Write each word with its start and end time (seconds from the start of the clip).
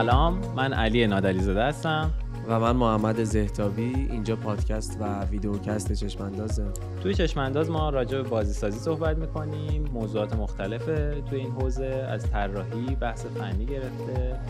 سلام 0.00 0.40
من 0.56 0.72
علی 0.72 1.06
نادلیزاده 1.06 1.62
هستم. 1.62 2.10
و 2.48 2.60
من 2.60 2.76
محمد 2.76 3.24
زهتابی 3.24 3.94
اینجا 4.10 4.36
پادکست 4.36 4.98
و 5.00 5.24
ویدیوکست 5.24 5.92
چشماندازه 5.92 6.64
توی 7.02 7.14
چشمانداز 7.14 7.70
ما 7.70 7.90
راجع 7.90 8.22
به 8.22 8.28
بازی 8.28 8.52
سازی 8.52 8.78
صحبت 8.78 9.18
می‌کنیم 9.18 9.84
موضوعات 9.92 10.36
مختلفه 10.36 11.22
توی 11.30 11.38
این 11.38 11.50
حوزه 11.50 11.84
از 11.84 12.30
طراحی 12.30 12.96
بحث 13.00 13.26
فنی 13.26 13.66
گرفته 13.66 14.40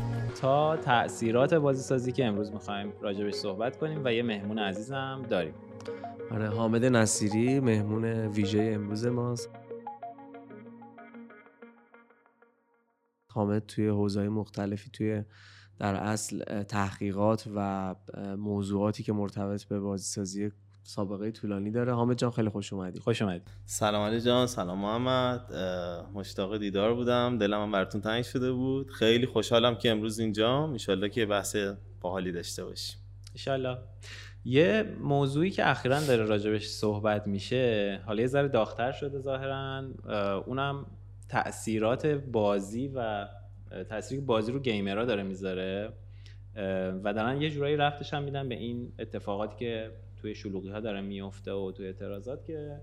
تا 0.41 0.77
تاثیرات 0.77 1.55
بازی 1.55 1.83
سازی 1.83 2.13
که 2.13 2.27
امروز 2.27 2.53
می‌خوایم 2.53 2.93
راجبش 3.01 3.35
صحبت 3.35 3.77
کنیم 3.77 4.01
و 4.05 4.13
یه 4.13 4.23
مهمون 4.23 4.59
عزیزم 4.59 5.23
داریم. 5.31 5.55
آره 6.31 6.49
حامد 6.49 6.85
نصیری 6.85 7.61
مهمون 7.61 8.05
ویژه 8.05 8.71
امروز 8.75 9.07
ماست. 9.07 9.51
حامد 13.33 13.67
توی 13.67 13.89
حوزه‌های 13.89 14.29
مختلفی 14.29 14.91
توی 14.93 15.23
در 15.79 15.95
اصل 15.95 16.63
تحقیقات 16.63 17.49
و 17.57 17.95
موضوعاتی 18.39 19.03
که 19.03 19.13
مرتبط 19.13 19.65
به 19.65 19.81
بازی 19.81 20.05
سازی 20.05 20.51
سابقه 20.83 21.31
طولانی 21.31 21.71
داره. 21.71 21.95
حامد 21.95 22.19
جان 22.19 22.31
خیلی 22.31 22.49
خوش 22.49 22.73
اومدی. 22.73 23.01
خوش 23.01 23.23
اومدی. 23.23 23.45
سلام 23.67 24.03
علی 24.03 24.21
جان 24.21 24.47
سلام 24.47 24.79
محمد. 24.79 25.55
مشتاق 26.15 26.57
دیدار 26.57 26.95
بودم. 26.95 27.39
دلم 27.39 27.63
هم 27.63 27.73
براتون 27.73 28.01
تنگ 28.01 28.25
شده 28.25 28.53
بود. 28.53 28.91
خیلی 28.91 29.27
خوشحالم 29.27 29.75
که 29.75 29.91
امروز 29.91 30.19
اینجا 30.19 30.75
ان 30.89 31.09
که 31.09 31.27
بحث 31.27 31.57
باحالی 32.01 32.33
داشته 32.33 32.65
باشیم. 32.65 32.99
ان 33.47 33.79
یه 34.45 34.97
موضوعی 35.01 35.51
که 35.51 35.71
اخیرا 35.71 36.01
داره 36.01 36.25
راجبش 36.25 36.67
صحبت 36.67 37.27
میشه 37.27 38.01
حالا 38.07 38.21
یه 38.21 38.27
ذره 38.27 38.49
داغتر 38.49 38.93
شده 38.93 39.19
ظاهرا. 39.19 39.85
اونم 40.47 40.87
تاثیرات 41.31 42.07
بازی 42.07 42.89
و 42.89 43.29
تاثیری 43.89 44.21
که 44.21 44.27
بازی 44.27 44.53
رو 44.53 44.59
گیمرها 44.59 45.05
داره 45.05 45.23
می‌ذاره 45.23 45.93
و 47.05 47.13
دارن 47.15 47.43
یه 47.43 47.51
جورایی 47.51 47.77
رفتش 47.77 48.15
هم 48.15 48.23
میدن 48.23 48.49
به 48.49 48.55
این 48.55 48.93
اتفاقاتی 48.99 49.57
که 49.57 49.91
توی 50.21 50.35
شلوغی 50.35 50.69
ها 50.69 50.81
داره 50.81 51.01
میفته 51.01 51.53
و 51.53 51.73
توی 51.73 51.87
اعتراضات 51.87 52.45
که 52.45 52.81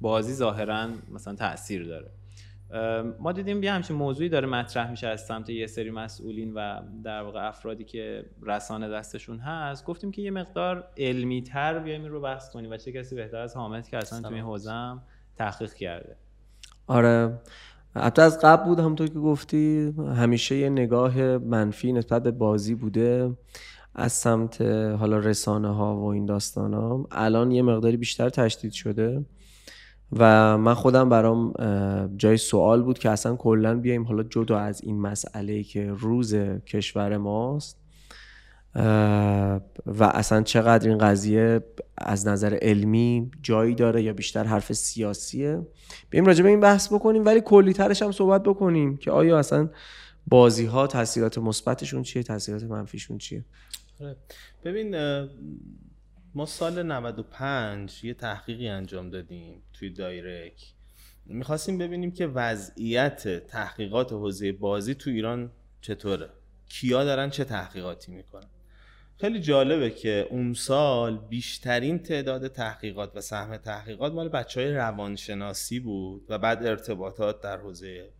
بازی 0.00 0.32
ظاهرا 0.32 0.88
مثلا 1.12 1.34
تاثیر 1.34 1.84
داره. 1.84 2.10
ما 3.20 3.32
دیدیم 3.32 3.62
یه 3.62 3.72
همچین 3.72 3.96
موضوعی 3.96 4.28
داره 4.28 4.46
مطرح 4.46 4.90
میشه 4.90 5.06
از 5.06 5.26
سمت 5.26 5.50
یه 5.50 5.66
سری 5.66 5.90
مسئولین 5.90 6.52
و 6.54 6.82
در 7.04 7.22
واقع 7.22 7.48
افرادی 7.48 7.84
که 7.84 8.24
رسانه 8.42 8.88
دستشون 8.88 9.38
هست. 9.38 9.84
گفتیم 9.84 10.10
که 10.10 10.22
یه 10.22 10.30
مقدار 10.30 10.88
علمی 10.96 11.42
تر 11.42 11.78
بیایم 11.78 12.04
رو 12.04 12.20
بحث 12.20 12.50
کنیم 12.50 12.70
و 12.70 12.76
چه 12.76 12.92
کسی 12.92 13.14
بهتر 13.14 13.36
از 13.36 13.56
حامد 13.56 13.88
که 13.88 13.96
اصلا 13.96 14.28
توی 14.28 14.38
حوزم 14.38 15.02
تحقیق 15.36 15.74
کرده. 15.74 16.16
آره. 16.88 17.40
حتی 17.96 18.22
از 18.22 18.38
قبل 18.42 18.64
بود 18.64 18.78
همونطور 18.78 19.06
که 19.08 19.18
گفتی 19.18 19.94
همیشه 20.16 20.56
یه 20.56 20.68
نگاه 20.68 21.38
منفی 21.38 21.92
نسبت 21.92 22.22
به 22.22 22.30
بازی 22.30 22.74
بوده 22.74 23.36
از 23.94 24.12
سمت 24.12 24.62
حالا 25.00 25.18
رسانه 25.18 25.74
ها 25.74 25.96
و 25.96 26.04
این 26.04 26.26
داستان 26.26 26.74
ها 26.74 27.06
الان 27.10 27.50
یه 27.50 27.62
مقداری 27.62 27.96
بیشتر 27.96 28.28
تشدید 28.28 28.72
شده 28.72 29.24
و 30.12 30.58
من 30.58 30.74
خودم 30.74 31.08
برام 31.08 31.52
جای 32.16 32.36
سوال 32.36 32.82
بود 32.82 32.98
که 32.98 33.10
اصلا 33.10 33.36
کلا 33.36 33.74
بیایم 33.74 34.04
حالا 34.04 34.22
جدا 34.22 34.58
از 34.58 34.84
این 34.84 35.00
مسئله 35.00 35.62
که 35.62 35.92
روز 35.92 36.34
کشور 36.66 37.16
ماست. 37.16 37.78
و 39.86 40.04
اصلا 40.04 40.42
چقدر 40.42 40.88
این 40.88 40.98
قضیه 40.98 41.60
از 41.98 42.28
نظر 42.28 42.58
علمی 42.62 43.30
جایی 43.42 43.74
داره 43.74 44.02
یا 44.02 44.12
بیشتر 44.12 44.44
حرف 44.44 44.72
سیاسیه. 44.72 45.66
بیایم 46.10 46.26
راجع 46.26 46.42
به 46.42 46.48
این 46.48 46.60
بحث 46.60 46.92
بکنیم 46.92 47.24
ولی 47.24 47.40
کلی 47.40 47.72
ترش 47.72 48.02
هم 48.02 48.12
صحبت 48.12 48.42
بکنیم 48.42 48.96
که 48.96 49.10
آیا 49.10 49.38
اصلا 49.38 49.68
بازی 50.26 50.66
ها 50.66 50.86
تاثیرات 50.86 51.38
مثبتشون 51.38 52.02
چیه 52.02 52.22
تاثیرات 52.22 52.62
منفیشون 52.62 53.18
چیه؟ 53.18 53.44
آره. 54.00 54.16
ببین 54.64 54.96
ما 56.34 56.46
سال 56.46 56.82
95 56.82 58.04
یه 58.04 58.14
تحقیقی 58.14 58.68
انجام 58.68 59.10
دادیم 59.10 59.62
توی 59.72 59.90
دایرک. 59.90 60.74
می‌خواستیم 61.26 61.78
ببینیم 61.78 62.12
که 62.12 62.26
وضعیت 62.26 63.46
تحقیقات 63.46 64.12
حوزه 64.12 64.52
بازی 64.52 64.94
تو 64.94 65.10
ایران 65.10 65.50
چطوره. 65.80 66.28
کیا 66.68 67.04
دارن 67.04 67.30
چه 67.30 67.44
تحقیقاتی 67.44 68.12
می‌کنن؟ 68.12 68.46
خیلی 69.20 69.40
جالبه 69.40 69.90
که 69.90 70.26
اون 70.30 70.54
سال 70.54 71.18
بیشترین 71.18 71.98
تعداد 71.98 72.48
تحقیقات 72.48 73.16
و 73.16 73.20
سهم 73.20 73.56
تحقیقات 73.56 74.12
مال 74.12 74.28
بچه 74.28 74.60
های 74.60 74.72
روانشناسی 74.72 75.80
بود 75.80 76.26
و 76.28 76.38
بعد 76.38 76.66
ارتباطات 76.66 77.40
در 77.40 77.56
حوزه 77.56 78.10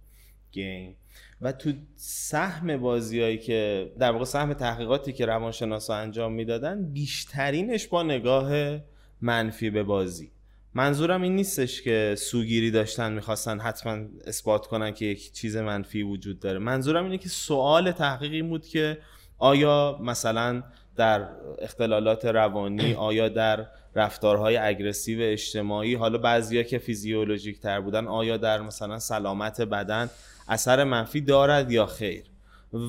گیم. 0.52 0.96
و 1.40 1.52
تو 1.52 1.72
سهم 1.96 2.76
بازیایی 2.76 3.38
که 3.38 3.92
در 3.98 4.12
واقع 4.12 4.24
سهم 4.24 4.52
تحقیقاتی 4.52 5.12
که 5.12 5.26
روانشناسا 5.26 5.94
انجام 5.94 6.32
می‌دادن 6.32 6.92
بیشترینش 6.92 7.86
با 7.86 8.02
نگاه 8.02 8.78
منفی 9.20 9.70
به 9.70 9.82
بازی. 9.82 10.32
منظورم 10.74 11.22
این 11.22 11.36
نیستش 11.36 11.82
که 11.82 12.14
سوگیری 12.18 12.70
داشتن 12.70 13.12
می‌خواستن 13.12 13.60
حتما 13.60 14.06
اثبات 14.26 14.66
کنن 14.66 14.94
که 14.94 15.04
یک 15.04 15.32
چیز 15.32 15.56
منفی 15.56 16.02
وجود 16.02 16.40
داره. 16.40 16.58
منظورم 16.58 17.04
اینه 17.04 17.18
که 17.18 17.28
سوال 17.28 17.92
تحقیقی 17.92 18.42
بود 18.42 18.66
که 18.66 18.98
آیا 19.38 19.98
مثلا 20.02 20.62
در 20.98 21.28
اختلالات 21.58 22.24
روانی 22.24 22.94
آیا 23.10 23.28
در 23.28 23.66
رفتارهای 23.94 24.56
اگرسیو 24.56 25.18
اجتماعی 25.22 25.94
حالا 25.94 26.18
بعضیا 26.18 26.62
که 26.62 26.78
فیزیولوژیک 26.78 27.60
تر 27.60 27.80
بودن 27.80 28.06
آیا 28.06 28.36
در 28.36 28.60
مثلا 28.60 28.98
سلامت 28.98 29.60
بدن 29.60 30.10
اثر 30.48 30.84
منفی 30.84 31.20
دارد 31.20 31.70
یا 31.70 31.86
خیر؟ 31.86 32.24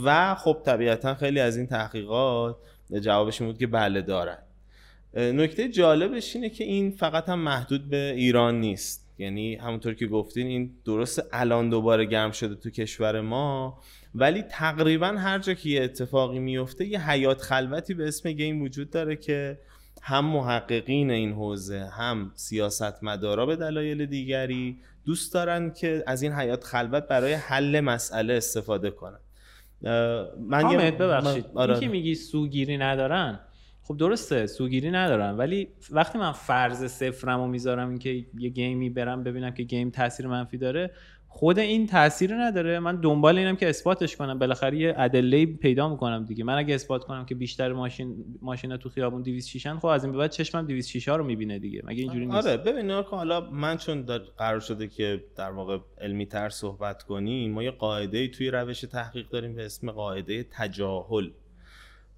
و 0.05 0.35
خب 0.35 0.61
طبیعتا 0.65 1.15
خیلی 1.15 1.39
از 1.39 1.57
این 1.57 1.67
تحقیقات 1.67 2.55
جوابش 3.01 3.41
بود 3.41 3.57
که 3.57 3.67
بله 3.67 4.01
دارد 4.01 4.43
نکته 5.13 5.69
جالبش 5.69 6.35
اینه 6.35 6.49
که 6.49 6.63
این 6.63 6.91
فقط 6.91 7.29
هم 7.29 7.39
محدود 7.39 7.89
به 7.89 8.13
ایران 8.15 8.59
نیست. 8.59 9.09
یعنی 9.17 9.55
همونطور 9.55 9.93
که 9.93 10.07
گفتین 10.07 10.47
این 10.47 10.71
درست 10.85 11.23
الان 11.31 11.69
دوباره 11.69 12.05
گرم 12.05 12.31
شده 12.31 12.55
تو 12.55 12.69
کشور 12.69 13.21
ما. 13.21 13.81
ولی 14.19 14.41
تقریبا 14.41 15.07
هر 15.07 15.39
جا 15.39 15.53
که 15.53 15.69
یه 15.69 15.83
اتفاقی 15.83 16.39
میفته 16.39 16.85
یه 16.85 17.09
حیات 17.09 17.41
خلوتی 17.41 17.93
به 17.93 18.07
اسم 18.07 18.31
گیم 18.31 18.61
وجود 18.61 18.89
داره 18.89 19.15
که 19.15 19.59
هم 20.01 20.25
محققین 20.25 21.11
این 21.11 21.33
حوزه 21.33 21.79
هم 21.79 22.31
سیاستمدارا 22.35 23.45
به 23.45 23.55
دلایل 23.55 24.05
دیگری 24.05 24.77
دوست 25.05 25.33
دارن 25.33 25.73
که 25.73 26.03
از 26.07 26.21
این 26.21 26.31
حیات 26.31 26.63
خلوت 26.63 27.07
برای 27.07 27.33
حل 27.33 27.79
مسئله 27.79 28.33
استفاده 28.33 28.91
کنن 28.91 29.19
من 30.39 30.69
یه 30.71 30.91
ببخشید 30.91 31.45
آره. 31.55 31.79
که 31.79 31.87
میگی 31.87 32.15
سوگیری 32.15 32.77
ندارن 32.77 33.39
خب 33.83 33.97
درسته 33.97 34.47
سوگیری 34.47 34.91
ندارن 34.91 35.37
ولی 35.37 35.67
وقتی 35.91 36.17
من 36.17 36.31
فرض 36.31 36.85
صفرمو 36.85 37.47
می‌ذارم 37.47 37.89
اینکه 37.89 38.25
یه 38.39 38.49
گیمی 38.49 38.89
برم 38.89 39.23
ببینم 39.23 39.51
که 39.51 39.63
گیم 39.63 39.89
تاثیر 39.89 40.27
منفی 40.27 40.57
داره 40.57 40.91
خود 41.31 41.59
این 41.59 41.87
تاثیر 41.87 42.35
نداره. 42.35 42.79
من 42.79 42.95
دنبال 42.95 43.37
اینم 43.37 43.55
که 43.55 43.69
اثباتش 43.69 44.15
کنم. 44.15 44.39
بالاخره 44.39 44.77
یه 44.77 44.93
ادله 44.97 45.45
پیدا 45.45 45.89
می‌کنم 45.89 46.25
دیگه. 46.25 46.43
من 46.43 46.57
اگه 46.57 46.75
اثبات 46.75 47.03
کنم 47.03 47.25
که 47.25 47.35
بیشتر 47.35 47.73
ماشین 47.73 48.25
ماشینا 48.41 48.77
تو 48.77 48.89
خیابون 48.89 49.21
206 49.21 49.65
ان 49.65 49.79
خب 49.79 49.85
از 49.85 50.03
این 50.03 50.11
به 50.11 50.17
بعد 50.17 50.31
چشمم 50.31 50.65
206 50.65 51.09
ها 51.09 51.15
رو 51.15 51.23
می‌بینه 51.23 51.59
دیگه. 51.59 51.81
مگه 51.85 52.01
اینجوری 52.01 52.25
نیست؟ 52.25 52.47
آره 52.47 52.57
ببین 52.57 52.91
حالا 52.91 53.41
من 53.41 53.77
چون 53.77 54.05
قرار 54.37 54.59
شده 54.59 54.87
که 54.87 55.23
در 55.35 55.51
واقع 55.51 55.77
علمی 56.01 56.25
تر 56.25 56.49
صحبت 56.49 57.03
کنیم 57.03 57.51
ما 57.51 57.63
یه 57.63 57.71
قاعده 57.71 58.27
توی 58.27 58.51
روش 58.51 58.81
تحقیق 58.81 59.29
داریم 59.29 59.55
به 59.55 59.65
اسم 59.65 59.91
قاعده 59.91 60.45
تجاهل. 60.51 61.29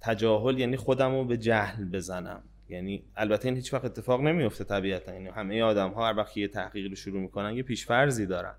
تجاهل 0.00 0.58
یعنی 0.58 0.76
خودم 0.76 1.12
رو 1.12 1.24
به 1.24 1.36
جهل 1.36 1.84
بزنم. 1.84 2.42
یعنی 2.68 3.02
البته 3.16 3.48
این 3.48 3.56
هیچ 3.56 3.74
وقت 3.74 3.84
اتفاق 3.84 4.20
نمیفته 4.20 4.64
طبیعتا. 4.64 5.12
یعنی 5.12 5.28
همه 5.28 5.62
آدم 5.62 5.90
ها 5.90 6.08
هر 6.08 6.16
وقت 6.16 6.36
یه 6.36 6.48
تحقیقی 6.48 6.88
رو 6.88 6.94
شروع 6.94 7.20
می‌کنن 7.20 7.56
یه 7.56 7.62
پیشفرضی 7.62 8.26
دارن. 8.26 8.54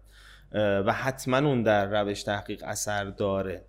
و 0.54 0.94
حتما 0.94 1.38
اون 1.38 1.64
در 1.64 2.02
روش 2.02 2.24
تحقیق 2.24 2.64
اثر 2.66 3.04
داره. 3.04 3.66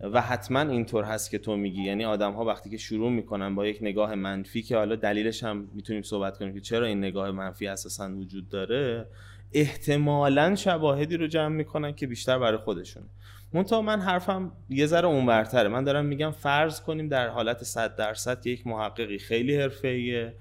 و 0.00 0.20
حتما 0.20 0.60
اینطور 0.60 1.04
هست 1.04 1.30
که 1.30 1.38
تو 1.38 1.56
میگی. 1.56 1.82
یعنی 1.82 2.04
آدم 2.04 2.32
ها 2.32 2.44
وقتی 2.44 2.70
که 2.70 2.76
شروع 2.76 3.10
می‌کنن 3.10 3.54
با 3.54 3.66
یک 3.66 3.78
نگاه 3.80 4.14
منفی 4.14 4.62
که 4.62 4.76
حالا 4.76 4.96
دلیلش 4.96 5.44
هم 5.44 5.68
می‌تونیم 5.74 6.02
صحبت 6.02 6.38
کنیم 6.38 6.54
که 6.54 6.60
چرا 6.60 6.86
این 6.86 6.98
نگاه 6.98 7.30
منفی 7.30 7.66
اساسا 7.66 8.10
وجود 8.16 8.48
داره 8.48 9.06
احتمالا 9.52 10.54
شواهدی 10.54 11.16
رو 11.16 11.26
جمع 11.26 11.56
می‌کنن 11.56 11.92
که 11.92 12.06
بیشتر 12.06 12.38
برای 12.38 12.58
خودشونه. 12.58 13.06
منتها 13.52 13.82
من 13.82 14.00
حرفم 14.00 14.52
یه 14.68 14.86
ذره 14.86 15.06
اونورتره. 15.06 15.68
من 15.68 15.84
دارم 15.84 16.04
میگم 16.04 16.30
فرض 16.30 16.80
کنیم 16.80 17.08
در 17.08 17.28
حالت 17.28 17.64
100 17.64 17.96
درصد 17.96 18.46
یک 18.46 18.66
محققی 18.66 19.18
خیلی 19.18 19.56
حرفه‌ایه. 19.56 20.34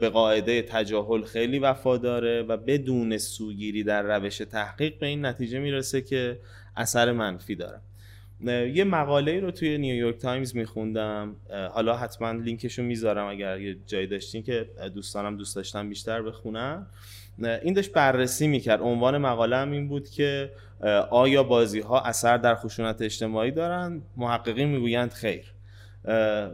به 0.00 0.08
قاعده 0.08 0.62
تجاهل 0.62 1.22
خیلی 1.22 1.58
وفاداره 1.58 2.42
و 2.42 2.56
بدون 2.56 3.18
سوگیری 3.18 3.82
در 3.84 4.02
روش 4.02 4.38
تحقیق 4.38 4.98
به 4.98 5.06
این 5.06 5.26
نتیجه 5.26 5.58
می‌رسه 5.58 6.00
که 6.00 6.38
اثر 6.76 7.12
منفی 7.12 7.54
داره. 7.54 7.80
یه 8.74 8.84
مقاله 8.84 9.40
رو 9.40 9.50
توی 9.50 9.78
نیویورک 9.78 10.16
تایمز 10.16 10.56
میخوندم. 10.56 11.36
حالا 11.72 11.96
حتما 11.96 12.32
لینکشو 12.32 12.82
می‌ذارم 12.82 13.26
اگر 13.26 13.60
یه 13.60 13.76
جایی 13.86 14.06
داشتین 14.06 14.42
که 14.42 14.68
دوستانم 14.94 15.36
دوست 15.36 15.56
داشتن 15.56 15.88
بیشتر 15.88 16.22
بخونن. 16.22 16.86
این 17.38 17.74
داشت 17.74 17.92
بررسی 17.92 18.46
می‌کرد. 18.46 18.80
عنوان 18.82 19.18
مقاله 19.18 19.56
هم 19.56 19.70
این 19.70 19.88
بود 19.88 20.08
که 20.08 20.50
آیا 21.10 21.42
بازی 21.42 21.80
ها 21.80 22.00
اثر 22.00 22.36
در 22.36 22.54
خشونت 22.54 23.02
اجتماعی 23.02 23.50
دارند 23.50 24.02
محققین 24.16 24.68
می‌گویند 24.68 25.12
خیر. 25.12 25.52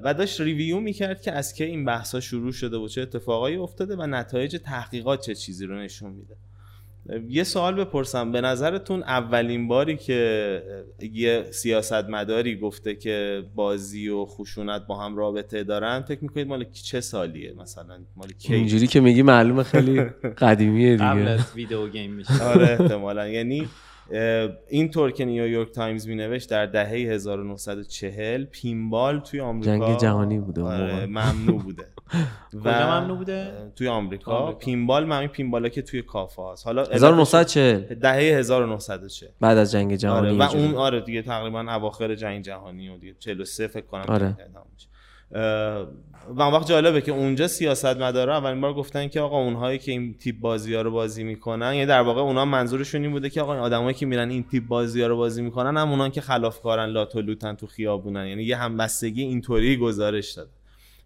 و 0.05 0.15
داشت 0.19 0.41
review 0.41 0.81
می‌کرد 0.81 1.23
که 1.23 1.33
از 1.33 1.55
که 1.55 1.65
این 1.65 1.85
بحث 1.85 2.15
ها 2.15 2.21
شروع 2.21 2.53
شده 2.53 2.77
و 2.77 2.89
چه 2.89 3.03
اتفاقایی 3.03 3.57
افتاده 3.57 3.97
و 3.97 4.07
نتایج 4.07 4.57
تحقیقات 4.65 5.21
چه 5.21 5.35
چیزی 5.35 5.67
رو 5.67 5.79
نشون 5.79 6.13
میده. 6.13 6.37
یه 7.29 7.45
سوال 7.45 7.75
بپرسم. 7.75 8.33
به 8.33 8.41
نظرتون 8.41 9.03
اولین 9.03 9.69
باری 9.69 9.97
که 9.97 10.63
یه 11.13 11.47
سیاستمداری 11.51 12.57
گفته 12.57 12.95
که 12.95 13.45
بازی 13.55 14.09
و 14.09 14.25
خشونت 14.25 14.87
با 14.87 14.99
هم 14.99 15.17
رابطه 15.17 15.65
دارن 15.65 16.01
فکر 16.01 16.19
می‌کنید 16.23 16.47
مال 16.47 16.65
چه 16.73 17.01
سالیه 17.01 17.55
مثلا؟ 17.59 17.99
مال 18.17 18.29
کی؟ 18.39 18.55
اینجوری 18.55 18.87
که 18.87 19.01
میگی 19.01 19.23
معلومه 19.23 19.63
خیلی 19.63 20.01
قدیمیه 20.43 20.93
دیگه. 20.93 21.05
قبل 21.05 21.29
از 21.29 21.41
video 21.55 21.89
game 21.89 22.13
میشه. 22.13 22.43
آره 22.43 22.77
احتمالا. 22.81 23.29
یعنی 23.29 23.69
این 24.69 24.91
طور 24.91 25.11
که 25.11 25.25
نیویورک 25.25 25.71
تایمز 25.71 26.09
می 26.09 26.15
نوشت 26.15 26.51
در 26.51 26.67
دهه 26.67 26.89
1940 26.89 28.45
pinball 28.45 29.21
توی 29.21 29.41
آمریکا 29.41 29.87
جنگ 29.87 29.99
جهانی 29.99 30.39
بوده 30.39 30.63
آره 30.63 31.07
ممنوع 31.07 31.63
بوده. 31.63 31.87
کجا 32.65 33.01
ممنوع 33.01 33.17
بوده؟ 33.17 33.73
توی 33.77 33.89
آمریکا. 33.89 34.53
pinball 34.53 35.05
یعنی 35.05 35.29
pinball 35.29 35.64
ا 35.64 35.69
که 35.69 35.83
توی 35.83 36.03
کافه 36.03 36.43
هست 36.53 36.67
حالا 36.67 36.85
1940 36.85 37.95
دهه 37.95 38.15
1940 38.15 39.31
بعد 39.41 39.59
از 39.59 39.73
جنگ 39.73 39.95
جهانی 39.95 40.29
آره 40.29 40.39
و 40.39 40.57
اون 40.57 40.75
آره 40.75 41.01
دیگه 41.01 41.23
تقریبا 41.23 41.61
اواخر 41.61 42.15
جنگ 42.15 42.45
جهانی 42.45 42.89
و 42.89 42.99
دیگه 42.99 43.15
43 43.19 43.67
فکر 43.67 43.87
کنم 43.87 44.05
آره. 44.09 44.37
و 45.33 46.43
وقت 46.53 46.67
جالبه 46.67 47.01
که 47.01 47.13
اونجا 47.13 47.49
سیاست 47.49 47.97
مداره 47.97 48.33
اولین 48.33 48.61
بار 48.61 48.75
گفتن 48.75 49.09
که 49.09 49.21
آقا 49.21 49.39
اونهایی 49.39 49.79
که 49.79 49.93
این 49.93 50.15
تیپ 50.15 50.41
بازی 50.41 50.75
ها 50.75 50.83
رو 50.83 50.91
بازی 50.91 51.25
می‌کنن 51.25 51.75
یعنی 51.75 51.87
در 51.87 52.01
واقع 52.01 52.21
اونا 52.21 52.45
منظورشون 52.45 53.03
این 53.03 53.11
بوده 53.11 53.31
که 53.31 53.43
آقا 53.43 53.61
آدمایی 53.61 53.95
که 53.95 54.07
میرن 54.07 54.31
این 54.31 54.43
تیپ 54.43 54.67
بازی 54.67 55.03
ها 55.03 55.07
رو 55.07 55.17
بازی 55.17 55.43
می‌کنن 55.43 55.77
هم 55.77 55.91
اونان 55.91 56.11
که 56.11 56.21
خلافکارن 56.21 56.87
لاتولوتن 56.87 57.55
تو 57.55 57.67
خیابونن. 57.67 58.27
یعنی 58.27 58.43
یه 58.43 58.57
همبستگی 58.57 59.23
اینطوری 59.23 59.77
گزارش 59.77 60.33
داد 60.33 60.49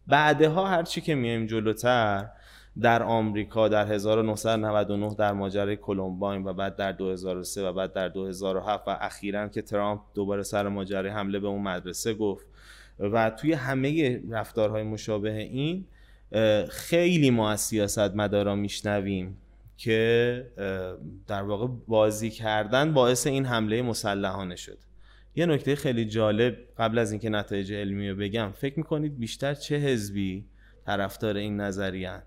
بعدها 0.06 0.66
هرچی 0.66 1.00
که 1.00 1.14
میایم 1.14 1.46
جلوتر 1.46 2.26
در 2.80 3.02
آمریکا 3.02 3.68
در 3.68 3.92
1999 3.92 5.14
در 5.14 5.32
ماجرای 5.32 5.76
کلمباین 5.76 6.44
و 6.44 6.52
بعد 6.52 6.76
در 6.76 6.92
2003 6.92 7.68
و 7.68 7.72
بعد 7.72 7.92
در 7.92 8.08
2007 8.08 8.88
و 8.88 8.98
اخیرا 9.00 9.48
که 9.48 9.62
ترامپ 9.62 10.00
دوباره 10.14 10.42
سر 10.42 10.68
ماجرای 10.68 11.10
حمله 11.10 11.38
به 11.38 11.46
اون 11.46 11.62
مدرسه 11.62 12.14
گفت 12.14 12.46
و 12.98 13.30
توی 13.30 13.52
همه 13.52 14.20
رفتارهای 14.30 14.82
مشابه 14.82 15.32
این 15.32 15.84
خیلی 16.68 17.30
ما 17.30 17.50
از 17.50 17.60
سیاست 17.60 17.98
مدارا 17.98 18.54
میشنویم 18.54 19.36
که 19.76 20.46
در 21.26 21.42
واقع 21.42 21.66
بازی 21.88 22.30
کردن 22.30 22.94
باعث 22.94 23.26
این 23.26 23.44
حمله 23.44 23.82
مسلحانه 23.82 24.56
شد. 24.56 24.78
یه 25.36 25.46
نکته 25.46 25.76
خیلی 25.76 26.04
جالب 26.04 26.56
قبل 26.78 26.98
از 26.98 27.12
اینکه 27.12 27.28
نتایج 27.28 27.72
علمی 27.72 28.10
رو 28.10 28.16
بگم 28.16 28.52
فکر 28.54 28.78
می‌کنید 28.78 29.18
بیشتر 29.18 29.54
چه 29.54 29.76
حزبی 29.76 30.44
طرفدار 30.86 31.36
این 31.36 31.60
نظریه 31.60 32.22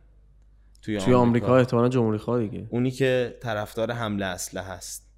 توی, 0.82 0.98
توی 0.98 1.14
آمریکا؟ 1.14 1.58
احتمالا 1.58 1.90
جمهوری 1.90 2.18
خواه 2.18 2.40
دیگه 2.40 2.68
اونی 2.70 2.92
که 2.92 3.38
طرفدار 3.42 3.92
حمله 3.92 4.26
اسلحه 4.26 4.74
هست 4.74 5.09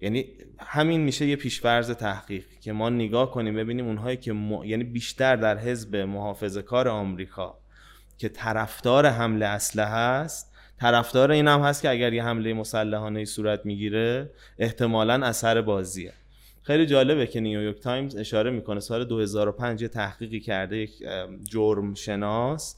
یعنی 0.00 0.26
همین 0.58 1.00
میشه 1.00 1.26
یه 1.26 1.36
پیشفرض 1.36 1.90
تحقیق 1.90 2.44
که 2.60 2.72
ما 2.72 2.88
نگاه 2.90 3.30
کنیم 3.30 3.56
ببینیم 3.56 3.86
اونهایی 3.86 4.16
که 4.16 4.34
یعنی 4.64 4.84
بیشتر 4.84 5.36
در 5.36 5.58
حزب 5.58 5.96
محافظه 5.96 6.62
کار 6.62 6.88
آمریکا 6.88 7.58
که 8.18 8.28
طرفدار 8.28 9.06
حمله 9.06 9.46
اسلحه 9.46 9.94
هست 9.94 10.52
طرفدار 10.80 11.30
این 11.30 11.48
هم 11.48 11.60
هست 11.60 11.82
که 11.82 11.90
اگر 11.90 12.12
یه 12.12 12.24
حمله 12.24 12.54
مسلحانه 12.54 13.24
صورت 13.24 13.66
می‌گیره 13.66 14.30
احتمالا 14.58 15.26
اثر 15.26 15.62
بازیه. 15.62 16.12
خیلی 16.62 16.86
جالبه 16.86 17.26
که 17.26 17.40
نیویورک 17.40 17.80
تایمز 17.80 18.16
اشاره 18.16 18.50
می‌کنه 18.50 18.80
سال 18.80 19.04
2005 19.04 19.82
یه 19.82 19.88
تحقیقی 19.88 20.40
کرده 20.40 20.76
یک 20.76 20.90
جرم 21.50 21.94
شناس 21.94 22.76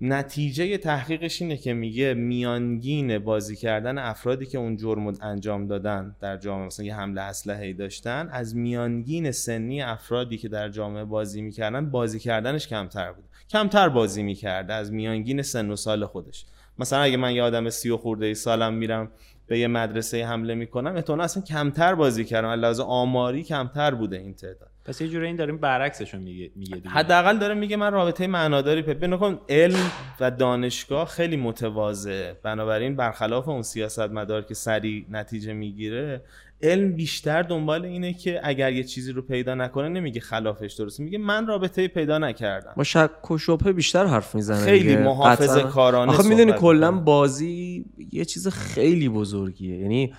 نتیجه 0.00 0.78
تحقیقش 0.78 1.42
اینه 1.42 1.56
که 1.56 1.74
میگه 1.74 2.14
میانگین 2.14 3.18
بازی 3.18 3.56
کردن 3.56 3.98
افرادی 3.98 4.46
که 4.46 4.58
اون 4.58 4.76
جرم 4.76 5.06
انجام 5.06 5.66
دادن 5.66 6.16
در 6.20 6.36
جامعه 6.36 6.66
مثلا 6.66 6.86
یه 6.86 6.94
حمله 6.94 7.20
اسلحه‌ای 7.20 7.72
داشتن 7.72 8.28
از 8.32 8.56
میانگین 8.56 9.30
سنی 9.30 9.82
افرادی 9.82 10.38
که 10.38 10.48
در 10.48 10.68
جامعه 10.68 11.04
بازی 11.04 11.42
می‌کردن 11.42 11.90
بازی 11.90 12.18
کردنش 12.18 12.68
کمتر 12.68 13.12
بود. 13.12 13.24
کمتر 13.50 13.88
بازی 13.88 14.22
می‌کرده 14.22 14.74
از 14.74 14.92
میانگین 14.92 15.42
سن 15.42 15.70
و 15.70 15.76
سال 15.76 16.06
خودش. 16.06 16.46
مثلا 16.78 16.98
اگه 16.98 17.16
من 17.16 17.34
یه 17.34 17.42
آدم 17.42 17.70
سی 17.70 17.90
و 17.90 17.96
خورده 17.96 18.26
ای 18.26 18.34
سالم 18.34 18.74
میرم 18.74 19.10
به 19.46 19.58
یه 19.58 19.66
مدرسه 19.66 20.26
حمله 20.26 20.54
می‌کنم 20.54 20.94
احتمالاً 20.96 21.24
اصلا 21.24 21.42
کمتر 21.42 21.94
بازی 21.94 22.24
کردم. 22.24 22.48
لحاظ 22.48 22.80
آماری 22.80 23.42
کمتر 23.42 23.94
بوده 23.94 24.18
این 24.18 24.34
تعداد. 24.34 24.73
پس 24.84 25.00
یه 25.00 25.08
جوری 25.08 25.26
این 25.26 25.36
داریم 25.36 25.58
برعکسشون 25.58 26.20
میگه 26.20 26.50
میگه 26.56 26.88
حداقل 26.88 27.38
داره 27.38 27.54
میگه 27.54 27.76
من 27.76 27.92
رابطه 27.92 28.26
معناداری 28.26 28.82
پیدا 28.82 29.06
نکن 29.06 29.38
علم 29.48 29.90
و 30.20 30.30
دانشگاه 30.30 31.08
خیلی 31.08 31.36
متواضعه. 31.36 32.36
بنابراین 32.42 32.96
برخلاف 32.96 33.48
اون 33.48 33.62
سیاست 33.62 34.00
مدار 34.00 34.42
که 34.42 34.54
سری 34.54 35.06
نتیجه 35.10 35.52
می‌گیره 35.52 36.22
علم 36.62 36.92
بیشتر 36.92 37.42
دنبال 37.42 37.84
اینه 37.84 38.12
که 38.14 38.40
اگر 38.42 38.72
یه 38.72 38.84
چیزی 38.84 39.12
رو 39.12 39.22
پیدا 39.22 39.54
نکنه 39.54 39.88
نمیگه 39.88 40.20
خلافش 40.20 40.72
درسته. 40.72 41.02
میگه 41.02 41.18
من 41.18 41.46
رابطه 41.46 41.88
پیدا 41.88 42.18
نکردم. 42.18 42.72
با 42.76 42.84
شک 42.84 43.30
و 43.30 43.38
شبهه 43.38 43.72
بیشتر 43.72 44.06
حرف 44.06 44.34
می‌زنه 44.34 44.64
خیلی 44.64 44.96
محافظه 44.96 45.62
کارانه 45.62 46.12
آخه 46.12 46.28
می‌دونی 46.28 46.52
کلا 46.52 46.92
بازی 46.92 47.84
یه 48.12 48.24
چیز 48.24 48.48
خیلی 48.48 49.08
بزرگیه. 49.08 49.78
یعنی 49.78 50.14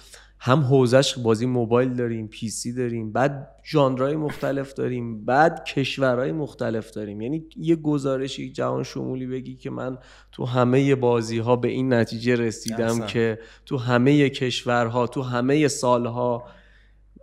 هم 0.45 0.59
حوزش 0.59 1.17
بازی 1.17 1.45
موبایل 1.45 1.93
داریم 1.93 2.27
پی 2.27 2.49
سی 2.49 2.73
داریم 2.73 3.11
بعد 3.11 3.47
ژانرهای 3.63 4.15
مختلف 4.15 4.73
داریم 4.73 5.25
بعد 5.25 5.63
کشورهای 5.63 6.31
مختلف 6.31 6.91
داریم. 6.91 7.21
یعنی 7.21 7.45
یه 7.55 7.75
گزارشی 7.75 8.51
جهان 8.51 8.83
شمولی 8.83 9.27
بگی 9.27 9.55
که 9.55 9.69
من 9.69 9.97
تو 10.31 10.45
همه 10.45 10.95
بازی 10.95 11.37
ها 11.37 11.55
به 11.55 11.67
این 11.67 11.93
نتیجه 11.93 12.35
رسیدم 12.35 13.05
که 13.05 13.39
تو 13.65 13.77
همه 13.77 14.29
کشورها 14.29 15.07
تو 15.07 15.21
همه 15.21 15.67
سالها 15.67 16.43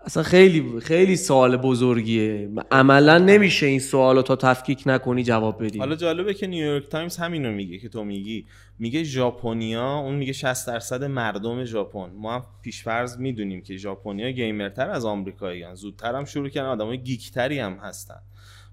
اصلا 0.05 0.23
خیلی 0.23 0.81
خیلی 0.81 1.17
سوال 1.17 1.57
بزرگیه. 1.57 2.51
عملا 2.71 3.19
نمیشه 3.19 3.67
این 3.67 3.81
سوال 3.81 4.17
رو 4.17 4.23
تا 4.23 4.37
تفکیک 4.37 4.83
نکنی 4.87 5.25
جواب 5.25 5.65
بدی. 5.65 5.79
حالا 5.79 5.97
جالبه 5.97 6.35
که 6.35 6.47
نیویورک 6.47 6.89
تایمز 6.89 7.17
همینو 7.17 7.53
میگه 7.53 7.79
که 7.79 7.89
تو 7.89 8.05
میگی. 8.05 8.47
میگه 8.79 9.03
ژاپنیا 9.03 9.95
اون 9.95 10.15
میگه 10.15 10.33
60 10.33 10.67
درصد 10.67 11.05
مردم 11.05 11.65
ژاپن. 11.65 12.11
ما 12.17 12.35
هم 12.35 12.45
پیشفرض 12.63 13.19
می‌دونیم 13.19 13.63
که 13.63 13.77
ژاپنیا 13.77 14.31
gamer 14.31 14.74
تر 14.74 14.91
از 14.91 15.05
آمریکاییان 15.05 15.75
زودتر 15.75 16.15
هم 16.15 16.25
شروع 16.25 16.49
کردن 16.49 16.69
آدمای 16.69 16.99
geek 16.99 17.33
تری 17.33 17.59
هم 17.59 17.79
هستن. 17.83 18.21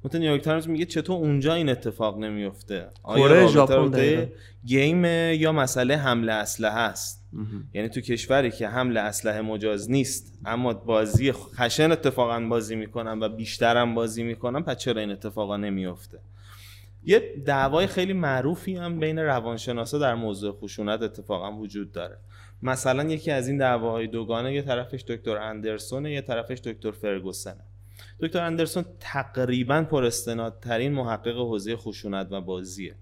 مثلا 0.05 0.19
نیویورک 0.19 0.41
تایمز 0.41 0.67
میگه 0.67 0.85
چطور 0.85 1.15
اونجا 1.15 1.53
این 1.53 1.69
اتفاق 1.69 2.19
نمیفته 2.19 2.87
کره 3.05 3.47
ژاپن 3.47 4.27
میگم 4.65 5.05
یا 5.33 5.51
مسئله 5.51 5.97
حمله 5.97 6.33
اسلحه 6.33 6.73
هست 6.73 7.18
یعنی 7.73 7.89
تو 7.89 8.01
کشوری 8.01 8.51
که 8.51 8.67
حمله 8.67 8.99
اسلحه 8.99 9.41
مجاز 9.41 9.91
نیست 9.91 10.39
اما 10.45 10.73
بازی 10.73 11.31
خشن 11.31 11.91
اتفاقا 11.91 12.39
بازی 12.39 12.75
می‌کنن 12.75 13.19
و 13.19 13.29
بیشترم 13.29 13.95
بازی 13.95 14.23
می‌کنن 14.23 14.63
پس 14.63 14.77
چرا 14.77 15.01
این 15.01 15.11
اتفاقا 15.11 15.57
نمیفته 15.57 16.19
یه 17.03 17.33
دعوای 17.45 17.87
خیلی 17.87 18.13
معروفی 18.13 18.75
هم 18.75 18.99
بین 18.99 19.19
روانشناسا 19.19 19.97
در 19.97 20.15
موضوع 20.15 20.57
خشونت 20.61 21.01
اتفاقا 21.01 21.51
وجود 21.51 21.91
داره. 21.91 22.17
مثلا 22.61 23.03
یکی 23.03 23.31
از 23.31 23.47
این 23.47 23.57
دعواهای 23.57 24.07
دوگانه 24.07 24.53
یه 24.53 24.61
طرفش 24.61 25.01
دکتر 25.01 25.37
اندرسون 25.37 26.05
یه 26.05 26.21
طرفش 26.21 26.59
دکتر 26.59 26.91
فرگوسنه. 26.91 27.63
دکتر 28.19 28.43
اندرسون 28.43 28.85
تقریبا 28.99 29.81
پر 29.81 30.09
ترین 30.61 30.91
محقق 30.91 31.37
حوزه 31.37 31.75
خشونت 31.75 32.27
و 32.31 32.41
بازیه 32.41 32.95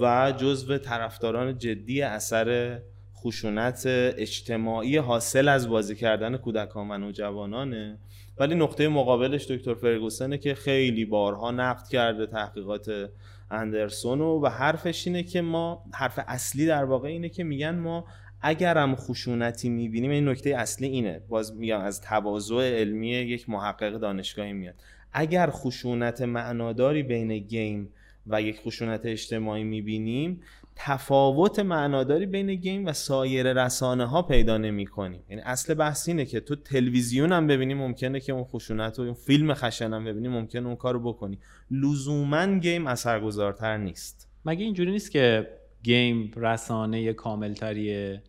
و 0.00 0.32
جزو 0.36 0.78
طرفداران 0.78 1.58
جدی 1.58 2.02
اثر 2.02 2.80
خشونت 3.26 3.82
اجتماعی 3.86 4.96
حاصل 4.96 5.48
از 5.48 5.68
بازی 5.68 5.94
کردن 5.94 6.36
کودکان 6.36 6.90
و 6.90 6.98
نوجوانانه 6.98 7.98
ولی 8.38 8.54
نقطه 8.54 8.88
مقابلش 8.88 9.50
دکتر 9.50 9.74
فرگوسنه 9.74 10.38
که 10.38 10.54
خیلی 10.54 11.04
بارها 11.04 11.50
نقد 11.50 11.88
کرده 11.88 12.26
تحقیقات 12.26 13.10
اندرسون 13.50 14.20
و 14.20 14.48
حرفش 14.48 15.06
اینه 15.06 15.22
که 15.22 15.40
ما 15.42 15.84
حرف 15.94 16.18
اصلی 16.26 16.66
در 16.66 16.84
واقع 16.84 17.08
اینه 17.08 17.28
که 17.28 17.44
میگن 17.44 17.78
ما 17.78 18.04
اگرم 18.40 18.94
خشونتی 18.94 19.68
می‌بینیم 19.68 20.10
این 20.10 20.28
نکته 20.28 20.50
اصلی 20.50 20.88
اینه. 20.88 21.20
باز 21.28 21.56
میگم 21.56 21.80
از 21.80 22.00
تواضع 22.00 22.80
علمی 22.80 23.08
یک 23.08 23.50
محقق 23.50 23.92
دانشگاهی 23.98 24.52
میاد. 24.52 24.74
اگر 25.12 25.50
خشونت 25.50 26.22
معناداری 26.22 27.02
بین 27.02 27.38
گیم 27.38 27.88
و 28.26 28.42
یک 28.42 28.60
خشونت 28.60 29.00
اجتماعی 29.06 29.64
می‌بینیم 29.64 30.40
تفاوت 30.76 31.58
معناداری 31.58 32.26
بین 32.26 32.54
گیم 32.54 32.86
و 32.86 32.92
سایر 32.92 33.64
رسانه 33.64 34.06
ها 34.06 34.22
پیدا 34.22 34.58
نمی 34.58 34.86
کنیم 34.86 35.22
یعنی 35.28 35.42
اصل 35.42 35.74
بحث 35.74 36.08
اینه 36.08 36.24
که 36.24 36.40
تو 36.40 36.56
تلویزیون 36.56 37.32
هم 37.32 37.46
ببینی 37.46 37.74
ممکنه 37.74 38.20
که 38.20 38.32
اون 38.32 38.44
خشونت 38.44 38.98
و 38.98 39.02
اون 39.02 39.14
فیلم 39.14 39.54
خشن 39.54 39.92
هم 39.92 40.04
ببینی 40.04 40.28
ممکنه 40.28 40.66
اون 40.66 40.76
کارو 40.76 41.00
بکنی. 41.00 41.38
لزوما 41.70 42.58
game 42.58 42.86
اثرگذارتر 42.86 43.76
نیست. 43.76 44.28
مگه 44.44 44.64
اینجوری 44.64 44.90
نیست 44.90 45.10
که 45.10 45.48
game 45.82 46.30
رسانه 46.36 47.12
کاملتریه 47.12 48.22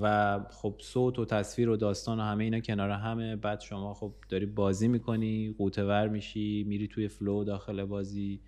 و 0.00 0.38
خب 0.50 0.74
صوت 0.78 1.18
و 1.18 1.24
تصویر 1.24 1.68
و 1.68 1.76
داستان 1.76 2.20
و 2.20 2.22
همه 2.22 2.44
اینا 2.44 2.60
کنار 2.60 2.90
همه 2.90 3.36
بعد 3.36 3.60
شما 3.60 3.94
خب 3.94 4.12
داری 4.28 4.46
بازی 4.46 4.88
می‌کنی 4.88 5.54
غوطه 5.58 5.84
ور 5.84 6.08
میشی 6.08 6.64
میری 6.68 6.88
توی 6.88 7.08
flow 7.08 7.44
داخل 7.44 7.84
بازی. 7.84 8.40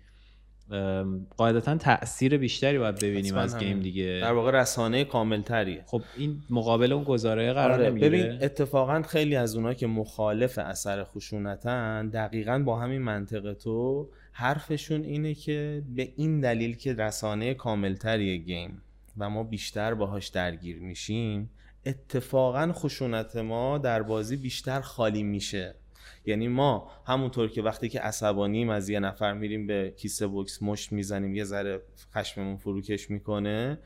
قاعدتا 1.37 1.77
تاثیر 1.77 2.37
بیشتری 2.37 2.79
باید 2.79 2.95
ببینیم 2.95 3.35
از 3.35 3.57
game 3.57 3.79
دیگه. 3.79 4.19
در 4.21 4.33
واقع 4.33 4.51
رسانه 4.51 5.03
کامل 5.03 5.41
تریه 5.41 5.83
خب 5.85 6.01
این 6.17 6.41
مقابل 6.49 6.93
اون 6.93 7.03
گزاره 7.03 7.53
قرار 7.53 7.71
آره 7.71 7.89
نمی‌گیره؟ 7.89 8.09
ببین 8.09 8.43
اتفاقا 8.43 9.01
خیلی 9.01 9.35
از 9.35 9.55
اونها 9.55 9.73
که 9.73 9.87
مخالف 9.87 10.57
اثر 10.57 11.03
خشونتن 11.03 12.09
دقیقا 12.09 12.59
با 12.65 12.79
همین 12.79 13.01
منطقه 13.01 13.53
تو 13.53 14.09
حرفشون 14.31 15.03
اینه 15.03 15.33
که 15.33 15.83
به 15.95 16.13
این 16.15 16.41
دلیل 16.41 16.75
که 16.75 16.93
رسانه 16.93 17.53
کاملتری 17.53 18.39
game 18.39 18.81
و 19.17 19.29
ما 19.29 19.43
بیشتر 19.43 19.93
باهاش 19.93 20.27
درگیر 20.27 20.79
میشیم 20.79 21.49
اتفاقا 21.85 22.71
خشونت 22.73 23.35
ما 23.35 23.77
در 23.77 24.01
بازی 24.01 24.35
بیشتر 24.35 24.81
خالی 24.81 25.23
میشه. 25.23 25.75
یعنی 26.25 26.47
ما 26.47 26.91
همونطور 27.07 27.49
که 27.49 27.61
وقتی 27.61 27.89
که 27.89 27.99
عصبانیم 27.99 28.69
از 28.69 28.89
یه 28.89 28.99
نفر 28.99 29.33
میریم 29.33 29.67
به 29.67 29.93
کیسه 29.97 30.27
بوکس 30.27 30.63
مشت 30.63 30.91
می‌زنیم 30.91 31.35
یه 31.35 31.43
ذره 31.43 31.81
خشممون 32.13 32.57
فروکش 32.57 33.11
می‌کنه. 33.11 33.79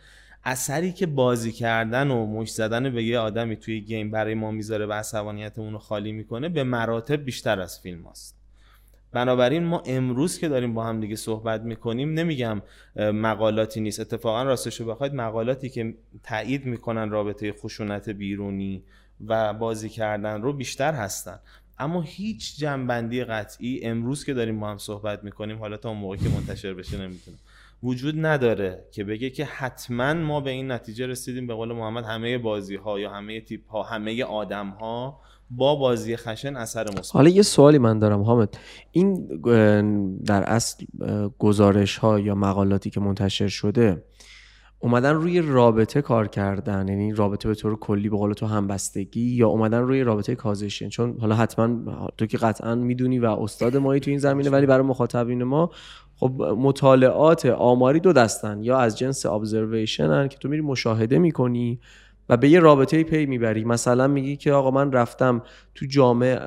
اثری 0.43 0.91
که 0.91 1.05
بازی 1.05 1.51
کردن 1.51 2.11
و 2.11 2.25
مشت 2.25 2.53
زدن 2.53 2.93
به 2.93 3.03
یه 3.03 3.19
آدمی 3.19 3.55
توی 3.55 3.81
گیم 3.81 4.11
برای 4.11 4.33
ما 4.33 4.51
می‌ذاره 4.51 4.85
و 4.85 4.93
عصبانیتمون 4.93 5.73
رو 5.73 5.79
خالی 5.79 6.11
می‌کنه 6.11 6.49
به 6.49 6.63
مراتب 6.63 7.25
بیشتر 7.25 7.59
از 7.59 7.79
فیلم 7.79 8.05
هست. 8.05 8.35
بنابراین 9.11 9.63
ما 9.63 9.83
امروز 9.85 10.39
که 10.39 10.47
داریم 10.47 10.73
با 10.73 10.83
هم 10.83 10.99
دیگه 10.99 11.15
صحبت 11.15 11.61
می‌کنیم 11.61 12.13
نمیگم 12.13 12.61
مقالاتی 12.95 13.81
نیست. 13.81 13.99
اتفاقا 13.99 14.43
راستشو 14.43 14.85
بخواید 14.85 15.13
مقالاتی 15.13 15.69
که 15.69 15.95
تایید 16.23 16.65
می‌کنن 16.65 17.09
رابطه 17.09 17.51
خشونت 17.51 18.09
بیرونی 18.09 18.83
و 19.27 19.53
بازی 19.53 19.89
کردن 19.89 20.41
رو 20.41 20.53
بیشتر 20.53 20.93
هستن. 20.93 21.39
اما 21.79 22.01
هیچ 22.01 22.57
جنبندی 22.57 23.23
قطعی 23.23 23.79
امروز 23.83 24.25
که 24.25 24.33
داریم 24.33 24.59
با 24.59 24.69
هم 24.69 24.77
صحبت 24.77 25.23
می‌کنیم 25.23 25.57
حالا 25.57 25.77
تا 25.77 25.89
اون 25.89 25.97
موقع 25.97 26.15
که 26.15 26.29
منتشر 26.29 26.73
بشه 26.73 26.97
نمی‌تونم 26.97 27.37
وجود 27.83 28.25
نداره 28.25 28.85
که 28.91 29.03
بگه 29.03 29.29
که 29.29 29.45
حتما 29.45 30.13
ما 30.13 30.41
به 30.41 30.49
این 30.49 30.71
نتیجه 30.71 31.07
رسیدیم. 31.07 31.47
به 31.47 31.53
قول 31.53 31.73
محمد 31.73 32.05
همه 32.05 32.37
بازی 32.37 32.75
ها 32.75 32.99
یا 32.99 33.11
همه 33.11 33.41
تیپ 33.41 33.69
ها 33.69 33.83
همه 33.83 34.23
آدم 34.23 34.69
ها 34.69 35.19
با 35.51 35.75
بازی 35.75 36.15
خشن 36.15 36.55
اثر 36.55 36.83
مثبت. 36.83 37.15
حالا 37.15 37.29
یه 37.29 37.41
سوالی 37.41 37.77
من 37.77 37.99
دارم 37.99 38.21
حامد. 38.21 38.57
این 38.91 39.27
در 40.25 40.43
اصل 40.43 40.85
گزارش 41.39 41.97
ها 41.97 42.19
یا 42.19 42.35
مقالاتی 42.35 42.89
که 42.89 42.99
منتشر 42.99 43.47
شده 43.47 44.03
اومدن 44.81 45.13
روی 45.13 45.41
رابطه 45.41 46.01
کار 46.01 46.27
کردن 46.27 46.87
یعنی 46.87 47.13
رابطه 47.13 47.49
به 47.49 47.55
طور 47.55 47.75
کلی 47.75 48.09
به 48.09 48.17
قول 48.17 48.33
تو 48.33 48.45
همبستگی 48.45 49.21
یا 49.21 49.47
اومدن 49.47 49.79
روی 49.79 50.03
رابطه 50.03 50.35
کازیشن 50.35 50.89
چون 50.89 51.17
حالا 51.21 51.35
حتما 51.35 51.77
تو 52.17 52.25
که 52.25 52.37
قطعا 52.37 52.75
می‌دونی 52.75 53.19
و 53.19 53.25
استاد 53.25 53.77
مایی 53.77 53.99
تو 53.99 54.09
این 54.09 54.19
زمینه 54.19 54.49
ولی 54.49 54.65
برای 54.65 54.85
مخاطبین 54.85 55.43
ما 55.43 55.71
خب 56.15 56.41
مطالعات 56.57 57.45
آماری 57.45 57.99
دو 57.99 58.13
دستن 58.13 58.63
یا 58.63 58.77
از 58.77 58.97
جنس 58.97 59.25
ابزرویشن 59.25 60.27
که 60.27 60.37
تو 60.37 60.49
میری 60.49 60.61
مشاهده 60.61 61.19
می‌کنی 61.19 61.79
و 62.29 62.37
به 62.37 62.49
یه 62.49 62.59
رابطه 62.59 63.03
پی 63.03 63.25
می‌بری. 63.25 63.63
مثلا 63.63 64.07
میگی 64.07 64.35
که 64.35 64.53
آقا 64.53 64.71
من 64.71 64.91
رفتم 64.91 65.41
تو 65.75 65.85
جامعه 65.85 66.39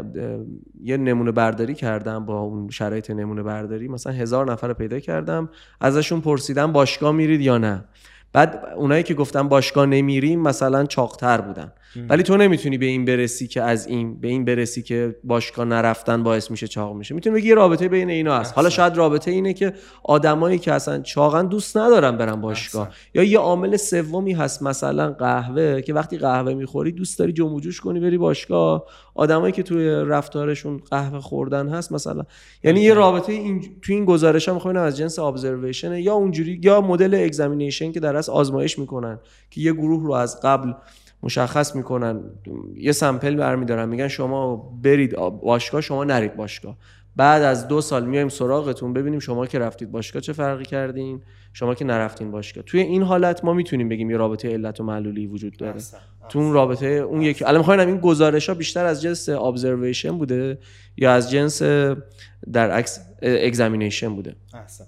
یه 0.83 0.97
نمونه 0.97 1.33
برداری 1.33 1.75
کردم 1.75 2.25
با 2.25 2.41
اون 2.41 2.69
شرایط 2.69 3.11
نمونه 3.11 3.43
برداری 3.43 3.89
مثلا 3.89 4.12
هزار 4.12 4.53
نفر 4.53 4.73
پیدا 4.73 5.01
کردم 5.01 5.49
ازشون 5.81 6.21
پرسیدم 6.21 6.73
باشگاه 6.73 7.12
میرید 7.12 7.41
یا 7.41 7.59
نه؟ 7.59 7.85
بعد 8.33 8.73
اونایی 8.77 9.03
که 9.03 9.15
گفتن 9.15 9.49
باشگاه 9.49 9.87
نمیریم 9.87 10.41
مثلا 10.41 10.87
چاقتر 10.87 11.41
بودن. 11.41 11.73
ولی 12.08 12.22
تو 12.22 12.37
نمی‌تونی 12.37 12.78
به 12.78 12.87
این 12.87 13.04
برسی 13.04 13.46
که 13.46 13.62
از 13.62 13.87
این 13.87 14.20
به 14.20 14.28
این 14.28 14.44
برسی 14.44 14.82
که 14.82 15.16
باشگاه 15.25 15.64
نرفتن 15.64 16.22
باعث 16.22 16.50
میشه 16.50 16.68
چاق 16.68 16.96
میشه. 16.96 17.14
می‌تونی 17.14 17.37
بگی 17.37 17.52
رابطه 17.52 17.88
بین 17.88 18.11
اینا 18.11 18.38
هست. 18.38 18.54
حالا 18.54 18.70
شاید 18.70 18.96
رابطه 18.96 19.30
اینه 19.30 19.52
که 19.54 19.72
آدمایی 20.04 20.58
که 20.58 20.72
اصلا 20.72 21.00
چاقن 21.00 21.46
دوست 21.46 21.76
ندارن 21.76 22.16
برن 22.16 22.40
باشگاه. 22.40 22.90
یا 23.14 23.22
یه 23.22 23.38
عامل 23.38 23.76
سومی 23.76 24.32
هست 24.32 24.62
مثلا 24.62 25.12
قهوه 25.12 25.80
که 25.80 25.94
وقتی 25.94 26.18
قهوه 26.18 26.54
می‌خوری 26.54 26.92
دوست 26.92 27.18
داری 27.18 27.32
جمع 27.32 27.61
جوش 27.61 27.80
کنی 27.80 28.00
بری 28.00 28.18
باشگاه. 28.18 28.84
آدمایی 29.14 29.52
که 29.52 29.62
توی 29.62 29.88
رفتارشون 29.88 30.80
قهوه 30.90 31.20
خوردن 31.20 31.68
هست 31.68 31.92
مثلا. 31.92 32.22
یعنی 32.64 32.80
یه 32.80 32.94
رابطه 32.94 33.32
این 33.32 33.61
تو 33.82 33.92
این 33.92 34.04
گزارش 34.04 34.49
ها 34.49 34.54
می‌خوام 34.54 34.76
از 34.76 34.96
جنس 34.96 35.18
ابزرویشن 35.18 35.92
یا 35.92 36.14
اونجوری 36.14 36.61
یا 36.62 36.80
مدل 36.80 37.14
اگزامینیشن 37.25 37.92
که 37.92 38.00
در 38.00 38.16
از 38.16 38.28
آزمایش 38.28 38.78
می‌کنن 38.78 39.18
که 39.50 39.61
یه 39.61 39.72
گروه 39.72 40.02
رو 40.02 40.12
از 40.12 40.40
قبل 40.40 40.72
مشخص 41.23 41.76
می‌کنن. 41.76 42.21
یه 42.76 42.93
سمپل 42.93 43.37
برمیدارن. 43.37 43.88
میگن 43.88 44.09
شما 44.09 44.57
برید 44.83 45.17
باشگاه 45.17 45.81
شما 45.81 46.05
نرید 46.05 46.37
باشگاه. 46.37 46.76
بعد 47.17 47.43
از 47.43 47.69
دو 47.69 47.81
سال 47.81 48.07
میایم 48.07 48.29
سراغتون 48.29 48.93
ببینیم 48.93 49.19
شما 49.19 49.47
که 49.47 49.59
رفتید 49.59 49.91
باشگاه 49.91 50.23
چه 50.23 50.33
فرقی 50.33 50.64
کردین 50.64 51.23
شما 51.52 51.75
که 51.75 51.85
نرفتین 51.85 52.31
باشگاه. 52.31 52.64
توی 52.64 52.81
این 52.81 53.02
حالت 53.02 53.45
ما 53.45 53.52
می‌تونیم 53.52 53.88
بگیم 53.88 54.11
یه 54.11 54.17
رابطه 54.17 54.52
علت 54.52 54.81
و 54.81 54.85
معلولی 54.85 55.26
وجود 55.26 55.57
داره. 55.57 55.81
تو 56.29 56.38
اون 56.38 56.52
رابطه 56.52 56.87
اون 56.87 57.23
یک 57.23 57.43
الان 57.47 57.59
می‌خوایم 57.59 57.88
این 57.88 57.99
گزارش 57.99 58.49
ها 58.49 58.55
بیشتر 58.55 58.85
از 58.85 59.02
جنس 59.02 59.29
ابزرویشن 59.29 60.19
بوده 60.19 60.59
یا 60.97 61.12
از 61.12 61.31
جنس 61.31 61.62
در 62.52 62.71
عکس 62.71 63.00
اگزامینیشن 63.23 64.14
بوده. 64.14 64.37
احسن. 64.55 64.85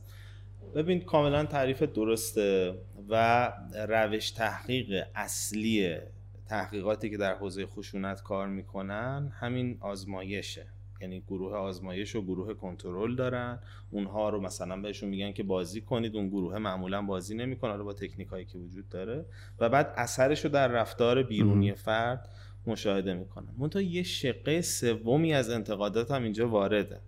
ببین 0.74 1.00
کاملا 1.00 1.44
تعریف 1.44 1.82
درسته 1.82 2.74
و 3.08 3.52
روش 3.88 4.30
تحقیق 4.30 5.04
اصلی 5.14 5.96
تحقیقاتی 6.48 7.10
که 7.10 7.16
در 7.16 7.34
حوزه 7.34 7.66
خشونت 7.66 8.22
کار 8.22 8.48
می‌کنن 8.48 9.32
همین 9.40 9.76
آزمایشه. 9.80 10.66
یعنی 11.00 11.20
گروه 11.20 11.56
آزمایش 11.56 12.16
و 12.16 12.22
گروه 12.22 12.54
کنترل 12.54 13.14
دارن. 13.14 13.58
اونها 13.90 14.28
رو 14.28 14.40
مثلا 14.40 14.80
بهشون 14.80 15.08
میگن 15.08 15.32
که 15.32 15.42
بازی 15.42 15.80
کنید 15.80 16.16
اون 16.16 16.28
گروه 16.28 16.58
معمولا 16.58 17.02
بازی 17.02 17.34
نمی‌کنه 17.34 17.70
حالا 17.70 17.84
با 17.84 17.92
تکنیک 17.92 18.28
هایی 18.28 18.44
که 18.44 18.58
وجود 18.58 18.88
داره. 18.88 19.24
و 19.60 19.68
بعد 19.68 19.92
اثرش 19.96 20.44
رو 20.44 20.50
در 20.50 20.68
رفتار 20.68 21.22
بیرونی 21.22 21.74
فرد 21.74 22.28
مشاهده 22.66 23.14
می‌کنن. 23.14 23.48
منتها 23.58 23.82
یه 23.82 24.02
شقه 24.02 24.60
سومی 24.60 25.34
از 25.34 25.50
انتقادات 25.50 26.10
هم 26.10 26.22
اینجا 26.22 26.48
وارده. 26.48 27.00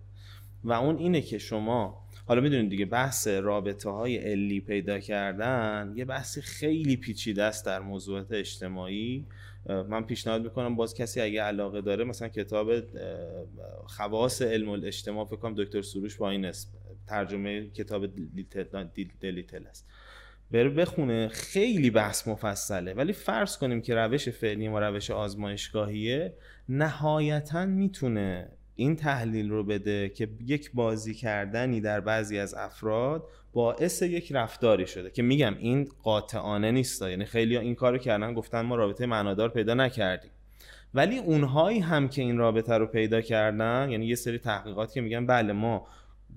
و 0.63 0.73
اون 0.73 0.97
اینه 0.97 1.21
که 1.21 1.37
شما 1.37 2.06
حالا 2.27 2.41
می‌دونید 2.41 2.69
دیگه 2.69 2.85
بحث 2.85 3.27
رابطه 3.27 3.89
های 3.89 4.17
علی 4.17 4.59
پیدا 4.59 4.99
کردن 4.99 5.93
یه 5.95 6.05
بحثی 6.05 6.41
خیلی 6.41 6.97
پیچیده 6.97 7.43
است 7.43 7.65
در 7.65 7.79
موضوعات 7.79 8.31
اجتماعی. 8.31 9.25
من 9.69 10.03
پیشنهاد 10.03 10.43
می‌کنم 10.43 10.75
باز 10.75 10.93
کسی 10.93 11.21
اگه 11.21 11.41
علاقه 11.41 11.81
داره 11.81 12.03
مثلا 12.03 12.27
کتاب 12.27 12.71
خواص 13.85 14.41
علم 14.41 14.69
الاجتماع 14.69 15.25
فکر 15.25 15.35
کنم 15.35 15.55
دکتر 15.55 15.81
سروش 15.81 16.15
با 16.15 16.29
این 16.29 16.45
اسم 16.45 16.69
ترجمه 17.07 17.69
کتاب 17.69 18.05
دلیتل 19.21 19.65
است. 19.69 19.87
بره 20.51 20.69
بخونه 20.69 21.27
خیلی 21.27 21.89
بحث 21.89 22.27
مفصله 22.27 22.93
ولی 22.93 23.13
فرض 23.13 23.57
کنیم 23.57 23.81
که 23.81 23.95
روش 23.95 24.29
فعلی 24.29 24.67
و 24.67 24.79
روش 24.79 25.11
آزمایشگاهیه 25.11 26.33
نهایتا 26.69 27.65
می‌تونه 27.65 28.49
این 28.77 28.95
تحلیل 28.95 29.49
رو 29.49 29.63
بده 29.63 30.09
که 30.09 30.29
یک 30.45 30.71
بازی 30.73 31.13
کردنی 31.13 31.81
در 31.81 31.99
بعضی 31.99 32.39
از 32.39 32.53
افراد 32.53 33.27
باعث 33.53 34.01
یک 34.01 34.31
رفتاری 34.31 34.87
شده 34.87 35.11
که 35.11 35.21
میگم 35.21 35.55
این 35.59 35.89
قاطعانه 36.03 36.71
نیست. 36.71 37.01
یعنی 37.01 37.25
خیلی 37.25 37.57
این 37.57 37.75
کارو 37.75 37.97
کردن 37.97 38.33
گفتن 38.33 38.61
ما 38.61 38.75
رابطه 38.75 39.05
معنادار 39.05 39.49
پیدا 39.49 39.73
نکردیم. 39.73 40.31
ولی 40.93 41.17
اونهایی 41.17 41.79
هم 41.79 42.07
که 42.07 42.21
این 42.21 42.37
رابطه 42.37 42.73
رو 42.73 42.85
پیدا 42.85 43.21
کردن 43.21 43.87
یعنی 43.91 44.05
یه 44.05 44.15
سری 44.15 44.37
تحقیقات 44.37 44.93
که 44.93 45.01
میگن 45.01 45.25
بله 45.25 45.53
ما 45.53 45.87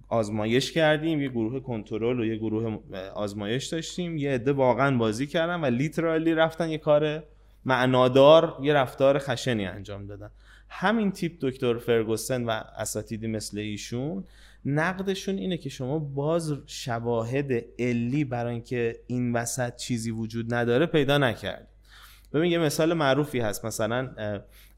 آزمایش 0.08 0.72
کردیم 0.72 1.20
یه 1.20 1.28
گروه 1.28 1.60
کنترل 1.60 2.20
و 2.20 2.24
یه 2.24 2.36
گروه 2.36 2.78
آزمایش 3.14 3.66
داشتیم 3.66 4.16
یه 4.16 4.30
عده 4.30 4.52
واقعا 4.52 4.96
بازی 4.96 5.26
کردن 5.26 5.60
و 5.60 5.66
لیترالی 5.66 6.34
رفتن 6.34 6.68
یه 6.68 6.78
کار 6.78 7.22
معنادار 7.64 8.58
یه 8.62 8.72
رفتار 8.72 9.18
خشنی 9.18 9.66
انجام 9.66 10.06
دادن. 10.06 10.30
همین 10.72 11.12
تیپ 11.12 11.32
دکتر 11.40 11.78
فرگوسن 11.78 12.44
و 12.44 12.50
اساتیدی 12.50 13.26
مثل 13.26 13.58
ایشون 13.58 14.24
نقدشون 14.64 15.38
اینه 15.38 15.56
که 15.56 15.68
شما 15.68 15.98
باز 15.98 16.54
شواهد 16.66 17.52
علی 17.78 18.24
برای 18.24 18.52
اینکه 18.52 18.96
این 19.06 19.32
وسط 19.32 19.76
چیزی 19.76 20.10
وجود 20.10 20.54
نداره 20.54 20.86
پیدا 20.86 21.18
نکردید 21.18 21.66
ببین 22.32 22.52
یه 22.52 22.58
مثال 22.58 22.94
معروفی 22.94 23.40
هست. 23.40 23.64
مثلا 23.64 24.10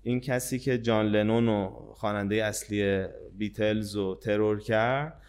این 0.02 0.20
کسی 0.20 0.58
که 0.58 0.78
جان 0.78 1.06
لنون 1.06 1.48
و 1.48 1.70
خواننده 1.94 2.34
اصلی 2.34 3.04
بیتلز 3.38 3.96
و 3.96 4.14
ترور 4.14 4.60
کرد 4.60 5.22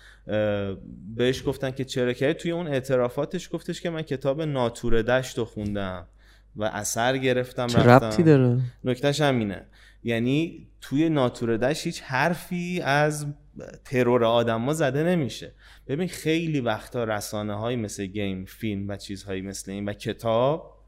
بهش 1.16 1.44
گفتن 1.48 1.72
که 1.72 1.86
چرا 1.86 2.14
که 2.14 2.34
توی 2.34 2.52
اون 2.52 2.68
اعترافاتش 2.68 3.50
گفتش 3.54 3.82
که 3.82 3.90
من 3.90 4.02
کتاب 4.02 4.42
ناتور 4.42 5.02
دشت 5.02 5.38
رو 5.38 5.46
خوندم 5.46 6.08
و 6.56 6.64
اثر 6.64 7.18
گرفتم 7.18 7.68
چه 7.68 7.80
رفتم. 7.80 8.24
داره؟ 8.24 8.60
نکتهش 8.84 9.22
همینه. 9.22 9.66
یعنی 10.04 10.68
توی 10.82 11.10
ناتوردش 11.10 11.86
هیچ 11.86 12.02
حرفی 12.02 12.82
از 12.82 13.26
ترور 13.86 14.26
آدما 14.26 14.74
زده 14.74 15.04
نمیشه. 15.04 15.54
ببین 15.88 16.08
خیلی 16.08 16.62
وقتا 16.62 17.04
رسانه 17.04 17.54
های 17.54 17.76
مثل 17.76 18.06
گیم 18.06 18.46
فیلم 18.46 18.88
و 18.88 18.96
چیزهایی 18.96 19.42
مثل 19.42 19.72
این 19.72 19.90
و 19.90 19.94
کتاب 19.94 20.80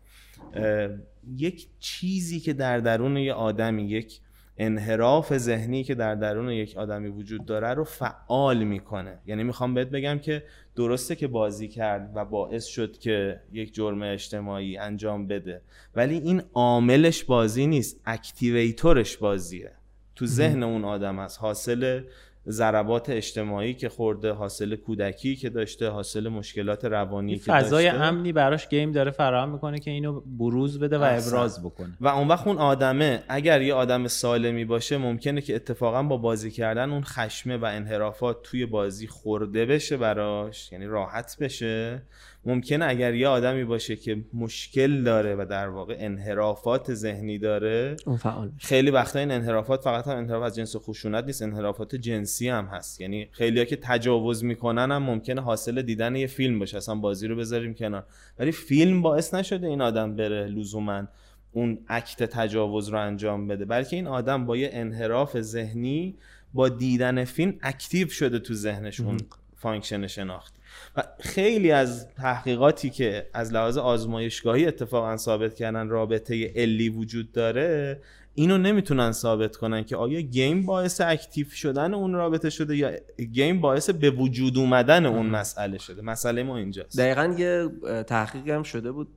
یک 1.38 1.68
چیزی 1.80 2.40
که 2.40 2.54
در 2.54 2.80
درون 2.80 3.18
یه 3.18 3.34
آدمی 3.34 3.84
یک 3.84 4.20
انحراف 4.58 5.38
ذهنی 5.38 5.84
که 5.84 5.96
در 5.96 6.16
درون 6.16 6.50
یک 6.50 6.78
آدمی 6.78 7.08
وجود 7.10 7.46
داره 7.46 7.74
رو 7.74 7.84
فعال 7.84 8.64
می‌کنه. 8.64 9.20
یعنی 9.26 9.44
می‌خوام 9.44 9.74
بهت 9.74 9.88
بگم 9.88 10.20
که 10.20 10.44
درسته 10.76 11.16
که 11.16 11.28
بازی 11.28 11.68
کرد 11.68 12.12
و 12.16 12.26
باعث 12.26 12.66
شد 12.66 12.98
که 12.98 13.42
یک 13.54 13.74
جرم 13.74 14.02
اجتماعی 14.02 14.78
انجام 14.78 15.28
بده 15.28 15.62
ولی 15.96 16.18
این 16.18 16.44
عاملش 16.54 17.24
بازی 17.24 17.68
نیست 17.68 18.02
اکتیویتورش 18.06 19.18
بازیه. 19.18 19.72
تو 20.16 20.26
ذهن 20.26 20.64
اون 20.64 20.86
آدم 20.86 21.20
است 21.20 21.40
حاصل 21.40 22.02
ضربات 22.50 23.10
اجتماعی 23.10 23.74
که 23.74 23.90
خورده 23.90 24.32
حاصل 24.32 24.76
کودکی 24.76 25.36
که 25.36 25.50
داشته 25.50 25.90
حاصل 25.90 26.30
مشکلات 26.30 26.86
روانی 26.86 27.38
که 27.38 27.52
فضای 27.52 27.86
داشته. 27.86 28.02
امنی 28.02 28.32
براش 28.32 28.70
گیم 28.70 28.92
داره 28.92 29.12
فراهم 29.12 29.50
می‌کنه 29.50 29.80
که 29.80 29.92
اینو 29.92 30.22
بروز 30.26 30.80
بده 30.80 30.98
و 30.98 31.02
احسن. 31.02 31.36
ابراز 31.36 31.64
بکنه. 31.64 31.98
و 32.02 32.08
اون 32.08 32.28
وقت 32.28 32.48
اون 32.48 32.58
آدمه 32.58 33.24
اگر 33.28 33.62
یه 33.62 33.74
آدم 33.74 34.08
سالمی 34.08 34.66
باشه 34.66 34.98
ممکنه 34.98 35.42
که 35.42 35.56
اتفاقا 35.56 36.04
با 36.04 36.18
بازی 36.18 36.52
کردن 36.52 36.92
اون 36.92 37.04
خشمه 37.04 37.58
و 37.58 37.66
انحرافات 37.66 38.38
توی 38.44 38.66
بازی 38.66 39.08
خورده 39.08 39.66
بشه 39.66 39.98
براش 39.98 40.72
یعنی 40.72 40.86
راحت 40.86 41.38
بشه. 41.40 42.02
ممکنه 42.46 42.86
اگر 42.86 43.14
یه 43.14 43.28
آدمی 43.28 43.64
باشه 43.64 43.96
که 43.96 44.18
مشکل 44.34 45.04
داره 45.04 45.36
و 45.36 45.46
در 45.50 45.68
واقع 45.68 45.96
انحرافات 46.00 46.94
ذهنی 46.94 47.38
داره 47.38 47.96
اون 48.06 48.18
فعال 48.18 48.52
خیلی 48.58 48.92
وقتا 48.92 49.20
این 49.20 49.32
انحرافات 49.32 49.82
فقط 49.82 50.08
هم 50.08 50.18
انحراف 50.18 50.44
از 50.44 50.56
جنس 50.56 50.76
خشونت 50.76 51.26
نیست 51.26 51.42
انحرافات 51.42 51.96
جنسی 51.96 52.50
هم 52.50 52.66
هست. 52.66 53.02
یعنی 53.02 53.28
خیلیا 53.32 53.66
که 53.66 53.76
تجاوز 53.76 54.44
می‌کنن 54.44 54.92
هم 54.92 55.04
ممکنه 55.04 55.42
حاصل 55.42 55.82
دیدن 55.82 56.16
یه 56.16 56.28
فیلم 56.28 56.60
باشه 56.60 56.78
اصلا 56.78 56.96
بازی 56.96 57.28
رو 57.28 57.36
بذاریم 57.36 57.74
کنار. 57.74 58.04
ولی 58.40 58.52
فیلم 58.52 59.02
باعث 59.02 59.34
نشده 59.34 59.68
این 59.68 59.82
آدم 59.82 60.16
بره 60.16 60.48
لزوما 60.48 61.08
اون 61.52 61.78
اکت 61.88 62.24
تجاوز 62.24 62.90
رو 62.90 63.00
انجام 63.00 63.48
بده. 63.48 63.66
بلکه 63.66 63.96
این 63.96 64.08
آدم 64.08 64.46
با 64.46 64.58
یه 64.58 64.70
انحراف 64.74 65.42
ذهنی 65.42 66.16
با 66.54 66.70
دیدن 66.70 67.24
فیلم 67.24 67.54
اکتیو 67.62 68.08
شده 68.08 68.40
تو 68.40 68.54
ذهنش. 68.54 69.00
اون 69.00 69.18
function 69.66 70.08
شناختی 70.08 70.60
و 70.98 71.04
خیلی 71.20 71.72
از 71.72 72.08
تحقیقاتی 72.08 72.90
که 72.90 73.30
از 73.34 73.54
لحاظ 73.54 73.78
آزمایشگاهی 73.78 74.66
اتفاقا 74.66 75.18
ثابت 75.18 75.56
کردن 75.56 75.90
رابطه 75.90 76.54
علی 76.56 76.90
وجود 76.90 77.32
داره 77.32 78.02
اینو 78.36 78.58
نمی‌تونن 78.58 79.12
ثابت 79.12 79.56
کنن 79.56 79.84
که 79.84 79.96
آیا 79.96 80.22
game 80.22 80.66
باعث 80.66 81.02
active 81.02 81.50
شدن 81.50 81.94
اون 81.94 82.14
رابطه 82.14 82.50
شده 82.50 82.78
یا 82.78 82.92
game 83.34 83.62
باعث 83.62 83.90
به 83.90 84.10
وجود 84.10 84.58
اومدن 84.58 85.06
اون 85.06 85.26
مسئله 85.26 85.78
شده. 85.78 86.02
مسئله 86.02 86.44
ما 86.44 86.58
اینجاست. 86.58 87.00
دقیقا 87.00 87.36
یه 87.38 87.70
اه، 87.88 88.04
تحقیقی 88.04 88.52
هم 88.52 88.64
شده 88.64 88.92
بود 88.92 89.08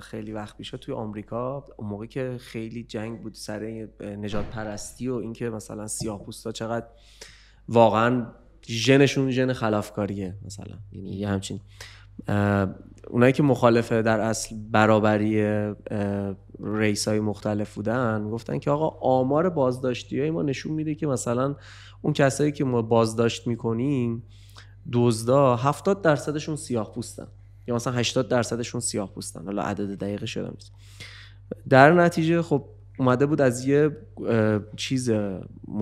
خیلی 0.00 0.32
وقت 0.32 0.56
پیش 0.56 0.70
توی 0.70 0.94
آمریکا. 0.94 1.64
اون 1.76 1.88
موقع 1.88 2.06
که 2.06 2.36
خیلی 2.40 2.82
جنگ 2.82 3.22
بود 3.22 3.34
سر 3.34 3.88
نژاد 4.00 4.44
پرستی 4.44 5.08
و 5.08 5.14
اینکه 5.14 5.50
مثلا 5.50 5.86
سیاه 5.86 6.24
پوستا 6.24 6.52
چقدر 6.52 6.86
واقعا 7.68 8.26
ژنشون 8.68 9.30
ژن 9.30 9.52
خلافکاریه 9.52 10.34
مثلا. 10.46 10.76
یعنی 10.92 11.10
یه 11.10 11.28
همچین 11.28 11.60
اونایی 13.10 13.32
که 13.32 13.42
مخالفه 13.42 14.02
در 14.02 14.20
اصل 14.20 14.56
برابری 14.70 15.62
ریس 16.60 17.08
های 17.08 17.20
مختلف 17.20 17.74
بودن 17.74 18.30
گفتن 18.30 18.58
که 18.58 18.70
آقا 18.70 19.08
آمار 19.18 19.50
بازداشتی 19.50 20.20
های 20.20 20.30
ما 20.30 20.42
نشون 20.42 20.72
میده 20.72 20.94
که 20.94 21.06
مثلا 21.06 21.56
اون 22.02 22.12
کسایی 22.12 22.52
که 22.52 22.64
ما 22.64 22.82
بازداشت 22.82 23.46
می‌کنیم 23.46 24.22
دزدا 24.92 25.56
70 25.56 26.02
درصدشون 26.02 26.56
سیاه 26.56 26.92
پوستن 26.92 27.26
یا 27.66 27.74
مثلا 27.74 27.92
80 27.92 28.28
درصدشون 28.28 28.80
سیاه 28.80 29.14
پوستن. 29.14 29.44
حالا 29.44 29.62
عدد 29.62 29.98
دقیق 29.98 30.24
شدم. 30.24 30.56
در 31.68 31.92
نتیجه 31.92 32.42
خب 32.42 32.64
اومده 32.98 33.26
بود 33.26 33.40
از 33.40 33.64
یه 33.64 33.96
چیز 34.76 35.10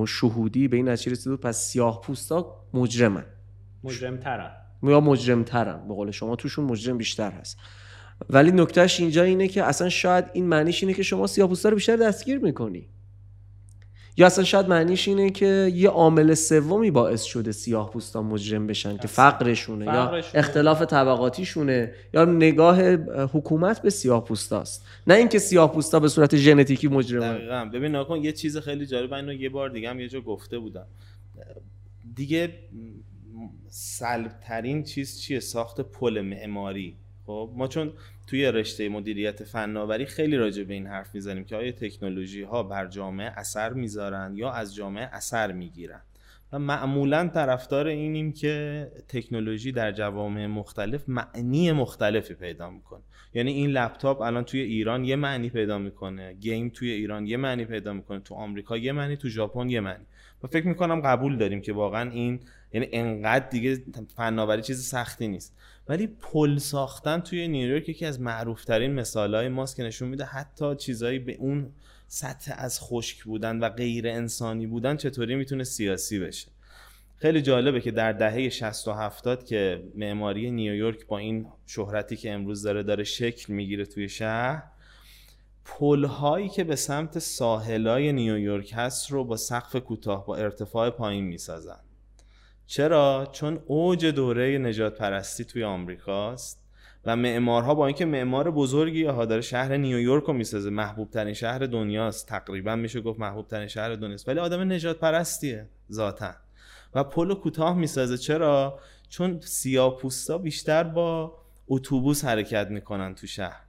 شهودی 0.07 0.69
به 0.69 0.77
این 0.77 0.89
نتیجه 0.89 1.13
رسیده 1.13 1.31
بود 1.31 1.41
پس 1.41 1.59
سیاه 1.59 2.01
پوستا 2.01 2.67
مجرمن. 2.75 3.25
مجرم 3.85 4.17
ترن 4.17 4.51
یا 4.83 5.01
مجرم 5.01 5.43
ترن 5.43 5.89
به 5.89 5.95
قول 5.95 6.11
شما 6.11 6.37
توشون 6.37 6.65
مجرم 6.65 6.99
بیشتر 6.99 7.31
هست. 7.31 7.59
ولی 8.31 8.53
نکتهش 8.53 9.01
اینجا 9.01 9.23
اینه 9.23 9.49
که 9.49 9.65
اصلا 9.65 9.89
شاید 9.89 10.25
این 10.33 10.47
معنیش 10.47 10.83
اینه 10.83 10.95
که 10.95 11.03
شما 11.03 11.27
سیاه‌پوستا 11.27 11.69
رو 11.69 11.75
بیشتر 11.75 11.97
دستگیر 11.97 12.39
می‌کنی. 12.39 12.89
یا 14.17 14.27
اصلا 14.27 14.45
شاید 14.45 14.69
معنیش 14.69 15.09
اینه 15.09 15.31
که 15.31 15.73
یه 15.75 15.89
عامل 15.89 16.35
سومی 16.35 16.91
باعث 16.91 17.23
شده 17.23 17.53
سیاه 17.53 17.91
پوستا 17.91 18.23
مجرم 18.23 18.67
بشن 18.67 18.97
که 18.97 19.09
فقرشونه 19.09 19.85
یا 19.85 20.07
فقرشونه. 20.07 20.39
اختلاف 20.39 20.83
طبقاتیشونه 20.83 21.93
یا 22.15 22.25
نگاه 22.25 22.81
اه، 22.83 22.95
حکومت 23.33 23.83
به 23.83 23.91
سیاه 23.91 24.25
پوستاست. 24.25 24.85
نه 25.07 25.15
اینکه 25.15 25.39
سیاه 25.39 25.73
پوستا 25.73 26.01
به 26.01 26.09
صورت 26.09 26.37
ژنتیکی 26.37 26.89
مجرمن 26.89 27.37
دقیقا. 27.37 27.65
ببین 27.65 27.97
نکن 27.97 28.17
یه 28.17 28.33
چیز 28.33 28.57
خیلی 28.57 28.87
جالب 28.87 29.13
اینو 29.13 29.33
یه 29.33 29.49
بار 29.49 29.69
دیگه 29.69 29.91
هم 29.91 30.01
یه 30.01 30.09
جا 30.09 30.21
گفته 30.21 30.59
بودم. 30.59 30.87
دیگه 32.15 32.55
سلب 33.69 34.41
ترین 34.41 34.83
چیز 34.83 35.21
چیه؟ 35.21 35.41
ساخت 35.41 35.81
پل 35.81 36.21
معماری. 36.21 36.97
خب 37.27 37.51
ما 37.55 37.69
چون 37.69 37.93
توی 38.27 38.45
رشته 38.47 38.89
مدیریت 38.89 39.45
فناوری 39.45 40.07
خیلی 40.07 40.37
راجع 40.37 40.65
به 40.65 40.75
این 40.75 40.87
حرف 40.87 41.15
می‌زنیم 41.15 41.45
که 41.45 41.57
آیا 41.57 41.73
تکنولوژی 41.73 42.43
ها 42.43 42.63
بر 42.63 42.87
جامعه 42.87 43.33
اثر 43.37 43.73
می‌ذارن 43.73 44.33
یا 44.37 44.51
از 44.51 44.75
جامعه 44.75 45.09
اثر 45.13 45.53
می‌گیرن؟ 45.53 46.01
و 46.53 46.59
معمولا 46.59 47.29
طرفدار 47.29 47.87
اینیم 47.87 48.33
که 48.33 48.87
تکنولوژی 49.09 49.73
در 49.73 49.93
جوامع 49.93 50.47
مختلف 50.47 51.09
معنی 51.09 51.73
مختلفی 51.73 52.35
پیدا 52.35 52.71
می‌کنه. 52.71 53.03
یعنی 53.35 53.53
این 53.53 53.71
لپتاپ 53.71 54.21
الان 54.21 54.45
توی 54.45 54.61
ایران 54.61 55.05
یه 55.05 55.17
معنی 55.17 55.51
پیدا 55.51 55.79
می‌کنه 55.79 56.35
گیم 56.35 56.69
توی 56.69 56.91
ایران 56.91 57.27
یه 57.27 57.37
معنی 57.37 57.65
پیدا 57.65 57.93
می‌کنه 57.93 58.21
تو 58.21 58.35
آمریکا 58.35 58.77
یه 58.77 58.93
معنی 58.93 59.17
تو 59.17 59.29
ژاپن 59.29 59.71
یه 59.71 59.81
معنی. 59.81 60.05
و 60.43 60.47
فکر 60.47 60.67
می‌کنم 60.67 61.01
قبول 61.01 61.37
داریم 61.37 61.61
که 61.61 61.73
واقعا 61.73 62.11
این 62.11 62.41
یعنی 62.73 62.89
انقدر 62.93 63.49
دیگه 63.49 63.83
فناوری 64.17 64.63
چیز 64.63 64.89
سختی 64.89 65.29
نیست. 65.29 65.57
ولی 65.89 66.07
پل 66.07 66.59
ساختن 66.59 67.21
توی 67.21 67.49
نیویورک 67.49 67.89
یکی 67.89 68.07
از 68.07 68.21
معروفترین 68.21 68.95
مثالهای 68.95 69.49
ماست 69.49 69.77
که 69.77 69.83
نشون 69.83 70.09
میده 70.09 70.25
حتی 70.25 70.77
چیزایی 70.77 71.19
به 71.19 71.37
اون 71.39 71.73
سطح 72.09 72.55
از 72.57 72.81
خشک 72.81 73.25
بودن 73.25 73.59
و 73.59 73.69
غیر 73.69 74.09
انسانی 74.09 74.67
بودن 74.67 74.97
چطوری 74.97 75.35
می‌تونه 75.35 75.65
سیاسی 75.65 76.19
بشه. 76.19 76.49
خیلی 77.17 77.43
جالبه 77.43 77.81
که 77.81 77.91
در 77.91 78.13
دهه 78.13 78.49
60 78.49 78.89
و 78.89 78.93
70 78.93 79.45
که 79.45 79.83
معماری 79.95 80.51
نیویورک 80.51 81.07
با 81.07 81.19
این 81.19 81.47
شهرتی 81.67 82.17
که 82.17 82.33
امروز 82.33 82.63
داره 82.63 82.83
داره 82.83 83.05
شکل 83.05 83.53
می‌گیره 83.53 83.87
توی 83.87 84.09
شهر 84.09 84.63
پل 85.65 86.05
هایی 86.05 86.49
که 86.49 86.65
به 86.65 86.77
سمت 86.77 87.19
ساحلای 87.19 88.13
نیویورک 88.13 88.73
هست 88.77 89.11
رو 89.11 89.25
با 89.25 89.37
سقف 89.37 89.77
کوتاه 89.77 90.27
با 90.27 90.37
ارتفاع 90.37 90.91
پایین 90.91 91.25
می‌سازن. 91.25 91.86
چرا؟ 92.67 93.29
چون 93.33 93.59
اوج 93.67 94.07
دوره 94.07 94.59
نجات 94.59 94.99
پرستی 94.99 95.45
توی 95.45 95.65
آمریکاست 95.65 96.63
و 97.05 97.17
معمارها 97.17 97.75
با 97.75 97.87
اینکه 97.87 98.05
معمار 98.05 98.51
بزرگی 98.51 99.05
ها 99.05 99.25
داره 99.25 99.41
شهر 99.41 99.77
نیویورک 99.77 100.25
رو 100.25 100.33
می‌سازه 100.33 100.71
محبوب 100.71 101.11
ترین 101.11 101.35
شهر 101.35 101.59
دنیاست. 101.59 102.29
تقریبا 102.29 102.77
میشه 102.77 103.01
گفت 103.01 103.21
محبوب 103.21 103.49
ترین 103.49 103.69
شهر 103.69 103.95
دنیاست. 103.95 104.29
ولی 104.29 104.39
آدم 104.39 104.73
نجات 104.73 104.99
پرستیه 104.99 105.69
ذاتا. 105.93 106.35
و 106.95 107.05
پل 107.05 107.35
کوتاه 107.35 107.77
می‌سازه. 107.79 108.19
چرا؟ 108.19 108.79
چون 109.09 109.41
سیاپوستا 109.41 110.39
بیشتر 110.39 110.85
با 110.85 111.39
اتوبوس 111.69 112.25
حرکت 112.25 112.71
می‌کنن 112.71 113.15
تو 113.15 113.27
شهر. 113.27 113.63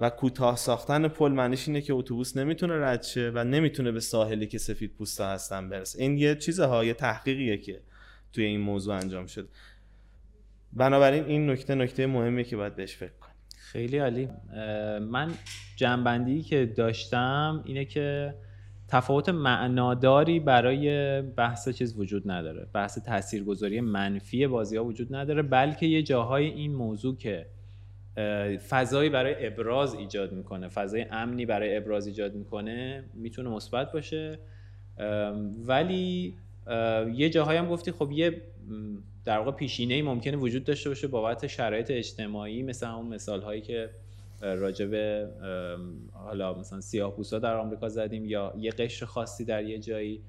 و 0.00 0.10
کوتاه 0.10 0.56
ساختن 0.56 1.08
پل 1.08 1.32
معنیش 1.32 1.68
اینه 1.68 1.80
که 1.80 1.92
اتوبوس 1.92 2.36
نمی‌تونه 2.36 2.74
رد 2.84 3.02
شه 3.02 3.32
و 3.34 3.44
نمی‌تونه 3.44 3.92
به 3.92 4.00
ساحلی 4.00 4.46
که 4.46 4.58
سفید 4.58 4.94
پوستا 4.94 5.28
هستن 5.28 5.68
برسه. 5.68 6.02
این 6.02 6.18
یه 6.18 6.34
چیزها 6.34 6.84
یه 6.84 6.94
تحقیقیه 6.94 7.58
که 7.58 7.80
توی 8.32 8.44
این 8.44 8.60
موضوع 8.60 8.94
انجام 8.94 9.26
شد. 9.26 9.48
بنابراین 10.72 11.24
این 11.24 11.50
نکته 11.50 11.74
نکته 11.74 12.06
مهمیه 12.06 12.44
که 12.44 12.56
باید 12.56 12.76
بهش 12.76 12.96
فکر 12.96 13.12
کنیم. 13.20 13.34
خیلی 13.56 13.98
عالی. 13.98 14.28
من 15.00 15.30
جنبندی 15.76 16.42
که 16.42 16.66
داشتم 16.66 17.62
اینه 17.66 17.84
که 17.84 18.34
تفاوت 18.88 19.28
معناداری 19.28 20.40
برای 20.40 21.22
بحث 21.22 21.68
چیز 21.68 21.98
وجود 21.98 22.30
نداره. 22.30 22.66
بحث 22.72 22.98
تاثیرگذاری 22.98 23.80
منفی 23.80 24.46
بازی 24.46 24.76
ها 24.76 24.84
وجود 24.84 25.14
نداره 25.14 25.42
بلکه 25.42 25.86
یه 25.86 26.02
جاهای 26.02 26.46
این 26.46 26.74
موضوع 26.74 27.16
که 27.16 27.46
فضایی 28.68 29.10
برای 29.10 29.46
ابراز 29.46 29.94
ایجاد 29.94 30.32
می‌کنه 30.32 30.68
فضای 30.68 31.06
امنی 31.10 31.46
برای 31.46 31.76
ابراز 31.76 32.06
ایجاد 32.06 32.34
می‌کنه 32.34 33.04
می‌تونه 33.14 33.50
مثبت 33.50 33.92
باشه. 33.92 34.38
ولی 35.66 36.34
یه 37.14 37.30
جاهایی 37.30 37.58
هم 37.58 37.68
گفتی 37.68 37.92
خب 37.92 38.12
یه 38.12 38.42
در 39.24 39.38
واقع 39.38 39.50
پیشینه 39.50 39.94
ای 39.94 40.02
ممکنه 40.02 40.36
وجود 40.36 40.64
داشته 40.64 40.88
باشه 40.88 41.06
بابت 41.06 41.46
شرایط 41.46 41.90
اجتماعی 41.90 42.62
مثل 42.62 42.86
همون 42.86 43.06
مثال 43.06 43.42
هایی 43.42 43.60
که 43.60 43.90
اه، 44.42 44.54
راجع 44.54 44.86
به 44.86 45.28
ام، 45.42 46.08
حالا 46.12 46.54
مثلا 46.54 46.80
سیاه 46.80 47.14
در 47.42 47.56
آمریکا 47.56 47.88
زدیم 47.88 48.24
یا 48.24 48.54
یه 48.58 48.70
قشر 48.70 49.06
خاصی 49.06 49.44
در 49.44 49.64
یه 49.64 49.78
جایی 49.78 50.22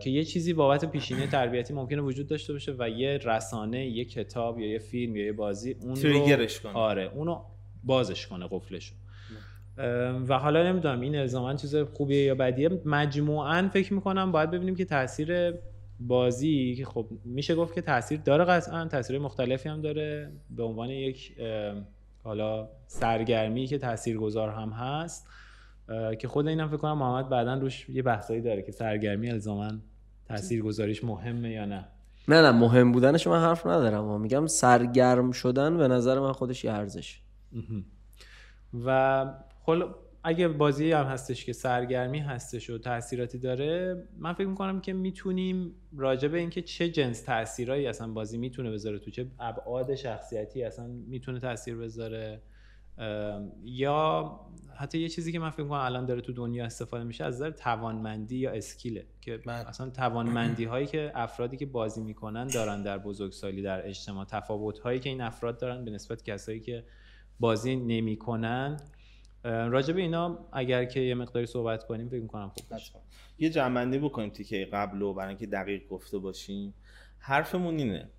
که 0.00 0.10
یه 0.10 0.24
چیزی 0.24 0.52
بابت 0.52 0.84
پیشینه 0.84 1.26
تربیتی 1.26 1.74
ممکنه 1.74 2.02
وجود 2.02 2.26
داشته 2.26 2.52
باشه 2.52 2.74
و 2.78 2.88
یه 2.88 3.18
رسانه 3.24 3.86
یه 3.86 4.04
کتاب 4.04 4.58
یا 4.58 4.66
یه 4.66 4.78
فیلم 4.78 5.16
یا 5.16 5.24
یه 5.24 5.32
بازی 5.32 5.76
اون 5.80 5.96
رو. 6.64 6.70
آره 6.76 7.10
اونو 7.14 7.44
بازش 7.84 8.26
کنه 8.26 8.48
قفلش 8.50 8.92
و 10.28 10.38
حالا 10.38 10.62
نمی‌دونم 10.62 11.00
این 11.00 11.16
الزاما 11.16 11.54
چیز 11.54 11.76
خوبیه 11.76 12.22
یا 12.22 12.34
بدیه. 12.34 12.80
مجموعا 12.84 13.68
فکر 13.72 13.94
می‌کنم 13.94 14.32
باید 14.32 14.50
ببینیم 14.50 14.74
که 14.76 14.84
تاثیر 14.84 15.54
بازی 16.00 16.74
که 16.74 16.84
خب 16.84 17.06
میشه 17.24 17.54
گفت 17.54 17.74
که 17.74 17.80
تاثیر 17.80 18.20
داره 18.20 18.44
قطعا 18.44 18.84
تاثیر 18.84 19.18
مختلفی 19.18 19.68
هم 19.68 19.80
داره. 19.80 20.32
به 20.50 20.62
عنوان 20.62 20.90
یک 20.90 21.36
حالا 22.22 22.68
سرگرمی 22.86 23.66
که 23.66 23.78
تاثیرگذار 23.78 24.48
هم 24.48 24.70
هست 24.70 25.28
که 26.18 26.28
خود 26.28 26.48
اینم 26.48 26.68
فکر 26.68 26.76
کنم 26.76 26.98
محمد 26.98 27.28
بعدا 27.28 27.54
روش 27.54 27.88
یه 27.88 28.02
بحثایی 28.02 28.40
داره 28.40 28.62
که 28.62 28.72
سرگرمی 28.72 29.30
الزاما 29.30 29.70
تاثیرگذاریش 30.28 31.04
مهمه 31.04 31.50
یا 31.50 31.64
نه. 31.64 31.88
نه 32.28 32.42
نه 32.42 32.50
مهم 32.50 32.92
بودنش 32.92 33.26
من 33.26 33.40
حرف 33.40 33.66
ندارم. 33.66 34.20
میگم 34.20 34.46
سرگرم 34.46 35.32
شدن 35.32 35.78
به 35.78 35.88
نظر 35.88 36.20
من 36.20 36.32
خودش 36.32 36.64
یه 36.64 36.72
ارزش 36.72 37.20
و 38.86 39.26
خل... 39.64 39.88
اگه 40.26 40.48
بازی 40.48 40.92
هم 40.92 41.06
هستش 41.06 41.44
که 41.44 41.52
سرگرمی 41.52 42.18
هستش 42.18 42.70
و 42.70 42.78
تاثیراتی 42.78 43.38
داره 43.38 44.02
من 44.18 44.32
فکر 44.32 44.46
می‌کنم 44.46 44.80
که 44.80 44.92
می‌تونیم 44.92 45.74
راجع 45.96 46.28
به 46.28 46.38
اینکه 46.38 46.62
چه 46.62 46.88
جنس 46.88 47.22
تاثیرایی 47.22 47.86
اصلا 47.86 48.12
بازی 48.12 48.38
می‌تونه 48.38 48.70
بذاره 48.70 48.98
تو 48.98 49.10
چه 49.10 49.26
ابعاد 49.38 49.94
شخصیتی 49.94 50.64
اصلا 50.64 50.86
می‌تونه 50.86 51.40
تاثیر 51.40 51.76
بذاره 51.76 52.42
یا 53.64 54.40
حتی 54.76 54.98
یه 54.98 55.08
چیزی 55.08 55.32
که 55.32 55.38
من 55.38 55.50
فکر 55.50 55.62
می‌کنم 55.62 55.80
الان 55.80 56.06
داره 56.06 56.20
تو 56.20 56.32
دنیا 56.32 56.64
استفاده 56.64 57.04
میشه 57.04 57.24
از 57.24 57.34
نظر 57.34 57.50
توانمندی 57.50 58.36
یا 58.36 58.50
اسکیله 58.50 59.06
که 59.20 59.36
بله. 59.36 59.68
اصلا 59.68 59.90
توانمندی 59.90 60.64
هایی 60.64 60.86
که 60.86 61.12
افرادی 61.14 61.56
که 61.56 61.66
بازی 61.66 62.02
می‌کنن 62.02 62.46
دارن 62.46 62.82
در 62.82 62.98
بزرگسالی 62.98 63.62
در 63.62 63.88
اجتماع 63.88 64.24
تفاوت 64.24 64.78
هایی 64.78 65.00
که 65.00 65.08
این 65.08 65.20
افراد 65.20 65.58
دارن 65.58 65.84
به 65.84 65.90
نسبت 65.90 66.22
کسایی 66.22 66.60
که 66.60 66.84
بازی 67.40 67.76
نمی‌کنن 67.76 68.80
راجع 69.44 69.94
به 69.94 70.00
اینا 70.00 70.48
اگر 70.52 70.84
که 70.84 71.00
یه 71.00 71.14
مقداری 71.14 71.46
صحبت 71.46 71.84
کنیم 71.84 72.08
فکر 72.08 72.20
می‌کنم 72.20 72.48
خوب 72.48 72.68
باشه. 72.70 72.92
یه 73.38 73.50
جنبندی 73.50 73.98
بکنیم 73.98 74.30
تیکه 74.30 74.68
قبل 74.72 75.02
و 75.02 75.14
برای 75.14 75.28
اینکه 75.28 75.46
دقیق 75.46 75.88
گفته 75.88 76.18
باشیم. 76.18 76.74
حرفمون 77.18 77.78
اینه. 77.78 78.10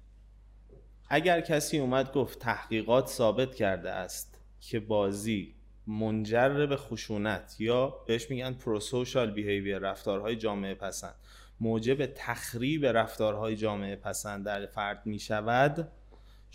اگر 1.10 1.42
کسی 1.42 1.80
اومد 1.80 2.14
گفت 2.14 2.40
تحقیقات 2.40 3.08
ثابت 3.08 3.56
کرده 3.56 3.92
است 3.92 4.42
که 4.60 4.80
بازی 4.80 5.56
منجر 5.88 6.66
به 6.66 6.78
خشونت 6.78 7.56
یا 7.60 7.88
بهش 8.08 8.30
میگن 8.30 8.54
پروسوشال 8.54 9.32
بیهیویر 9.32 9.78
رفتارهای 9.80 10.36
جامعه 10.36 10.74
پسند 10.74 11.16
موجب 11.60 12.06
تخریب 12.06 12.86
رفتارهای 12.86 13.56
جامعه 13.56 13.96
پسند 13.96 14.46
در 14.46 14.66
فرد 14.66 15.06
می‌شود 15.06 15.92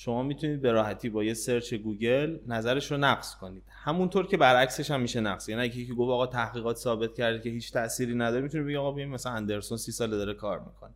شما 0.02 0.22
می‌تونید 0.22 0.62
به 0.62 0.72
راحتی 0.72 1.08
با 1.08 1.24
یه 1.24 1.34
search 1.34 1.74
گوگل 1.74 2.38
نظرش 2.46 2.92
رو 2.92 2.96
نقض 2.96 3.34
کنید. 3.34 3.62
همونطور 3.68 4.26
که 4.26 4.36
برعکسش 4.36 4.90
هم 4.90 5.00
میشه 5.00 5.20
نقض. 5.20 5.48
یعنی 5.48 5.62
اگه 5.62 5.78
یکی 5.78 5.94
گفت 5.94 6.10
آقا 6.10 6.26
تحقیقات 6.26 6.76
ثابت 6.76 7.14
کرده 7.14 7.40
که 7.40 7.50
هیچ 7.50 7.72
تأثیری 7.72 8.14
نداره 8.14 8.42
می‌تونه 8.42 8.64
بگه 8.64 8.78
آقا 8.78 8.92
بیایم 8.92 9.10
مثلا 9.10 9.32
اندرسون 9.32 9.78
سی 9.78 9.92
ساله 9.92 10.16
داره 10.16 10.34
کار 10.34 10.58
می‌کنه. 10.58 10.90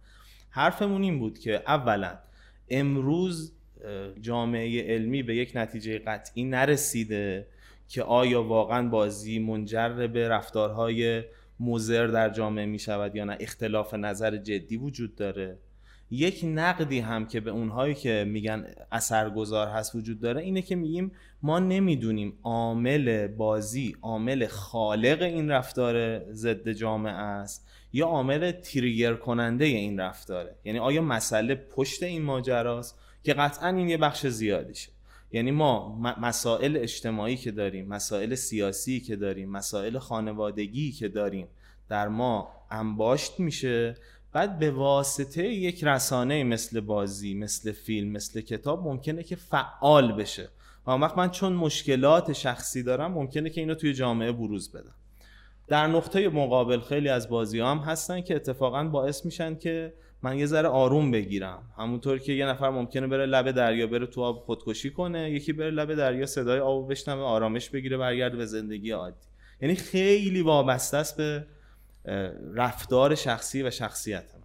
حرفمون 0.51 1.03
این 1.03 1.19
بود 1.19 1.38
که 1.38 1.62
اولا 1.67 2.19
امروز 2.71 3.53
جامعه 4.21 4.95
علمی 4.95 5.23
به 5.23 5.37
یک 5.37 5.53
نتیجه 5.55 5.99
قطعی 5.99 6.45
نرسیده 6.45 7.47
که 7.88 8.03
آیا 8.03 8.43
واقعا 8.43 8.88
بازی 8.88 9.38
منجر 9.38 9.88
به 9.88 10.29
رفتارهای 10.29 11.23
مضر 11.61 12.07
در 12.07 12.31
جامعه 12.31 12.67
می 12.67 12.79
شود 12.79 13.17
یا 13.17 13.25
نه. 13.25 13.37
اختلاف 13.40 13.95
نظر 13.95 14.37
جدی 14.37 14.77
وجود 14.77 15.14
داره. 15.14 15.59
یک 16.14 16.40
نقدی 16.44 16.98
هم 16.98 17.27
که 17.27 17.40
به 17.40 17.50
اونهایی 17.50 17.94
که 17.94 18.24
میگن 18.29 18.66
اثرگذار 18.92 19.68
هست 19.68 19.94
وجود 19.94 20.20
داره 20.20 20.42
اینه 20.42 20.62
که 20.62 20.77
میگیم 20.77 21.12
ما 21.42 21.59
نمی‌دونیم 21.59 22.38
عامل 22.42 23.27
بازی 23.27 23.96
عامل 24.03 24.46
خالق 24.46 25.22
این 25.22 25.50
رفتار 25.50 26.24
ضد 26.33 26.68
جامعه 26.68 27.12
است 27.12 27.68
یا 27.92 28.07
عامل 28.07 28.53
تریگر 28.53 29.14
کننده 29.14 29.64
این 29.64 30.00
رفتاره. 30.00 30.55
یعنی 30.64 30.79
آیا 30.79 31.03
مسئله 31.03 31.55
پشت 31.55 32.03
این 32.03 32.22
ماجراست 32.22 32.98
که 33.22 33.35
قطعا 33.35 33.68
این 33.68 33.88
یه 33.88 33.96
بخش 33.96 34.27
زیادیشه؟ 34.27 34.90
یعنی 35.33 35.50
ما 35.50 35.98
مسائل 36.20 36.77
اجتماعی 36.77 37.37
که 37.37 37.50
داریم 37.50 37.88
مسائل 37.88 38.35
سیاسی 38.35 39.00
که 39.00 39.16
داریم 39.16 39.50
مسائل 39.50 39.98
خانوادگی 39.98 40.92
که 40.92 41.09
داریم 41.09 41.48
در 41.88 42.09
ما 42.09 42.48
انباشت 42.70 43.40
میشه 43.40 43.94
بعد 44.35 44.59
به 44.59 44.70
واسطه 44.70 45.49
یک 45.49 45.85
رسانه 45.85 46.44
مثل 46.44 46.81
بازی 46.81 47.35
مثل 47.35 47.73
فیلم 47.73 48.12
مثل 48.12 48.40
کتاب 48.40 48.83
ممکنه 48.83 49.23
که 49.23 49.37
فعال 49.37 50.12
بشه. 50.12 50.49
و 50.87 50.90
وقت 50.90 51.18
من 51.18 51.31
چون 51.31 51.53
مشکلات 51.53 52.33
شخصی 52.33 52.83
دارم 52.83 53.12
ممکنه 53.12 53.51
که 53.51 53.61
اینو 53.61 53.75
توی 53.75 53.94
جامعه 53.94 54.33
بروز 54.33 54.73
بدم. 54.73 54.94
در 55.68 55.87
نقطه 55.87 56.29
مقابل 56.29 56.81
خیلی 56.81 57.09
از 57.09 57.29
بازی 57.29 57.61
هم 57.61 57.79
هستن 57.79 58.20
که 58.20 58.37
اتفاقا 58.37 58.85
باعث 58.85 59.25
میشن 59.25 59.55
که 59.55 59.92
من 60.23 60.38
یه 60.38 60.47
ذره 60.47 60.68
آروم 60.68 61.11
بگیرم. 61.11 61.62
همونطور 61.79 62.18
که 62.18 62.33
یه 62.33 62.47
نفر 62.47 62.70
ممکنه 62.70 63.07
بره 63.07 63.27
لب 63.27 63.51
دریا 63.51 63.87
بره 63.87 64.07
تو 64.07 64.23
آب 64.23 64.38
خودکشی 64.38 64.90
کنه 64.90 65.31
یکی 65.31 65.53
بره 65.53 65.70
لب 65.70 65.94
دریا 65.94 66.27
صدای 66.27 66.61
آب 66.61 66.90
بشنوه 66.90 67.23
آرامش 67.23 67.70
بگیره 67.70 67.97
برگرده 67.97 68.37
به 68.37 68.47
زندگی 68.47 68.90
عادی. 68.90 69.16
یعنی 69.61 69.75
خیلی 69.75 70.42
وابسته 70.42 70.97
است 70.97 71.16
به 71.16 71.47
رفتار 72.55 73.14
شخصی 73.14 73.62
و 73.62 73.71
شخصیت 73.71 74.35
من. 74.35 74.40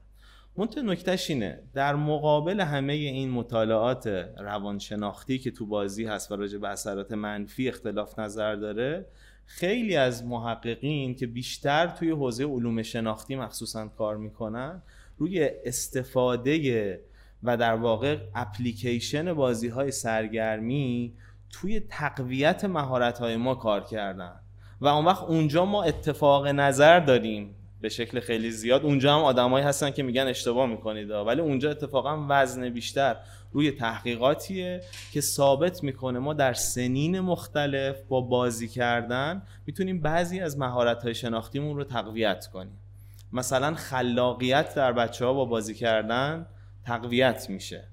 منتها 0.58 0.82
نکتهش 0.82 1.30
اینه. 1.30 1.60
در 1.74 1.96
مقابل 1.96 2.62
همه 2.62 2.94
این 2.94 3.32
مطالعات 3.32 4.08
روانشناختی 4.38 5.40
که 5.40 5.52
تو 5.52 5.66
بازی 5.66 6.06
هست 6.06 6.32
و 6.32 6.36
راجع 6.36 6.58
به 6.58 6.68
اثرات 6.68 7.12
منفی 7.12 7.70
اختلاف 7.70 8.20
نظر 8.20 8.56
داره 8.56 9.06
خیلی 9.46 9.96
از 9.96 10.26
محققین 10.26 11.16
که 11.16 11.28
بیشتر 11.28 11.88
توی 11.88 12.10
حوزه 12.10 12.46
علوم 12.46 12.82
شناختی 12.82 13.36
مخصوصا 13.36 13.88
کار 13.88 14.18
می‌کنن 14.18 14.82
روی 15.18 15.50
استفاده 15.66 17.02
و 17.44 17.58
در 17.58 17.74
واقع 17.74 18.18
اپلیکیشن 18.36 19.34
بازی 19.34 19.68
های 19.68 19.92
سرگرمی 19.92 21.14
توی 21.50 21.80
تقویت 21.80 22.66
مهارت 22.66 23.20
های 23.20 23.38
ما 23.38 23.56
کار 23.56 23.84
کردن. 23.84 24.40
و 24.82 24.88
اون 24.88 25.06
وقت 25.06 25.24
اونجا 25.24 25.66
ما 25.66 25.84
اتفاق 25.84 26.48
نظر 26.48 27.00
داریم 27.00 27.56
به 27.82 27.90
شکل 27.90 28.20
خیلی 28.20 28.52
زیاد. 28.52 28.84
اونجا 28.84 29.16
هم 29.16 29.24
آدمایی 29.24 29.66
هستن 29.66 29.92
که 29.92 30.04
میگن 30.04 30.28
اشتباه 30.28 30.66
می‌کنید 30.66 31.10
ولی 31.10 31.42
اونجا 31.42 31.72
اتفاقا 31.72 32.26
وزن 32.30 32.70
بیشتر 32.70 33.16
روی 33.52 33.72
تحقیقاتیه 33.72 34.82
که 35.12 35.22
ثابت 35.22 35.84
می‌کنه. 35.84 36.20
ما 36.20 36.34
در 36.34 36.54
سنین 36.54 37.20
مختلف 37.20 38.02
با 38.02 38.22
بازی 38.22 38.68
کردن 38.68 39.42
می‌تونیم 39.66 40.02
بعضی 40.02 40.40
از 40.40 40.58
مهارت 40.58 41.04
های 41.04 41.16
شناختیمون 41.16 41.78
رو 41.78 41.84
تقویت 41.84 42.48
کنیم. 42.48 42.80
مثلا 43.34 43.74
خلاقیت 43.74 44.76
در 44.76 44.92
بچه 44.92 45.26
ها 45.26 45.34
با 45.34 45.46
بازی 45.46 45.76
کردن 45.76 46.46
تقویت 46.86 47.50
میشه. 47.50 47.84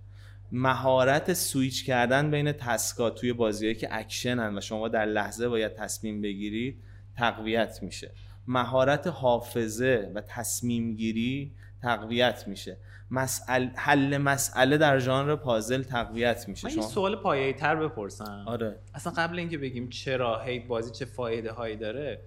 مهارت 0.52 1.32
سویچ 1.32 1.86
کردن 1.86 2.30
بین 2.30 2.52
task 2.52 2.99
ا 2.99 3.10
توی 3.10 3.32
بازیهایی 3.32 3.74
که 3.78 3.88
اکشنن 3.90 4.58
و 4.58 4.60
شما 4.60 4.88
در 4.88 5.06
لحظه 5.06 5.48
باید 5.48 5.74
تصمیم 5.74 6.22
بگیرید 6.22 6.82
تقویت 7.16 7.78
میشه. 7.82 8.10
مهارت 8.48 9.06
حافظه 9.06 10.12
و 10.14 10.20
تصمیم 10.20 10.94
گیری 10.94 11.52
تقویت 11.82 12.48
میشه. 12.48 12.76
مسئل... 13.10 13.68
حل 13.74 14.18
مسئله 14.18 14.78
در 14.78 14.98
ژانر 14.98 15.36
پازل 15.36 15.82
تقویت 15.82 16.48
میشه. 16.48 16.68
من 16.68 16.74
یه 16.74 16.82
سوال 16.82 17.16
پایه‌ای 17.16 17.52
تر 17.52 17.76
بپرسم. 17.76 18.44
آره. 18.46 18.78
اصلا 18.94 19.12
قبل 19.12 19.38
اینکه 19.38 19.58
بگیم 19.58 19.88
چرا 19.88 20.42
هی 20.42 20.58
بازی 20.58 20.90
چه 20.90 21.04
فایده 21.04 21.52
هایی 21.52 21.76
داره 21.76 22.20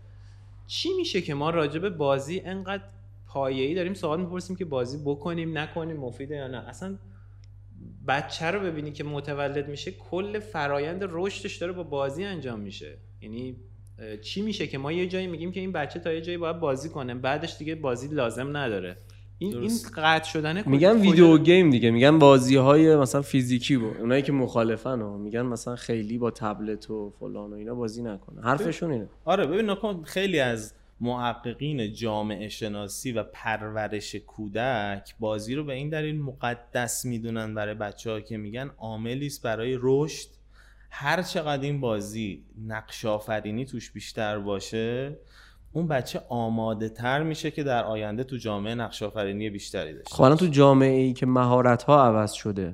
چی 0.68 0.90
میشه 0.98 1.22
که 1.22 1.34
ما 1.34 1.50
راجع 1.50 1.80
به 1.80 1.90
بازی 1.90 2.42
انقدر 2.46 2.84
پایه‌ای 3.28 3.76
داریم 3.76 3.94
سوال 3.94 4.22
می‌پرسیم 4.22 4.56
که 4.56 4.66
بازی 4.66 4.98
بکنیم 5.06 5.58
نکنیم 5.58 5.98
مفیده 5.98 6.36
یا 6.36 6.48
نه؟ 6.48 6.70
اصلا 6.70 6.98
بچه 8.10 8.46
رو 8.46 8.60
ببینی 8.60 8.92
که 8.92 9.04
متولد 9.04 9.70
میشه 9.70 9.92
کل 9.92 10.40
فرایند 10.40 11.08
رشدش 11.10 11.56
داره 11.56 11.74
با 11.74 11.84
بازی 11.84 12.24
انجام 12.24 12.60
میشه. 12.60 12.98
یعنی 13.22 13.56
چی 14.22 14.42
میشه 14.42 14.68
که 14.68 14.78
ما 14.78 14.92
یه 14.92 15.08
جایی 15.08 15.28
میگیم 15.28 15.52
که 15.52 15.60
این 15.60 15.72
بچه 15.72 16.00
تا 16.00 16.14
یه 16.14 16.22
جایی 16.22 16.38
باید 16.38 16.60
بازی 16.60 16.90
کنه 16.90 17.16
بعدش 17.16 17.58
دیگه 17.58 17.76
بازی 17.76 18.08
لازم 18.08 18.58
نداره. 18.58 18.98
این 19.38 19.58
این 19.58 19.72
قطع 19.96 20.30
شدنه 20.30 20.64
میگن 20.70 21.02
ویدیو 21.02 21.38
گیم 21.38 21.70
دیگه 21.70 21.92
میگن 21.92 22.20
بازی 22.20 22.56
های 22.56 22.96
مثلا 22.96 23.22
فیزیکی 23.22 23.78
بود 23.78 23.98
اونایی 23.98 24.22
که 24.22 24.32
مخالفن 24.32 25.02
ها 25.02 25.18
میگن 25.18 25.42
مثلا 25.42 25.76
خیلی 25.76 26.18
با 26.18 26.32
تبلت 26.32 26.90
و 26.90 27.14
فلان 27.20 27.54
و 27.54 27.56
اینا 27.56 27.76
بازی 27.76 28.04
نکنه. 28.04 28.42
حرفشون 28.42 28.92
اینه. 28.92 29.10
آره 29.26 29.46
ببین 29.46 29.70
نکن 29.70 30.04
خیلی 30.04 30.40
از 30.40 30.74
محققین 31.02 31.94
جامعه 31.94 32.50
شناسی 32.50 33.12
و 33.12 33.24
پرورش 33.24 34.16
کودک 34.16 35.16
بازی 35.20 35.56
رو 35.56 35.64
به 35.64 35.74
این 35.74 35.90
دلیل 35.90 36.22
مقدس 36.22 37.06
می‌دونن 37.06 37.54
برای 37.54 37.74
بچه 37.74 38.22
که 38.22 38.38
میگن 38.38 38.72
عاملی 38.78 39.26
است 39.26 39.44
برای 39.44 39.78
رشد. 39.82 40.28
هر 40.92 41.22
چقدر 41.22 41.62
این 41.62 41.82
بازی 41.82 42.44
نقش 42.68 43.06
آفرینی 43.06 43.66
توش 43.66 43.92
بیشتر 43.92 44.40
باشه 44.40 45.18
اون 45.74 45.88
بچه 45.88 46.22
آماده 46.30 46.90
تر 46.90 47.24
میشه 47.24 47.52
که 47.52 47.64
در 47.64 47.84
آینده 47.84 48.24
تو 48.24 48.38
جامعه 48.38 48.76
نقش 48.76 49.04
آفرینی 49.04 49.50
بیشتری 49.50 49.94
داشته 49.94 50.16
خب 50.16 50.36
تو 50.36 50.48
جامعه 50.48 51.02
ای 51.02 51.14
که 51.14 51.26
مهارت 51.26 51.84
ها 51.84 52.06
عوض 52.06 52.32
شده 52.32 52.74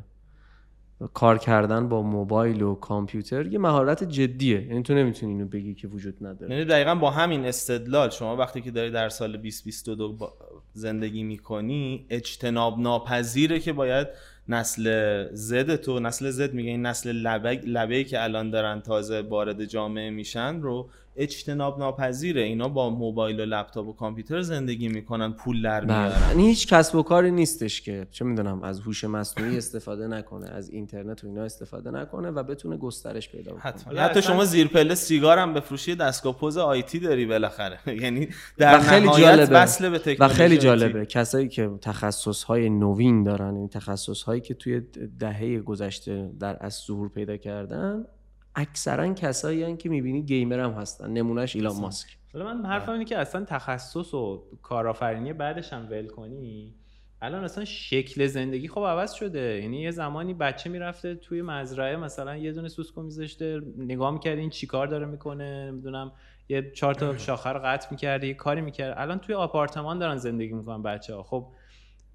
کار 1.14 1.38
کردن 1.38 1.90
با 1.90 2.02
موبایل 2.02 2.62
و 2.62 2.76
کامپیوتر 2.76 3.46
یه 3.46 3.60
مهارت 3.60 4.04
جدیه. 4.04 4.62
یعنی 4.62 4.84
تو 4.84 4.94
نمی‌تونی 4.94 5.32
اینو 5.32 5.46
بگی 5.46 5.74
که 5.74 5.88
وجود 5.88 6.16
نداره. 6.22 6.52
یعنی 6.52 6.66
دقیقا 6.66 6.96
با 6.96 7.12
همین 7.12 7.46
استدلال 7.46 8.10
شما 8.10 8.36
وقتی 8.36 8.62
که 8.62 8.72
داری 8.72 8.92
در 8.92 9.10
سال 9.10 9.32
2022 9.32 10.34
زندگی 10.74 11.24
می‌کنی 11.24 12.06
اجتناب 12.10 12.80
ناپذیره 12.80 13.60
که 13.60 13.74
باید 13.74 14.08
نسل 14.50 15.28
زد 15.34 15.76
تو 15.76 16.00
نسل 16.00 16.30
زد 16.30 16.54
میگه 16.54 16.70
این 16.70 16.86
نسل 16.86 17.12
لبه 17.12 17.52
لبه 17.52 18.04
که 18.04 18.24
الان 18.24 18.50
دارن 18.50 18.82
تازه 18.82 19.22
وارد 19.22 19.66
جامعه 19.66 20.10
میشن 20.10 20.62
رو 20.62 20.90
اجتناب 21.18 21.80
ناپذیره 21.80 22.42
اینا 22.42 22.70
با 22.70 22.90
موبایل 22.90 23.40
و 23.40 23.46
لپتاپ 23.46 23.88
و 23.88 23.94
کامپیوتر 23.94 24.42
زندگی 24.42 24.88
می‌کنن 24.88 25.34
پول 25.34 25.62
در 25.62 25.86
بله. 25.86 25.98
میارن 26.08 26.30
یعنی 26.30 26.48
هیچ 26.48 26.68
کسب 26.68 26.96
و 26.96 27.04
کاری 27.04 27.32
نیستش 27.32 27.82
که 27.82 28.08
چه 28.12 28.26
می‌دونم 28.26 28.64
از 28.64 28.80
هوش 28.80 29.04
مصنوعی 29.04 29.58
استفاده 29.58 30.08
نکنه 30.08 30.50
از 30.50 30.70
اینترنت 30.70 31.24
و 31.24 31.28
اینا 31.28 31.44
استفاده 31.44 31.92
نکنه 31.92 32.32
و 32.32 32.44
بتونه 32.44 32.78
گسترش 32.78 33.30
پیدا 33.30 33.52
کنه 33.52 33.62
حتی 33.62 34.20
اصلا- 34.20 34.22
شما 34.22 34.46
زیر 34.46 34.68
پله 34.68 34.96
سیگار 34.96 35.38
هم 35.38 35.54
بفروشی 35.54 35.96
دستگاه 35.96 36.38
پوز 36.38 36.58
آیتی 36.58 37.00
داری 37.00 37.26
بالاخره 37.26 37.80
یعنی 38.04 38.28
در 38.58 38.78
و 38.78 38.82
خیلی 38.82 39.06
نهایت 39.06 39.26
جالبه. 39.26 39.56
وصل 39.56 39.90
به 39.90 40.18
و 40.20 40.28
خیلی 40.28 40.44
آیتی. 40.54 40.58
جالبه 40.58 41.06
کسایی 41.06 41.48
که 41.48 41.70
تخصص 41.82 42.44
های 42.44 42.70
نوین 42.70 43.24
دارن 43.24 43.56
این 43.56 43.68
تخصص 43.70 44.24
هایی 44.24 44.42
که 44.42 44.54
توی 44.54 44.82
دهه 45.20 45.60
گذشته 45.60 46.32
در 46.40 46.58
از 46.62 46.74
ظهور 46.88 47.10
پیدا 47.10 47.38
کردن 47.38 48.06
اکثرا 48.56 49.14
کسایی 49.14 49.64
هن 49.64 49.78
که 49.78 49.90
می‌بینی 49.90 50.22
گیمر 50.22 50.60
هم 50.60 50.72
هستن 50.72 51.10
نمونهش 51.10 51.56
ایلان 51.56 51.76
ماسک. 51.76 52.18
حالا 52.34 52.54
من 52.54 52.66
حرفم 52.66 52.92
اینه 52.92 53.06
که 53.06 53.18
اصلا 53.18 53.46
تخصص 53.46 54.14
و 54.14 54.44
کارآفرینی 54.62 55.34
بعدش 55.34 55.74
هم 55.74 55.88
ول 55.90 56.08
کنی. 56.08 56.76
الان 57.22 57.44
اصلا 57.44 57.66
شکل 57.66 58.28
زندگی 58.28 58.68
خب 58.68 58.80
عوض 58.82 59.14
شده. 59.14 59.62
یعنی 59.62 59.82
یه 59.82 59.92
زمانی 59.92 60.34
بچه 60.34 60.70
می‌رفته 60.70 61.16
توی 61.16 61.42
مزرعه 61.42 61.96
مثلا 61.96 62.38
یه 62.38 62.52
دونه 62.52 62.70
سوسکو 62.70 63.02
میذاشته 63.02 63.62
نگاه 63.78 64.12
می‌کرد 64.12 64.38
این 64.38 64.50
چیکار 64.50 64.88
داره 64.88 65.06
می‌کنه 65.06 65.72
نمی‌دونم 65.72 66.12
یه 66.50 66.72
چهار 66.72 66.94
تا 66.94 67.18
شاخه 67.28 67.50
رو 67.50 67.60
قطع 67.64 67.88
می‌کرده 67.92 68.28
یه 68.28 68.34
کاری 68.34 68.62
می‌کرد 68.62 68.96
الان 68.98 69.20
توی 69.20 69.36
آپارتمان 69.36 70.00
دارن 70.00 70.18
زندگی 70.18 70.54
می‌کنن 70.54 70.84
بچه 70.84 71.16
ها 71.16 71.24
خب 71.24 71.48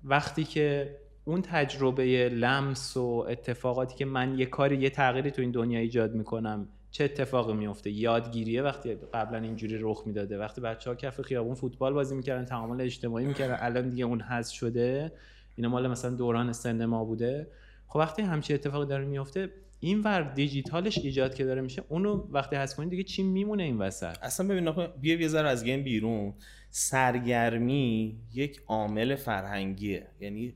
وقتی 0.05 0.45
که 0.45 0.97
اون 1.31 1.43
تجربه 1.43 2.29
لمس 2.29 2.97
و 2.97 3.27
اتفاقاتی 3.29 3.97
که 3.97 4.05
من 4.05 4.39
یه 4.39 4.47
کاری 4.47 4.77
یه 4.77 4.91
تغییری 4.91 5.31
تو 5.31 5.43
این 5.43 5.51
دنیا 5.51 5.81
ایجاد 5.81 6.15
می‌کنم 6.15 6.69
چه 6.91 7.05
اتفاقی 7.05 7.53
میفته 7.53 7.91
یادگیریه 7.91 8.63
وقتی 8.63 8.95
قبلا 8.95 9.39
اینجوری 9.39 9.79
رخ 9.81 10.03
می‌داده. 10.07 10.39
وقتی 10.39 10.61
بچه 10.61 10.91
ها 10.91 10.97
کف 10.97 11.21
خیابون 11.21 11.55
فوتبال 11.55 11.93
بازی 11.93 12.15
می‌کردن 12.15 12.45
تعامل 12.45 12.81
اجتماعی 12.81 13.27
می‌کردن 13.27 13.57
الان 13.61 13.89
دیگه 13.89 14.05
اون 14.05 14.21
حذف 14.21 14.53
شده. 14.55 15.13
اینا 15.57 15.69
مال 15.69 15.89
مثلا 15.89 16.11
دوران 16.11 16.53
سن 16.53 16.85
ما 16.85 17.05
بوده. 17.05 17.47
خب 17.87 17.99
وقتی 17.99 18.23
همچین 18.23 18.55
اتفاقی 18.55 18.87
داره 18.87 19.05
میفته 19.05 19.51
این 19.81 20.01
ور 20.01 20.23
دیجیتالش 20.23 20.99
ایجاد 20.99 21.35
که 21.35 21.45
داره 21.45 21.61
میشه 21.61 21.83
اونو 21.89 22.29
وقتی 22.31 22.57
حذف 22.57 22.77
کنی 22.77 22.91
دیگه 22.91 23.03
چی 23.03 23.23
میمونه 23.23 23.63
این 23.63 23.79
وسط؟ 23.79 24.17
اصلا 24.23 24.49
ببین 24.49 24.87
بیا 25.01 25.21
یه 25.21 25.29
ذره 25.29 25.49
از 25.49 25.65
گیم 25.65 25.83
بیرون. 25.83 26.35
سرگرمی 26.71 28.17
یک 28.35 28.61
عامل 28.67 29.15
فرهنگیه. 29.15 30.07
یعنی 30.21 30.55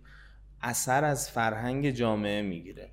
اثر 0.64 1.05
از 1.05 1.31
فرهنگ 1.31 1.90
جامعه 1.90 2.42
می‌گیره. 2.42 2.88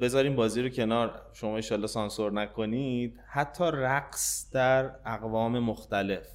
بذاریم 0.00 0.36
بازی 0.36 0.62
رو 0.62 0.68
کنار. 0.68 1.22
شما 1.32 1.56
ایشالله 1.56 1.86
سانسور 1.86 2.32
نکنید. 2.32 3.20
حتی 3.28 3.64
رقص 3.72 4.50
در 4.52 4.90
اقوام 5.06 5.58
مختلف. 5.58 6.26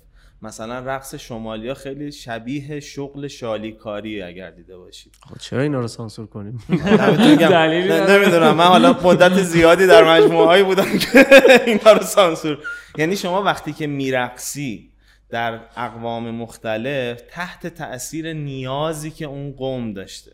مثلا 0.41 0.79
رقص 0.79 1.15
شمالیا 1.15 1.73
خیلی 1.73 2.11
شبیه 2.11 2.79
شغل 2.79 3.27
شالیکاری 3.27 4.21
اگر 4.21 4.51
دیده 4.51 4.77
باشید. 4.77 5.13
خب 5.29 5.37
چرا 5.37 5.61
اینا 5.61 5.79
رو 5.79 5.87
سانسور 5.87 6.27
کنیم؟ 6.27 6.63
دلیلی 7.49 7.93
نمی‌دونم. 7.93 8.55
من 8.55 8.65
حالا 8.65 8.99
مدت 9.03 9.43
زیادی 9.43 9.87
در 9.87 10.03
مجموعه 10.03 10.45
هایی 10.45 10.63
بودم 10.63 10.97
که 10.97 11.25
اینا 11.67 11.93
رو 11.93 12.03
سانسور. 12.03 12.59
یعنی 12.97 13.15
شما 13.15 13.43
وقتی 13.43 13.73
که 13.73 13.87
میرقصی 13.87 14.89
در 15.29 15.59
اقوام 15.77 16.31
مختلف 16.31 17.21
تحت 17.31 17.67
تاثیر 17.67 18.33
نیازی 18.33 19.11
که 19.11 19.25
اون 19.25 19.51
قوم 19.51 19.93
داشته. 19.93 20.31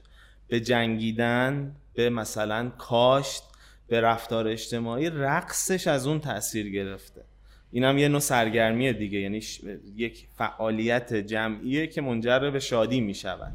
به 0.50 0.60
جنگیدن 0.60 1.76
به 1.94 2.10
مثلا 2.10 2.70
کاشت 2.70 3.44
به 3.88 4.02
رفتار 4.02 4.48
اجتماعی 4.48 5.10
رقصش 5.10 5.88
از 5.88 6.08
اون 6.08 6.20
تاثیر 6.20 6.70
گرفته. 6.70 7.22
این 7.72 7.84
هم 7.84 7.98
یه 7.98 8.08
نوع 8.08 8.20
سرگرمی 8.20 8.94
دیگه 8.94 9.20
یعنی 9.20 9.42
ش- 9.42 9.62
یک 9.96 10.28
فعالیت 10.38 11.14
جمعیه 11.14 11.88
که 11.88 12.02
منجر 12.02 12.50
به 12.50 12.60
شادی 12.60 13.02
می 13.02 13.14
شود 13.14 13.52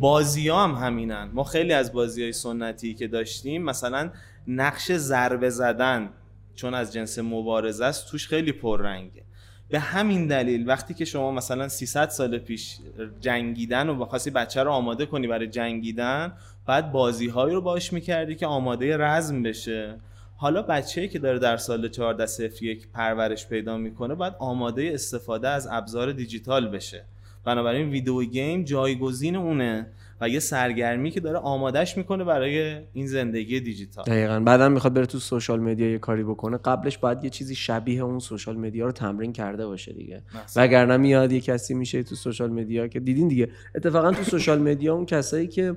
بازی 0.00 0.48
ها 0.48 0.64
هم 0.64 0.86
همینن. 0.86 1.30
ما 1.32 1.44
خیلی 1.44 1.72
از 1.72 1.92
بازی 1.92 2.22
های 2.22 2.32
سنتی 2.32 2.94
که 2.94 3.06
داشتیم 3.08 3.62
مثلا 3.62 4.10
نقش 4.46 4.92
ضربه 4.92 5.50
زدن 5.50 6.10
چون 6.54 6.74
از 6.74 6.92
جنس 6.92 7.18
مبارزه 7.18 7.84
است 7.84 8.10
توش 8.10 8.28
خیلی 8.28 8.52
پررنگه. 8.52 9.22
به 9.70 9.78
همین 9.78 10.26
دلیل 10.26 10.68
وقتی 10.68 10.94
که 10.94 11.04
شما 11.04 11.32
مثلا 11.32 11.68
300 11.68 12.08
سال 12.08 12.38
پیش 12.38 12.78
جنگیدن 13.20 13.88
و 13.88 13.94
بخواستی 13.94 14.30
بچه 14.30 14.62
رو 14.62 14.70
آماده 14.70 15.06
کنی 15.06 15.26
برای 15.26 15.46
جنگیدن 15.46 16.32
بعد 16.66 16.92
بازی 16.92 17.28
هایی 17.28 17.54
رو 17.54 17.60
باش 17.60 17.92
می‌کردی 17.92 18.34
که 18.34 18.46
آماده 18.46 18.96
رزم 18.96 19.42
بشه. 19.42 19.94
حالا 20.36 20.62
بچه‌ای 20.62 21.08
که 21.08 21.18
داره 21.18 21.38
در 21.38 21.56
سال 21.56 21.88
14 21.88 22.26
صفر 22.26 22.64
یک 22.64 22.88
پرورش 22.94 23.46
پیدا 23.46 23.76
می‌کنه 23.76 24.14
باید 24.14 24.34
آماده 24.38 24.90
استفاده 24.94 25.48
از 25.48 25.68
ابزار 25.70 26.12
دیجیتال 26.12 26.68
بشه. 26.68 27.04
بنابراین 27.44 27.90
video 27.90 28.22
game 28.24 28.64
جایگزین 28.64 29.36
اونه. 29.36 29.86
و 30.20 30.28
یه 30.28 30.38
سرگرمی 30.38 31.10
که 31.10 31.20
داره 31.20 31.38
آمادهش 31.38 31.96
می‌کنه 31.96 32.24
برای 32.24 32.76
این 32.92 33.06
زندگی 33.06 33.60
دیجیتال. 33.60 34.04
دقیقا. 34.04 34.40
بعدم 34.40 34.72
می‌خواد 34.72 34.94
بره 34.94 35.06
تو 35.06 35.18
social 35.18 35.60
media 35.60 35.90
یه 35.90 35.98
کاری 35.98 36.24
بکنه. 36.24 36.56
قبلش 36.56 36.98
باید 36.98 37.24
یه 37.24 37.30
چیزی 37.30 37.54
شبیه 37.54 38.02
اون 38.02 38.18
social 38.18 38.56
media 38.56 38.86
رو 38.86 38.92
تمرین 38.92 39.32
کرده 39.32 39.66
باشه 39.66 39.92
دیگه. 39.92 40.22
وگرنه 40.56 40.96
میاد 40.96 41.32
یه 41.32 41.40
کسی 41.40 41.74
میشه 41.74 42.02
تو 42.02 42.14
social 42.14 42.50
media 42.50 42.88
که 42.88 43.00
دیدین 43.00 43.28
دیگه. 43.28 43.48
اتفاقا 43.74 44.12
تو 44.12 44.22
social 44.22 44.58
media 44.58 44.94
اون 44.94 45.06
کسایی 45.06 45.46
که 45.46 45.76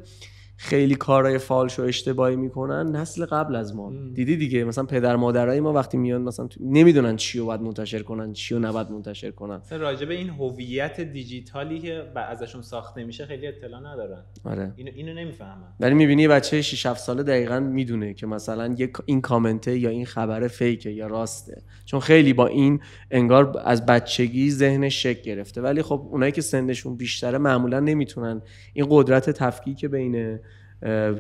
خیلی 0.64 0.96
کارهای 0.96 1.38
فالش 1.38 1.80
و 1.80 1.82
اشتباهی 1.84 2.36
می‌کنن 2.36 2.96
نسل 2.96 3.26
قبل 3.26 3.56
از 3.56 3.76
ما. 3.76 3.92
دیدی 4.14 4.38
دیگه 4.38 4.64
مثلا 4.64 4.84
پدر 4.84 5.16
مادرای 5.16 5.60
ما 5.60 5.74
وقتی 5.74 5.98
میان 5.98 6.22
مثلا 6.22 6.48
تو- 6.48 6.60
نمی‌دونن 6.64 7.16
چی 7.16 7.40
رو 7.40 7.46
باید 7.46 7.62
منتشر 7.62 8.00
کنن 8.04 8.34
چی 8.34 8.54
رو 8.56 8.60
نباید 8.62 8.92
منتشر 8.92 9.32
کنن. 9.32 9.56
مثلا 9.56 9.78
راجع 9.78 10.06
به 10.06 10.14
این 10.14 10.30
هویت 10.30 11.02
دیجیتالی 11.02 11.80
که 11.80 12.04
ازشون 12.16 12.62
ساخته 12.62 13.04
میشه 13.04 13.26
خیلی 13.26 13.48
اطلاع 13.48 13.80
ندارن. 13.80 14.24
آره. 14.46 14.74
اینو 14.76 14.92
اینو 14.96 15.14
نمی‌فهمن. 15.14 15.68
ولی 15.80 15.94
می‌بینی 15.94 16.22
یه 16.22 16.28
بچه 16.28 16.62
6 16.62 16.86
7 16.86 17.00
ساله 17.02 17.24
دقیقا 17.24 17.60
می‌دونه 17.60 18.14
که 18.14 18.28
مثلا 18.28 18.76
یک 18.78 18.92
این 19.06 19.22
کامنته 19.22 19.78
یا 19.78 19.90
این 19.90 20.06
خبر 20.06 20.48
فیکه 20.48 20.90
یا 20.90 21.08
راسته. 21.08 21.62
چون 21.86 22.00
خیلی 22.00 22.34
با 22.34 22.48
این 22.48 22.80
انگار 23.12 23.62
از 23.66 23.86
بچگی 23.86 24.52
ذهنش 24.52 25.04
شک 25.04 25.22
گرفته. 25.22 25.62
ولی 25.62 25.82
خب 25.82 26.08
اونایی 26.12 26.32
که 26.32 26.42
سنشون 26.42 26.96
بیشتره 26.98 27.38
معمولا 27.38 27.80
نمی‌تونن 27.80 28.42
این 28.74 28.86
قدرت 28.90 29.30
تفکیک 29.30 29.86
بین 29.86 30.40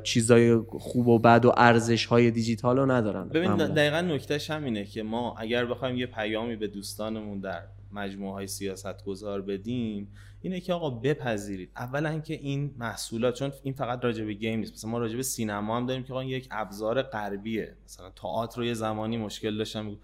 چیزای 0.04 0.58
خوب 0.58 1.08
و 1.08 1.20
بد 1.20 1.46
و 1.46 1.54
ارزش 1.58 2.06
های 2.06 2.32
دیجیتال 2.32 2.78
رو 2.78 2.92
ندارن. 2.92 3.30
ببین. 3.30 3.56
دقیقا 3.56 4.02
نکتهش 4.02 4.50
همینه 4.50 4.86
که 4.86 5.04
ما 5.04 5.36
اگر 5.38 5.66
بخوایم 5.66 5.98
یه 5.98 6.06
پیامی 6.06 6.56
به 6.56 6.68
دوستانمون 6.68 7.40
در 7.40 7.64
مجموعه 7.92 8.34
های 8.34 8.48
سیاست 8.48 9.04
گذار 9.04 9.42
بدیم 9.42 10.08
اینه 10.42 10.60
که 10.60 10.74
آقا 10.74 10.90
بپذیرید. 10.90 11.72
اولا 11.76 12.20
که 12.20 12.34
این 12.34 12.76
محصولات 12.78 13.36
چون 13.36 13.52
این 13.64 13.74
فقط 13.74 14.04
راجع 14.04 14.26
به 14.26 14.34
game 14.34 14.60
نیست 14.60 14.74
مثلا 14.74 14.90
ما 14.90 14.98
راجع 14.98 15.16
به 15.16 15.24
سینما 15.24 15.78
هم 15.78 15.86
داریم 15.86 16.04
که 16.04 16.14
آقا 16.14 16.20
این 16.20 16.30
یک 16.30 16.48
ابزار 16.52 17.02
غربیه 17.02 17.76
مثلا 17.86 18.10
تئاتر 18.10 18.62
رو 18.62 18.66
یه 18.66 18.74
زمانی 18.74 19.18
مشکل 19.18 19.58
داشتن. 19.58 19.98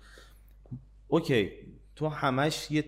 OK 1.07 1.49
تو 1.97 2.07
همش 2.07 2.71
یه 2.71 2.83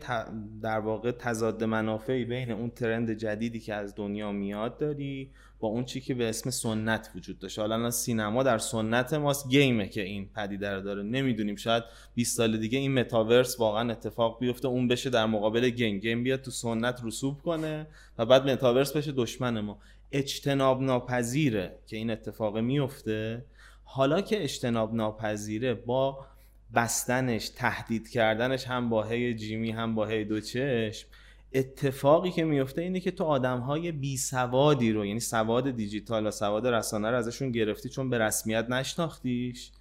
در 0.62 0.80
واقع 0.80 1.12
تضاد 1.12 1.64
منافعی 1.64 2.26
بین 2.26 2.52
اون 2.52 2.70
trend 2.70 3.12
جدیدی 3.12 3.60
که 3.60 3.74
از 3.74 3.96
دنیا 3.96 4.32
میاد 4.32 4.78
داری 4.78 5.32
با 5.60 5.68
اون 5.68 5.86
چی 5.86 6.02
که 6.02 6.14
به 6.14 6.30
اسم 6.30 6.50
سنت 6.50 7.12
وجود 7.16 7.40
داشته. 7.40 7.62
حالا 7.62 7.92
سینما 7.92 8.44
در 8.44 8.58
سنت 8.58 9.14
ماست 9.14 9.50
game 9.50 9.80
ه 9.80 9.88
که 9.88 10.02
این 10.02 10.30
پدیده 10.36 10.74
رو 10.74 10.82
داره. 10.82 11.04
نمی‌دونیم 11.04 11.56
شاید 11.56 11.84
20 12.16 12.38
سال 12.38 12.58
دیگه 12.58 12.80
این 12.80 12.94
متاورس 12.94 13.60
واقعا 13.60 13.92
اتفاق 13.92 14.40
بیفته 14.40 14.68
اون 14.68 14.88
بشه 14.88 15.10
در 15.10 15.26
مقابل 15.26 15.70
game 15.70 16.00
game 16.00 16.24
بیاد 16.24 16.42
تو 16.42 16.52
سنت 16.52 17.02
رسوب 17.04 17.42
کنه 17.42 17.88
و 18.18 18.26
بعد 18.26 18.50
متاورس 18.50 18.92
بشه 18.92 19.12
دشمن 19.12 19.60
ما. 19.60 19.80
اجتناب 20.12 20.82
ناپذیره 20.82 21.80
که 21.88 21.98
این 21.98 22.12
اتفاق 22.12 22.58
میفته. 22.58 23.46
حالا 23.84 24.22
که 24.22 24.44
اجتناب 24.44 24.94
ناپذیره 24.94 25.74
با 25.74 26.26
بستنش 26.76 27.50
تهدید 27.50 28.10
کردنش 28.10 28.68
هم 28.68 28.90
با 28.90 29.04
هی 29.04 29.34
جیمی 29.34 29.72
هم 29.72 29.96
با 29.96 30.06
هی 30.06 30.26
دو 30.26 30.42
چشم. 30.42 31.08
اتفاقی 31.54 32.32
که 32.32 32.44
میفته 32.44 32.82
اینه 32.82 33.00
که 33.00 33.12
تو 33.12 33.24
آدم 33.24 33.60
های 33.60 33.92
بی 33.92 34.18
سوادی 34.18 34.92
رو 34.92 35.06
یعنی 35.06 35.20
سواد 35.20 35.72
دیجیتال 35.72 36.28
و 36.28 36.32
سواد 36.32 36.68
رسانه 36.68 37.10
رو 37.10 37.18
ازشون 37.18 37.52
گرفتی 37.52 37.90
چون 37.90 38.10
به 38.10 38.18
رسمیت 38.18 38.70
نشناختیش. 38.70 39.72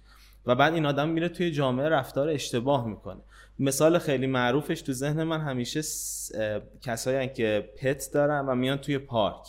و 0.45 0.55
بعد 0.55 0.73
این 0.73 0.85
آدم 0.85 1.09
میره 1.09 1.29
توی 1.29 1.51
جامعه 1.51 1.89
رفتار 1.89 2.29
اشتباه 2.29 2.87
می‌کنه. 2.87 3.21
مثال 3.59 3.99
خیلی 3.99 4.27
معروفش 4.27 4.81
تو 4.81 4.93
ذهن 4.93 5.23
من 5.23 5.41
همیشه 5.41 5.81
س- 5.81 6.31
کسایی 6.81 7.29
که 7.29 7.69
پت 7.77 8.09
دارن 8.13 8.45
و 8.45 8.55
میان 8.55 8.77
توی 8.77 8.97
پارک. 8.97 9.45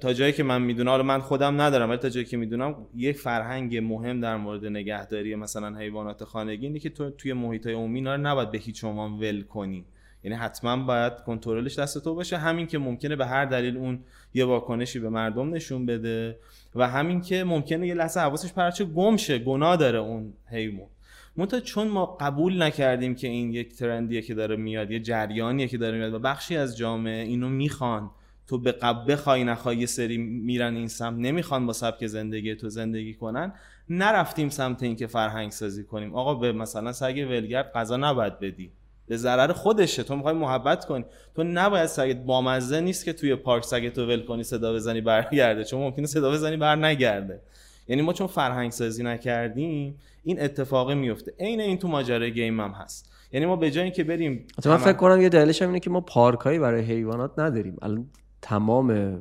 تا 0.00 0.12
جایی 0.12 0.32
که 0.32 0.42
من 0.42 0.62
می‌دونم 0.62 0.88
حالا 0.88 1.02
من 1.02 1.20
خودم 1.20 1.60
ندارم 1.60 1.88
ولی 1.88 1.98
تا 1.98 2.08
جایی 2.08 2.26
که 2.26 2.36
می‌دونم 2.36 2.76
یک 2.96 3.16
فرهنگ 3.16 3.76
مهم 3.76 4.20
در 4.20 4.36
مورد 4.36 4.66
نگهداری 4.66 5.34
مثلا 5.34 5.78
حیوانات 5.78 6.24
خانگی 6.24 6.66
اینه 6.66 6.78
که 6.78 6.90
تو 6.90 7.10
توی 7.10 7.32
محیط 7.32 7.66
های 7.66 7.74
عمومی 7.74 8.00
رو 8.04 8.16
نباید 8.16 8.50
به 8.50 8.58
هیچ 8.58 8.84
عنوان 8.84 9.12
ول 9.12 9.42
کنی. 9.42 9.84
یعنی 10.24 10.36
حتما 10.36 10.76
باید 10.76 11.12
کنترلش 11.26 11.78
دست 11.78 12.04
تو 12.04 12.14
باشه. 12.14 12.36
همین 12.36 12.66
که 12.66 12.78
ممکنه 12.78 13.16
به 13.16 13.26
هر 13.26 13.44
دلیل 13.44 13.76
اون 13.76 14.00
یه 14.34 14.44
واکنشی 14.44 14.98
به 14.98 15.08
مردم 15.08 15.54
نشون 15.54 15.86
بده 15.86 16.36
و 16.74 16.88
همین 16.88 17.20
که 17.20 17.44
ممکنه 17.44 17.86
یه 17.86 17.94
لحظه 17.94 18.20
حواسش 18.20 18.52
پرچه 18.52 18.84
گم 18.84 19.16
شه 19.16 19.38
گناه 19.38 19.76
داره 19.76 19.98
اون 19.98 20.32
حیوان. 20.46 20.88
منتها 21.36 21.60
چون 21.60 21.88
ما 21.88 22.06
قبول 22.06 22.62
نکردیم 22.62 23.14
که 23.14 23.28
این 23.28 23.52
یک 23.52 23.76
ترندیه 23.76 24.22
که 24.22 24.34
داره 24.34 24.56
میاد 24.56 24.90
یه 24.90 25.00
جریانیه 25.00 25.68
که 25.68 25.78
داره 25.78 25.98
میاد 25.98 26.14
و 26.14 26.18
بخشی 26.18 26.56
از 26.56 26.76
جامعه 26.76 27.22
اینو 27.22 27.48
می‌خوان 27.48 28.10
تو 28.46 28.58
به 28.58 28.72
قبل 28.72 29.12
بخوای 29.12 29.44
نخوای 29.44 29.76
یه 29.76 29.86
سری 29.86 30.18
میرن 30.18 30.76
این 30.76 30.88
سمت 30.88 31.18
نمی‌خوان 31.18 31.66
با 31.66 31.72
سبک 31.72 32.06
زندگی 32.06 32.54
تو 32.54 32.68
زندگی 32.68 33.14
کنن. 33.14 33.52
نرفتیم 33.88 34.48
سمت 34.48 34.82
اینکه 34.82 35.06
فرهنگ 35.06 35.50
سازی 35.50 35.84
کنیم. 35.84 36.14
آقا 36.14 36.34
به 36.34 36.52
مثلا 36.52 36.92
سگ 36.92 37.26
ولگرد 37.30 37.72
غذا 37.72 37.96
نباید 37.96 38.38
بدی. 38.38 38.70
به 39.08 39.16
ضرر 39.16 39.52
خودشه. 39.52 40.02
تو 40.02 40.16
می‌خوای 40.16 40.34
محبت 40.34 40.84
کنی. 40.84 41.04
تو 41.34 41.44
نباید 41.44 41.86
سگت 41.86 42.16
بامزه 42.16 42.80
نیست 42.80 43.04
که 43.04 43.12
توی 43.12 43.34
پارک 43.34 43.64
سگت 43.64 43.92
تو 43.92 44.06
ول 44.06 44.22
کنی 44.22 44.42
صدا 44.42 44.72
بزنی 44.74 45.00
برگرده. 45.00 45.64
چون 45.64 45.80
ممکنه 45.80 46.06
صدا 46.06 46.30
بزنی 46.30 46.56
بر 46.56 46.76
نگرده. 46.76 47.40
یعنی 47.88 48.02
ما 48.02 48.12
چون 48.12 48.26
فرهنگ 48.26 48.70
سازی 48.70 49.02
نکردیم 49.02 49.98
این 50.24 50.42
اتفاق 50.42 50.92
میفته 50.92 51.32
عین 51.40 51.60
این 51.60 51.78
تو 51.78 51.88
ماجرای 51.88 52.32
گیم 52.32 52.60
هم 52.60 52.70
هست. 52.70 53.12
یعنی 53.32 53.46
ما 53.46 53.56
به 53.56 53.70
جای 53.70 53.84
اینکه 53.84 54.04
بریم 54.04 54.46
من 54.66 54.76
فکر 54.76 54.92
کنم 54.92 55.20
یه 55.20 55.28
دلیلش 55.28 55.62
هم 55.62 55.68
اینه 55.68 55.80
که 55.80 55.90
ما 55.90 56.00
پارکایی 56.00 56.58
برای 56.58 56.82
حیوانات 56.82 57.38
نداریم. 57.38 57.76
الان 57.82 58.06
تمام 58.42 59.18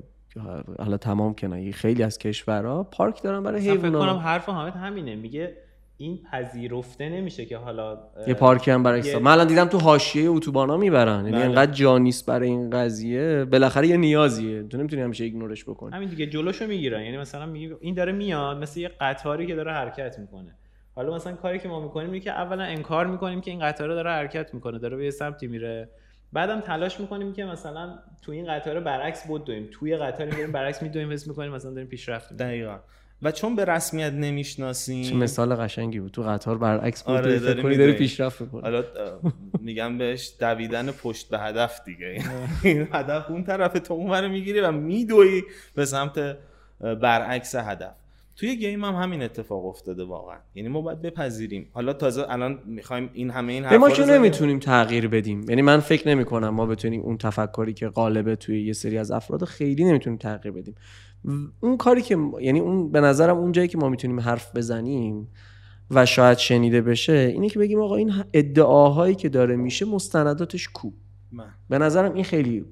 حالا 0.79 0.97
تمام 0.97 1.35
نه 1.43 1.71
خیلی 1.71 2.03
از 2.03 2.17
کشورها 2.17 2.83
پارک 2.83 3.23
دارن 3.23 3.43
برای 3.43 3.61
حیوانات 3.61 3.81
فکر 3.81 3.99
کنم 3.99 4.17
حرف 4.17 4.45
حامد 4.45 4.73
همینه. 4.73 5.15
میگه 5.15 5.57
این 5.97 6.19
پذیرفته 6.31 7.09
نمیشه 7.09 7.45
که 7.45 7.57
حالا 7.57 7.97
یه 8.27 8.33
پارکی 8.33 8.71
هم 8.71 8.83
برای 8.83 9.19
من 9.19 9.31
الان 9.31 9.47
دیدم 9.47 9.65
تو 9.65 9.79
حاشیه 9.79 10.29
اتوبانا 10.29 10.77
می‌برن. 10.77 11.25
یعنی 11.25 11.41
انقدر 11.41 11.71
جا 11.71 11.97
نیست 11.97 12.25
برای 12.25 12.47
این 12.47 12.69
قضیه. 12.69 13.45
بالاخره 13.45 13.87
یه 13.87 13.97
نیازیه. 13.97 14.63
تو 14.63 14.77
نمی‌تونی 14.77 15.01
همیشه 15.01 15.23
ایگنورش 15.23 15.63
بکنی. 15.63 15.95
همین 15.95 16.09
دیگه 16.09 16.25
جلوشو 16.25 16.67
می‌گیرن. 16.67 17.01
یعنی 17.01 17.17
مثلا 17.17 17.45
میگه 17.45 17.77
این 17.81 17.95
داره 17.95 18.11
میاد 18.11 18.57
مثل 18.57 18.79
یه 18.79 18.91
قطاری 19.01 19.47
که 19.47 19.55
داره 19.55 19.73
حرکت 19.73 20.19
می‌کنه. 20.19 20.55
حالا 20.95 21.15
مثلا 21.15 21.33
کاری 21.33 21.59
که 21.59 21.67
ما 21.67 21.79
می‌کنیم 21.79 22.07
اینه 22.07 22.19
که 22.19 22.31
اولا 22.31 22.63
انکار 22.63 23.07
می‌کنیم 23.07 23.41
که 23.41 23.51
این 23.51 23.59
قطار 23.59 23.87
داره 23.87 24.11
حرکت 24.11 24.53
می‌کنه. 24.53 24.79
داره 24.79 24.97
به 24.97 25.05
یه 25.05 25.11
سمتی 25.11 25.47
میره. 25.47 25.89
بعدم 26.33 26.59
تلاش 26.59 26.99
می‌کنیم 26.99 27.33
که 27.33 27.45
مثلا 27.45 27.99
تو 28.21 28.31
این 28.31 28.47
قطار 28.47 28.79
برعکس 28.79 29.27
بدویم. 29.27 29.67
توی 29.71 29.97
قطار 29.97 30.27
میریم 30.27 30.51
برعکس 30.51 30.83
میدویم 30.83 31.11
حس 31.11 31.27
می‌کنیم 31.27 31.51
مثلا 31.51 31.71
داریم 31.71 31.87
پیشرفت 31.87 32.33
دقیقاً. 32.33 32.77
و 33.23 33.31
چون 33.31 33.55
به 33.55 33.65
رسمیت 33.65 34.13
نمی‌شناسیم. 34.13 35.03
چه 35.03 35.15
مثال 35.15 35.55
قشنگی 35.55 35.99
بود. 35.99 36.11
تو 36.11 36.23
قطار 36.23 36.57
برعکس 36.57 37.03
بود 37.03 37.15
آره 37.15 37.39
داری, 37.39 37.77
داری 37.77 37.93
پیشرفت 37.93 38.41
می‌کنه 38.41 38.61
حالا 38.61 38.83
میگم 39.59 39.97
بهش 39.97 40.31
دویدن 40.39 40.91
پشت 40.91 41.29
به 41.29 41.39
هدف 41.39 41.85
دیگه. 41.85 42.23
این 42.63 42.87
هدف 42.91 43.31
اون 43.31 43.43
طرف 43.43 43.73
تو 43.73 43.93
اون 43.93 44.27
می‌گیری 44.27 44.59
و 44.59 44.71
میدوی 44.71 45.43
به 45.75 45.85
سمت 45.85 46.37
برعکس 46.79 47.55
هدف. 47.55 47.95
توی 48.35 48.55
گیم 48.55 48.85
هم 48.85 48.95
همین 48.95 49.21
اتفاق 49.21 49.65
افتاده 49.65 50.03
واقعا. 50.03 50.37
یعنی 50.55 50.69
ما 50.69 50.81
باید 50.81 51.01
بپذیریم. 51.01 51.67
حالا 51.73 51.93
تازه 51.93 52.25
الان 52.29 52.59
می‌خوایم 52.65 53.09
این 53.13 53.29
همه 53.29 53.53
این 53.53 53.77
ما 53.77 53.89
که 53.89 54.05
نمی‌تونیم 54.05 54.59
تغییر 54.59 55.07
بدیم. 55.07 55.49
یعنی 55.49 55.61
من 55.61 55.79
فکر 55.79 56.07
نمی 56.07 56.25
کنم 56.25 56.49
ما 56.49 56.65
بتونیم 56.65 57.01
اون 57.01 57.17
تفکری 57.17 57.73
که 57.73 57.87
غالبه 57.87 58.35
توی 58.35 58.65
یه 58.65 58.73
سری 58.73 58.97
از 58.97 59.11
افراد 59.11 59.43
خیلی 59.43 59.83
نمی‌تونیم 59.83 60.19
تغییر 60.19 60.53
بدیم. 60.53 60.75
اون 61.59 61.77
کاری 61.77 62.01
که 62.01 62.17
یعنی 62.41 62.59
اون 62.59 62.91
به 62.91 63.01
نظرم 63.01 63.37
اون 63.37 63.51
جایی 63.51 63.67
که 63.67 63.77
ما 63.77 63.89
می‌تونیم 63.89 64.19
حرف 64.19 64.55
بزنیم 64.55 65.27
و 65.91 66.05
شاید 66.05 66.37
شنیده 66.37 66.81
بشه 66.81 67.13
اینه 67.33 67.49
که 67.49 67.59
بگیم 67.59 67.79
آقا 67.79 67.95
این 67.95 68.13
ادعاهایی 68.33 69.15
که 69.15 69.29
داره 69.29 69.55
میشه 69.55 69.85
مستنداتش 69.85 70.69
کو. 70.69 70.91
به 71.69 71.77
نظرم 71.77 72.13
این 72.13 72.23
خیلی 72.23 72.65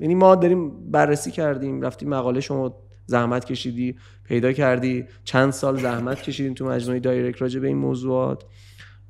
یعنی 0.00 0.14
ما 0.14 0.34
داریم 0.34 0.90
بررسی 0.90 1.30
کردیم 1.30 1.82
رفتیم 1.82 2.08
مقاله 2.08 2.40
شما 2.40 2.82
زحمت 3.12 3.44
کشیدی 3.44 3.96
پیدا 4.24 4.52
کردی. 4.52 5.04
چند 5.24 5.50
سال 5.50 5.80
زحمت 5.80 6.22
کشیدیم 6.22 6.54
تو 6.54 6.66
مجموعه 6.66 7.00
دایرکت 7.00 7.42
راجع 7.42 7.60
به 7.60 7.68
این 7.68 7.76
موضوعات. 7.76 8.44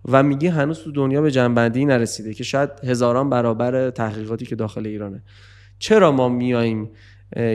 و 0.04 0.22
میگی 0.22 0.46
هنوز 0.46 0.78
تو 0.78 0.92
دنیا 0.92 1.22
به 1.22 1.30
جنبندی 1.30 1.84
نرسیده 1.84 2.34
که 2.34 2.44
شاید 2.44 2.70
هزاران 2.84 3.30
برابر 3.30 3.90
تحقیقاتی 3.90 4.46
که 4.46 4.56
داخل 4.56 4.86
ایرانه. 4.86 5.22
چرا 5.78 6.12
ما 6.12 6.28
میاییم 6.28 6.90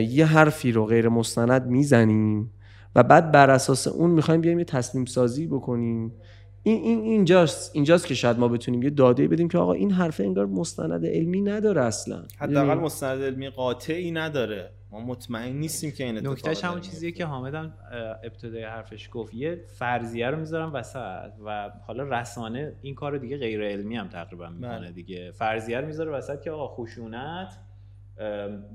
یه 0.08 0.26
حرفی 0.26 0.72
رو 0.72 0.86
غیر 0.86 1.08
مستند 1.08 1.66
می‌زنیم 1.66 2.50
و 2.94 3.02
بعد 3.02 3.32
بر 3.32 3.50
اساس 3.50 3.86
اون 3.86 4.10
می‌خوایم 4.10 4.40
بیایم 4.40 4.58
یه 4.58 4.64
تصمیم 4.64 5.04
سازی 5.04 5.46
بکنیم؟ 5.46 6.12
این 6.62 6.82
این 6.82 7.00
اینجاست 7.00 7.70
اینجاست 7.74 8.06
که 8.06 8.14
شاید 8.14 8.38
ما 8.38 8.48
بتونیم 8.48 8.82
یه 8.82 8.90
داده 8.90 9.28
بدیم 9.28 9.48
که 9.48 9.58
آقا 9.58 9.72
این 9.72 9.90
حرف 9.90 10.20
انگار 10.20 10.46
مستند 10.46 11.06
علمی 11.06 11.40
نداره 11.40 11.80
اصلا. 11.84 12.22
حداقل 12.38 12.68
یعنی 12.68 12.80
مستند 12.80 13.22
علمی 13.22 13.48
قاطعی 13.48 14.10
نداره. 14.10 14.70
ما 14.90 15.00
مطمئن 15.00 15.52
نیستیم 15.52 15.90
که 15.90 16.04
این 16.04 16.26
نکتهش 16.26 16.64
همون 16.64 16.80
چیزیه 16.80 17.12
که 17.12 17.24
حامدم 17.26 17.74
ابتدای 18.24 18.64
حرفش 18.64 19.08
گفت. 19.12 19.34
یه 19.34 19.64
فرضیه 19.78 20.30
رو 20.30 20.38
می‌ذارم 20.38 20.74
وسط 20.74 21.32
و 21.44 21.70
حالا 21.86 22.02
رسانه 22.02 22.76
این 22.82 22.94
کار 22.94 23.18
دیگه 23.18 23.38
غیر 23.38 23.64
علمی 23.64 23.96
هم 23.96 24.08
تقریبا 24.08 24.48
می‌کنه 24.48 24.78
بله. 24.78 24.92
دیگه. 24.92 25.30
فرضیه 25.30 25.80
رو 25.80 25.86
می‌ذاره 25.86 26.12
وسط 26.12 26.42
که 26.42 26.50
آقا 26.50 26.68
خشونت 26.68 27.58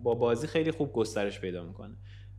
با 0.03 0.15
بازی 0.15 0.47
خیلی 0.47 0.71
خوب 0.71 0.93
گسترش 0.93 1.39
پیدا 1.39 1.63
می‌کنه. 1.63 1.95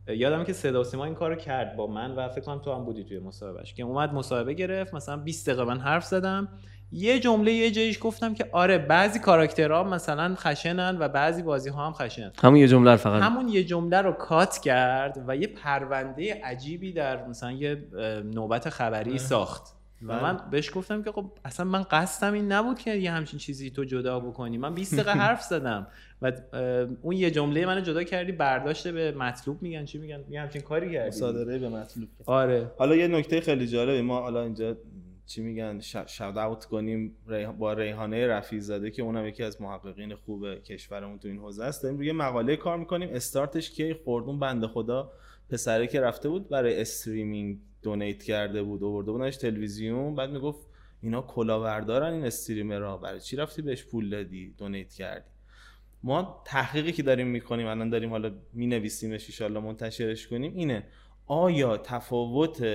یادم 0.07 0.43
که 0.43 0.53
صدا 0.53 0.81
و 0.81 0.83
سیما 0.83 1.05
این 1.05 1.13
کارو 1.13 1.35
کرد 1.35 1.75
با 1.75 1.87
من 1.87 2.11
و 2.11 2.29
فکر 2.29 2.41
کنم 2.41 2.59
تو 2.59 2.73
هم 2.73 2.85
بودی 2.85 3.03
توی 3.03 3.19
مصاحبهش 3.19 3.73
که 3.73 3.83
اومد 3.83 4.13
مصاحبه 4.13 4.53
گرفت 4.53 4.93
مثلا 4.93 5.17
20 5.17 5.49
دقیقه 5.49 5.63
من 5.63 5.79
حرف 5.79 6.05
زدم. 6.05 6.47
یه 6.91 7.19
جمله 7.19 7.51
یه 7.51 7.71
جایش 7.71 7.97
گفتم 8.01 8.33
که 8.33 8.49
آره 8.51 8.77
بعضی 8.77 9.19
کاراکترها 9.19 9.83
مثلا 9.83 10.35
خشنن 10.35 10.97
و 10.99 11.07
بعضی 11.07 11.43
بازی 11.43 11.69
ها 11.69 11.85
هم 11.85 11.93
خشن. 11.93 12.31
همون 12.41 12.55
یه 12.59 12.67
جمله 12.67 12.95
فقط. 12.95 13.21
همون 13.23 13.49
یه 13.49 13.63
جمله 13.63 14.01
رو 14.01 14.11
کات 14.11 14.57
کرد 14.57 15.23
و 15.27 15.35
یه 15.35 15.47
پرونده 15.47 16.41
عجیبی 16.43 16.93
در 16.93 17.27
مثلا 17.27 17.51
یه 17.51 17.83
نوبت 18.33 18.69
خبری 18.69 19.17
ساخت. 19.17 19.75
و 20.01 20.07
بله. 20.07 20.23
من 20.23 20.39
بهش 20.51 20.71
گفتم 20.75 21.03
که 21.03 21.11
خب 21.11 21.31
اصلا 21.45 21.65
من 21.65 21.83
قصدم 21.83 22.33
این 22.33 22.51
نبود 22.51 22.79
که 22.79 22.95
یه 22.95 23.11
همچین 23.11 23.39
چیزی 23.39 23.69
تو 23.69 23.83
جدا 23.83 24.19
بکنی. 24.19 24.57
من 24.57 24.73
20 24.73 24.93
دقیقه 24.93 25.11
حرف 25.11 25.41
زدم 25.51 25.87
و 26.21 26.31
اون 27.01 27.15
یه 27.15 27.31
جمله 27.31 27.65
منو 27.65 27.81
جدا 27.81 28.03
کردی 28.03 28.31
برداشته 28.31 28.91
به 28.91 29.11
مطلوب 29.11 29.61
میگن. 29.61 29.85
چی 29.85 29.97
میگن؟ 29.97 30.19
یه 30.29 30.41
همچین 30.41 30.61
کاری 30.61 30.93
کردی. 30.93 31.07
مصادره 31.07 31.59
به 31.59 31.69
مطلوب. 31.69 32.09
آره. 32.25 32.71
حالا 32.77 32.95
یه 32.95 33.07
نکته 33.07 33.41
خیلی 33.41 33.67
جالبه. 33.67 34.01
ما 34.01 34.21
حالا 34.21 34.43
اینجا 34.43 34.75
چی 35.25 35.41
میگن 35.41 35.79
shout 36.07 36.37
out 36.37 36.65
کنیم 36.65 37.15
با 37.59 37.73
ریحانه 37.73 38.27
رفیع 38.27 38.59
زاده 38.59 38.91
که 38.91 39.01
اونم 39.01 39.27
یکی 39.27 39.43
از 39.43 39.61
محققین 39.61 40.15
خوب 40.15 40.55
کشورمون 40.55 41.19
تو 41.19 41.27
این 41.27 41.37
حوزه 41.37 41.63
است. 41.63 41.83
داریم 41.83 41.97
روی 41.97 42.11
مقاله 42.11 42.55
کار 42.55 42.77
می‌کنیم. 42.77 43.09
استارتش 43.11 43.71
کی 43.71 43.93
خورد 43.93 44.26
اون 44.26 44.39
بنده 44.39 44.67
خدا 44.67 45.11
پسره 45.49 45.87
که 45.87 46.01
رفته 46.01 46.29
بود 46.29 46.49
برای 46.49 46.81
streaming 46.81 47.57
donate 47.83 48.23
کرده 48.23 48.63
بود 48.63 48.83
آورده 48.83 49.11
بودنش 49.11 49.37
تلویزیون. 49.37 50.15
بعد 50.15 50.29
می‌گفت 50.29 50.67
اینا 51.01 51.21
کلاهبردارن 51.21 52.13
این 52.13 52.25
streamer 52.25 52.89
ها 52.89 52.97
برای 52.97 53.19
چی 53.19 53.35
رفتی 53.35 53.61
بهش 53.61 53.83
پول 53.83 54.09
دادی؟ 54.09 54.53
donate 54.57 54.93
کردی. 54.93 55.29
ما 56.03 56.43
تحقیقی 56.45 56.91
که 56.91 57.03
داریم 57.03 57.27
می‌کنیم 57.27 57.67
الان 57.67 57.89
داریم 57.89 58.09
حالا 58.09 58.31
مینویسیمش 58.53 59.41
ان 59.41 59.57
منتشرش 59.57 60.27
کنیم 60.27 60.55
اینه. 60.55 60.83
آیا 61.27 61.77
تفاوت 61.77 62.65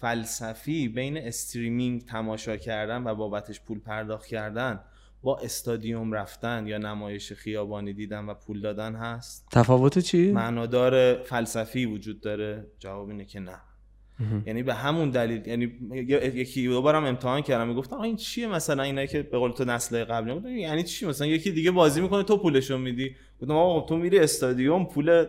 فلسفی 0.00 0.88
بین 0.88 1.16
استریمینگ 1.16 2.04
تماشا 2.04 2.56
کردن 2.56 3.04
و 3.04 3.14
بابتش 3.14 3.60
پول 3.60 3.80
پرداخت 3.80 4.26
کردن 4.26 4.80
با 5.22 5.38
استادیوم 5.38 6.12
رفتن 6.12 6.66
یا 6.66 6.78
نمایش 6.78 7.32
خیابانی 7.32 7.92
دیدن 7.92 8.24
و 8.24 8.34
پول 8.34 8.60
دادن 8.60 8.94
هست؟ 8.94 9.48
تفاوت 9.52 9.98
چی؟ 9.98 10.32
معنادار 10.32 11.22
فلسفی 11.22 11.86
وجود 11.86 12.20
داره. 12.20 12.66
جواب 12.78 13.08
اینه 13.08 13.24
که 13.24 13.40
نه. 13.40 13.56
یعنی 14.46 14.62
به 14.62 14.74
همون 14.74 15.10
دلیل 15.10 15.46
یعنی 15.46 15.72
یکی 16.34 16.68
دو 16.68 16.82
بارم 16.82 17.04
امتحان 17.04 17.42
کردم 17.42 17.68
می‌گفتم 17.68 18.00
این 18.00 18.16
چیه 18.16 18.46
مثلا 18.46 18.82
اینا 18.82 19.06
که 19.06 19.22
به 19.22 19.38
قول 19.38 19.52
تو 19.52 19.64
نسل 19.64 20.04
قبلی؟ 20.04 20.34
بود 20.34 20.46
یعنی 20.46 20.82
چی؟ 20.82 21.06
مثلا 21.06 21.26
یکی 21.26 21.50
دیگه 21.50 21.70
بازی 21.70 22.00
می‌کنه 22.00 22.22
تو 22.22 22.36
پولشو 22.36 22.78
میدی. 22.78 23.16
گفتم 23.42 23.56
آقا 23.56 23.86
تو 23.86 23.96
میری 23.96 24.18
استادیوم 24.18 24.86
پول 24.86 25.26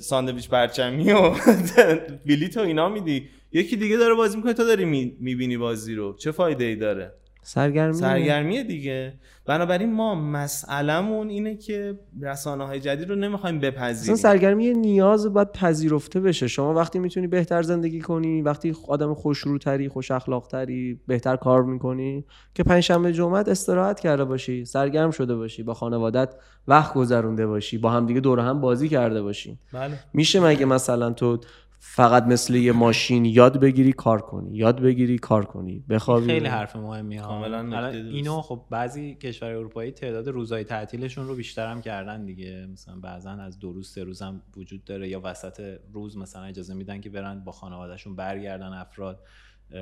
ساندویچ 0.00 0.48
پرچمی 0.48 1.12
و 1.12 1.30
بلیط 2.26 2.56
و 2.56 2.60
اینا 2.60 2.88
میدی. 2.88 3.28
یکی 3.52 3.76
دیگه 3.76 3.96
داره 3.96 4.14
بازی 4.14 4.36
می‌کنه 4.36 4.52
تو 4.52 4.64
داری 4.64 4.84
می‌بینی 5.20 5.56
بازی 5.56 5.94
رو. 5.94 6.16
چه 6.18 6.30
فایده 6.30 6.64
ای 6.64 6.76
داره؟ 6.76 7.12
سرگرمی 7.46 7.92
سرگرمی 7.92 8.64
دیگه. 8.64 9.12
بنابراین 9.46 9.92
ما 9.92 10.14
مسئلهمون 10.14 11.28
اینه 11.28 11.56
که 11.56 11.98
رسانه 12.22 12.66
های 12.66 12.80
جدید 12.80 13.10
رو 13.10 13.16
نمی‌خوایم 13.16 13.56
اصلا 13.56 13.70
بپذیریم 13.70 14.16
سرگرمی 14.16 14.74
نیاز 14.74 15.32
باید 15.32 15.52
پذیرفته 15.52 16.20
بشه. 16.20 16.48
شما 16.48 16.74
وقتی 16.74 16.98
می‌تونی 16.98 17.26
بهتر 17.26 17.62
زندگی 17.62 18.00
کنی 18.00 18.42
وقتی 18.42 18.76
آدم 18.88 19.14
خوشروتری 19.14 19.88
خوش 19.88 20.10
اخلاقتری 20.10 21.00
بهتر 21.06 21.36
کار 21.36 21.62
می‌کنی 21.62 22.24
که 22.54 22.62
پنجشنبه 22.62 23.12
جمعه 23.12 23.44
استراحت 23.46 24.00
کرده 24.00 24.24
باشی 24.24 24.64
سرگرم 24.64 25.10
شده 25.10 25.36
باشی 25.36 25.62
با 25.62 25.74
خانوادت 25.74 26.34
وقت 26.68 26.94
گذرونده 26.94 27.46
باشی 27.46 27.78
با 27.78 27.90
همدیگه 27.90 28.20
دور 28.20 28.40
هم 28.40 28.60
بازی 28.60 28.88
کرده 28.88 29.22
باشی. 29.22 29.58
بله. 29.72 29.98
میشه 30.14 30.40
مگه 30.40 30.66
مثلا 30.66 31.10
تو 31.10 31.38
فقط 31.78 32.22
مثل 32.22 32.54
یه 32.54 32.72
ماشین 32.72 33.24
یاد 33.24 33.60
بگیری 33.60 33.92
کار 33.92 34.20
کنی. 34.20 34.56
یاد 34.56 34.80
بگیری 34.80 35.18
کار 35.18 35.44
کنی. 35.44 35.84
بخوابی. 35.88 36.26
خیلی 36.26 36.46
حرف 36.46 36.76
مهمی 36.76 37.16
ها. 37.16 37.44
اینو 37.92 38.40
خب 38.40 38.64
بعضی 38.70 39.14
کشور 39.14 39.50
اروپایی 39.50 39.90
تعداد 39.90 40.28
روزهای 40.28 40.64
تعطیلشون 40.64 41.28
رو 41.28 41.34
بیشتر 41.34 41.66
هم 41.66 41.80
کردن 41.80 42.24
دیگه. 42.24 42.66
مثلا 42.72 42.96
بعضا 43.00 43.30
از 43.30 43.58
دو 43.58 43.72
روز 43.72 43.90
سه 43.90 44.04
روز 44.04 44.22
هم 44.22 44.42
وجود 44.56 44.84
داره. 44.84 45.08
یا 45.08 45.20
وسط 45.24 45.78
روز 45.92 46.16
مثلا 46.16 46.44
اجازه 46.44 46.74
میدن 46.74 47.00
که 47.00 47.10
برن 47.10 47.44
با 47.44 47.52
خانوادهشون 47.52 48.16
برگردن 48.16 48.72
افراد. 48.72 49.20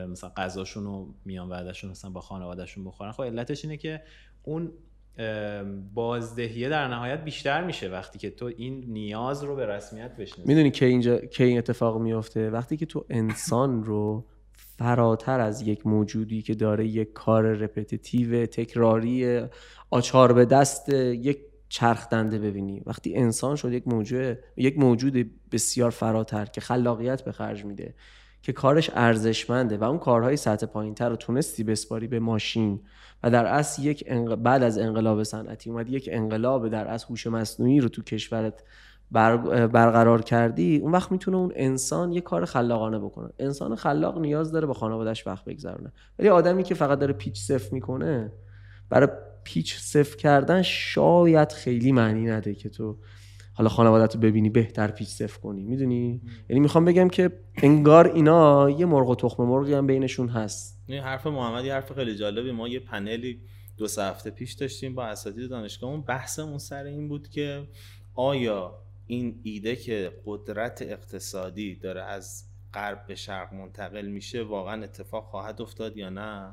مثلا 0.09 0.31
غذاشون 0.37 0.85
رو 0.85 1.15
میان 1.25 1.49
وعدهشون 1.49 1.91
مثلا 1.91 2.11
با 2.11 2.21
خانوادهشون 2.21 2.85
بخورن. 2.85 3.13
خب 3.13 3.23
علتش 3.23 3.65
اینه 3.65 3.77
که 3.77 4.03
اون 4.43 4.73
بازدهیه 5.95 6.69
در 6.69 6.89
نهایت 6.89 7.25
بیشتر 7.25 7.65
میشه 7.65 7.89
وقتی 7.89 8.19
که 8.19 8.31
تو 8.31 8.51
این 8.57 8.85
نیاز 8.89 9.45
رو 9.45 9.57
به 9.57 9.67
رسمیت 9.67 10.17
بشناسی. 10.17 10.43
می‌دونی 10.45 10.71
که 10.71 10.87
اینجا 10.87 11.19
که 11.19 11.45
این 11.45 11.59
اتفاق 11.59 12.01
میفته 12.01 12.51
وقتی 12.51 12.77
که 12.77 12.87
تو 12.87 13.05
انسان 13.11 13.85
رو 13.85 14.25
فراتر 14.79 15.41
از 15.41 15.63
یک 15.63 15.87
موجودی 15.87 16.43
که 16.43 16.55
داره 16.55 16.87
یک 16.87 17.13
کار 17.13 17.45
رپتیتیو 17.45 18.47
تکراری 18.47 19.41
آچار 19.91 20.33
به 20.33 20.45
دست 20.45 20.89
یک 20.89 21.39
چرخ 21.69 22.09
دنده 22.09 22.39
ببینی. 22.39 22.83
وقتی 22.87 23.15
انسان 23.17 23.57
شد 23.57 23.73
یک 23.73 23.89
موجود 23.89 24.39
یک 24.57 24.79
موجود 24.79 25.31
بسیار 25.53 25.91
فراتر 25.91 26.45
که 26.45 26.61
خلاقیت 26.61 27.23
به 27.23 27.33
خرج 27.33 27.65
میده 27.65 27.95
که 28.43 28.53
کارش 28.53 28.91
ارزشمنده 28.95 29.77
و 29.77 29.85
اون 29.85 29.99
کارهای 29.99 30.37
سطح 30.37 30.67
پایینتر 30.67 31.09
رو 31.09 31.17
تونستی 31.17 31.65
بسپاری 31.65 32.07
به 32.07 32.21
ماشین. 32.21 32.81
و 33.25 33.31
در 33.31 33.47
اصل 33.47 33.83
یک 33.83 34.05
انق- 34.07 34.35
بعد 34.35 34.63
از 34.63 34.79
انقلاب 34.79 35.23
صنعتی 35.23 35.71
اومد 35.71 35.89
یک 35.89 36.09
انقلاب 36.13 36.69
در 36.69 36.87
اصل 36.87 37.07
هوش 37.11 37.27
مصنوعی 37.27 37.81
رو 37.81 37.89
تو 37.89 38.03
کشورت 38.03 38.65
بر- 39.11 39.67
برقرار 39.67 40.23
کردی 40.23 40.77
اون 40.77 40.93
وقت 40.93 41.13
می‌تونه 41.13 41.37
اون 41.37 41.53
انسان 41.57 42.13
یه 42.13 42.21
کار 42.21 42.45
خلاقانه 42.45 42.99
بکنه. 42.99 43.29
انسان 43.39 43.75
خلاق 43.75 44.19
نیاز 44.19 44.53
داره 44.53 44.67
با 44.67 44.75
خانوادهش 44.75 45.27
وقت 45.27 45.45
بگذرونه. 45.45 45.93
ولی 46.19 46.29
آدمی 46.29 46.63
که 46.63 46.75
فقط 46.75 46.99
داره 46.99 47.13
پیچ 47.13 47.41
صفر 47.41 47.75
می‌کنه 47.75 48.33
برای 48.89 49.09
پیچ 49.45 49.79
صفر 49.79 50.17
کردن 50.17 50.63
شاید 50.63 51.53
خیلی 51.53 51.93
معنی 51.93 52.27
نده 52.27 52.55
که 52.55 52.69
تو 52.69 52.97
حالا 53.55 53.69
خانوادت 53.69 54.15
رو 54.15 54.21
ببینی 54.21 54.51
بهتر 54.51 54.91
پیچ 54.91 55.09
صفر 55.09 55.41
کنی. 55.41 55.65
می‌دونی؟ 55.65 56.21
یعنی 56.49 56.61
می‌خوام 56.61 56.85
بگم 56.85 57.09
که 57.09 57.31
انگار 57.57 58.07
اینا 58.07 58.71
یه 58.71 58.87
مرغ 58.87 59.09
و 59.09 59.15
تخم 59.15 59.43
مرغی 59.43 59.75
هم 59.75 59.87
بینشون 59.87 60.29
هست. 60.29 60.83
این 60.87 61.03
حرف 61.03 61.27
محمد 61.27 61.65
یه 61.65 61.75
حرف 61.75 61.93
خیلی 61.93 62.17
جالبی. 62.17 62.53
ما 62.53 62.69
یه 62.69 62.81
پنلی 62.81 63.41
دو 63.77 63.89
سه 63.89 64.03
هفته 64.03 64.31
پیش 64.31 64.53
داشتیم 64.53 64.95
با 64.95 65.05
اساتید 65.05 65.51
دانشگاهمون 65.51 66.01
بحثمون 66.01 66.59
سر 66.59 66.85
این 66.85 67.09
بود 67.09 67.29
که 67.29 67.63
آیا 68.15 68.75
این 69.07 69.41
ایده 69.43 69.77
که 69.77 70.13
قدرت 70.27 70.83
اقتصادی 70.83 71.75
داره 71.75 72.03
از 72.03 72.45
غرب 72.75 73.07
به 73.07 73.15
شرق 73.15 73.55
منتقل 73.55 74.07
میشه 74.07 74.43
واقعا 74.43 74.83
اتفاق 74.83 75.25
خواهد 75.25 75.63
افتاد 75.63 75.97
یا 75.97 76.11
نه؟ 76.11 76.53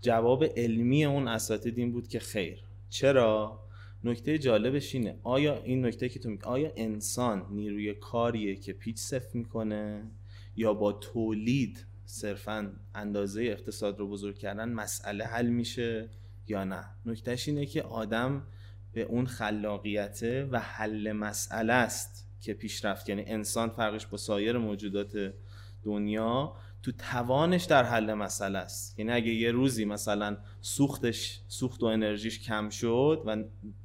جواب 0.00 0.44
علمی 0.44 1.04
اون 1.04 1.28
اساتید 1.28 1.78
این 1.78 1.92
بود 1.92 2.08
که 2.08 2.18
خیر. 2.18 2.62
چرا؟ 2.90 3.60
نکته 4.04 4.38
جالبش 4.38 4.94
اینه. 4.94 5.18
آیا 5.22 5.62
این 5.62 5.86
نکته 5.86 6.08
که 6.08 6.18
تو 6.18 6.28
میگی 6.30 6.42
آیا 6.42 6.72
انسان 6.76 7.46
نیروی 7.50 7.94
کاریه 7.94 8.56
که 8.56 8.72
پیچ 8.72 8.98
صفر 8.98 9.38
می‌کنه 9.38 10.10
یا 10.56 10.74
با 10.74 10.92
تولید 10.92 11.86
صرفا 12.04 12.72
اندازه 12.94 13.42
اقتصاد 13.42 13.98
رو 13.98 14.08
بزرگ 14.08 14.38
کردن 14.38 14.68
مسئله 14.68 15.24
حل 15.24 15.46
میشه 15.46 16.08
یا 16.48 16.64
نه؟ 16.64 16.84
نکتهش 17.06 17.48
اینه 17.48 17.66
که 17.66 17.82
آدم 17.82 18.46
به 18.92 19.02
اون 19.02 19.26
خلاقیته 19.26 20.48
و 20.50 20.60
حل 20.60 21.12
مسئله 21.12 21.72
است 21.72 22.28
که 22.40 22.54
پیشرفت. 22.54 23.08
یعنی 23.08 23.24
انسان 23.26 23.68
فرقش 23.68 24.06
با 24.06 24.18
سایر 24.18 24.58
موجودات 24.58 25.34
دنیا 25.82 26.56
تو 26.88 26.94
توانش 27.12 27.64
در 27.64 27.84
حل 27.84 28.14
مسئله 28.14 28.58
است. 28.58 28.98
یعنی 28.98 29.12
اگه 29.12 29.32
یه 29.32 29.50
روزی 29.50 29.84
مثلا 29.84 30.36
سوختش 30.60 31.40
سوخت 31.48 31.82
و 31.82 31.86
انرژیش 31.86 32.40
کم 32.40 32.68
شد 32.68 33.22
و 33.26 33.36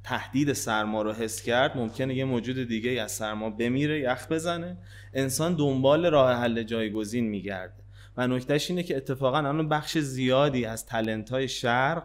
تهدید 0.04 0.52
سرما 0.52 1.02
رو 1.02 1.12
حس 1.12 1.42
کرد 1.42 1.76
ممکنه 1.76 2.14
یه 2.14 2.24
موجود 2.24 2.68
دیگه 2.68 3.02
از 3.02 3.12
سرما 3.12 3.50
بمیره 3.50 4.00
یخ 4.00 4.28
بزنه. 4.28 4.76
انسان 5.14 5.54
دنبال 5.54 6.06
راه 6.06 6.32
حل 6.32 6.62
جایگزین 6.62 7.28
میگرده. 7.28 7.84
و 8.16 8.26
نکتهش 8.26 8.70
اینه 8.70 8.82
که 8.82 8.96
اتفاقا 8.96 9.38
الان 9.38 9.68
بخش 9.68 9.98
زیادی 9.98 10.64
از 10.64 10.86
تلنت 10.86 11.30
های 11.30 11.48
شرق 11.48 12.02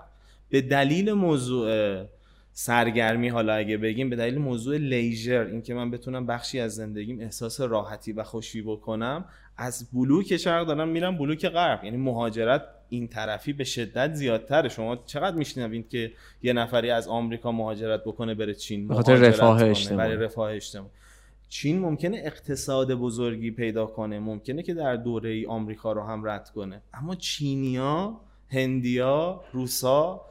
به 0.50 0.62
دلیل 0.62 1.14
موضوع 1.14 2.06
سرگرمی 2.54 3.28
حالا 3.28 3.54
اگه 3.54 3.78
بگیم 3.78 4.10
به 4.10 4.16
دلیل 4.16 4.38
موضوع 4.38 4.78
لیژر 4.78 5.46
اینکه 5.46 5.74
من 5.74 5.92
بتونم 5.92 6.26
بخشی 6.26 6.60
از 6.60 6.76
زندگیم 6.76 7.20
احساس 7.20 7.62
راحتی 7.62 8.12
و 8.12 8.24
خوشی 8.24 8.62
بکنم 8.62 9.26
از 9.62 9.90
بلوک 9.94 10.38
شرق 10.38 10.68
دارن 10.68 10.90
میرن 10.90 11.18
بلوک 11.18 11.46
غرب. 11.46 11.84
یعنی 11.84 11.98
مهاجرت 11.98 12.64
این 12.90 13.08
طرفی 13.08 13.54
به 13.54 13.64
شدت 13.64 14.14
زیادتره. 14.14 14.70
شما 14.70 14.96
چقدر 14.96 15.36
میشنوید 15.36 15.90
که 15.90 16.12
یه 16.44 16.54
نفری 16.54 16.92
از 16.92 17.08
آمریکا 17.08 17.52
مهاجرت 17.52 18.04
بکنه 18.04 18.36
بره 18.36 18.54
چین 18.54 18.88
به 18.88 18.94
خاطر 18.96 19.14
مهاجرت 19.14 19.34
رفاه 19.34 19.64
اجتماعی. 19.64 20.16
رفاه 20.16 20.52
اجتماعی. 20.52 20.90
چین 21.50 21.80
ممکنه 21.80 22.22
اقتصاد 22.24 22.94
بزرگی 22.94 23.52
پیدا 23.52 23.86
کنه. 23.86 24.20
ممکنه 24.20 24.64
که 24.64 24.74
در 24.74 24.96
دوره 24.96 25.30
ای 25.30 25.46
آمریکا 25.46 25.92
رو 25.92 26.04
هم 26.04 26.28
رد 26.28 26.50
کنه. 26.50 26.82
اما 26.94 27.16
چینیا 27.16 28.22
هندیا 28.50 29.44
روسا 29.54 30.22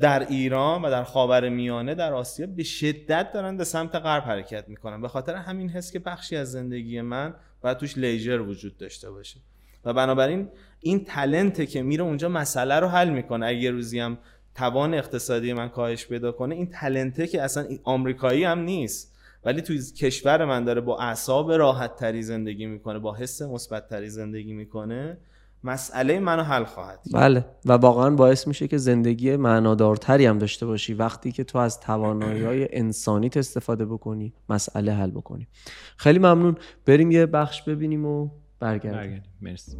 در 0.00 0.26
ایران 0.28 0.82
و 0.82 0.90
در 0.90 1.04
خاور 1.04 1.48
میانه 1.48 1.94
در 1.94 2.12
آسیا 2.12 2.46
به 2.46 2.62
شدت 2.62 3.32
دارن 3.32 3.56
به 3.56 3.64
سمت 3.64 3.94
غرب 3.94 4.22
حرکت 4.22 4.68
می‌کنن. 4.68 5.00
به 5.00 5.08
خاطر 5.08 5.34
همین 5.34 5.68
حس 5.68 5.92
که 5.92 5.98
بخشی 5.98 6.36
از 6.36 6.52
زندگی 6.52 7.00
من 7.00 7.34
باید 7.62 7.76
توش 7.76 7.98
لیژر 7.98 8.40
وجود 8.40 8.76
داشته 8.76 9.10
باشه. 9.10 9.40
و 9.84 9.92
بنابراین 9.92 10.48
این 10.80 11.04
تلنته 11.04 11.66
که 11.66 11.82
میره 11.82 12.04
اونجا 12.04 12.28
مسئله 12.28 12.74
رو 12.74 12.88
حل 12.88 13.10
می‌کنه. 13.10 13.46
اگه 13.46 13.70
روزی 13.70 13.98
هم 13.98 14.18
توان 14.54 14.94
اقتصادی 14.94 15.52
من 15.52 15.68
کاهش 15.68 16.06
پیدا 16.06 16.32
کنه 16.32 16.54
این 16.54 16.66
تلنته 16.66 17.26
که 17.26 17.42
اصلا 17.42 17.66
آمریکایی 17.84 18.44
هم 18.44 18.58
نیست. 18.58 19.14
ولی 19.44 19.62
توی 19.62 19.82
کشور 19.96 20.44
من 20.44 20.64
داره 20.64 20.80
با 20.80 20.98
اعصاب 20.98 21.52
راحت 21.52 21.96
تری 21.96 22.22
زندگی 22.22 22.66
می‌کنه 22.66 22.98
با 22.98 23.14
حس 23.14 23.42
مثبت 23.42 23.88
تری 23.88 24.08
زندگی 24.08 24.52
می‌کنه. 24.52 25.18
مسئله 25.64 26.20
منو 26.20 26.42
حل 26.42 26.64
خواهد. 26.64 26.98
بله. 27.12 27.44
و 27.64 27.72
واقعا 27.72 28.10
باعث 28.10 28.46
میشه 28.46 28.68
که 28.68 28.76
زندگی 28.78 29.36
معنادارتری 29.36 30.26
هم 30.26 30.38
داشته 30.38 30.66
باشی. 30.66 30.94
وقتی 30.94 31.32
که 31.32 31.44
تو 31.44 31.58
از 31.58 31.80
توانایی 31.80 32.44
های 32.44 32.68
انسانیت 32.72 33.36
استفاده 33.36 33.86
بکنی 33.86 34.34
مسئله 34.48 34.92
حل 34.92 35.10
بکنی. 35.10 35.48
خیلی 35.96 36.18
ممنون. 36.18 36.56
بریم 36.86 37.10
یه 37.10 37.26
بخش 37.26 37.62
ببینیم 37.62 38.04
و 38.04 38.28
برگردیم. 38.60 38.92
برگردیم. 38.92 39.32
مرسی. 39.40 39.76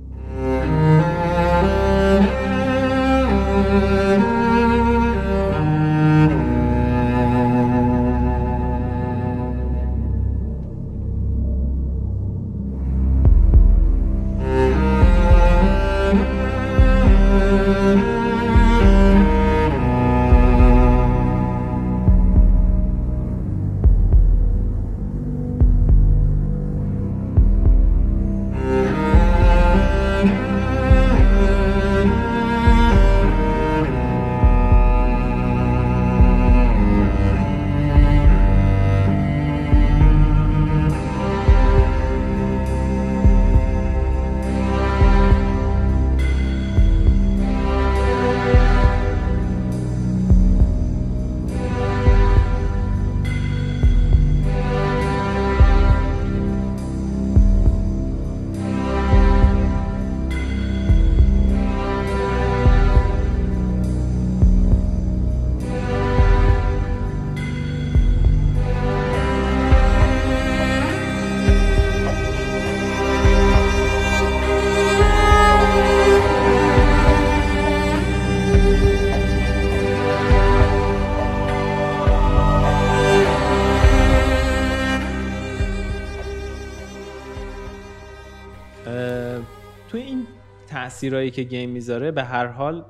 تاثیرایی 91.28 91.30
که 91.30 91.56
گیم 91.56 91.70
می‌ذاره 91.70 92.10
به 92.10 92.24
هر 92.24 92.46
حال 92.46 92.84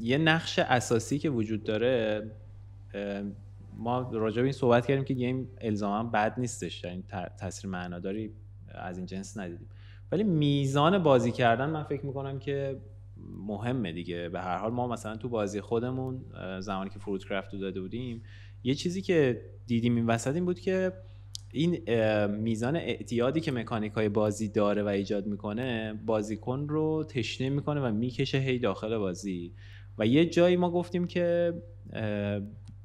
یه 0.00 0.18
نقش 0.18 0.58
اساسی 0.58 1.18
که 1.18 1.30
وجود 1.30 1.64
داره 1.64 2.30
ما 3.76 4.10
راجع 4.12 4.36
به 4.36 4.42
این 4.42 4.52
صحبت 4.52 4.86
کردیم 4.86 5.04
که 5.04 5.14
گیم 5.14 5.48
الزاما 5.60 6.10
بد 6.10 6.34
نیستش 6.38 6.84
یعنی 6.84 7.04
تاثیر 7.38 7.70
معناداری 7.70 8.30
از 8.68 8.96
این 8.98 9.06
جنس 9.06 9.36
ندیدیم. 9.36 9.68
ولی 10.12 10.24
میزان 10.24 11.02
بازی 11.02 11.32
کردن 11.32 11.70
من 11.70 11.84
فکر 11.84 12.06
می‌کنم 12.06 12.38
که 12.38 12.76
مهمه 13.46 13.92
دیگه. 13.92 14.28
به 14.28 14.40
هر 14.40 14.56
حال 14.56 14.72
ما 14.72 14.86
مثلا 14.86 15.16
تو 15.16 15.28
بازی 15.28 15.60
خودمون 15.60 16.24
زمانی 16.60 16.90
که 16.90 16.98
فروت 16.98 17.24
کرافت 17.24 17.54
رو 17.54 17.60
داده 17.60 17.80
بودیم 17.80 18.22
یه 18.64 18.74
چیزی 18.74 19.02
که 19.02 19.40
دیدیم 19.66 19.96
این 19.96 20.06
وسط 20.06 20.34
این 20.34 20.44
بود 20.44 20.60
که 20.60 20.92
این 21.52 21.78
میزان 22.26 22.76
اعتیادی 22.76 23.40
که 23.40 23.52
مکانیک 23.52 23.92
های 23.92 24.08
بازی 24.08 24.48
داره 24.48 24.82
و 24.82 24.86
ایجاد 24.86 25.26
می‌کنه 25.26 26.00
بازیکن 26.06 26.68
رو 26.68 27.04
تشنه 27.04 27.48
می‌کنه 27.48 27.80
و 27.80 27.92
می‌کشه 27.92 28.38
هی 28.38 28.58
داخل 28.58 28.98
بازی. 28.98 29.52
و 29.98 30.06
یه 30.06 30.26
جایی 30.26 30.56
ما 30.56 30.70
گفتیم 30.70 31.06
که 31.06 31.54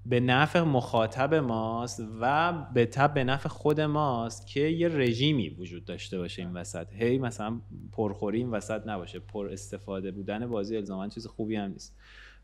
به 0.06 0.20
نفع 0.20 0.62
مخاطب 0.62 1.34
ماست 1.34 2.04
و 2.22 2.54
به 2.74 2.86
تب 2.86 3.14
به 3.14 3.24
نفع 3.24 3.50
خود 3.50 3.82
ماست 3.82 4.48
که 4.48 4.60
یه 4.60 4.88
رژیمی 4.88 5.50
وجود 5.50 5.86
داشته 5.86 6.18
باشه 6.18 6.42
این 6.42 6.54
وسط. 6.54 6.94
هی 6.94 7.18
مثلا 7.18 7.62
پرخوری 7.92 8.38
این 8.38 8.50
وسط 8.50 8.88
نباشه. 8.88 9.20
پر 9.20 9.48
استفاده 9.48 10.12
بودن 10.12 10.48
بازی 10.48 10.78
الزاما 10.78 11.08
چیز 11.08 11.28
خوبی 11.28 11.56
هم 11.56 11.72
نیست. 11.72 11.98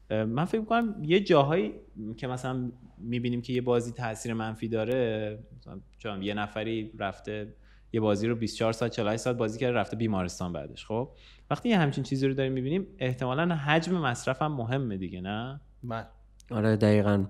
من 0.10 0.46
فکر 0.46 0.60
می‌کنم 0.60 0.96
یه 1.04 1.20
جاهایی 1.20 1.74
که 2.18 2.28
مثلا 2.28 2.72
می‌بینیم 2.98 3.42
که 3.42 3.54
یه 3.54 3.62
بازی 3.62 3.92
تاثیر 3.92 4.34
منفی 4.34 4.68
داره 4.68 5.40
مثلا 5.58 6.24
یه 6.24 6.34
نفری 6.34 6.92
رفته 7.00 7.54
یه 7.94 8.00
بازی 8.02 8.28
رو 8.28 8.36
24 8.36 8.74
ساعت 8.74 8.92
48 8.92 9.24
ساعت 9.24 9.38
بازی 9.38 9.60
کرده 9.60 9.74
رفته 9.74 9.96
بیمارستان 9.96 10.54
بعدش 10.54 10.86
خب؟ 10.86 11.10
وقتی 11.50 11.70
یه 11.70 11.78
همچین 11.78 12.04
چیزی 12.04 12.28
رو 12.28 12.34
داریم 12.34 12.52
می‌بینیم 12.52 12.88
احتمالا 13.00 13.56
حجم 13.56 13.98
مصرف 13.98 14.42
هم 14.42 14.52
مهمه 14.52 14.98
دیگه 14.98 15.22
نه؟ 15.22 15.62
بله. 15.84 16.06
آره 16.52 16.76
دقیقا. 16.76 17.26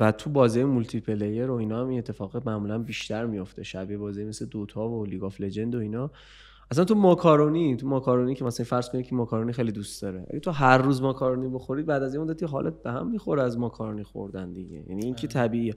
و 0.00 0.12
تو 0.12 0.30
بازی 0.30 0.64
multiplayer 0.64 1.50
و 1.50 1.54
اینا 1.54 1.80
هم 1.80 1.88
این 1.88 1.98
اتفاق 1.98 2.48
معمولا 2.48 2.78
بیشتر 2.78 3.26
میفته 3.26 3.62
شبیه 3.62 3.98
بازی 3.98 4.24
مثل 4.24 4.46
Dota 4.46 4.88
و 4.88 5.06
League 5.06 5.24
of 5.24 5.40
Legends 5.40 5.74
و 5.74 5.78
اینا. 5.78 6.10
اصلا 6.70 6.84
تو 6.84 6.94
ماکارونی 6.94 7.76
تو 7.76 7.86
ماکارونی 7.86 8.34
که 8.34 8.44
مثلا 8.44 8.66
فرض 8.66 8.88
کنید 8.88 9.06
که 9.06 9.14
ماکارونی 9.14 9.52
خیلی 9.52 9.72
دوست 9.72 10.02
داره. 10.02 10.26
اگه 10.30 10.40
تو 10.40 10.50
هر 10.50 10.78
روز 10.78 11.02
ماکارونی 11.02 11.48
بخورید 11.48 11.86
بعد 11.86 12.02
از 12.02 12.14
این 12.14 12.22
مدتی 12.24 12.46
حالت 12.46 12.82
به 12.82 12.90
هم 12.90 13.10
می‌خوره 13.10 13.42
از 13.42 13.58
ماکارونی 13.58 14.02
خوردن 14.02 14.52
دیگه. 14.52 14.84
یعنی 14.88 15.04
این 15.04 15.14
که 15.14 15.26
آره. 15.26 15.32
طبیعیه. 15.32 15.74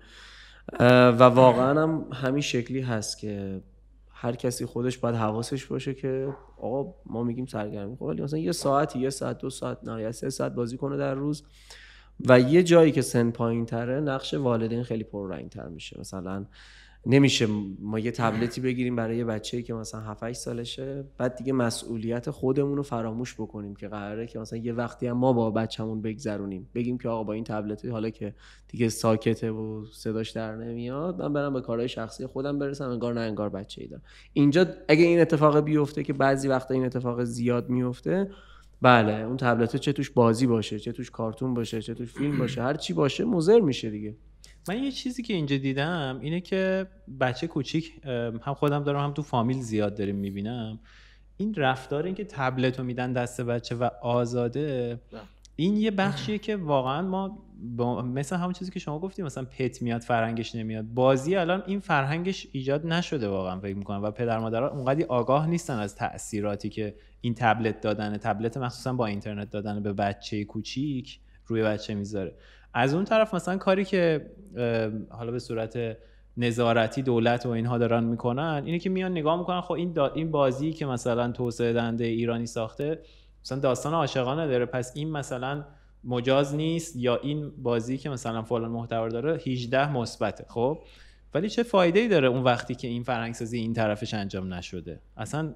و 0.79 1.23
واقعا 1.23 1.83
هم 1.83 2.05
همین 2.13 2.41
شکلی 2.41 2.81
هست 2.81 3.17
که 3.17 3.61
هر 4.09 4.35
کسی 4.35 4.65
خودش 4.65 4.97
باید 4.97 5.15
حواسش 5.15 5.65
باشه 5.65 5.93
که 5.93 6.33
آقا 6.57 6.95
ما 7.05 7.23
میگیم 7.23 7.45
سرگرمی. 7.45 7.95
خب 7.95 8.01
ولی 8.01 8.21
مثلا 8.21 8.39
یه 8.39 8.51
ساعتی 8.51 8.99
یه 8.99 9.09
ساعت 9.09 9.37
دو 9.37 9.49
ساعت 9.49 9.77
نه 9.83 10.01
یا 10.01 10.11
سه 10.11 10.29
ساعت 10.29 10.55
بازی 10.55 10.77
کنه 10.77 10.97
در 10.97 11.13
روز 11.13 11.43
و 12.29 12.39
یه 12.39 12.63
جایی 12.63 12.91
که 12.91 13.01
سن 13.01 13.31
پایین 13.31 13.65
تره 13.65 13.99
نقش 13.99 14.33
والدین 14.33 14.83
خیلی 14.83 15.03
پررنگ 15.03 15.49
تر 15.49 15.67
میشه. 15.67 15.99
مثلا 15.99 16.45
نمیشه 17.05 17.47
ما 17.79 17.99
یه 17.99 18.11
تبلتی 18.11 18.61
بگیریم 18.61 18.95
برای 18.95 19.17
یه 19.17 19.25
بچه‌ای 19.25 19.63
که 19.63 19.73
مثلا 19.73 20.01
7 20.01 20.23
8 20.23 20.39
سالشه 20.39 21.03
بعد 21.17 21.35
دیگه 21.35 21.53
مسئولیت 21.53 22.29
خودمون 22.29 22.77
رو 22.77 22.83
فراموش 22.83 23.33
بکنیم 23.33 23.75
که 23.75 23.87
قراره 23.87 24.27
که 24.27 24.39
مثلا 24.39 24.59
یه 24.59 24.73
وقتی 24.73 25.07
هم 25.07 25.17
ما 25.17 25.33
با 25.33 25.51
بچه‌مون 25.51 26.01
بگذرونیم. 26.01 26.69
بگیم 26.75 26.97
که 26.97 27.09
آقا 27.09 27.23
با 27.23 27.33
این 27.33 27.43
تبلت 27.43 27.85
حالا 27.85 28.09
که 28.09 28.33
دیگه 28.67 28.89
ساکته 28.89 29.51
و 29.51 29.85
صداش 29.93 30.29
در 30.29 30.55
نمیاد 30.55 31.21
من 31.21 31.33
برم 31.33 31.53
به 31.53 31.61
کارهای 31.61 31.89
شخصی 31.89 32.25
خودم 32.25 32.59
برسم 32.59 32.89
انگار 32.89 33.13
نه 33.13 33.21
انگار 33.21 33.49
بچه‌ای 33.49 33.87
دارم. 33.87 34.03
اینجا 34.33 34.65
اگه 34.87 35.03
این 35.03 35.21
اتفاق 35.21 35.59
بیفته 35.59 36.03
که 36.03 36.13
بعضی 36.13 36.47
وقتا 36.47 36.73
این 36.73 36.85
اتفاق 36.85 37.23
زیاد 37.23 37.69
میفته 37.69 38.31
بله 38.81 39.13
اون 39.13 39.37
تبلت 39.37 39.75
چه 39.75 39.93
توش 39.93 40.09
بازی 40.09 40.47
باشه 40.47 40.79
چه 40.79 40.91
توش 40.91 41.11
کارتون 41.11 41.53
باشه 41.53 41.81
چه 41.81 41.93
توش 41.93 42.13
فیلم 42.13 42.37
باشه 42.37 42.61
هر 42.61 42.73
چی 42.73 42.93
باشه 42.93 43.25
مضر 43.25 43.59
میشه 43.59 43.89
دیگه. 43.89 44.15
من 44.67 44.83
یه 44.83 44.91
چیزی 44.91 45.23
که 45.23 45.33
اینجا 45.33 45.57
دیدم 45.57 46.19
اینه 46.21 46.41
که 46.41 46.87
بچه 47.19 47.47
کوچیک 47.47 47.93
هم 48.41 48.53
خودم 48.53 48.83
دارم 48.83 49.03
هم 49.03 49.13
تو 49.13 49.21
فامیل 49.21 49.59
زیاد 49.59 49.97
داریم 49.97 50.15
می‌بینم. 50.15 50.79
این 51.37 51.53
رفتار 51.53 52.03
این 52.05 52.15
که 52.15 52.25
تبلت 52.25 52.79
رو 52.79 52.85
میدن 52.85 53.13
دست 53.13 53.41
بچه 53.41 53.75
و 53.75 53.89
آزاده 54.01 54.99
این 55.55 55.77
یه 55.77 55.91
بخشیه 55.91 56.37
که 56.37 56.55
واقعا 56.55 57.01
ما 57.01 57.43
مثل 58.03 58.35
همون 58.35 58.53
چیزی 58.53 58.71
که 58.71 58.79
شما 58.79 58.99
گفتیم 58.99 59.25
مثلا 59.25 59.45
پت 59.45 59.81
میاد 59.81 60.01
فرهنگش 60.01 60.55
نمیاد. 60.55 60.85
بازی 60.85 61.35
الان 61.35 61.63
این 61.67 61.79
فرهنگش 61.79 62.47
ایجاد 62.51 62.85
نشده 62.85 63.27
واقعا 63.27 63.59
فکر 63.59 63.75
می‌کنم 63.75 64.03
و 64.03 64.11
پدر 64.11 64.39
مادرها 64.39 64.69
اونقدی 64.69 65.03
آگاه 65.03 65.47
نیستن 65.47 65.79
از 65.79 65.95
تاثیراتی 65.95 66.69
که 66.69 66.95
این 67.21 67.33
تبلت 67.33 67.81
دادن 67.81 68.17
تبلت 68.17 68.57
مخصوصا 68.57 68.93
با 68.93 69.05
اینترنت 69.05 69.49
دادن 69.49 69.83
به 69.83 69.93
بچه 69.93 70.43
کوچیک 70.43 71.19
روی 71.45 71.63
بچه 71.63 71.95
می‌ذاره. 71.95 72.35
از 72.73 72.93
اون 72.93 73.05
طرف 73.05 73.33
مثلا 73.33 73.57
کاری 73.57 73.85
که 73.85 74.31
حالا 75.09 75.31
به 75.31 75.39
صورت 75.39 75.97
نظارتی 76.37 77.01
دولت 77.01 77.45
و 77.45 77.49
اینها 77.49 77.77
دارن 77.77 78.03
می‌کنن 78.03 78.61
اینه 78.65 78.79
که 78.79 78.89
میان 78.89 79.11
نگاه 79.11 79.39
می‌کنن 79.39 79.61
خب 79.61 79.71
این 79.71 79.99
این 79.99 80.31
بازی 80.31 80.73
که 80.73 80.85
مثلا 80.85 81.31
توسعه 81.31 81.73
دنده 81.73 82.03
ایرانی 82.03 82.45
ساخته 82.45 82.99
مثلا 83.43 83.59
داستان 83.59 83.93
عاشقانه 83.93 84.47
داره 84.47 84.65
پس 84.65 84.91
این 84.95 85.11
مثلا 85.11 85.65
مجاز 86.03 86.55
نیست 86.55 86.95
یا 86.95 87.15
این 87.15 87.51
بازی 87.57 87.97
که 87.97 88.09
مثلا 88.09 88.43
فلان 88.43 88.71
محتوا 88.71 89.09
داره 89.09 89.41
18 89.45 89.91
مثبته 89.91 90.45
خب؟ 90.47 90.77
ولی 91.33 91.49
چه 91.49 91.63
فایده 91.63 91.99
ای 91.99 92.07
داره 92.07 92.27
اون 92.27 92.43
وقتی 92.43 92.75
که 92.75 92.87
این 92.87 93.03
فرهنگسازی 93.03 93.57
این 93.57 93.73
طرفش 93.73 94.13
انجام 94.13 94.53
نشده؟ 94.53 94.99
اصلا 95.17 95.53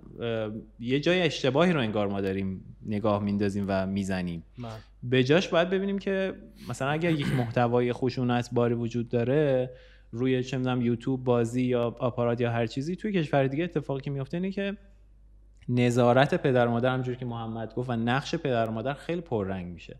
یه 0.79 0.99
جای 0.99 1.21
اشتباهی 1.21 1.73
رو 1.73 1.79
انگار 1.79 2.07
ما 2.07 2.21
داریم 2.21 2.75
نگاه 2.85 3.23
میندازیم 3.23 3.65
و 3.67 3.87
می‌زنیم. 3.87 4.43
بله. 4.59 4.71
به 5.03 5.23
جاش 5.23 5.47
باید 5.47 5.69
ببینیم 5.69 5.99
که 5.99 6.33
مثلا 6.69 6.89
اگر 6.89 7.11
یک 7.11 7.27
محتوای 7.33 7.93
خشونت 7.93 8.49
باری 8.51 8.73
وجود 8.73 9.09
داره 9.09 9.69
روی 10.11 10.43
چه 10.43 10.57
می‌دونم 10.57 10.81
یوتیوب 10.81 11.23
بازی 11.23 11.61
یا 11.61 11.95
آپارات 11.99 12.41
یا 12.41 12.51
هر 12.51 12.65
چیزی 12.65 12.95
توی 12.95 13.11
کشور 13.11 13.47
دیگه 13.47 13.63
اتفاقی 13.63 14.01
که 14.01 14.11
میفته 14.11 14.37
اینه 14.37 14.51
که 14.51 14.77
نظارت 15.69 16.35
پدر 16.35 16.67
مادر 16.67 16.93
همجوری 16.93 17.17
که 17.17 17.25
محمد 17.25 17.73
گفت 17.73 17.89
و 17.89 17.95
نقش 17.95 18.35
پدر 18.35 18.69
مادر 18.69 18.93
خیلی 18.93 19.21
پررنگ 19.21 19.65
میشه. 19.73 19.99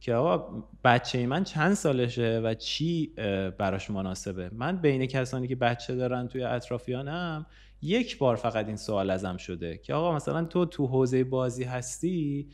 که 0.00 0.14
آقا 0.14 0.64
بچه 0.84 1.26
من 1.26 1.44
چند 1.44 1.74
سالشه 1.74 2.40
و 2.44 2.54
چی 2.54 3.12
براش 3.58 3.90
مناسبه؟ 3.90 4.50
من 4.52 4.76
بین 4.76 5.06
کسانی 5.06 5.48
که 5.48 5.56
بچه 5.56 5.94
دارن 5.94 6.28
توی 6.28 6.42
اطرافیانم 6.42 7.46
یک 7.82 8.18
بار 8.18 8.36
فقط 8.36 8.66
این 8.66 8.76
سوال 8.76 9.10
ازم 9.10 9.36
شده 9.36 9.78
که 9.78 9.94
آقا 9.94 10.16
مثلا 10.16 10.44
تو 10.44 10.66
تو 10.66 10.86
حوزه 10.86 11.24
بازی 11.24 11.64
هستی؟ 11.64 12.48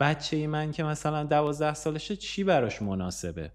بچه 0.00 0.46
من 0.46 0.72
که 0.72 0.84
مثلا 0.84 1.24
دوازده 1.24 1.74
سالشه 1.74 2.16
چی 2.16 2.44
براش 2.44 2.82
مناسبه؟ 2.82 3.50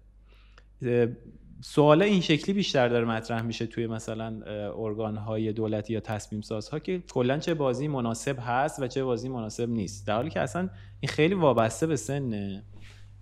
سوال 1.60 2.02
این 2.02 2.20
شکلی 2.20 2.54
بیشتر 2.54 2.88
داره 2.88 3.04
مطرح 3.04 3.42
میشه 3.42 3.66
توی 3.66 3.86
مثلا 3.86 4.42
ارگان 4.78 5.16
های 5.16 5.52
دولتی 5.52 5.92
یا 5.92 6.00
تصمیم 6.00 6.40
سازها 6.40 6.78
که 6.78 7.02
کلا 7.12 7.38
چه 7.38 7.54
بازی 7.54 7.88
مناسب 7.88 8.36
هست 8.40 8.82
و 8.82 8.86
چه 8.86 9.04
بازی 9.04 9.28
مناسب 9.28 9.68
نیست. 9.68 10.06
در 10.06 10.14
حالی 10.14 10.30
که 10.30 10.40
اصلا 10.40 10.68
این 11.00 11.08
خیلی 11.08 11.34
وابسته 11.34 11.86
به 11.86 11.96
سنه. 11.96 12.62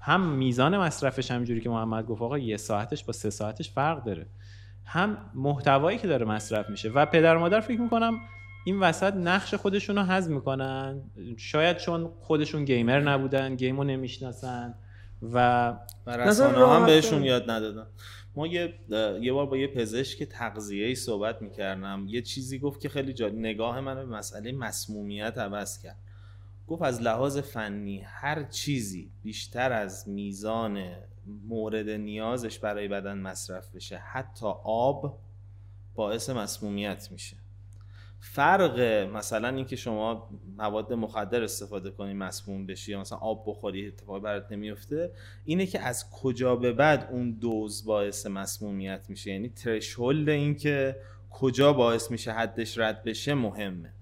هم 0.04 0.20
میزان 0.20 0.78
مصرفش 0.78 1.30
همجوری 1.30 1.60
که 1.60 1.68
محمد 1.68 2.06
گفت 2.06 2.22
آقا 2.22 2.38
یه 2.38 2.56
ساعتش 2.56 3.04
با 3.04 3.12
سه 3.12 3.30
ساعتش 3.30 3.70
فرق 3.70 4.04
داره. 4.04 4.26
هم 4.84 5.18
محتوایی 5.34 5.98
که 5.98 6.08
داره 6.08 6.26
مصرف 6.26 6.70
میشه 6.70 6.88
و 6.88 7.06
پدر 7.06 7.36
مادر 7.36 7.60
فکر 7.60 7.80
می‌کنم 7.80 8.18
این 8.64 8.80
وسط 8.80 9.14
نقش 9.14 9.54
خودشون 9.54 9.96
رو 9.96 10.02
حذف 10.02 10.30
می‌کنن. 10.30 11.02
شاید 11.36 11.76
چون 11.76 12.10
خودشون 12.20 12.64
گیمر 12.64 13.00
نبودن 13.00 13.56
گیمو 13.56 13.84
نمی‌شناسن 13.84 14.74
و 15.32 15.74
رسانه 16.06 16.68
هم 16.68 16.86
بهشون 16.86 17.24
یاد 17.24 17.50
ندادن. 17.50 17.86
ما 18.36 18.46
یه 18.46 18.74
یه 19.20 19.32
بار 19.32 19.46
با 19.46 19.56
یه 19.56 19.66
پزشک 19.66 20.22
تغذیه 20.22 20.86
ای 20.86 20.94
صحبت 20.94 21.42
می‌کردم. 21.42 22.04
یه 22.08 22.22
چیزی 22.22 22.58
گفت 22.58 22.80
که 22.80 22.88
خیلی 22.88 23.12
جالب 23.12 23.34
نگاه 23.34 23.80
من 23.80 23.94
به 23.94 24.04
مسئله 24.04 24.52
مسمومیت 24.52 25.38
عوض 25.38 25.82
کرد. 25.82 25.96
گفت 26.66 26.82
از 26.82 27.02
لحاظ 27.02 27.38
فنی 27.38 28.00
هر 28.00 28.42
چیزی 28.42 29.10
بیشتر 29.22 29.72
از 29.72 30.08
میزان 30.08 30.84
مورد 31.26 31.88
نیازش 31.88 32.58
برای 32.58 32.88
بدن 32.88 33.18
مصرف 33.18 33.74
بشه 33.74 33.96
حتی 33.96 34.46
آب 34.64 35.18
باعث 35.94 36.30
مسمومیت 36.30 37.08
میشه. 37.12 37.36
فرق 38.20 38.80
مثلا 39.12 39.48
اینکه 39.48 39.76
شما 39.76 40.30
مواد 40.56 40.92
مخدر 40.92 41.42
استفاده 41.42 41.90
کنی 41.90 42.12
مسموم 42.12 42.66
بشی 42.66 42.92
یا 42.92 43.00
مثلا 43.00 43.18
آب 43.18 43.44
بخوری 43.46 43.86
اتفاقی 43.86 44.20
برات 44.20 44.52
نمیفته 44.52 45.10
اینه 45.44 45.66
که 45.66 45.80
از 45.80 46.10
کجا 46.10 46.56
به 46.56 46.72
بعد 46.72 47.08
اون 47.10 47.30
دوز 47.30 47.84
باعث 47.84 48.26
مسمومیت 48.26 49.06
میشه؟ 49.08 49.30
یعنی 49.30 49.48
ترشولد 49.48 50.28
اینکه 50.28 50.96
کجا 51.30 51.72
باعث 51.72 52.10
میشه 52.10 52.32
حدش 52.32 52.78
رد 52.78 53.04
بشه 53.04 53.34
مهمه. 53.34 53.92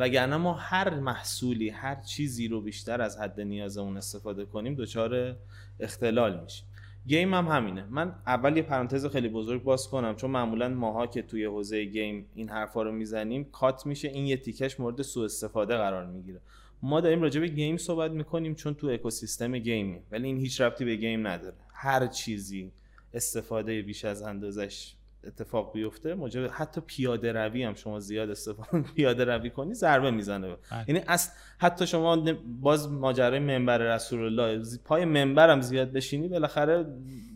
وگرنه 0.00 0.36
ما 0.36 0.54
هر 0.54 1.00
محصولی 1.00 1.68
هر 1.68 1.94
چیزی 1.94 2.48
رو 2.48 2.60
بیشتر 2.60 3.00
از 3.00 3.18
حد 3.18 3.40
نیازمون 3.40 3.96
استفاده 3.96 4.44
کنیم 4.44 4.74
دچار 4.74 5.36
اختلال 5.80 6.40
میشیم. 6.42 6.66
game 7.06 7.34
هم 7.34 7.48
همینه. 7.48 7.86
من 7.90 8.14
اول 8.26 8.56
یه 8.56 8.62
پرانتز 8.62 9.06
خیلی 9.06 9.28
بزرگ 9.28 9.62
باز 9.62 9.88
کنم 9.88 10.16
چون 10.16 10.30
معمولا 10.30 10.68
ماها 10.68 11.06
که 11.06 11.22
توی 11.22 11.44
حوزه 11.44 11.84
game 11.84 12.26
این 12.34 12.48
حرفا 12.48 12.82
رو 12.82 12.92
می‌زنیم 12.92 13.44
cut 13.44 13.86
میشه 13.86 14.08
این 14.08 14.26
یه 14.26 14.36
تیکش 14.36 14.80
مورد 14.80 15.02
سوء 15.02 15.24
استفاده 15.24 15.76
قرار 15.76 16.06
می‌گیره. 16.06 16.40
ما 16.82 17.00
داریم 17.00 17.22
راجع 17.22 17.40
به 17.40 17.48
game 17.48 17.76
صحبت 17.76 18.10
می‌کنیم 18.10 18.54
چون 18.54 18.74
تو 18.74 18.86
اکوسیستم 18.86 19.58
game 19.58 19.92
ی 19.92 20.00
ولی 20.10 20.26
این 20.26 20.38
هیچ 20.38 20.60
ربطی 20.60 20.84
به 20.84 20.96
game 20.96 21.26
نداره. 21.26 21.56
هر 21.74 22.06
چیزی 22.06 22.72
استفاده 23.14 23.82
بیش 23.82 24.04
از 24.04 24.22
اندازش 24.22 24.94
اتفاق 25.24 25.72
بیفته 25.72 26.14
موجب 26.14 26.50
حتی 26.52 26.80
پیاده 26.80 27.32
روی 27.32 27.62
هم 27.62 27.74
شما 27.74 28.00
زیاد 28.00 28.30
استفاده 28.30 28.84
پیاده 28.96 29.24
روی 29.24 29.50
کنی 29.50 29.74
ضربه 29.74 30.10
می‌زنه. 30.10 30.48
بله. 30.48 30.84
یعنی 30.88 31.02
از 31.06 31.32
حتی 31.58 31.86
شما 31.86 32.34
باز 32.60 32.92
ماجرای 32.92 33.38
منبر 33.38 33.78
رسول 33.78 34.40
الله 34.40 34.62
پای 34.84 35.04
منبرم 35.04 35.60
زیاد 35.60 35.92
بشینی 35.92 36.28
بالاخره 36.28 36.86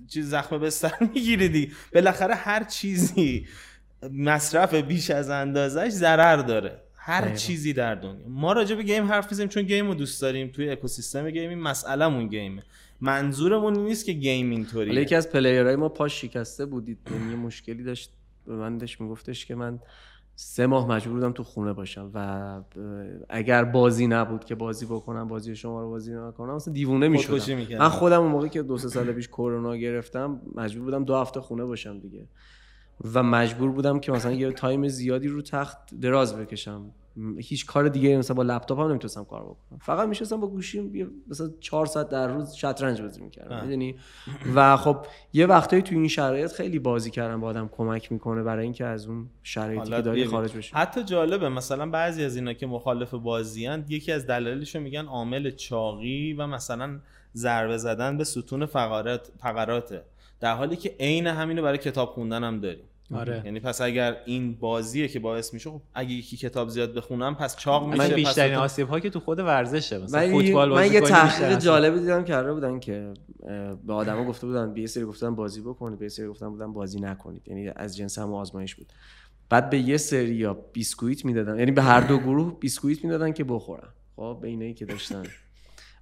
چیز 0.09 0.31
زخم 0.31 0.59
بستر 0.59 0.95
می‌گیری 1.15 1.49
دی 1.49 1.73
بالاخره 1.95 2.35
هر 2.35 2.65
چیزی 2.65 3.47
مصرف 4.13 4.75
بیش 4.75 5.11
از 5.11 5.31
اندازش 5.31 5.89
ضرر 5.89 6.37
داره. 6.37 6.81
هر. 6.97 7.35
چیزی 7.35 7.73
در 7.73 7.95
دنیا. 7.95 8.29
ما 8.29 8.53
راجع 8.53 8.77
به 8.77 8.83
game 8.83 9.05
حرف 9.05 9.31
می‌زنیم 9.31 9.49
چون 9.49 9.63
game 9.63 9.87
رو 9.87 9.95
دوست 9.95 10.23
داریم. 10.23 10.49
توی 10.49 10.71
اکوسیستم 10.71 11.31
game 11.31 11.50
ی 11.50 11.55
مسئلهمون 11.55 12.29
game 12.29 12.51
ه. 12.51 12.63
منظورمون 13.05 13.73
نیست 13.73 14.05
که 14.05 14.13
game 14.13 14.51
اینطوریه. 14.51 15.01
یکی 15.03 15.15
از 15.15 15.31
player 15.31 15.65
های 15.65 15.77
ما 15.77 15.89
پاش 15.89 16.21
شکسته 16.21 16.67
بودید. 16.67 16.99
یه 17.31 17.37
مشکلی 17.37 17.83
داشت. 17.83 18.13
به 18.47 18.57
من 18.57 18.79
داشت 18.79 19.01
میگفتش 19.01 19.47
که 19.47 19.55
من 19.55 19.79
سه 20.35 20.67
ماه 20.67 20.89
مجبور 20.89 21.15
بودم 21.15 21.33
تو 21.33 21.43
خونه 21.43 21.73
باشم 21.73 22.11
و 22.15 22.61
اگر 23.29 23.65
بازی 23.65 24.07
نبود 24.07 24.45
که 24.45 24.55
بازی 24.55 24.87
بکنم 24.87 25.29
بازی 25.29 25.57
شما 25.57 25.81
رو 25.81 25.91
بازی 25.91 26.15
نکنم 26.15 26.55
مثلا 26.55 26.75
دیوونه 26.75 27.09
می‌شدم. 27.09 27.79
من 27.79 27.89
خودم 27.89 28.21
اون 28.21 28.31
موقعی 28.31 28.49
که 28.49 28.63
دو 28.63 28.79
سه 28.79 28.89
سال 28.89 29.13
پیش 29.13 29.29
کرونا 29.29 29.77
گرفتم 29.77 30.41
مجبور 30.55 30.85
بودم 30.85 31.05
دو 31.05 31.17
هفته 31.17 31.41
خونه 31.41 31.65
باشم 31.65 32.01
دیگه. 32.01 32.27
و 33.15 33.23
مجبور 33.23 33.71
بودم 33.71 34.01
که 34.01 34.13
مثلا 34.13 34.33
یه 34.33 34.53
تایم 34.53 34.89
زیادی 34.89 35.29
رو 35.29 35.43
تخت 35.43 35.95
دراز 36.01 36.37
بکشم. 36.37 36.91
هیچ 37.39 37.67
کار 37.67 37.89
دیگه 37.89 38.19
مثلا 38.19 38.37
با 38.37 38.43
لپتاپ 38.43 38.81
هم 38.81 38.89
نمی‌تونستم 38.89 39.25
کار 39.25 39.43
بکنم 39.43 39.79
فقط 39.81 40.09
میشستم 40.09 40.41
با 40.41 40.47
گوشیم 40.47 41.13
مثلا 41.29 41.51
چهار 41.61 41.87
ساعت 41.87 42.09
در 42.09 42.29
روز 42.29 42.55
شطرنج 42.55 43.03
بازی 43.03 43.23
می‌کردم. 43.23 43.63
می‌دونی 43.63 43.97
و 44.55 44.77
خب 44.77 44.97
یه 45.33 45.47
وقتایی 45.47 45.83
تو 45.83 45.95
این 45.95 46.09
شرایط 46.09 46.53
خیلی 46.53 46.79
بازی 46.79 47.11
کردن 47.11 47.41
با 47.41 47.47
آدم 47.47 47.69
کمک 47.73 48.13
می‌کنه 48.13 48.43
برای 48.43 48.65
اینکه 48.65 48.85
از 48.85 49.07
اون 49.07 49.29
شرایطی 49.43 49.91
که 49.91 50.03
داری. 50.03 50.25
خارج 50.25 50.53
بشی 50.57 50.73
حتی 50.75 51.05
جالبه 51.05 51.49
مثلا 51.49 51.91
بعضی 51.91 52.25
از 52.25 52.37
اینا 52.37 52.53
که 52.53 52.67
مخالف 52.67 53.15
بازیان 53.15 53.85
یکی 53.89 54.13
از 54.13 54.27
دلایلشو 54.27 54.81
میگن 54.81 55.05
عامل 55.05 55.51
چاقی 55.51 56.33
و 56.33 56.47
مثلا 56.47 57.01
ضربه 57.37 57.79
زدن 57.79 58.17
به 58.17 58.25
ستون 58.25 58.67
فقرات 58.67 59.31
فقراته 59.39 60.05
در 60.41 60.55
حالی 60.55 60.77
که 60.77 60.97
عین 61.01 61.27
همینو 61.27 61.63
برای 61.63 61.79
کتاب 61.79 62.09
خوندن 62.09 62.45
هم 62.45 62.61
داریم 62.61 62.85
آره. 63.15 63.43
یعنی 63.45 63.61
پس 63.61 63.81
اگر 63.81 64.17
این 64.25 64.55
بازیه 64.55 65.09
که 65.09 65.19
باعث 65.19 65.55
میشه 65.55 65.71
خب 65.71 65.81
اگه 65.95 66.11
یکی 66.11 66.37
کتاب 66.37 66.69
زیاد 66.69 66.95
بخونم 66.95 67.35
پس 67.35 67.57
چاق 67.57 67.87
میشه 67.87 67.99
من 67.99 68.09
پس 68.09 68.15
بیشترین 68.15 68.55
آسیب 68.55 68.89
ها 68.89 69.01
که 69.01 69.11
تو 69.11 69.21
خود 69.21 69.39
ورزشه. 69.39 69.99
مثلا 69.99 70.21
من, 70.21 70.31
فوتبال 70.31 70.69
من 70.69 70.75
بازی 70.75 70.95
یه 70.95 71.01
کنی 71.01 71.11
تحقیق 71.11 71.59
جالبی 71.59 72.01
دیدم 72.01 72.25
کرده 72.25 72.53
بودن 72.53 72.81
که 72.81 73.15
به 73.87 73.93
آدما 73.93 74.25
گفته 74.25 74.47
بودن 74.47 74.75
به 74.75 74.81
یه 74.81 74.87
سری 74.87 75.05
گفتن 75.05 75.35
بازی 75.35 75.61
بکنید 75.61 75.99
به 75.99 76.05
یه 76.05 76.09
سری 76.09 76.29
گفتن 76.29 76.49
بودن 76.49 76.73
بازی 76.73 77.01
نکنید. 77.01 77.49
یعنی 77.49 77.69
از 77.77 77.97
جنس 77.97 78.19
هم 78.19 78.35
آزمایش 78.35 78.75
بود. 78.75 78.93
بعد 79.49 79.71
به 79.71 79.79
یه 79.79 79.97
سری 79.97 80.35
یا 80.35 80.55
بیسکویت 80.55 81.25
می‌دادن. 81.25 81.59
یعنی 81.59 81.71
به 81.71 81.83
هر 81.83 82.01
دو 82.01 82.19
گروه 82.19 82.59
بیسکویت 82.61 83.05
می‌دادن 83.05 83.33
که 83.33 83.45
بخورن. 83.45 83.89
خب 84.17 84.39
به 84.43 84.49
اینایی 84.49 84.75
که 84.75 84.85
داشتن 84.85 85.23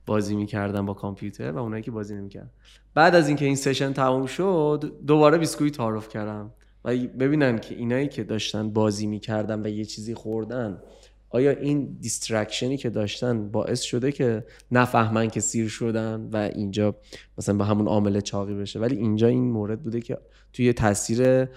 بازی 0.07 0.37
می‌کردن 0.37 0.87
با 0.87 0.95
کامپیوتر 0.95 1.51
و 1.51 1.59
اونایی 1.59 1.83
که 1.83 1.91
بازی 1.91 2.15
نمی‌کردن. 2.15 2.51
بعد 2.95 3.15
از 3.15 3.29
اینکه 3.29 3.45
این 3.45 3.57
session 3.57 3.93
تموم 3.93 4.27
شد 4.27 4.93
دوباره 5.07 5.39
بیسکویت 5.39 5.77
تعارف 5.77 6.09
کردم. 6.09 6.51
و 6.85 6.97
ببینن 6.97 7.59
که 7.59 7.75
اینایی 7.75 8.09
که 8.09 8.25
داشتن 8.25 8.71
بازی 8.71 9.07
می‌کردن 9.07 9.67
و 9.67 9.69
یه 9.69 9.85
چیزی 9.85 10.15
خوردن 10.15 10.79
آیا 11.33 11.51
این 11.51 11.97
distraction 12.01 12.71
ی 12.71 12.77
که 12.77 12.91
داشتن 12.91 13.51
باعث 13.51 13.81
شده 13.81 14.13
که 14.13 14.45
نفهمن 14.71 15.29
که 15.29 15.41
سیر 15.41 15.69
شدن 15.69 16.29
و 16.33 16.37
اینجا 16.37 16.95
مثلا 17.39 17.55
به 17.55 17.65
همون 17.65 17.87
عامل 17.89 18.21
چاقی 18.21 18.55
بشه؟ 18.55 18.81
ولی 18.81 18.97
اینجا 18.97 19.27
این 19.27 19.51
مورد 19.51 19.83
بوده 19.83 20.01
که 20.01 20.19
توی 20.53 20.73
تاثیر 20.73 21.49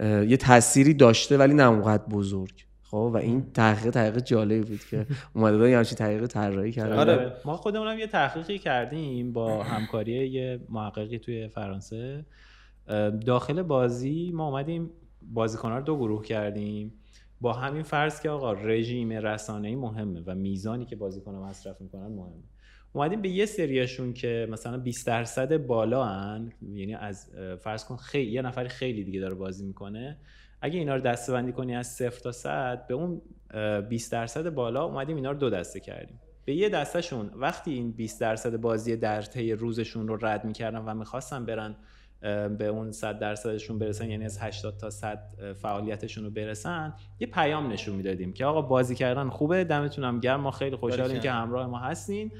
یه 0.00 0.36
تأثیری 0.36 0.94
داشته 0.94 1.36
ولی 1.36 1.54
نه 1.54 1.62
اونقدر 1.62 2.02
بزرگ. 2.02 2.64
خب؟ 2.82 3.10
و 3.14 3.16
این 3.16 3.52
تحقیق 3.54 3.90
تحقیق 3.90 4.18
جالبی 4.18 4.60
بود 4.60 4.80
که 4.90 5.06
اومده 5.34 5.56
بودن 5.56 5.70
یه 5.70 5.76
همچین 5.76 5.98
تحقیق 5.98 6.26
طراحی 6.26 6.72
کردن 6.72 6.98
آره. 6.98 7.32
ما 7.44 7.56
خودمون 7.56 7.88
هم 7.88 7.98
یه 7.98 8.06
تحقیقی 8.06 8.58
کردیم 8.58 9.32
با 9.32 9.62
همکاری 9.62 10.12
یه 10.12 10.60
محققی 10.68 11.18
توی 11.18 11.48
فرانسه. 11.48 12.24
داخل 13.26 13.62
بازی 13.62 14.32
ما 14.34 14.48
اومدیم 14.48 14.90
بازیکن‌ها 15.22 15.78
رو 15.78 15.84
دو 15.84 15.96
گروه 15.96 16.24
کردیم. 16.24 16.92
با 17.40 17.52
همین 17.52 17.82
فرض 17.82 18.20
که 18.20 18.30
آقا 18.30 18.52
رژیم 18.52 19.12
رسانه‌ای 19.12 19.74
مهمه 19.74 20.22
و 20.26 20.34
میزانی 20.34 20.84
که 20.84 20.96
بازیکن‌ها 20.96 21.42
مصرف 21.42 21.80
می‌کنن 21.80 22.06
مهمه. 22.06 22.42
اومدیم 22.92 23.22
به 23.22 23.28
یه 23.28 23.46
سریاشون 23.46 24.12
که 24.12 24.48
مثلا 24.50 24.78
20 24.78 25.06
درصد 25.06 25.56
بالا 25.56 26.04
هن. 26.04 26.52
یعنی 26.62 26.94
از 26.94 27.30
فرض 27.60 27.84
کن 27.84 27.96
خیلی 27.96 28.30
یه 28.30 28.42
نفری 28.42 28.68
خیلی 28.68 29.04
دیگه 29.04 29.20
داره 29.20 29.34
بازی 29.34 29.64
می‌کنه. 29.64 30.18
اگه 30.60 30.78
اینا 30.78 30.94
رو 30.94 31.00
دسته 31.00 31.32
بندی 31.32 31.52
کنی 31.52 31.76
از 31.76 31.86
صفر 31.86 32.20
تا 32.20 32.32
صد 32.32 32.86
به 32.86 32.94
اون 32.94 33.22
اه، 33.50 33.80
20 33.80 34.12
درصد 34.12 34.48
بالا 34.48 34.84
اومدیم 34.84 35.16
اینا 35.16 35.30
رو 35.30 35.38
دو 35.38 35.50
دسته 35.50 35.80
کردیم. 35.80 36.20
به 36.44 36.54
یه 36.54 36.68
دستهشون 36.68 37.30
وقتی 37.34 37.72
این 37.72 37.92
20 37.92 38.20
درصد 38.20 38.56
بازی 38.56 38.96
در 38.96 39.22
طی 39.22 39.52
روزشون 39.52 40.08
رو 40.08 40.26
رد 40.26 40.44
می‌کردن 40.44 40.78
و 40.78 40.94
می‌خواستن 40.94 41.46
برن 41.46 41.76
به 42.58 42.66
اون 42.66 42.92
100 42.92 43.18
درصدشون 43.18 43.78
برسن 43.78 44.10
یعنی 44.10 44.24
از 44.24 44.38
80 44.42 44.76
تا 44.76 44.90
100 44.90 45.22
فعالیتشون 45.62 46.24
رو 46.24 46.30
برسن 46.30 46.94
یه 47.20 47.26
پیام 47.26 47.72
نشون 47.72 47.96
می‌دادیم 47.96 48.32
که 48.32 48.44
آقا 48.44 48.62
بازی 48.62 48.94
کردن 48.94 49.28
خوبه 49.28 49.64
دمتون 49.64 50.04
هم 50.04 50.20
گرم 50.20 50.40
ما 50.40 50.50
خیلی 50.50 50.76
خوشحالیم. 50.76 51.20
که 51.20 51.30
همراه 51.30 51.66
ما 51.66 51.78
هستین 51.78 52.32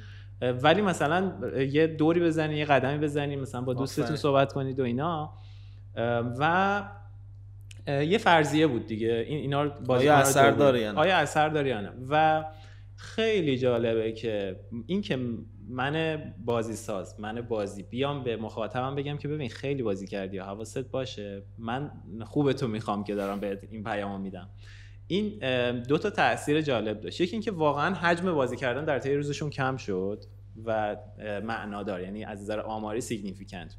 ولی 0.63 0.83
مثلا 0.83 1.33
یه 1.71 1.87
دوری 1.87 2.21
بزنین 2.21 2.57
یه 2.57 2.65
قدمی 2.65 2.99
بزنین 2.99 3.41
مثلا 3.41 3.61
با 3.61 3.75
دوستتون. 3.75 4.17
صحبت 4.17 4.53
کنید 4.53 4.81
و 4.81 4.83
اینا 4.83 5.33
و 6.39 6.83
یه 7.87 8.19
فرضیه 8.19 8.67
بود 8.67 8.87
دیگه 8.87 9.25
این 9.29 9.39
اینا 9.39 9.63
رو 9.63 9.71
بازیکن‌ها 9.87 10.17
آیا 10.17 10.29
اثر 10.29 10.51
داره 10.51 10.81
یا 10.81 10.93
نه؟ 10.93 10.99
آیا 10.99 11.17
اثر 11.17 11.49
داره 11.49 11.69
یا 11.69 11.81
نه 11.81 11.91
و 12.11 12.45
خیلی 12.97 13.59
جالبه 13.59 14.13
که 14.13 14.61
این 14.87 15.03
که 15.03 15.19
من 15.69 16.35
بازی 16.45 16.75
ساز 16.75 17.21
من 17.21 17.41
بازی 17.41 17.83
بیام 17.83 18.25
به 18.25 18.37
مخاطبم 18.37 18.95
بگم 18.95 19.17
که 19.17 19.29
ببین 19.29 19.49
خیلی 19.49 19.83
بازی 19.83 20.07
کردی 20.07 20.39
و 20.39 20.43
حواست 20.43 20.91
باشه. 20.91 21.43
من 21.59 21.91
خوب 22.25 22.53
تو 22.53 22.69
می‌خوام 22.69 23.05
که 23.05 23.15
دارم 23.15 23.41
بهت 23.41 23.59
این 23.71 23.85
پیامو 23.85 24.19
میدم. 24.19 24.49
این 25.07 25.39
دو 25.83 25.99
تا 25.99 26.11
تاثیر 26.11 26.61
جالب 26.61 27.01
داشت. 27.01 27.21
یکی 27.21 27.33
اینکه 27.33 27.51
واقعا 27.51 27.95
حجم 27.95 28.35
بازی 28.35 28.57
کردن 28.57 28.85
در 28.85 28.99
طی 28.99 29.15
روزشون 29.15 29.51
کم 29.51 29.77
شد 29.77 30.25
و 30.65 30.97
اه، 31.19 31.41
معنادار 31.41 32.01
یعنی 32.01 32.25
از 32.25 32.43
نظر 32.43 32.61
آماری 32.61 33.01
significant 33.01 33.77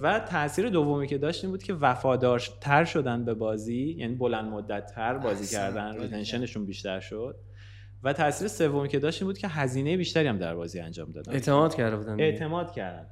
و 0.00 0.18
تاثیر 0.18 0.68
دومی 0.68 1.06
که 1.06 1.18
داشت 1.18 1.44
این 1.44 1.50
بود 1.50 1.62
که 1.62 1.74
وفادارتر 1.74 2.84
شدن 2.84 3.24
به 3.24 3.34
بازی 3.34 3.94
یعنی 3.98 4.14
بلند 4.14 4.44
مدت 4.44 4.92
تر 4.94 5.18
بازی 5.18 5.56
کردن. 5.56 6.00
retention 6.00 6.46
شون 6.46 6.66
بیشتر 6.66 7.00
شد. 7.00 7.36
و 8.02 8.12
تاثیر 8.12 8.48
سومی 8.48 8.88
که 8.88 8.98
داشت 8.98 9.22
این 9.22 9.28
بود 9.28 9.38
که 9.38 9.48
هزینه 9.48 9.96
بیشتری 9.96 10.28
هم 10.28 10.38
در 10.38 10.54
بازی 10.54 10.80
انجام 10.80 11.10
دادن. 11.12 11.32
اعتماد 11.32 11.74
کرده 11.74 11.96
بودن. 11.96 12.20
اعتماد 12.20 12.72
کردن. 12.72 13.06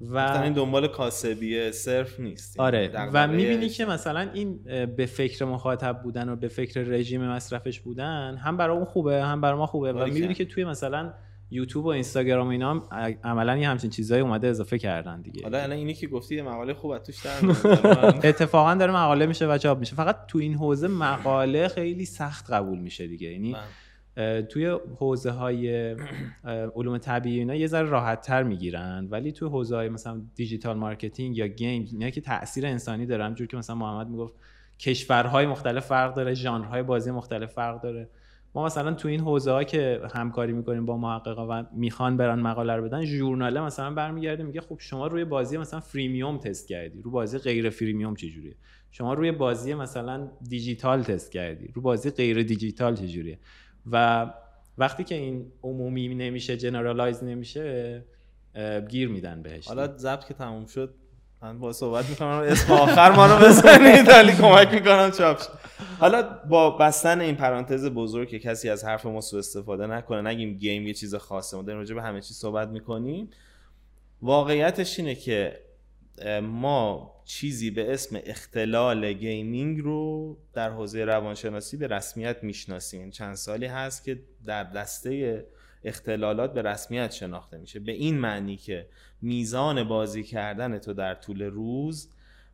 گفتن 0.00 0.42
این 0.42 0.52
و 0.52 0.56
دنبال 0.56 0.88
کاسبیه 0.88 1.70
صرف 1.70 2.20
نیست. 2.20 2.56
یعنی 2.58 2.66
آره. 2.66 2.90
و 3.12 3.28
می‌بینی 3.28 3.68
که 3.68 3.84
مثلا 3.84 4.30
این 4.34 4.58
به 4.96 5.06
فکر 5.06 5.44
مخاطب 5.44 6.00
بودن 6.02 6.28
و 6.28 6.36
به 6.36 6.48
فکر 6.48 6.80
رژیم 6.80 7.28
مصرفش 7.28 7.80
بودن 7.80 8.36
هم 8.36 8.56
برای 8.56 8.76
اون 8.76 8.84
خوبه 8.84 9.24
هم 9.24 9.40
برای 9.40 9.58
ما 9.58 9.66
خوبه. 9.66 9.90
و 9.90 9.92
باریکلا. 9.92 10.14
می‌بینی 10.14 10.34
که. 10.34 10.44
توی 10.44 10.64
مثلا 10.64 11.12
یوتیوب 11.50 11.84
و 11.84 11.88
اینستاگرام 11.88 12.46
و 12.46 12.50
اینا 12.50 12.70
هم 12.70 12.82
عملا 13.24 13.56
یه 13.56 13.68
همچین 13.68 13.90
چیزایی 13.90 14.22
اومده 14.22 14.48
اضافه 14.48 14.78
کردن 14.78 15.22
دیگه. 15.22 15.42
حالا 15.42 15.58
الان 15.58 15.76
اینی 15.76 15.94
که 15.94 16.06
گفتی 16.06 16.42
مقاله 16.42 16.74
خوب 16.74 16.90
از 16.90 17.02
توش 17.02 17.16
در 17.24 17.40
میاد. 17.40 18.26
اتفاقا 18.26 18.74
داره 18.74 18.92
مقاله 18.92 19.26
میشه 19.26 19.46
و 19.46 19.58
چاپ 19.58 19.78
میشه. 19.78 19.94
فقط 19.94 20.26
تو 20.26 20.38
این 20.38 20.54
حوزه 20.54 20.88
مقاله 20.88 21.68
خیلی 21.68 22.04
سخت 22.04 22.50
قبول 22.50 22.78
میشه 22.78 23.06
دیگه. 23.06 23.32
یعنی 23.32 23.54
اه، 23.54 23.60
توی 24.48 24.78
حوزه 24.98 25.30
های 25.30 25.96
علوم 26.76 26.98
طبیعی 26.98 27.38
اینا 27.38 27.54
یه 27.54 27.66
ذره 27.66 27.88
راحت 27.88 28.20
تر 28.20 28.42
می‌گیرن. 28.42 29.08
ولی 29.10 29.32
توی 29.32 29.48
حوزه 29.48 29.76
های 29.76 29.88
مثلا 29.88 30.22
digital 30.34 30.76
marketing 30.76 31.36
یا 31.36 31.46
game 31.46 31.88
اینا 31.92 32.10
که 32.10 32.20
تاثیر 32.20 32.66
انسانی 32.66 33.06
داره. 33.06 33.24
همجور 33.24 33.46
که 33.46 33.56
مثلا 33.56 33.76
محمد 33.76 34.08
می‌گفت 34.08 34.34
کشورهای 34.78 35.46
مختلف 35.46 35.86
فرق 35.86 36.14
داره 36.14 36.34
ژانرهای 36.34 36.82
بازی 36.82 37.10
مختلف 37.10 37.52
فرق 37.52 37.82
داره. 37.82 38.08
ما 38.54 38.64
مثلا 38.64 38.94
تو 38.94 39.08
این 39.08 39.20
حوزه 39.20 39.50
ها 39.50 39.64
که 39.64 40.00
همکاری 40.14 40.52
می‌کنیم 40.52 40.86
با 40.86 40.96
محققا 40.96 41.46
و 41.50 41.64
می‌خوان 41.72 42.16
برن 42.16 42.40
مقاله 42.40 42.76
رو 42.76 42.84
بدن 42.84 43.04
ژورناله 43.04 43.60
مثلا 43.60 43.94
برمیگرده 43.94 44.42
میگه 44.42 44.60
خب 44.60 44.76
شما 44.78 45.06
روی 45.06 45.24
بازی 45.24 45.56
مثلا 45.56 45.80
freemium 45.80 46.38
تست 46.38 46.68
کردی. 46.68 47.02
رو 47.02 47.10
بازی 47.10 47.38
غیر 47.38 47.70
freemium 47.70 48.14
چجوریه؟ 48.14 48.56
شما 48.90 49.14
روی 49.14 49.32
بازی 49.32 49.74
مثلا 49.74 50.28
دیجیتال 50.48 51.02
تست 51.02 51.32
کردی. 51.32 51.68
رو 51.74 51.82
بازی 51.82 52.10
غیر 52.10 52.42
دیجیتال 52.42 52.94
چجوریه؟ 52.94 53.38
و 53.90 54.26
وقتی 54.78 55.04
که 55.04 55.14
این 55.14 55.52
عمومی 55.62 56.14
نمیشه 56.14 56.56
generalize 56.56 57.24
نمیشه 57.24 58.04
گیر 58.88 59.08
میدن 59.08 59.42
بهش 59.42 59.68
حالا 59.68 59.96
ضبط 59.96 60.24
که 60.24 60.34
تموم 60.34 60.66
شد 60.66 60.94
من 61.42 61.58
با 61.58 61.72
صحبت 61.72 62.08
می‌کنم 62.10 62.28
اسم 62.28 62.72
آخر 62.72 63.10
ما 63.10 63.26
رو 63.26 63.46
بزنید 63.46 64.08
ولی 64.08 64.32
کمک 64.32 64.74
می‌کنم 64.74 65.10
چاپ. 65.10 65.40
حالا 65.98 66.22
با 66.22 66.70
بستن 66.70 67.20
این 67.20 67.34
پرانتز 67.34 67.86
بزرگ 67.86 68.28
که 68.28 68.38
کسی 68.38 68.68
از 68.68 68.84
حرف 68.84 69.06
ما 69.06 69.20
سو 69.20 69.36
استفاده 69.36 69.86
نکنه 69.86 70.22
نگیم 70.22 70.54
game 70.54 70.86
یه 70.86 70.94
چیز 70.94 71.14
خاصه 71.14 71.56
ما 71.56 71.62
داریم 71.62 71.78
راجع 71.78 71.94
به 71.94 72.02
همه 72.02 72.20
چیز 72.20 72.36
صحبت 72.36 72.68
می‌کنیم 72.68 73.30
واقعیتش 74.22 74.98
اینه 74.98 75.14
که 75.14 75.60
ما 76.42 77.13
چیزی 77.24 77.70
به 77.70 77.92
اسم 77.92 78.20
اختلال 78.24 79.12
gaming 79.12 79.80
رو 79.80 80.36
در 80.52 80.70
حوزه 80.70 81.04
روانشناسی 81.04 81.76
به 81.76 81.86
رسمیت 81.86 82.42
می‌شناسیم. 82.42 83.10
چند 83.10 83.34
سالی 83.34 83.66
هست 83.66 84.04
که 84.04 84.20
در 84.46 84.64
دسته 84.64 85.46
اختلالات 85.84 86.54
به 86.54 86.62
رسمیت 86.62 87.12
شناخته 87.12 87.58
میشه. 87.58 87.80
به 87.80 87.92
این 87.92 88.18
معنی 88.18 88.56
که 88.56 88.86
میزان 89.22 89.84
بازی 89.84 90.22
کردن 90.22 90.78
تو 90.78 90.92
در 90.92 91.14
طول 91.14 91.42
روز 91.42 92.08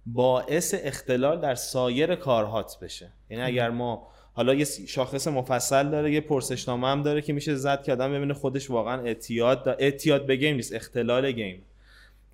باعث 0.07 0.75
اختلال 0.79 1.41
در 1.41 1.55
سایر 1.55 2.15
کارهات 2.15 2.79
بشه. 2.83 3.13
یعنی 3.31 3.43
اگر 3.43 3.71
ما 3.71 4.09
حالا 4.33 4.55
یه 4.55 4.65
شاخص 4.65 5.29
مفصل 5.29 5.91
داره 5.91 6.13
یه 6.13 6.21
پرسشنامه 6.21 6.89
هم 6.89 7.03
داره 7.03 7.23
که 7.23 7.33
میشه 7.33 7.55
زد 7.55 7.83
که 7.83 7.93
آدم 7.93 8.13
ببینه 8.13 8.35
خودش 8.35 8.71
واقعا 8.71 9.03
اعتیاد 9.03 9.77
اعتیاد 9.79 10.27
به 10.27 10.37
گیم 10.37 10.57
نیست 10.57 10.75
اختلال 10.75 11.33
گیم. 11.33 11.63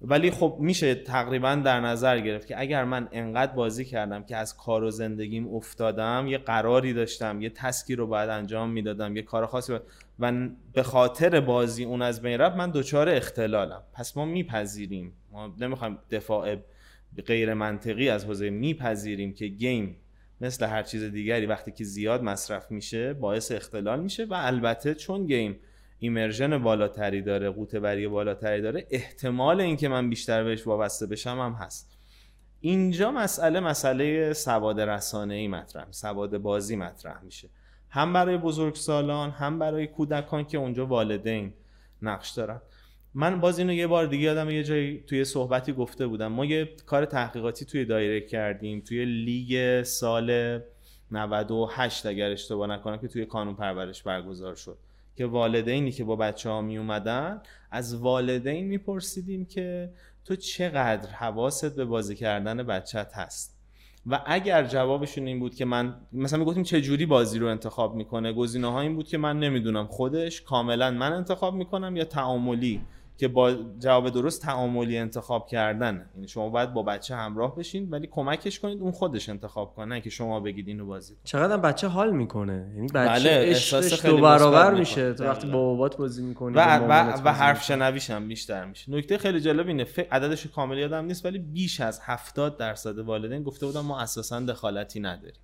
ولی 0.01 0.31
خب 0.31 0.57
میشه 0.61 0.95
تقریبا 0.95 1.55
در 1.55 1.81
نظر 1.81 2.21
گرفت 2.21 2.47
که 2.47 2.61
اگر 2.61 2.85
من 2.85 3.09
انقدر 3.13 3.53
بازی 3.53 3.85
کردم 3.85 4.25
که 4.25 4.37
از 4.37 4.57
کار 4.57 4.85
و 4.85 4.91
زندگیم 4.91 5.55
افتادم 5.55 6.27
یه 6.29 6.39
قراری 6.39 6.93
داشتم 6.93 7.43
یه 7.43 7.51
تسکی 7.51 7.95
رو 7.95 8.07
باید 8.07 8.31
انجام 8.31 8.71
می‌دادم 8.71 9.17
یه 9.17 9.23
کار 9.23 9.47
خاصی 9.47 9.73
باید 9.73 9.83
و 10.19 10.49
به 10.73 10.83
خاطر 10.83 11.41
بازی 11.41 11.85
اون 11.85 12.03
از 12.03 12.23
بین 12.23 12.39
رفت 12.39 12.57
من 12.57 12.71
دچار 12.71 13.09
اختلالم. 13.09 13.83
پس 13.93 14.17
ما 14.17 14.25
میپذیریم. 14.25 15.13
ما 15.33 15.55
نمی‌خوایم 15.61 15.99
دفاع 16.11 16.57
غیر 17.27 17.55
منطقی 17.55 18.09
از 18.09 18.25
حوزه 18.25 18.51
میپذیریم 18.51 19.35
که 19.35 19.47
game 19.47 19.97
مثل 20.41 20.67
هر 20.67 20.83
چیز 20.83 21.03
دیگری 21.03 21.47
وقتی 21.47 21.73
که 21.73 21.85
زیاد 21.85 22.23
مصرف 22.23 22.71
میشه 22.71 23.15
باعث 23.15 23.53
اختلال 23.53 24.01
میشه 24.01 24.25
و 24.25 24.35
البته 24.35 24.95
چون 24.95 25.27
game 25.27 25.61
immersion 25.99 26.59
بالاتری 26.59 27.23
داره 27.23 27.51
قوتوری 27.51 28.09
بالاتری 28.09 28.63
داره 28.63 28.87
احتمال 28.91 29.61
اینکه 29.61 29.89
من 29.89 30.11
بیشتر 30.11 30.45
بهش 30.45 30.67
وابسته 30.67 31.07
بشم 31.07 31.41
هم 31.41 31.53
هست. 31.53 31.99
اینجا 32.61 33.11
مسئله 33.11 33.61
مسئله 33.61 34.33
سواد 34.33 34.81
رسانه 34.81 35.35
ای 35.35 35.49
مطرح 35.49 35.87
سواد 35.91 36.39
بازی 36.39 36.77
مطرح 36.77 37.23
میشه. 37.23 37.49
هم 37.91 38.13
برای 38.13 38.37
بزرگسالان 38.37 39.31
هم 39.31 39.59
برای 39.59 39.87
کودکان 39.87 40.45
که 40.45 40.59
اونجا 40.59 40.87
والدین 40.87 41.53
نقش 42.03 42.31
دارن. 42.31 42.61
من 43.15 43.41
باز 43.41 43.59
اینو 43.59 43.73
یه 43.73 43.87
بار 43.87 44.07
دیگه 44.07 44.25
یادم 44.25 44.51
یه 44.51 44.63
جایی 44.63 45.05
توی 45.07 45.25
صحبتی 45.25 45.73
گفته 45.73 46.07
بودم. 46.07 46.27
ما 46.27 46.45
یه 46.45 46.69
کار 46.87 47.05
تحقیقاتی 47.05 47.65
توی 47.65 47.85
دایره 47.85 48.21
کردیم 48.21 48.81
توی 48.81 49.05
لیگ 49.05 49.83
سال 49.83 50.61
98 51.11 52.07
اگر 52.07 52.31
اشتباه 52.31 52.67
نکنم 52.67 52.99
که 52.99 53.09
توی 53.09 53.27
کانون 53.27 53.55
پرورش 53.55 54.03
برگزار 54.03 54.55
شد. 54.55 54.79
که 55.17 55.27
والدینی 55.27 55.93
که 55.93 56.05
با 56.05 56.17
بچه 56.17 56.51
ها 56.51 56.61
می 56.61 56.79
اومدن 56.79 57.43
از 57.71 57.95
والدین 57.95 58.67
میپرسیدیم 58.67 59.45
که 59.45 59.91
تو 60.25 60.37
چقدر 60.37 61.11
حواست 61.11 61.77
به 61.77 61.85
بازی 61.85 62.15
کردن 62.15 62.63
بچت 62.63 63.15
هست؟ 63.15 63.57
و 64.07 64.23
اگر 64.27 64.65
جوابشون 64.67 65.27
این 65.27 65.41
بود 65.41 65.55
که 65.55 65.65
من 65.65 65.95
مثلا 66.13 66.39
می‌گفتیم 66.39 66.63
چه 66.63 66.81
جوری 66.81 67.07
بازی 67.07 67.39
رو 67.39 67.47
انتخاب 67.47 67.95
می‌کنه 67.95 68.33
گزینه 68.33 68.73
ها 68.73 68.81
این 68.81 68.95
بود 68.95 69.09
که 69.09 69.19
من 69.19 69.39
نمی‌دونم 69.39 69.87
خودش 69.87 70.43
کاملا 70.43 70.91
من 70.91 71.13
انتخاب 71.13 71.55
می‌کنم 71.55 71.97
یا 71.97 72.05
تعاملی 72.05 72.81
که 73.19 73.29
با 73.29 73.55
جواب 73.79 74.11
درست 74.11 74.43
تعاملی 74.43 74.99
انتخاب 74.99 75.47
کردن 75.47 76.11
یعنی 76.15 76.29
شما 76.29 76.49
باید 76.49 76.73
با 76.73 76.83
بچه 76.83 77.17
همراه 77.17 77.57
بشین 77.57 77.91
ولی 77.91 78.07
کمکش 78.07 78.61
کنید 78.61 78.81
اون 78.81 78.93
خودش 78.93 79.29
انتخاب 79.29 79.75
کنه 79.75 80.01
که 80.01 80.11
شما 80.11 80.41
بگید 80.41 80.69
اینو 80.69 80.87
بازی 80.87 81.15
کن 81.15 81.21
چقدر 81.25 81.57
بچه 81.57 81.89
حال 81.89 82.11
می‌کنه. 82.11 82.73
یعنی 82.75 82.87
بچه 82.87 83.09
بله، 83.09 83.31
احساس 83.31 84.07
دو 84.07 84.21
برابر 84.21 84.75
میشه. 84.75 85.15
تو 85.15 85.25
وقتی 85.25 85.41
دقیقاً. 85.41 85.59
با 85.59 85.65
بابات 85.65 85.97
بازی 85.97 86.23
می‌کنی 86.23 86.57
و, 86.57 86.79
و, 86.79 87.23
و 87.25 87.33
حرف 87.33 87.65
شنویش 87.65 88.11
هم 88.11 88.29
بیشتر 88.29 88.65
میشه. 88.65 88.93
نکته 88.93 89.19
خیلی 89.19 89.41
جالب 89.41 89.69
اینه 89.69 89.87
عددش 90.11 90.47
کامل 90.47 90.79
یادم 90.79 91.05
نیست 91.05 91.25
ولی 91.25 91.39
بیش 91.39 91.81
از 91.81 92.01
70 92.03 92.57
درصد 92.57 92.99
والدین 92.99 93.43
گفته 93.43 93.67
بودن 93.67 93.81
ما 93.81 94.01
اساسا 94.01 94.41
دخالتی 94.41 95.01
نداریم. 95.01 95.41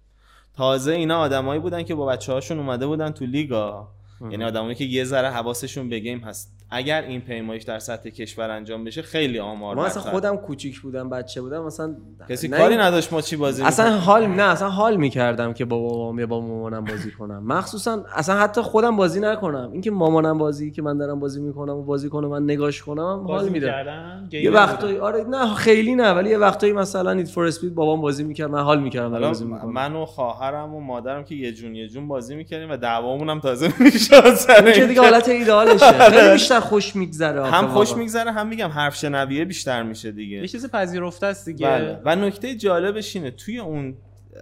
تازه 0.57 0.93
اینا 0.93 1.21
آدمایی 1.21 1.61
بودن 1.61 1.83
که 1.83 1.95
با 1.95 2.07
بچه 2.07 2.33
هاشون 2.33 2.59
اومده 2.59 2.87
بودن 2.87 3.11
تو 3.11 3.27
لیگا. 3.27 3.89
یعنی 4.31 4.45
آدمایی 4.45 4.75
که 4.75 4.85
یه 4.85 5.05
ذره 5.05 5.31
حواسشون 5.31 5.89
به 5.89 5.99
گیم 5.99 6.19
هست. 6.19 6.62
اگر 6.73 7.03
این 7.03 7.21
پیمایش 7.21 7.63
در 7.63 7.79
سطح 7.79 8.11
کشور 8.11 8.51
انجام 8.51 8.85
بشه 8.85 9.03
خیلی 9.03 9.39
آمار 9.39 9.77
ما 9.77 9.85
اصلا. 9.87 10.03
خودم 10.03 10.37
کوچیک 10.37 10.81
بودم 10.81 11.11
بچه 11.11 11.41
بودم 11.41 11.65
مثلا 11.65 11.95
کسی 12.29 12.49
نه 12.49 12.57
کاری 12.59 12.77
نداشت 12.77 13.13
ما 13.13 13.21
چی 13.21 13.37
بازی 13.37 13.63
اصلا. 13.63 13.99
حال 13.99 14.27
نه 14.27 14.43
اصلا 14.43 14.69
حال 14.69 14.97
می‌کردم 14.97 15.53
که 15.53 15.65
با 15.65 15.79
بابام 15.79 16.19
یا 16.19 16.27
با 16.27 16.41
مامانم 16.41 16.85
بازی 16.85 17.11
کنم 17.11 17.43
مخصوصا 17.47 18.05
اصلا 18.15 18.39
حتی 18.39 18.61
خودم 18.61 18.97
بازی 18.97 19.21
نکنم 19.21 19.71
اینکه 19.73 19.91
مامانم 19.91 20.39
بازی 20.39 20.71
که 20.71 20.83
من 20.83 20.99
دارم 20.99 21.21
بازی 21.21 21.41
می‌کنم 21.41 21.77
و 21.77 21.83
بازی 21.83 22.09
کنه 22.09 22.27
من 22.29 22.43
نگاش 22.43 22.83
کنم 22.83 23.25
حال 23.27 23.49
می‌کردن؟ 23.49 24.29
یه 24.33 24.51
وقتایی؟ 24.51 24.99
آره 24.99 25.25
نه 25.25 25.55
خیلی 25.55 25.95
نه 25.95 26.11
ولی 26.11 26.31
یه 26.31 26.39
وقتایی 26.39 26.73
مثلا 26.73 27.13
نید 27.13 27.27
فور 27.29 27.45
اسپید 27.47 27.75
بابام 27.75 28.01
بازی 28.01 28.25
می‌کرد 28.25 28.51
من 28.51 28.63
حال 28.63 28.81
می‌کردم 28.81 29.21
بازی 29.21 29.45
می‌کنم 29.45 29.73
من 29.73 29.93
و 29.97 30.05
خواهرم 30.05 30.75
و 30.75 30.81
مادرم 30.81 31.25
که 31.25 31.35
یه 31.35 31.53
جون 31.53 31.75
یه 31.75 31.89
جون 31.89 32.09
بازی 32.09 32.35
می‌کردیم 32.35 32.71
و 32.71 32.77
دعوامون 32.77 33.29
هم 33.29 33.41
تازه 33.41 33.73
می‌شد 33.85 34.35
سر 34.35 34.61
دیگه 34.61 35.01
حالت 35.01 35.29
ایدئالشه 35.29 35.93
خیلی 36.11 36.33
بیشتر 36.33 36.61
خوش 36.63 36.97
میگذره 36.97 37.47
هم 37.47 37.67
خوش 37.67 37.97
میگذره 37.97 38.33
هم 38.33 38.49
میگم 38.49 38.69
حرف 38.69 38.97
شنویه 38.97 39.45
بیشتر 39.45 39.83
میشه 39.83 40.13
دیگه. 40.13 40.37
یه 40.37 40.49
چیز 40.49 40.71
پذیرفته 40.71 41.27
است 41.27 41.47
دیگه. 41.47 41.67
بله. 41.67 42.01
و 42.05 42.17
نکته 42.17 42.55
جالبش 42.55 43.17
اینه 43.17 43.31
توی 43.31 43.59
اون 43.59 43.97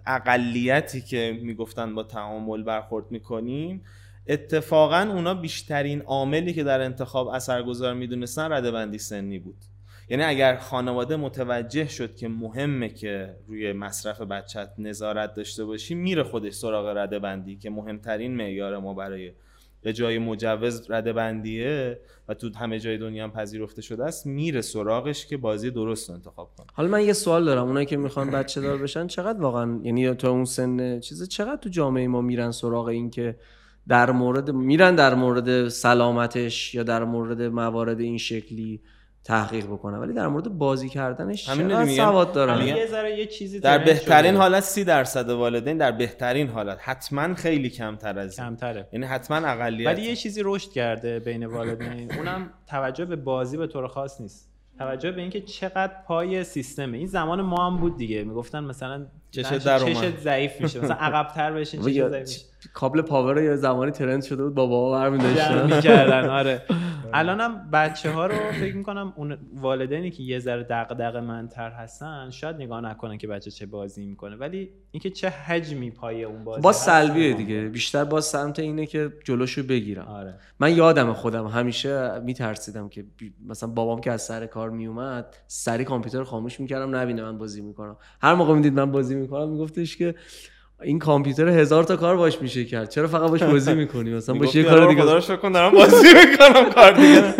اقلیتی 0.06 1.00
که 1.00 1.38
می‌گفتن 1.42 1.94
با 1.94 2.02
تعامل 2.02 2.62
برخورد 2.62 3.04
می‌کنیم 3.10 3.82
اتفاقا 4.26 5.00
اونا 5.00 5.34
بیشترین 5.34 6.02
عاملی 6.02 6.52
که 6.52 6.64
در 6.64 6.80
انتخاب 6.80 7.28
اثرگذار 7.28 7.94
می‌دونستن 7.94 8.52
ردبندی 8.52 8.98
سنی 8.98 9.38
بود. 9.38 9.56
یعنی 10.08 10.22
اگر 10.22 10.56
خانواده 10.56 11.16
متوجه 11.16 11.88
شد 11.88 12.16
که 12.16 12.28
مهمه 12.28 12.88
که 12.88 13.36
روی 13.48 13.72
مصرف 13.72 14.20
بچت 14.20 14.70
نظارت 14.78 15.34
داشته 15.34 15.64
باشی 15.64 15.94
میره 15.94 16.22
خودش 16.22 16.52
سراغ 16.52 16.96
ردبندی 16.96 17.56
که 17.56 17.70
مهمترین 17.70 18.36
معیار 18.36 18.78
ما 18.78 18.94
برای 18.94 19.32
به 19.82 19.92
جای 19.92 20.18
مجوز 20.18 20.90
ردبندیه 20.90 22.00
و 22.28 22.34
تو 22.34 22.50
همه 22.58 22.78
جای 22.78 22.98
دنیا 22.98 23.24
هم 23.24 23.30
پذیرفته 23.30 23.82
شده 23.82 24.04
است 24.04 24.26
میره 24.26 24.60
سراغش 24.60 25.26
که 25.26 25.36
بازی 25.36 25.70
درست 25.70 26.08
رو 26.08 26.14
انتخاب 26.14 26.50
کنه. 26.56 26.66
حالا 26.72 26.88
من 26.88 27.04
یه 27.04 27.12
سوال 27.12 27.44
دارم 27.44 27.66
اونایی 27.66 27.86
که 27.86 27.96
می‌خوان 27.96 28.30
بچه 28.30 28.60
دار 28.60 28.78
بشن 28.78 29.06
چقدر 29.06 29.40
واقعا 29.40 29.80
یعنی 29.82 30.14
تو 30.14 30.28
اون 30.28 30.44
سن 30.44 31.00
چیزه 31.00 31.26
چقدر 31.26 31.56
تو 31.56 31.68
جامعه 31.68 32.08
ما 32.08 32.20
میرن 32.20 32.50
سراغ 32.50 32.86
این 32.86 33.10
که 33.10 33.36
در 33.88 34.10
مورد 34.10 34.50
میرن 34.50 34.94
در 34.94 35.14
مورد 35.14 35.68
سلامتش 35.68 36.74
یا 36.74 36.82
در 36.82 37.04
مورد 37.04 37.42
موارد 37.42 38.00
این 38.00 38.18
شکلی؟ 38.18 38.80
تحقیق 39.24 39.66
بکنن 39.66 39.98
ولی 39.98 40.12
در 40.12 40.28
مورد 40.28 40.48
بازی 40.58 40.88
کردنش 40.88 41.48
همین 41.48 41.70
رو 41.70 41.70
چقدر 41.70 41.84
میگم. 41.84 42.04
سواد 42.04 42.32
دارن 42.32 42.62
میگم. 42.62 42.76
یه 42.76 42.86
ذره 42.86 43.18
یه 43.18 43.26
چیزی 43.26 43.60
در 43.60 43.78
بهترین 43.78 44.30
شده. 44.30 44.40
حالت 44.40 44.62
سی 44.62 44.84
درصد 44.84 45.30
والدین 45.30 45.78
در 45.78 45.92
بهترین 45.92 46.48
حالت. 46.48 46.78
حتما 46.80 47.34
خیلی 47.34 47.70
کمتر 47.70 48.18
از 48.18 48.38
این. 48.38 48.48
کمتره. 48.48 48.88
یعنی 48.92 49.06
حتما 49.06 49.36
اقلیت. 49.36 49.86
ولی 49.86 50.02
یه 50.02 50.16
چیزی 50.16 50.40
رشد 50.44 50.70
کرده 50.70 51.18
بین 51.18 51.46
والدین. 51.46 52.12
اونم 52.18 52.50
توجه 52.66 53.04
به 53.04 53.16
بازی 53.16 53.56
به 53.56 53.66
طور 53.66 53.88
خاص 53.88 54.20
نیست. 54.20 54.50
توجه 54.78 55.12
به 55.12 55.20
اینکه 55.20 55.40
چقدر 55.40 55.92
پای 56.06 56.44
سیستمه. 56.44 56.98
این 56.98 57.06
زمان 57.06 57.40
ما 57.42 57.66
هم 57.66 57.76
بود 57.76 57.96
دیگه. 57.96 58.24
می‌گفتن 58.24 58.64
مثلا 58.64 59.06
چشت 59.30 59.48
چشت 59.54 59.64
در 59.64 59.82
اومد. 59.82 59.94
چشت 59.94 60.18
ضعیف 60.18 60.60
میشه. 60.60 60.80
مثلا 60.80 60.96
عقب‌تر 61.08 61.52
بشین 61.52 61.88
یا 61.88 62.08
ضعیف 62.08 62.28
میشه. 62.28 62.40
کابل 62.72 63.02
پاور 63.02 63.42
یه 63.42 63.56
زمانی 63.56 63.90
ترند 63.90 64.22
شده 64.22 64.44
بود 64.44 64.54
با 64.54 64.66
بابا 64.66 64.90
برمی 64.98 65.18
جمع 65.18 65.34
داشتن 65.34 65.76
می‌کردن 65.76 66.28
آره. 66.40 66.62
الانم 67.12 67.70
بچه 67.72 68.10
ها 68.10 68.26
رو 68.26 68.34
فکر 68.60 68.76
می‌کنم 68.76 69.12
اون 69.16 69.38
والدینی 69.54 70.10
که 70.10 70.22
یه 70.22 70.38
ذره 70.38 70.62
دغدغه 70.70 71.20
منتر 71.20 71.70
هستن 71.70 72.30
شاید 72.30 72.56
نگاه 72.56 72.80
نکنن 72.80 73.18
که 73.18 73.26
بچه 73.26 73.50
چه 73.50 73.66
بازی 73.66 74.06
می‌کنه. 74.06 74.36
ولی 74.36 74.70
اینکه 74.90 75.10
چه 75.10 75.28
حجمی 75.28 75.90
پای 75.90 76.24
اون 76.24 76.44
بازی 76.44 76.62
با 76.62 76.72
سلبیه. 76.72 77.32
دیگه. 77.34 77.60
بیشتر 77.68 78.04
با 78.04 78.20
سمت 78.20 78.58
اینه 78.58 78.86
که 78.86 79.12
جلوشو 79.24 79.62
بگیرم. 79.62 80.04
آره. 80.06 80.34
من 80.60 80.76
یادم 80.76 81.12
خودم 81.12 81.46
همیشه 81.46 82.18
میترسیدم 82.18 82.88
که 82.88 83.04
بی- 83.16 83.34
مثلا 83.48 83.68
بابام 83.68 84.00
که 84.00 84.10
از 84.12 84.22
سر 84.22 84.46
کار 84.46 84.70
میومد 84.70 85.36
سری 85.46 85.84
کامپیوتر 85.84 86.24
خاموش 86.24 86.60
می‌کردم 86.60 86.96
نبینه 86.96 87.22
من 87.22 87.38
بازی 87.38 87.60
می‌کنم. 87.60 87.96
هر 88.22 88.34
موقع 88.34 88.54
می‌دید 88.54 88.72
من 88.72 88.92
بازی 88.92 89.14
می‌کنم 89.20 89.48
میگفتش 89.48 89.96
که 89.96 90.14
این 90.82 90.98
کامپیوتر 90.98 91.48
هزار 91.48 91.84
تا 91.84 91.96
کار 91.96 92.16
باش 92.16 92.42
میشه 92.42 92.64
کرد. 92.64 92.90
چرا 92.90 93.08
فقط 93.08 93.30
باش 93.30 93.42
بازی 93.42 93.74
می‌کنی؟ 93.74 94.10
مثلا 94.10 94.34
باش 94.34 94.54
یه 94.54 94.64
کار 94.64 94.88
دیگه 94.88 95.20
شکر 95.20 95.36
کن 95.36 95.52
دارم 95.52 95.72
بازی 95.72 96.06
می‌کنم 96.30 96.70
کار 96.70 96.92
دیگه 96.92 97.34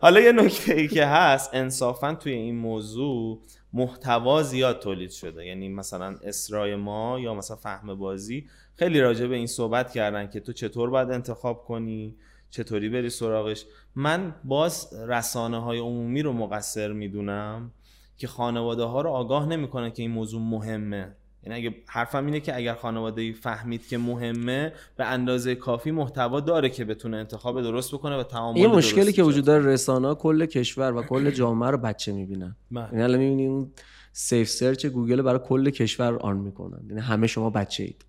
حالا 0.00 0.20
یه 0.20 0.32
نکته 0.32 0.74
ای 0.74 0.88
که 0.88 1.06
هست 1.06 1.50
انصافا 1.52 2.14
توی 2.14 2.32
این 2.32 2.56
موضوع 2.56 3.40
محتوا 3.72 4.42
زیاد 4.42 4.78
تولید 4.78 5.10
شده. 5.10 5.46
یعنی 5.46 5.68
مثلا 5.68 6.16
اسرای 6.24 6.76
ما 6.76 7.20
یا 7.20 7.34
مثلا 7.34 7.56
فهم 7.56 7.94
بازی 7.94 8.46
خیلی 8.76 9.00
راجع 9.00 9.26
به 9.26 9.36
این 9.36 9.46
صحبت 9.46 9.92
کردن 9.92 10.30
که 10.30 10.40
تو 10.40 10.52
چطور 10.52 10.90
باید 10.90 11.10
انتخاب 11.10 11.64
کنی؟ 11.64 12.14
چطوری 12.50 12.88
بری 12.88 13.10
سراغش؟ 13.10 13.64
من 13.94 14.34
باز 14.44 14.88
رسانه 15.08 15.62
های 15.62 15.78
عمومی 15.78 16.22
رو 16.22 16.32
مقصر 16.32 16.92
می‌دونم. 16.92 17.70
که 18.16 18.26
خانواده 18.26 18.82
ها 18.84 19.00
رو 19.00 19.10
آگاه 19.10 19.46
نمی‌کنن 19.48 19.90
که 19.90 20.02
این 20.02 20.10
موضوع 20.10 20.40
مهمه. 20.40 21.16
یعنی 21.42 21.58
اگه 21.58 21.74
حرفم 21.86 22.26
اینه 22.26 22.40
که 22.40 22.56
اگر 22.56 22.74
خانواده 22.74 23.32
فهمید 23.32 23.88
که 23.88 23.98
مهمه 23.98 24.72
به 24.96 25.04
اندازه 25.04 25.54
کافی 25.54 25.90
محتوا 25.90 26.40
داره 26.40 26.70
که 26.70 26.84
بتونه 26.84 27.16
انتخاب 27.16 27.62
درست 27.62 27.94
بکنه 27.94 28.16
و 28.16 28.22
تعامل 28.22 28.58
این 28.58 28.66
مشکلی 28.66 29.04
درست 29.04 29.16
که 29.16 29.22
وجود 29.22 29.44
داره 29.44 29.64
رسانه 29.64 30.14
کل 30.14 30.46
کشور 30.46 30.94
و 30.94 31.02
کل 31.02 31.30
جامعه 31.40 31.70
رو 31.70 31.78
بچه 31.78 32.12
می‌بینن. 32.12 32.56
بله. 32.70 32.88
یعنی 32.92 33.02
الان 33.02 33.18
می‌بینی 33.18 33.46
اون 33.46 33.70
safe 34.12 34.48
search 34.48 34.86
گوگل 34.86 35.22
برای 35.22 35.40
کل 35.44 35.70
کشور 35.70 36.16
on 36.16 36.36
می‌کنن. 36.36 36.80
یعنی 36.88 37.00
همه 37.00 37.26
شما 37.26 37.50
بچه 37.50 37.84
اید. 37.84 38.04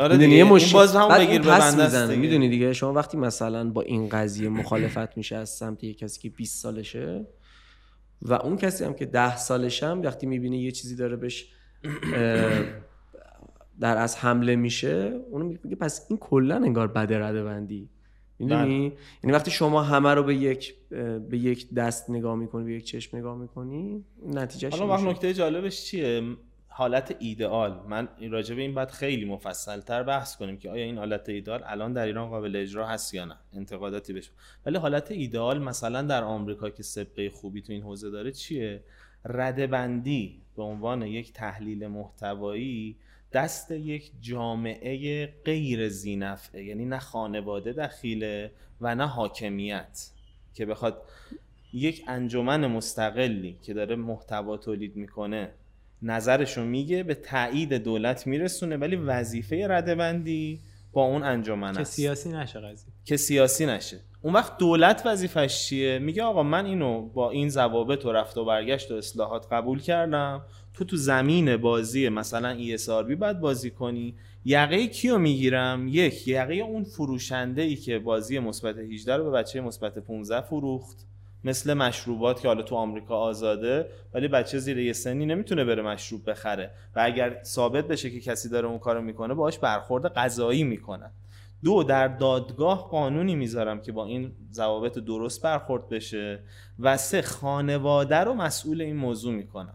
آره 0.00 0.16
دیگه 0.16 0.36
یه 0.36 0.44
مشکل. 0.44 0.72
باز 0.72 0.96
هم 0.96 1.18
بگیر 1.18 1.40
می‌زنه. 1.40 2.06
دیگه. 2.06 2.20
می‌دونی 2.20 2.48
دیگه؟ 2.48 2.72
شما 2.72 2.92
وقتی 2.92 3.16
مثلا 3.16 3.70
با 3.70 3.82
این 3.82 4.08
قضیه 4.08 4.48
مخالفت 4.48 5.16
میشه 5.16 5.36
از 5.36 5.50
سمت 5.50 5.84
یک 5.84 5.98
کسی 5.98 6.20
که 6.20 6.30
20 6.36 6.62
سالشه 6.62 7.26
و 8.22 8.32
اون 8.32 8.56
کسی 8.56 8.84
هم 8.84 8.94
که 8.94 9.06
10 9.06 9.36
سالشه 9.36 9.86
هم 9.86 10.02
وقتی 10.02 10.26
می‌بینه 10.26 10.58
یه 10.58 10.70
چیزی 10.70 10.96
داره 10.96 11.16
بهش 11.16 11.52
داره 13.80 14.16
حمله 14.16 14.56
میشه 14.56 15.20
اونو 15.30 15.44
میگه 15.44 15.76
پس 15.76 16.06
این 16.10 16.18
کلا 16.18 16.56
انگار 16.56 16.88
بده 16.88 17.18
رده 17.18 17.44
بندی 17.44 17.90
می‌دونی 18.38 18.92
یعنی 19.24 19.36
وقتی 19.36 19.50
شما 19.50 19.82
همه 19.82 20.14
رو 20.14 20.22
به 20.22 20.34
یک 20.34 20.74
به 21.30 21.38
یک 21.38 21.74
دست 21.74 22.10
نگاه 22.10 22.36
می‌کنی 22.36 22.64
به 22.64 22.72
یک 22.72 22.84
چشم 22.84 23.16
نگاه 23.16 23.38
می‌کنی 23.38 24.04
نتیجهش 24.26 24.72
حالا 24.72 24.92
وقت. 24.92 25.02
نکته 25.04 25.34
جالبش 25.34 25.84
چیه؟ 25.84 26.36
حالت 26.78 27.16
ایدئال. 27.18 27.80
من 27.88 28.08
این 28.18 28.30
راجع 28.30 28.54
به 28.54 28.62
این 28.62 28.74
باید 28.74 28.90
خیلی 28.90 29.24
مفصل 29.24 29.80
تر 29.80 30.02
بحث 30.02 30.36
کنیم 30.36 30.58
که 30.58 30.70
آیا 30.70 30.84
این 30.84 30.98
حالت 30.98 31.28
ایدئال 31.28 31.62
الان 31.64 31.92
در 31.92 32.06
ایران 32.06 32.28
قابل 32.28 32.56
اجرا 32.56 32.86
هست 32.86 33.14
یا 33.14 33.24
نه. 33.24 33.36
انتقاداتی 33.52 34.12
بشه 34.12 34.30
ولی 34.66 34.78
حالت 34.78 35.10
ایدئال 35.10 35.62
مثلا 35.62 36.02
در 36.02 36.24
آمریکا 36.24 36.70
که 36.70 36.82
سابقه 36.82 37.30
خوبی 37.30 37.62
تو 37.62 37.72
این 37.72 37.82
حوزه 37.82 38.10
داره 38.10 38.32
چیه؟ 38.32 38.82
ردبندی 39.24 40.42
به 40.56 40.62
عنوان 40.62 41.02
یک 41.02 41.32
تحلیل 41.32 41.86
محتوایی 41.86 42.96
دست 43.32 43.70
یک 43.70 44.12
جامعه 44.20 45.26
غیر 45.44 45.88
زینفعه. 45.88 46.64
یعنی 46.64 46.84
نه 46.84 46.98
خانواده 46.98 47.72
دخیله 47.72 48.50
و 48.80 48.94
نه 48.94 49.06
حاکمیت 49.06 50.10
که 50.54 50.66
بخواد 50.66 51.02
یک 51.72 52.04
انجمن 52.08 52.66
مستقلی 52.66 53.58
که 53.62 53.74
داره 53.74 53.96
محتوا 53.96 54.56
تولید 54.56 54.96
می‌کنه 54.96 55.50
نظرشو 56.06 56.64
میگه 56.64 57.02
به 57.02 57.14
تایید 57.14 57.72
دولت 57.74 58.26
میرسونه 58.26 58.76
ولی 58.76 58.96
وظیفه 58.96 59.66
ردبندی 59.68 60.60
با 60.92 61.04
اون 61.04 61.22
انجمن 61.22 61.72
که 61.72 61.80
است. 61.80 61.92
سیاسی 61.92 62.32
نشه 62.32 62.60
قضیه. 62.60 62.92
که 63.04 63.16
سیاسی 63.16 63.66
نشه. 63.66 64.00
اون 64.22 64.34
وقت 64.34 64.58
دولت 64.58 65.02
وظیفش 65.06 65.64
چیه؟ 65.68 65.98
میگه 65.98 66.22
آقا 66.22 66.42
من 66.42 66.66
اینو 66.66 67.02
با 67.02 67.30
این 67.30 67.48
ضوابط 67.48 68.04
و 68.04 68.12
رفت 68.12 68.38
و 68.38 68.44
برگشت 68.44 68.90
و 68.90 68.94
اصلاحات 68.94 69.46
قبول 69.52 69.80
کردم. 69.80 70.42
تو 70.74 70.84
تو 70.84 70.96
زمین 70.96 71.56
بازی 71.56 72.08
مثلا 72.08 72.58
ESRB 72.58 73.14
باید 73.14 73.40
بازی 73.40 73.70
کنی. 73.70 74.14
یقه 74.44 74.86
کیو 74.86 75.18
می‌گیرم؟ 75.18 75.88
یک 75.88 76.28
یقه 76.28 76.54
اون 76.54 76.84
فروشنده 76.84 77.62
ای 77.62 77.76
که 77.76 77.98
بازی 77.98 78.38
مثبت 78.38 78.78
18 78.78 79.16
رو 79.16 79.24
به 79.24 79.30
بچه 79.30 79.60
مثبت 79.60 79.98
15 79.98 80.40
فروخت. 80.40 81.06
مثل 81.46 81.74
مشروبات 81.74 82.40
که 82.40 82.48
حالا 82.48 82.62
تو 82.62 82.74
آمریکا 82.74 83.16
آزاده 83.16 83.86
ولی 84.14 84.28
بچه 84.28 84.58
زیر 84.58 84.78
یه 84.78 84.92
سنی 84.92 85.26
نمی‌تونه 85.26 85.64
بره 85.64 85.82
مشروب 85.82 86.30
بخره. 86.30 86.70
و 86.96 87.00
اگر 87.04 87.42
ثابت 87.44 87.88
بشه 87.88 88.10
که 88.10 88.20
کسی 88.20 88.48
داره 88.48 88.68
اون 88.68 88.78
کارو 88.78 89.02
می‌کنه 89.02 89.34
باهاش 89.34 89.58
برخورد 89.58 90.06
قضایی 90.06 90.64
می‌کنن. 90.64 91.10
دو 91.64 91.82
در 91.82 92.08
دادگاه 92.08 92.88
قانونی 92.88 93.34
می‌ذارم 93.34 93.82
که 93.82 93.92
با 93.92 94.06
این 94.06 94.32
ضوابط 94.52 94.98
درست 94.98 95.42
برخورد 95.42 95.88
بشه. 95.88 96.38
و 96.78 96.96
سه 96.96 97.22
خانواده 97.22 98.16
رو 98.16 98.34
مسئول 98.34 98.80
این 98.80 98.96
موضوع 98.96 99.34
می‌کنم. 99.34 99.74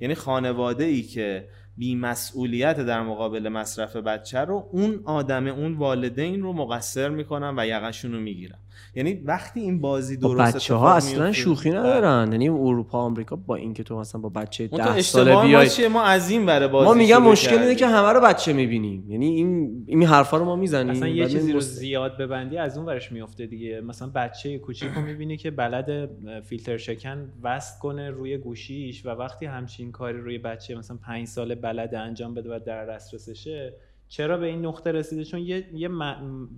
یعنی 0.00 0.14
خانواده 0.14 0.84
ای 0.84 1.02
که 1.02 1.48
بیمسئولیت 1.76 2.80
در 2.80 3.02
مقابل 3.02 3.48
مصرف 3.48 3.96
بچه 3.96 4.38
رو 4.38 4.68
اون 4.72 5.00
آدم 5.04 5.46
اون 5.46 5.74
والدین 5.74 6.42
رو 6.42 6.52
مقصر 6.52 7.08
می‌کنن 7.08 7.54
و 7.58 7.66
یقشون 7.66 8.12
رو 8.12 8.20
می‌گیرن 8.20 8.58
یعنی 8.94 9.12
وقتی 9.24 9.60
این 9.60 9.80
بازی 9.80 10.16
با 10.16 10.34
درست 10.34 10.56
بچه 10.56 10.74
ها 10.74 10.94
اصلا 10.94 11.32
شوخی 11.32 11.70
ندارن. 11.70 12.32
یعنی 12.32 12.48
اروپا 12.48 12.98
آمریکا 12.98 13.36
با 13.36 13.56
اینکه 13.56 13.82
تو 13.82 13.98
مثلا 13.98 14.20
با 14.20 14.28
بچه 14.28 14.68
اون 14.72 14.80
تو 14.80 14.86
ده 14.92 15.00
ساله 15.00 15.30
اشتباه 15.30 15.42
ما 15.42 15.48
بیای 15.48 15.68
چیه؟ 15.68 15.88
ما 15.88 16.02
از 16.02 16.30
این 16.30 16.46
بره 16.46 16.68
بازی 16.68 16.88
ما 16.88 16.94
میگم 16.94 17.22
مشکل 17.22 17.58
اینه. 17.58 17.74
که 17.74 17.86
همه 17.86 18.08
رو 18.08 18.20
بچه 18.20 18.52
می‌بینیم. 18.52 19.10
یعنی 19.10 19.26
این 19.26 19.84
این 19.86 20.02
حرفا 20.02 20.36
رو 20.36 20.44
ما 20.44 20.56
می‌زنیم. 20.56 20.90
اصلا 20.90 21.08
یه 21.08 21.28
چیزی 21.28 21.52
رو 21.52 21.58
مست- 21.58 21.78
زیاد 21.78 22.18
ببندی 22.18 22.58
از 22.58 22.78
اون 22.78 22.86
ورش 22.86 23.12
میفته 23.12 23.46
دیگه. 23.46 23.80
مثلا 23.80 24.08
بچه 24.14 24.58
کوچیک 24.58 24.90
رو 24.94 25.02
می‌بینی 25.02 25.36
که 25.36 25.50
بلد 25.50 26.10
فیلتر 26.44 26.76
شکن 26.76 27.32
وصل 27.42 27.78
کنه 27.80 28.10
روی 28.10 28.38
گوشیش 28.38 29.06
و 29.06 29.08
وقتی 29.08 29.46
همچین 29.46 29.92
کاری 29.92 30.20
روی 30.20 30.38
بچه 30.38 30.74
مثلا 30.74 30.96
پنج 31.06 31.26
ساله 31.26 31.54
بلد 31.54 31.94
انجام 31.94 32.34
بده 32.34 32.56
و 32.56 32.58
در 32.66 32.86
دسترسشه 32.86 33.74
چرا 34.12 34.38
به 34.38 34.46
این 34.46 34.66
نقطه 34.66 34.92
رسیده؟ 34.92 35.24
چون 35.24 35.40
یه, 35.40 35.68
یه 35.74 35.88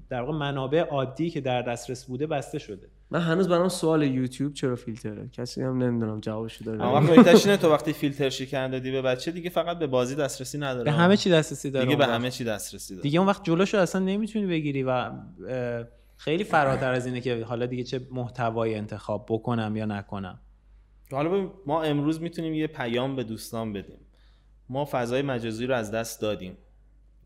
در 0.08 0.20
واقع 0.20 0.32
منابع 0.32 0.80
عادی 0.80 1.30
که 1.30 1.40
در 1.40 1.62
دسترس 1.62 2.04
بوده 2.04 2.26
بسته 2.26 2.58
شده. 2.58 2.88
من 3.10 3.20
هنوز 3.20 3.48
برام 3.48 3.68
سوال 3.68 4.02
یوتیوب 4.02 4.52
چرا 4.52 4.76
فیلتره؟ 4.76 5.28
کسی 5.28 5.62
هم 5.62 5.82
نمی‌دونم 5.82 6.20
جوابشو 6.20 6.64
داره 6.64 6.82
اما 6.82 7.12
اینه 7.44 7.56
تو 7.56 7.70
وقتی 7.70 7.92
فیلتر 7.92 8.30
شکن 8.30 8.70
دادی 8.70 8.90
به 8.90 9.02
بچه 9.02 9.30
دیگه 9.30 9.50
فقط 9.50 9.78
به 9.78 9.86
بازی 9.86 10.14
دسترسی 10.14 10.58
نداره. 10.58 10.84
به 10.84 10.92
همه 10.92 11.16
چی 11.16 11.30
دسترسی 11.30 11.70
داره 11.70 11.84
دیگه 11.84 11.96
به. 11.96 12.06
همه 12.06 12.30
چی 12.30 12.44
دسترسی 12.44 12.94
داره. 12.94 13.02
دیگه 13.02 13.18
اون 13.18 13.28
وقت 13.28 13.44
جلوشو 13.44 13.78
اصلا 13.78 14.00
نمی‌تونی 14.00 14.46
بگیری 14.46 14.82
و 14.82 15.10
خیلی 16.16 16.44
فراتر 16.44 16.92
از 16.92 17.06
اینه 17.06 17.20
که 17.20 17.44
حالا 17.44 17.66
دیگه 17.66 17.84
چه 17.84 18.00
محتوایی 18.10 18.74
انتخاب 18.74 19.26
بکنم 19.28 19.76
یا 19.76 19.84
نکنم. 19.84 20.40
حالا 21.12 21.50
ما 21.66 21.82
امروز 21.82 22.20
می‌تونیم 22.20 22.54
یه 22.54 22.66
پیام 22.66 23.16
به 23.16 23.24
دوستان 23.24 23.72
بدیم. 23.72 23.98
ما 24.68 24.88
فضای 24.90 25.22
مجازی 25.22 25.66
رو 25.66 25.74
از 25.74 25.90
دست 25.90 26.20
دادیم. 26.20 26.56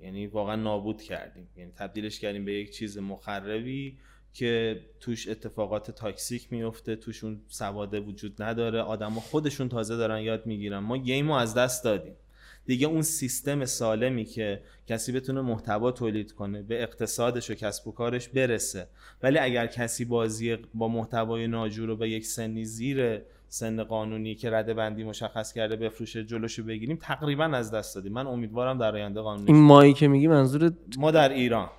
یعنی 0.00 0.26
واقعا 0.26 0.56
نابود 0.56 1.02
کردیم. 1.02 1.48
یعنی 1.56 1.72
تبدیلش 1.76 2.20
کردیم 2.20 2.44
به 2.44 2.52
یک 2.52 2.70
چیز 2.70 2.98
مخربی 2.98 3.98
که 4.32 4.80
توش 5.00 5.28
اتفاقات 5.28 5.90
تاکسیک 5.90 6.52
میفته 6.52 6.96
توش 6.96 7.24
اون 7.24 7.40
سواده 7.48 8.00
وجود 8.00 8.42
نداره. 8.42 8.80
آدما 8.80 9.20
خودشون 9.20 9.68
تازه 9.68 9.96
دارن 9.96 10.20
یاد 10.20 10.46
می‌گیرن. 10.46 10.78
ما 10.78 10.96
گیم 10.96 11.28
رو 11.28 11.34
از 11.34 11.54
دست 11.54 11.84
دادیم. 11.84 12.14
دیگه 12.66 12.86
اون 12.86 13.02
سیستم 13.02 13.64
سالمی 13.64 14.24
که 14.24 14.62
کسی 14.86 15.12
بتونه 15.12 15.40
محتوا 15.40 15.92
تولید 15.92 16.32
کنه 16.32 16.62
به 16.62 16.82
اقتصادش 16.82 17.50
و 17.50 17.54
کسب 17.54 17.88
و 17.88 17.92
کارش 17.92 18.28
برسه. 18.28 18.88
ولی 19.22 19.38
اگر 19.38 19.66
کسی 19.66 20.04
بازی 20.04 20.56
با 20.74 20.88
محتوای 20.88 21.46
ناجور 21.46 21.88
رو 21.88 21.96
به 21.96 22.10
یک 22.10 22.26
سنی 22.26 22.64
زیر 22.64 23.20
سن 23.48 23.84
قانونی 23.84 24.34
که 24.34 24.50
رده 24.50 24.74
بندی 24.74 25.04
مشخص 25.04 25.52
کرده 25.52 25.76
بفروشه 25.76 26.24
جلوشو 26.24 26.64
بگیریم 26.64 26.98
تقریبا 27.02 27.44
از 27.44 27.70
دست 27.70 27.94
دادیم. 27.94 28.12
من 28.12 28.26
امیدوارم 28.26 28.78
در 28.78 28.94
آینده 28.94 29.20
قانونی 29.20 29.52
این 29.52 29.62
مایی 29.62 29.92
که 29.92 30.08
میگی 30.08 30.28
منظور 30.28 30.72
ما 30.98 31.10
در 31.10 31.28
ایران. 31.28 31.70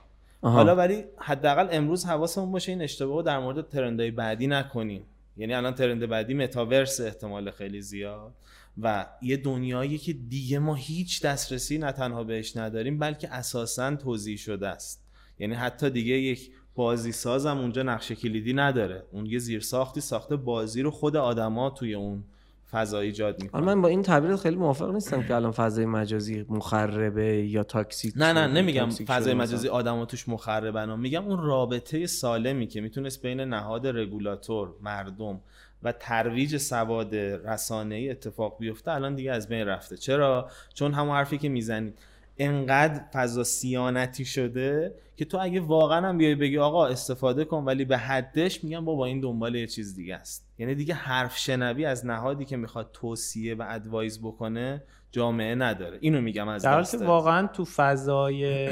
آها. 0.42 0.54
حالا 0.54 0.76
ولی 0.76 1.04
حداقل 1.18 1.68
امروز 1.72 2.06
حواسمون 2.06 2.52
باشه 2.52 2.72
این 2.72 2.82
اشتباه 2.82 3.16
رو 3.16 3.22
در 3.22 3.40
مورد 3.40 3.68
ترندهای 3.70 4.12
بعدی 4.12 4.48
نکنیم. 4.48 5.04
یعنی 5.38 5.54
الان 5.54 5.74
ترند 5.74 6.06
بعدی 6.06 6.34
متاورس 6.34 7.02
احتمال 7.02 7.52
خیلی 7.52 7.82
زیاد 7.82 8.34
و 8.82 9.06
یه 9.22 9.38
دنیایی 9.38 9.98
که 9.98 10.14
دیگه 10.14 10.60
ما 10.60 10.76
هیچ 10.76 11.22
دسترسی 11.22 11.78
نه 11.78 11.92
تنها 11.92 12.24
بهش 12.24 12.58
نداریم 12.58 13.00
بلکه 13.00 13.34
اساسا 13.34 13.96
توضیح 13.96 14.38
شده 14.38 14.68
است. 14.68 15.06
یعنی 15.40 15.54
حتی 15.54 15.90
دیگه 15.90 16.14
یک 16.14 16.52
بازی 16.80 17.12
سازم 17.12 17.58
اونجا 17.58 17.84
نقشه 17.84 18.16
کلیدی 18.16 18.54
نداره. 18.54 19.04
اون 19.12 19.26
یه 19.26 19.40
زیر 19.40 19.60
ساختی 19.60 20.02
ساخته 20.02 20.36
بازی 20.36 20.82
رو 20.82 20.92
خود 20.92 21.16
آدما 21.16 21.70
توی 21.70 21.94
اون 21.94 22.24
فضا 22.72 23.00
ایجاد 23.00 23.44
می‌کنه. 23.44 23.62
من 23.62 23.82
با 23.82 23.88
این 23.88 24.02
تعبیر 24.02 24.36
خیلی 24.36 24.56
موافق 24.56 24.92
نیستم 24.92 25.24
که 25.24 25.36
الان 25.36 25.52
فضای 25.52 25.86
مجازی 25.86 26.46
مخربه 26.50 27.46
یا 27.46 27.64
تاکسیک 27.64 28.14
نه 28.18 28.34
نه 28.34 28.48
نمیگم 28.48 28.90
فضای 28.90 29.34
مجازی 29.34 29.68
مثلا. 29.68 29.72
آدم 29.72 30.06
توش 30.06 30.30
مخربن 30.30 31.00
میگم 31.00 31.26
اون 31.26 31.44
رابطه 31.44 32.08
سالمی 32.08 32.68
که 32.68 32.82
می‌تونست 32.82 33.22
بین 33.22 33.40
نهاد 33.40 33.88
رگولاتور 33.88 34.70
مردم 34.82 35.42
و 35.84 35.92
ترویج 35.92 36.58
سواد 36.58 37.16
رسانه 37.16 37.96
ای 37.96 38.10
اتفاق 38.10 38.58
بیفته 38.60 38.92
الان 38.92 39.16
دیگه 39.16 39.32
از 39.32 39.48
بین 39.48 39.68
رفته. 39.68 39.98
چرا؟ 39.98 40.50
چون 40.74 40.94
همون 40.94 41.16
حرفی 41.16 41.38
که 41.38 41.50
می‌زنید. 41.50 42.00
انقدر 42.40 43.02
فضا 43.14 43.44
سیانتی 43.44 44.26
شده 44.26 44.96
که 45.16 45.26
تو 45.26 45.38
اگه 45.42 45.60
واقعا 45.60 46.08
هم 46.08 46.18
بیای 46.18 46.36
بگی 46.36 46.58
آقا 46.58 46.88
استفاده 46.88 47.46
کن 47.46 47.64
ولی 47.64 47.86
به 47.86 47.98
حدش 47.98 48.64
میگم 48.64 48.86
بابا 48.86 49.06
این 49.06 49.20
دنبال 49.20 49.56
یه 49.56 49.68
چیز 49.68 49.96
دیگه 49.96 50.16
است. 50.16 50.48
یعنی 50.58 50.76
دیگه 50.76 50.94
حرف 50.94 51.38
شنوی 51.38 51.86
از 51.86 52.06
نهادی 52.06 52.46
که 52.46 52.58
می‌خواد 52.58 52.90
توصیه 52.94 53.56
و 53.56 53.66
ادوایز 53.70 54.22
بکنه 54.22 54.84
جامعه 55.12 55.56
نداره. 55.56 55.98
اینو 56.02 56.22
میگم 56.22 56.48
از 56.48 56.64
در 56.64 56.82
حالی. 56.82 57.06
واقعا 57.06 57.48
تو 57.48 57.66
فضای 57.66 58.70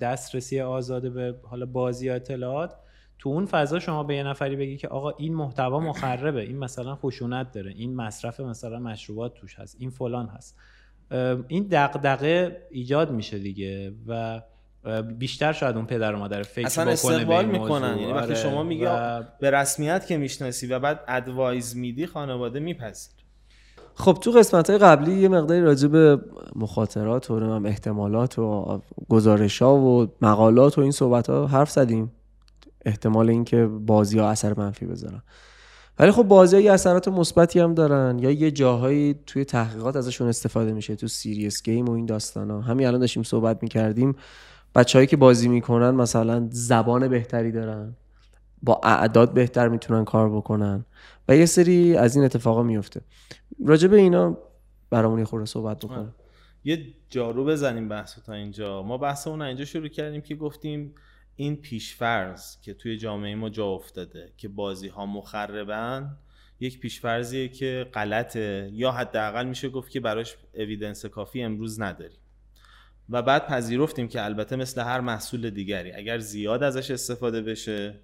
دسترسی 0.00 0.60
آزاده 0.60 1.10
به 1.10 1.34
حالا 1.42 1.66
بازی 1.66 2.10
اطلاعات 2.10 2.74
تو 3.18 3.28
اون 3.28 3.46
فضا 3.46 3.78
شما 3.78 4.02
به 4.02 4.16
یه 4.16 4.22
نفری 4.22 4.56
بگی 4.56 4.76
که 4.76 4.88
آقا 4.88 5.10
این 5.10 5.34
محتوا 5.34 5.80
مخربه 5.80 6.40
این 6.40 6.58
مثلا 6.58 6.94
خشونت 6.94 7.52
داره 7.52 7.70
این 7.70 7.94
مصرف 7.94 8.40
مثلا 8.40 8.78
مشروبات 8.78 9.34
توش 9.34 9.58
هست 9.58 9.76
این 9.78 9.90
فلان 9.90 10.26
هست. 10.26 10.56
این 11.48 11.66
دغدغه 11.70 12.62
ایجاد 12.70 13.10
میشه 13.10 13.38
دیگه 13.38 13.92
و 14.08 14.40
بیشتر 15.18 15.52
شاید 15.52 15.76
اون 15.76 15.86
پدر 15.86 16.14
و 16.14 16.18
مادر 16.18 16.42
فکر 16.42 16.66
اصلا 16.66 16.90
استقبال 16.90 17.46
می‌کنن. 17.46 17.98
یعنی 17.98 18.12
وقتی 18.12 18.32
آره، 18.32 18.34
شما 18.34 18.62
میگی 18.62 18.84
و 18.84 19.22
به 19.40 19.50
رسمیت 19.50 20.06
که 20.06 20.16
می‌شناسی 20.16 20.66
و 20.66 20.78
بعد 20.78 21.00
advice 21.08 21.76
میدی 21.76 22.06
خانواده 22.06 22.60
میپذیر 22.60 23.12
خب 23.94 24.18
تو 24.22 24.30
قسمت 24.30 24.70
های 24.70 24.78
قبلی 24.78 25.14
یه 25.14 25.28
مقداری 25.28 25.60
راجع 25.60 25.88
به 25.88 26.20
مخاطرات 26.56 27.30
و 27.30 27.38
نمی‌دونم 27.38 27.66
احتمالات 27.66 28.38
و 28.38 28.82
گزارش 29.08 29.62
ها 29.62 29.76
و 29.76 30.06
مقالات 30.20 30.78
و 30.78 30.80
این 30.80 30.90
صحبت 30.90 31.30
ها 31.30 31.46
حرف 31.46 31.70
زدیم. 31.70 32.12
احتمال 32.84 33.30
اینکه 33.30 33.66
بازی 33.66 34.18
ها 34.18 34.30
اثر 34.30 34.54
منفی 34.54 34.86
بذارن. 34.86 35.22
ولی 35.98 36.10
خب 36.10 36.22
بازی 36.22 36.68
اثرات 36.68 37.08
مثبتی 37.08 37.60
هم 37.60 37.74
دارن. 37.74 38.18
یا 38.18 38.30
یه 38.30 38.50
جاهایی 38.50 39.14
توی 39.26 39.44
تحقیقات 39.44 39.96
ازشون 39.96 40.28
استفاده 40.28 40.72
میشه 40.72 40.96
تو 40.96 41.08
serious 41.08 41.62
game 41.62 41.86
و 41.86 41.92
این 41.92 42.06
داستان 42.06 42.50
ها 42.50 42.60
همین 42.60 42.86
الان 42.86 43.00
داشتیم 43.00 43.22
صحبت 43.22 43.62
می‌کردیم. 43.62 44.16
بچههایی 44.74 45.06
که 45.06 45.16
بازی 45.16 45.48
می‌کنن 45.48 45.90
مثلا 45.90 46.48
زبان 46.50 47.08
بهتری 47.08 47.52
دارن. 47.52 47.96
با 48.62 48.80
اعداد 48.82 49.34
بهتر 49.34 49.68
می‌تونن 49.68 50.04
کار 50.04 50.30
بکنن. 50.30 50.84
و 51.28 51.36
یه 51.36 51.46
سری 51.46 51.96
از 51.96 52.16
این 52.16 52.24
اتفاقا 52.24 52.62
میفته 52.62 53.00
راجع 53.66 53.88
به 53.88 53.96
اینا 53.96 54.38
برامون 54.90 55.18
یه 55.18 55.24
خورده 55.24 55.46
صحبت 55.46 55.78
بکنم 55.78 56.14
یه 56.64 56.86
جارو 57.10 57.44
بزنیم 57.44 57.88
بحث 57.88 58.18
تا 58.26 58.32
اینجا. 58.32 58.82
ما 58.82 58.98
بحثمون 58.98 59.42
اینجا 59.42 59.64
شروع 59.64 59.88
کردیم 59.88 60.20
که 60.20 60.34
گفتیم 60.34 60.94
این 61.40 61.56
پیشفرض 61.56 62.60
که 62.60 62.74
توی 62.74 62.96
جامعه 62.96 63.34
ما 63.34 63.48
جا 63.48 63.66
افتاده 63.66 64.32
که 64.36 64.48
بازی 64.48 64.88
ها 64.88 65.06
مخربن 65.06 66.16
یک 66.60 66.80
پیشفرضیه 66.80 67.48
که 67.48 67.86
غلطه. 67.94 68.70
یا 68.72 68.92
حداقل 68.92 69.46
میشه 69.46 69.68
گفت 69.68 69.90
که 69.90 70.00
براش 70.00 70.36
اویدنس 70.54 71.06
کافی 71.06 71.42
امروز 71.42 71.80
نداریم. 71.80 72.18
و 73.10 73.22
بعد 73.22 73.46
پذیرفتیم 73.46 74.08
که 74.08 74.24
البته 74.24 74.56
مثل 74.56 74.80
هر 74.80 75.00
محصول 75.00 75.50
دیگری 75.50 75.92
اگر 75.92 76.18
زیاد 76.18 76.62
ازش 76.62 76.90
استفاده 76.90 77.42
بشه 77.42 77.94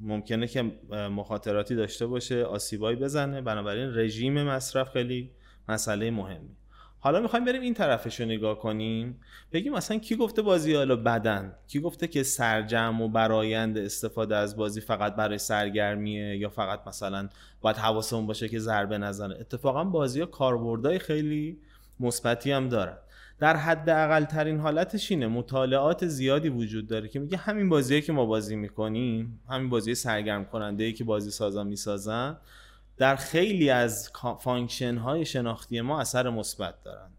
ممکنه 0.00 0.46
که 0.46 0.62
مخاطراتی 0.90 1.74
داشته 1.74 2.06
باشه 2.06 2.44
آسیبایی 2.44 2.96
بزنه. 2.96 3.40
بنابراین 3.40 3.98
رژیم 3.98 4.42
مصرف 4.42 4.90
خیلی 4.90 5.30
مسئله 5.68 6.10
مهمی 6.10 6.56
حالا 7.04 7.20
می‌خوایم 7.20 7.44
بریم 7.44 7.62
این 7.62 7.74
طرفش 7.74 8.20
رو 8.20 8.26
نگاه 8.26 8.58
کنیم. 8.58 9.20
بگیم 9.52 9.72
مثلا 9.72 9.98
کی 9.98 10.16
گفته 10.16 10.42
بازی 10.42 10.74
حالا 10.74 10.96
بدن؟ 10.96 11.54
کی 11.68 11.80
گفته 11.80 12.06
که 12.06 12.22
سرجم 12.22 13.00
و 13.00 13.08
برایند 13.08 13.78
استفاده 13.78 14.36
از 14.36 14.56
بازی 14.56 14.80
فقط 14.80 15.16
برای 15.16 15.38
سرگرمیه 15.38 16.36
یا 16.36 16.48
فقط 16.48 16.80
مثلا 16.86 17.28
باید 17.60 17.76
حواسمون 17.76 18.26
باشه 18.26 18.48
که 18.48 18.58
ضربه 18.58 18.98
نزنه؟ 18.98 19.34
اتفاقا 19.40 19.84
بازی 19.84 20.20
ها 20.20 20.26
کاربردهای 20.26 20.98
خیلی 20.98 21.58
مثبتی 22.00 22.52
هم 22.52 22.68
دارن. 22.68 22.96
در 23.38 23.56
حد 23.56 23.90
اقل 23.90 24.24
ترین 24.24 24.58
حالتش 24.58 25.10
اینه 25.10 25.26
مطالعات 25.26 26.06
زیادی 26.06 26.48
وجود 26.48 26.86
داره 26.86 27.08
که 27.08 27.18
میگه 27.18 27.36
همین 27.36 27.68
بازیه 27.68 28.00
که 28.00 28.12
ما 28.12 28.26
بازی 28.26 28.56
می‌کنیم 28.56 29.40
همین 29.48 29.68
بازی 29.68 29.94
سرگرم 29.94 30.44
کننده 30.44 30.84
ای 30.84 30.92
که 30.92 31.04
بازی 31.04 31.30
سازا 31.30 31.64
می‌سازن 31.64 32.36
در 32.96 33.16
خیلی 33.16 33.70
از 33.70 34.10
function 34.40 34.96
های 34.96 35.24
شناختی 35.24 35.80
ما 35.80 36.00
اثر 36.00 36.30
مثبت 36.30 36.82
دارن. 36.82 37.10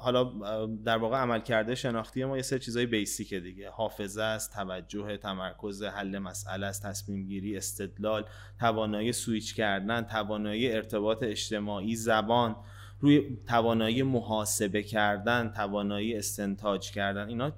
حالا 0.00 0.24
در 0.84 0.98
واقع 0.98 1.16
عملکردای 1.16 1.74
شناختی 1.74 2.24
ما 2.24 2.36
یه 2.36 2.42
سری 2.42 2.58
چیزای 2.58 2.86
basic 2.86 3.34
دیگه. 3.34 3.70
حافظه 3.70 4.22
است 4.22 4.52
توجه 4.52 5.16
تمرکز 5.16 5.82
حل 5.82 6.18
مسئله 6.18 6.66
است 6.66 6.86
تصمیم 6.86 7.26
گیری 7.26 7.56
استدلال 7.56 8.24
توانایی 8.60 9.12
سویچ 9.12 9.54
کردن 9.54 10.02
توانایی 10.02 10.72
ارتباط 10.72 11.22
اجتماعی 11.22 11.96
زبان. 11.96 12.56
روی 13.00 13.38
توانایی 13.46 14.02
محاسبه 14.02 14.82
کردن 14.82 15.52
توانایی 15.56 16.16
استنتاج 16.16 16.90
کردن 16.90 17.28
اینا 17.28 17.52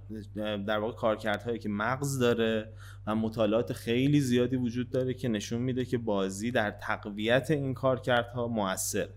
در 0.67 0.79
واقع 0.79 0.93
کارکردهایی 0.93 1.59
که 1.59 1.69
مغز 1.69 2.19
داره 2.19 2.73
و 3.07 3.15
مطالعات 3.15 3.73
خیلی 3.73 4.21
زیادی 4.21 4.57
وجود 4.57 4.91
داره 4.91 5.15
که 5.15 5.29
نشون 5.29 5.63
میده 5.63 5.85
که 5.85 5.99
بازی 5.99 6.51
در 6.51 6.71
تقویت 6.71 7.51
این 7.51 7.75
کارکردها 7.75 8.49
موثر. 8.49 9.09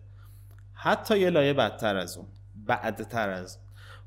حتی 0.73 1.19
یه 1.19 1.29
لایه 1.29 1.53
بدتر 1.53 1.97
از 1.97 2.17
اون 2.17 2.27
بعدتر 2.55 3.29
از 3.29 3.59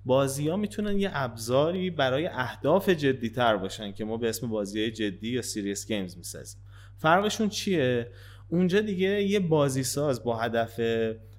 بازی 0.05 0.49
ها 0.49 0.57
می‌تونن 0.57 0.99
یه 0.99 1.11
ابزاری 1.13 1.91
برای 1.91 2.27
اهداف 2.27 2.89
جدی 2.89 3.31
تر 3.31 3.57
باشن 3.57 3.93
که 3.93 4.05
ما 4.05 4.17
به 4.17 4.29
اسم 4.29 4.49
بازی 4.49 4.91
جدی 4.91 5.29
یا 5.29 5.43
serious 5.43 5.87
games 5.87 6.17
می‌سازیم. 6.17 6.61
فرقشون 6.97 7.49
چیه؟ 7.49 8.11
اونجا 8.49 8.81
دیگه 8.81 9.23
یه 9.23 9.41
بازی 9.41 9.83
ساز 9.83 10.25
با 10.25 10.37
هدف 10.37 10.81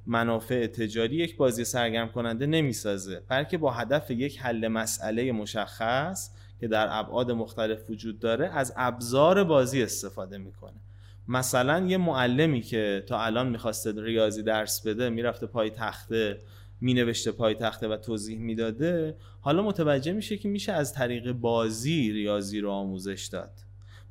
منافع 0.09 0.67
تجاری 0.67 1.15
یک 1.15 1.37
بازی 1.37 1.65
سرگرم 1.65 2.09
کننده 2.09 2.45
نمی‌سازه. 2.45 3.21
بلکه 3.27 3.57
با 3.57 3.71
هدف 3.71 4.11
یک 4.11 4.39
حل 4.39 4.67
مسئله 4.67 5.31
مشخص 5.31 6.29
که 6.59 6.67
در 6.67 6.87
ابعاد 6.89 7.31
مختلف 7.31 7.89
وجود 7.89 8.19
داره 8.19 8.47
از 8.47 8.73
ابزار 8.77 9.43
بازی 9.43 9.83
استفاده 9.83 10.37
می‌کنه. 10.37 10.79
مثلا 11.27 11.85
یه 11.87 11.97
معلمی 11.97 12.61
که 12.61 13.03
تا 13.07 13.21
الان 13.21 13.49
می‌خواسته 13.49 14.01
ریاضی 14.01 14.43
درس 14.43 14.87
بده 14.87 15.09
می‌رفته 15.09 15.47
پای 15.47 15.69
تخته 15.69 16.39
مینوشته 16.81 17.31
پای 17.31 17.55
تخته 17.55 17.87
و 17.87 17.97
توضیح 17.97 18.39
می‌داده 18.39 19.15
حالا 19.41 19.63
متوجه 19.63 20.11
میشه 20.13 20.37
که 20.37 20.49
میشه 20.49 20.71
از 20.71 20.93
طریق 20.93 21.31
بازی 21.31 22.11
ریاضی 22.11 22.59
رو 22.59 22.71
آموزش 22.71 23.25
داد. 23.25 23.51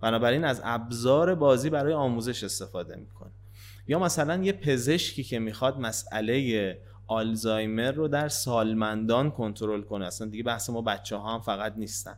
بنابراین 0.01 0.45
از 0.45 0.61
ابزار 0.65 1.35
بازی 1.35 1.71
برای 1.71 1.93
آموزش 1.93 2.45
استفاده 2.45 2.97
می‌کنه. 2.97 3.16
یا 3.89 3.99
مثلا 3.99 4.45
یه 4.45 4.53
پزشکی 4.53 5.25
که 5.25 5.39
می‌خواد 5.39 5.81
مسئله 5.81 6.79
آلزایمر 7.07 7.93
رو 7.93 8.09
در 8.09 8.29
سالمندان 8.29 9.31
کنترل 9.31 9.83
کنه. 9.83 10.07
اصلا 10.07 10.29
دیگه 10.29 10.43
بحث 10.43 10.71
ما 10.71 10.83
بچه 10.83 11.17
ها 11.17 11.35
هم 11.35 11.41
فقط 11.41 11.75
نیستن. 11.77 12.17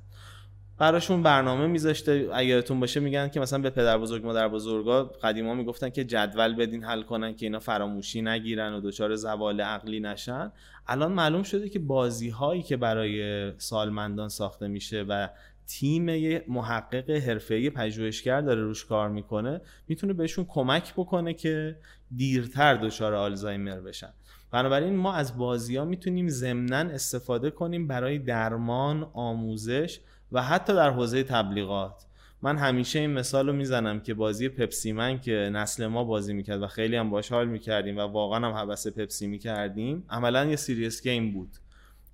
براشون 0.78 1.22
برنامه 1.22 1.66
میذاشته. 1.66 2.28
اگرتون 2.32 2.80
باشه 2.80 3.00
میگن 3.00 3.28
که 3.28 3.40
مثلا 3.40 3.58
به 3.58 3.70
پدر 3.70 3.98
بزرگ 3.98 4.26
مادر 4.26 4.48
بزرگا 4.48 5.04
قدیما 5.04 5.54
می‌گفتن 5.54 5.90
که 5.90 6.04
جدول 6.04 6.54
بدین 6.54 6.84
حل 6.84 7.02
کنن 7.02 7.34
که 7.34 7.46
اینا 7.46 7.58
فراموشی 7.58 8.22
نگیرن 8.22 8.72
و 8.72 8.80
دچار 8.80 9.16
زوال 9.16 9.60
عقلی 9.60 10.00
نشن. 10.00 10.52
الان 10.86 11.12
معلوم 11.12 11.42
شده 11.42 11.68
که 11.68 11.78
بازی 11.78 12.28
هایی 12.28 12.62
که 12.62 12.76
برای 12.76 13.52
سالمندان 13.58 14.28
ساخته 14.28 14.68
میشه 14.68 15.04
و 15.08 15.28
تیم 15.68 16.40
محقق 16.48 17.10
حرفه‌ای 17.10 17.70
پژوهشگر 17.70 18.40
داره 18.40 18.62
روش 18.62 18.84
کار 18.84 19.08
می‌کنه 19.08 19.60
می‌تونه 19.88 20.12
بهشون 20.12 20.44
کمک 20.48 20.92
بکنه 20.92 21.34
که 21.34 21.76
دیرتر 22.16 22.74
دچار 22.74 23.14
آلزایمر 23.14 23.80
بشن. 23.80 24.12
بنابراین 24.50 24.96
ما 24.96 25.12
از 25.12 25.38
بازی 25.38 25.76
ها 25.76 25.84
می‌تونیم 25.84 26.28
ضمنا 26.28 26.76
استفاده 26.76 27.50
کنیم 27.50 27.86
برای 27.86 28.18
درمان 28.18 29.10
آموزش 29.12 30.00
و 30.32 30.42
حتی 30.42 30.74
در 30.74 30.90
حوزه 30.90 31.22
تبلیغات. 31.22 32.04
من 32.42 32.56
همیشه 32.56 32.98
این 32.98 33.10
مثال 33.10 33.46
رو 33.46 33.52
می‌زنم 33.52 34.00
که 34.00 34.14
بازی 34.14 34.48
پپسی‌من 34.48 35.20
که 35.20 35.50
نسل 35.52 35.86
ما 35.86 36.04
بازی 36.04 36.32
می‌کرد 36.32 36.62
و 36.62 36.66
خیلی 36.66 36.96
هم 36.96 37.10
باش 37.10 37.32
حال 37.32 37.48
می‌کردیم 37.48 37.96
و 37.96 38.00
واقعا 38.00 38.46
هم 38.46 38.52
هوس 38.52 38.86
پپسی 38.86 39.26
می‌کردیم 39.26 40.04
عملا 40.10 40.44
یه 40.44 40.56
serious 40.56 41.02
game 41.02 41.32
بود. 41.32 41.50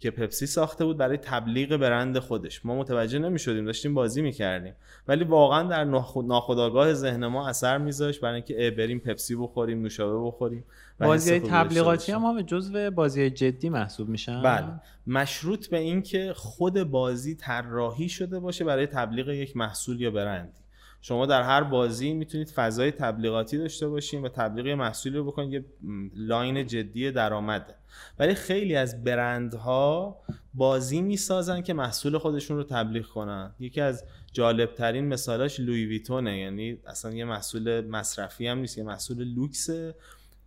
که 0.01 0.11
پپسی 0.11 0.47
ساخته 0.47 0.85
بود 0.85 0.97
برای 0.97 1.17
تبلیغ 1.17 1.77
برند 1.77 2.19
خودش. 2.19 2.67
ما 2.67 2.79
متوجه 2.79 3.19
نمی 3.19 3.39
شدیم 3.39 3.65
داشتیم 3.65 3.95
بازی 3.95 4.23
می‌کردیم. 4.23 4.75
ولی 5.09 5.25
واقعا 5.25 5.63
در 5.63 5.85
ناخودآگاه 6.25 6.95
ذهن 6.95 7.27
ما 7.27 7.49
اثر 7.49 7.79
میذاشت 7.79 8.21
برای 8.21 8.35
اینکه 8.35 8.71
بریم 8.79 8.99
پپسی 8.99 9.37
بخوریم 9.37 9.83
نوشابه 9.83 10.27
بخوریم 10.27 10.65
بازی 11.01 11.41
تبلیغاتی 11.41 12.13
هم 12.13 12.23
هم 12.23 12.43
جزو 12.43 12.91
بازی 12.91 13.31
جدی 13.31 13.69
محسوب 13.69 14.09
میشن؟ 14.09 14.43
بله. 14.43 14.67
مشروط 15.07 15.67
به 15.67 15.79
اینکه 15.79 16.33
خود 16.37 16.83
بازی 16.83 17.35
طراحی 17.35 18.09
شده 18.09 18.41
باشه 18.41 18.65
برای 18.65 18.87
تبلیغ 18.87 19.29
یک 19.29 19.57
محصول 19.57 20.01
یا 20.01 20.11
برندی 20.11 20.64
شما 21.07 21.27
در 21.27 21.43
هر 21.43 21.63
بازی 21.63 22.15
می‌تونید 22.15 22.51
فضای 22.51 22.91
تبلیغاتی 22.91 23.59
داشته 23.59 23.89
باشین 23.89 24.23
و 24.23 24.29
تبلیغ 24.29 24.69
محصولی 24.69 25.17
رو 25.17 25.25
بکنید 25.25 25.53
یه 25.53 25.65
line 26.17 26.67
جدی 26.67 27.11
درآمده. 27.11 27.75
ولی 28.19 28.35
خیلی 28.35 28.77
از 28.77 29.05
برندها 29.05 30.17
بازی 30.55 31.03
می‌سازن 31.03 31.61
که 31.61 31.75
محصول 31.75 32.19
خودشون 32.19 32.57
رو 32.57 32.63
تبلیغ 32.63 33.07
کنن. 33.07 33.55
یکی 33.61 33.81
از 33.81 34.05
جالب 34.33 34.75
ترین 34.75 35.09
مثالاش 35.09 35.61
لویی 35.61 35.87
ویتونه. 35.87 36.39
یعنی 36.39 36.79
اصلا 36.87 37.13
یه 37.13 37.25
محصول 37.25 37.87
مصرفی 37.87 38.47
هم 38.47 38.59
نیست 38.59 38.79
یه 38.79 38.85
محصول 38.85 39.25
لوکس. 39.25 39.71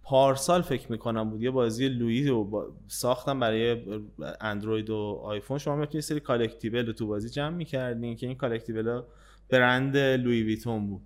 پارسال 0.03 0.61
فکر 0.61 0.91
می‌کنم 0.91 1.29
بود. 1.29 1.41
یه 1.41 1.51
بازی 1.51 1.89
لویی 1.89 2.27
رو 2.27 2.73
ساختم 2.87 3.39
برای 3.39 3.83
اندروید 4.41 4.89
و 4.89 5.21
آیفون. 5.23 5.57
شما 5.57 5.75
می‌تونید 5.75 6.03
سری 6.03 6.19
collectible 6.19 6.85
رو 6.85 6.93
تو 6.93 7.07
بازی 7.07 7.29
جمع 7.29 7.55
می‌کردین 7.55 8.15
که 8.15 8.27
این 8.27 8.35
collectible 8.35 9.01
برند 9.49 9.97
لویی 9.97 10.43
ویتون 10.43 10.87
بود. 10.87 11.01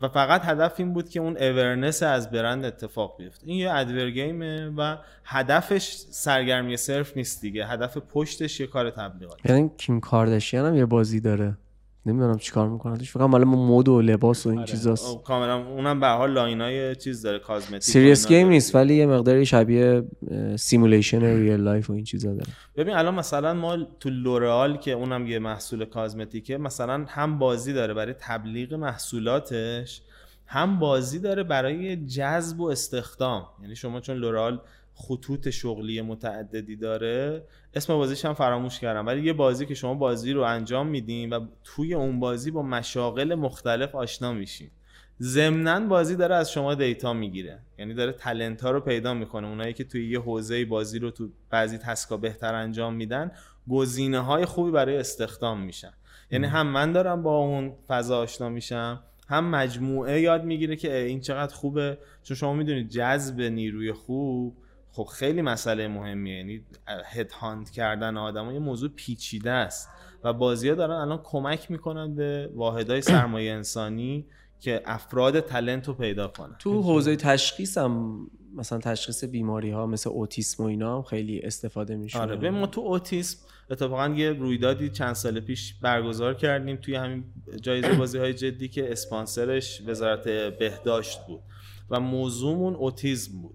و 0.00 0.08
فقط 0.08 0.44
هدف 0.44 0.74
این 0.76 0.92
بود 0.92 1.08
که 1.08 1.20
اون 1.20 1.36
awareness 1.36 2.02
از 2.02 2.30
برند 2.30 2.64
اتفاق 2.64 3.16
بیفته. 3.18 3.46
این 3.46 3.58
یه 3.58 3.74
advergame 3.74 4.10
ه 4.10 4.70
و 4.76 4.96
هدفش 5.24 5.92
سرگرمی 6.10 6.76
صرف 6.76 7.16
نیست 7.16 7.40
دیگه. 7.40 7.66
هدف 7.66 7.96
پشتش 7.98 8.60
یه 8.60 8.66
کار 8.66 8.90
تبلیغات 8.90 9.38
یعنی 9.44 9.70
کیم 9.78 10.00
کارداشیان 10.00 10.66
هم 10.66 10.76
یه 10.76 10.86
بازی 10.86 11.20
داره. 11.20 11.56
نمی‌دونم 12.06 12.38
چیکار 12.38 12.68
می‌کنن 12.68 12.96
توش. 12.96 13.12
فقط 13.12 13.28
مال 13.28 13.44
مد 13.44 13.88
و 13.88 14.00
لباس 14.00 14.46
و 14.46 14.48
این 14.48 14.58
آره. 14.58 14.66
چیزاست. 14.66 15.22
کاملا 15.22 15.66
اونم 15.66 16.00
به 16.00 16.06
حال 16.06 16.32
line 16.32 16.83
ای 16.83 16.96
چیز 16.96 17.22
داره 17.22 17.38
cosmetic 17.38 17.82
serious 17.82 18.28
game 18.28 18.48
نیست 18.48 18.74
ولی 18.74 18.94
یه 18.94 19.06
مقداری 19.06 19.46
شبیه 19.46 20.02
simulation 20.56 21.22
real 21.24 21.60
life 21.60 21.90
و 21.90 21.92
این 21.92 22.04
چیزا 22.04 22.32
داره. 22.32 22.52
ببین 22.76 22.94
الان 22.94 23.14
مثلا 23.14 23.54
ما 23.54 23.76
تو 24.00 24.10
لورال 24.10 24.76
که 24.76 24.92
اونم 24.92 25.26
یه 25.26 25.38
محصول 25.38 25.84
cosmetic 25.84 26.50
ه 26.50 26.58
مثلا 26.58 27.04
هم 27.08 27.38
بازی 27.38 27.72
داره 27.72 27.94
برای 27.94 28.14
تبلیغ 28.18 28.74
محصولاتش 28.74 30.02
هم 30.46 30.78
بازی 30.78 31.18
داره 31.18 31.42
برای 31.42 31.96
جذب 32.06 32.60
و 32.60 32.64
استخدام. 32.68 33.46
یعنی 33.62 33.76
شما 33.76 34.00
چون 34.00 34.16
لورال 34.16 34.60
خطوط 34.98 35.50
شغلی 35.50 36.00
متعددی 36.00 36.76
داره 36.76 37.42
اسم 37.74 37.94
بازیش 37.94 38.24
هم 38.24 38.34
فراموش 38.34 38.80
کردم. 38.80 39.06
ولی 39.06 39.22
یه 39.22 39.32
بازی 39.32 39.66
که 39.66 39.74
شما 39.74 39.94
بازی 39.94 40.32
رو 40.32 40.42
انجام 40.42 40.86
میدین 40.86 41.30
و 41.30 41.46
توی 41.64 41.94
اون 41.94 42.20
بازی 42.20 42.50
با 42.50 42.62
مشاغل 42.62 43.34
مختلف 43.34 43.94
آشنا 43.94 44.32
میشین. 44.32 44.70
ضمنا 45.20 45.80
بازی 45.80 46.16
داره 46.16 46.34
از 46.34 46.52
شما 46.52 46.74
دیتا 46.74 47.12
می‌گیره. 47.12 47.58
یعنی 47.78 47.94
داره 47.94 48.12
تلنت 48.12 48.60
ها 48.60 48.70
رو 48.70 48.80
پیدا 48.80 49.14
می‌کنه. 49.14 49.48
اونایی 49.48 49.72
که 49.72 49.84
توی 49.84 50.10
یه 50.10 50.20
حوزه 50.20 50.64
بازی 50.64 50.98
رو 50.98 51.10
تو 51.10 51.28
بعضی 51.50 51.78
تسکا 51.78 52.16
بهتر 52.16 52.54
انجام 52.54 52.94
میدن 52.94 53.30
گزینه 53.70 54.20
های 54.20 54.44
خوبی 54.44 54.70
برای 54.70 54.96
استخدام 54.96 55.60
میشن. 55.60 55.92
یعنی 56.30 56.46
هم 56.46 56.66
من 56.66 56.92
دارم 56.92 57.22
با 57.22 57.36
اون 57.36 57.72
فضا 57.88 58.18
آشنا 58.18 58.48
میشم 58.48 59.02
هم 59.28 59.50
مجموعه 59.50 60.20
یاد 60.20 60.44
می‌گیره 60.44 60.76
که 60.76 60.96
این 60.96 61.20
چقدر 61.20 61.54
خوبه. 61.54 61.98
چون 62.22 62.36
شما 62.36 62.54
می‌دونید 62.54 62.88
جذب 62.88 63.40
نیروی 63.40 63.92
خوب 63.92 64.56
خب 64.96 65.04
خیلی 65.04 65.42
مسئله 65.42 65.88
مهمیه. 65.88 66.36
یعنی 66.36 66.60
هد 67.04 67.32
هاند 67.32 67.70
کردن 67.70 68.16
آدم 68.16 68.50
یه 68.50 68.58
موضوع 68.58 68.90
پیچیده 68.90 69.50
است 69.50 69.88
و 70.24 70.32
بازی 70.32 70.68
ها 70.68 70.74
دارن 70.74 70.94
الان 70.94 71.20
کمک 71.24 71.70
می‌کنن 71.70 72.14
به 72.14 72.50
واحدهای 72.54 73.02
سرمایه 73.12 73.52
انسانی 73.52 74.26
که 74.60 74.82
افراد 74.84 75.40
تلنت 75.40 75.88
رو 75.88 75.94
پیدا 75.94 76.28
کنن. 76.28 76.56
تو 76.58 76.82
حوزه 76.82 77.16
تشخیص 77.16 77.78
هم 77.78 78.26
مثلا 78.54 78.78
تشخیص 78.78 79.24
بیماری 79.24 79.70
ها 79.70 79.86
مثل 79.86 80.10
اوتیسم 80.10 80.62
و 80.62 80.66
اینا 80.66 80.96
هم 80.96 81.02
خیلی 81.02 81.40
استفاده 81.40 81.96
میشه. 81.96 82.18
آره 82.18 82.36
به 82.36 82.50
ما 82.50 82.66
تو 82.66 82.80
اوتیسم 82.80 83.38
اتفاقا 83.70 84.08
یه 84.08 84.32
رویدادی 84.32 84.90
چند 84.90 85.12
سال 85.12 85.40
پیش 85.40 85.74
برگزار 85.74 86.34
کردیم 86.34 86.76
توی 86.76 86.94
همین 86.94 87.24
جایزه 87.60 87.94
بازی 87.98 88.18
های 88.18 88.34
جدی 88.34 88.68
که 88.68 88.92
اسپانسرش 88.92 89.82
وزارت 89.86 90.28
بهداشت 90.58 91.26
بود 91.26 91.40
و 91.90 92.00
موضوعمون 92.00 92.74
اوتیسم 92.74 93.42
بود. 93.42 93.54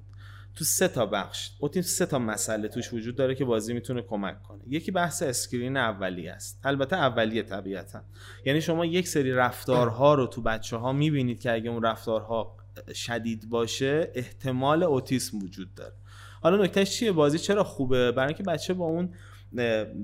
تو 0.56 0.64
سه 0.64 0.88
تا 0.88 1.06
بخش 1.06 1.52
اوتیسم 1.60 1.88
سه 1.88 2.06
تا 2.06 2.20
مسئله 2.20 2.68
توش 2.68 2.94
وجود 2.94 3.16
داره 3.16 3.36
که 3.36 3.46
بازی 3.46 3.74
می‌تونه 3.74 4.02
کمک 4.02 4.44
کنه. 4.44 4.62
یکی 4.68 4.92
بحث 4.92 5.24
اسکرین 5.24 5.78
اولیه 5.78 6.32
است. 6.32 6.60
البته 6.64 6.96
اولیه 6.96 7.44
طبیعتا. 7.44 8.02
یعنی 8.46 8.62
شما 8.62 8.86
یک 8.86 9.08
سری 9.08 9.32
رفتارها 9.32 10.14
رو 10.14 10.28
تو 10.28 10.42
بچه 10.42 10.78
ها 10.78 10.94
می‌بینید 10.94 11.40
که 11.40 11.52
اگه 11.52 11.70
اون 11.70 11.84
رفتارها 11.84 12.58
شدید 12.94 13.50
باشه 13.50 14.12
احتمال 14.16 14.84
اوتیسم 14.84 15.38
وجود 15.38 15.76
داره. 15.76 15.94
حالا 16.42 16.64
نکتهش 16.64 16.92
چیه؟ 16.92 17.12
بازی 17.12 17.40
چرا 17.40 17.64
خوبه؟ 17.64 18.12
برای 18.12 18.28
اینکه 18.28 18.44
بچه 18.44 18.74
با 18.74 18.86
اون 18.86 19.14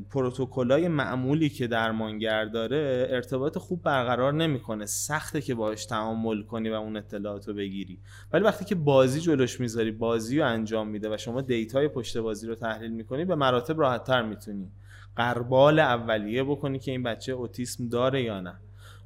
پروتکلای 0.09 0.87
معمولی 0.87 1.49
که 1.49 1.67
درمانگر 1.67 2.45
داره 2.45 3.07
ارتباط 3.09 3.57
خوب 3.57 3.83
برقرار 3.83 4.33
نمی‌کنه. 4.33 4.85
سخته 4.85 5.41
که 5.41 5.55
باش 5.55 5.85
تعامل 5.85 6.41
کنی 6.41 6.69
و 6.69 6.73
اون 6.73 6.97
اطلاعات 6.97 7.47
رو 7.47 7.53
بگیری. 7.53 7.99
ولی 8.33 8.43
وقتی 8.43 8.65
که 8.65 8.75
بازی 8.75 9.19
جلوش 9.19 9.59
می‌ذاری 9.59 9.91
بازی 9.91 10.39
رو 10.39 10.47
انجام 10.47 10.87
میده 10.87 11.13
و 11.13 11.17
شما 11.17 11.41
data 11.41 11.78
ی 11.78 11.87
پشت 11.87 12.17
بازی 12.17 12.47
رو 12.47 12.55
تحلیل 12.55 12.91
می‌کنی 12.91 13.25
به 13.25 13.35
مراتب 13.35 13.79
راحتتر 13.79 14.21
می‌تونی 14.21 14.71
غربال 15.15 15.79
اولیه 15.79 16.43
بکنی 16.43 16.79
که 16.79 16.91
این 16.91 17.03
بچه 17.03 17.31
اوتیسم 17.31 17.89
داره 17.89 18.23
یا 18.23 18.41
نه. 18.41 18.53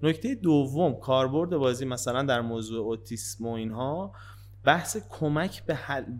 نکته 0.03 0.35
دوم 0.35 0.93
کاربرد 0.93 1.49
بازی 1.49 1.85
مثلا 1.85 2.23
در 2.23 2.41
موضوع 2.41 2.85
اوتیسم 2.85 3.45
و 3.45 3.51
اینها 3.51 4.13
بحث 4.63 4.97
کمک 5.09 5.65
به 5.65 5.77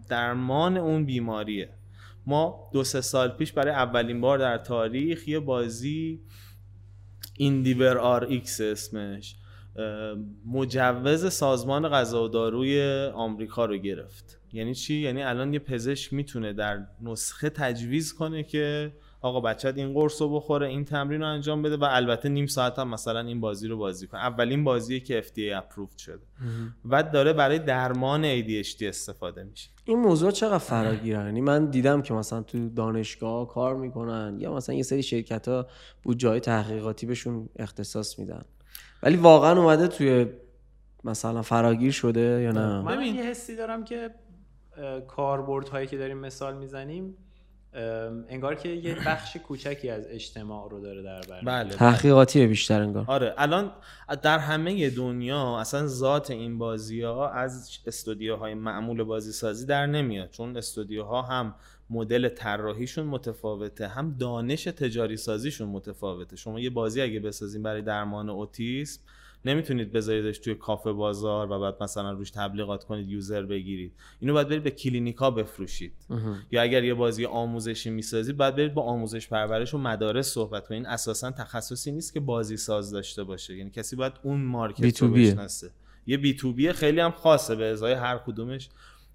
درمان 0.09 0.77
اون 0.77 1.05
بیماریه. 1.05 1.69
ما 2.25 2.69
دو 2.73 2.83
سه 2.83 3.01
سال 3.01 3.29
پیش 3.29 3.51
برای 3.51 3.73
اولین 3.73 4.21
بار 4.21 4.37
در 4.37 4.57
تاریخ 4.57 5.27
یه 5.27 5.39
بازی 5.39 6.21
EndeavorRx 7.37 8.61
اسمش 8.61 9.35
مجوز 10.45 11.33
سازمان 11.33 11.89
غذا 11.89 12.23
و 12.23 12.27
داروی 12.27 13.05
آمریکا 13.13 13.65
رو 13.65 13.77
گرفت. 13.77 14.39
یعنی 14.53 14.75
چی؟ 14.75 14.95
یعنی 14.95 15.23
الان 15.23 15.53
یه 15.53 15.59
پزشک 15.59 16.13
می‌تونه 16.13 16.53
در 16.53 16.87
نسخه 17.01 17.49
تجویز 17.49 18.13
کنه 18.13 18.43
که 18.43 18.93
آقا 19.21 19.41
بچت 19.41 19.77
این 19.77 19.93
قرص 19.93 20.21
رو 20.21 20.35
بخوره 20.35 20.67
این 20.67 20.85
تمرین 20.85 21.21
رو 21.21 21.27
انجام 21.27 21.61
بده 21.61 21.77
و 21.77 21.83
البته 21.83 22.29
نیم 22.29 22.45
ساعت 22.45 22.79
هم 22.79 22.87
مثلا 22.87 23.19
این 23.19 23.41
بازی 23.41 23.67
رو 23.67 23.77
بازی 23.77 24.07
کنه. 24.07 24.21
اولین 24.21 24.63
بازیه 24.63 24.99
که 24.99 25.21
FDA 25.21 25.55
approved 25.55 25.97
شده. 25.97 26.23
و 26.85 27.03
داره 27.03 27.33
برای 27.33 27.59
درمان 27.59 28.41
ADHD 28.41 28.83
استفاده 28.83 29.43
میشه. 29.43 29.69
این 29.85 29.99
موضوع 29.99 30.31
چقدر 30.31 30.57
فراگیره 30.57 31.19
یعنی 31.19 31.41
من 31.41 31.65
دیدم 31.65 32.01
که 32.01 32.13
مثلا 32.13 32.41
تو 32.41 32.69
دانشگاه 32.69 33.47
کار 33.47 33.75
می‌کنن 33.75 34.37
یا 34.39 34.53
مثلا 34.53 34.75
یه 34.75 34.83
سری 34.83 35.03
شرکت 35.03 35.47
ها 35.47 35.67
بود 36.03 36.17
جای 36.17 36.39
تحقیقاتی 36.39 37.05
بهشون 37.05 37.49
اختصاص 37.55 38.19
میدن. 38.19 38.41
ولی 39.03 39.15
واقعا 39.15 39.61
اومده 39.61 39.87
توی 39.87 40.25
مثلا 41.03 41.41
فراگیر 41.41 41.91
شده 41.91 42.41
یا 42.41 42.51
نه؟ 42.51 42.81
من 42.81 43.01
یه 43.01 43.23
حسی 43.23 43.55
دارم 43.55 43.83
که 43.83 44.09
کاربرد 45.07 45.67
هایی 45.67 45.87
که 45.87 45.97
داریم 45.97 46.17
مثال 46.17 46.57
می‌زنیم 46.57 47.17
انگار 47.73 48.55
که 48.55 48.69
یه 48.69 48.95
بخش 49.05 49.37
کوچکی 49.37 49.89
از 49.89 50.07
اجتماع 50.07 50.69
رو 50.69 50.81
داره 50.81 51.01
در 51.01 51.21
بر 51.21 51.41
بله 51.41 51.69
تحقیقاتی 51.69 52.47
بیشتر 52.47 52.81
انگار. 52.81 53.05
آره 53.07 53.33
الان 53.37 53.71
در 54.21 54.39
همه 54.39 54.89
دنیا 54.89 55.59
اصلا 55.59 55.87
ذات 55.87 56.31
این 56.31 56.57
بازی 56.57 57.01
ها 57.01 57.29
از 57.29 57.79
استودیوهای 57.87 58.53
معمول 58.53 59.03
بازی 59.03 59.31
سازی 59.31 59.65
در 59.65 59.85
نمیاد 59.85 60.29
چون 60.29 60.57
استودیوها 60.57 61.21
هم 61.21 61.55
مدل 61.89 62.29
طراحیشون 62.29 63.05
متفاوته 63.05 63.87
هم 63.87 64.15
دانش 64.19 64.63
تجاری 64.63 65.17
سازیشون 65.17 65.69
متفاوته. 65.69 66.35
شما 66.35 66.59
یه 66.59 66.69
بازی 66.69 67.01
اگه 67.01 67.19
بسازین 67.19 67.63
برای 67.63 67.81
درمان 67.81 68.29
اوتیسم 68.29 69.01
نمی‌تونید 69.45 69.91
بذاریدش 69.91 70.39
توی 70.39 70.55
کافه 70.55 70.91
بازار 70.91 71.51
و 71.51 71.59
بعد 71.59 71.83
مثلا 71.83 72.11
روش 72.11 72.31
تبلیغات 72.31 72.83
کنید 72.83 73.09
یوزر 73.09 73.41
بگیرید. 73.41 73.93
اینو 74.19 74.33
باید 74.33 74.47
برید 74.47 74.63
به 74.63 74.71
کلینیکا 74.71 75.31
بفروشید. 75.31 75.93
یا 76.51 76.61
اگر 76.61 76.83
یه 76.83 76.93
بازی 76.93 77.25
آموزشی 77.25 77.89
می‌سازید 77.89 78.37
باید 78.37 78.55
برید 78.55 78.73
با 78.73 78.81
آموزش 78.81 79.27
پرورش 79.27 79.73
و 79.73 79.77
مدارس 79.77 80.27
صحبت 80.27 80.67
کنید. 80.67 80.81
این 80.81 80.93
اساسا 80.93 81.31
تخصصی 81.31 81.91
نیست 81.91 82.13
که 82.13 82.19
بازی 82.19 82.57
ساز 82.57 82.91
داشته 82.91 83.23
باشه. 83.23 83.57
یعنی 83.57 83.69
کسی 83.69 83.95
باید 83.95 84.13
اون 84.23 84.41
مارکت 84.41 85.01
رو 85.01 85.07
بشناسه. 85.07 85.71
یه 86.07 86.17
بی 86.17 86.33
تو 86.33 86.53
بی 86.53 86.71
خیلی 86.71 86.99
هم 86.99 87.11
خاصه 87.11 87.55
به 87.55 87.65
ازای 87.65 87.93
هر 87.93 88.17
کدومش. 88.17 88.69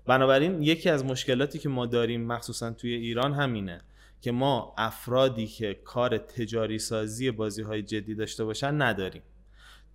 بنابراین 0.06 0.62
یکی 0.62 0.90
از 0.90 1.04
مشکلاتی 1.04 1.58
که 1.58 1.68
ما 1.68 1.86
داریم 1.86 2.26
مخصوصا 2.26 2.70
توی 2.70 2.92
ایران 2.92 3.32
همینه 3.32 3.80
که 4.20 4.32
ما 4.32 4.74
افرادی 4.78 5.46
که 5.46 5.74
کار 5.84 6.18
تجاری 6.18 6.78
سازی 6.78 7.30
بازی 7.30 7.62
های 7.62 7.82
جدی 7.82 8.14
داشته 8.14 8.44
باشن 8.44 8.82
نداریم. 8.82 9.22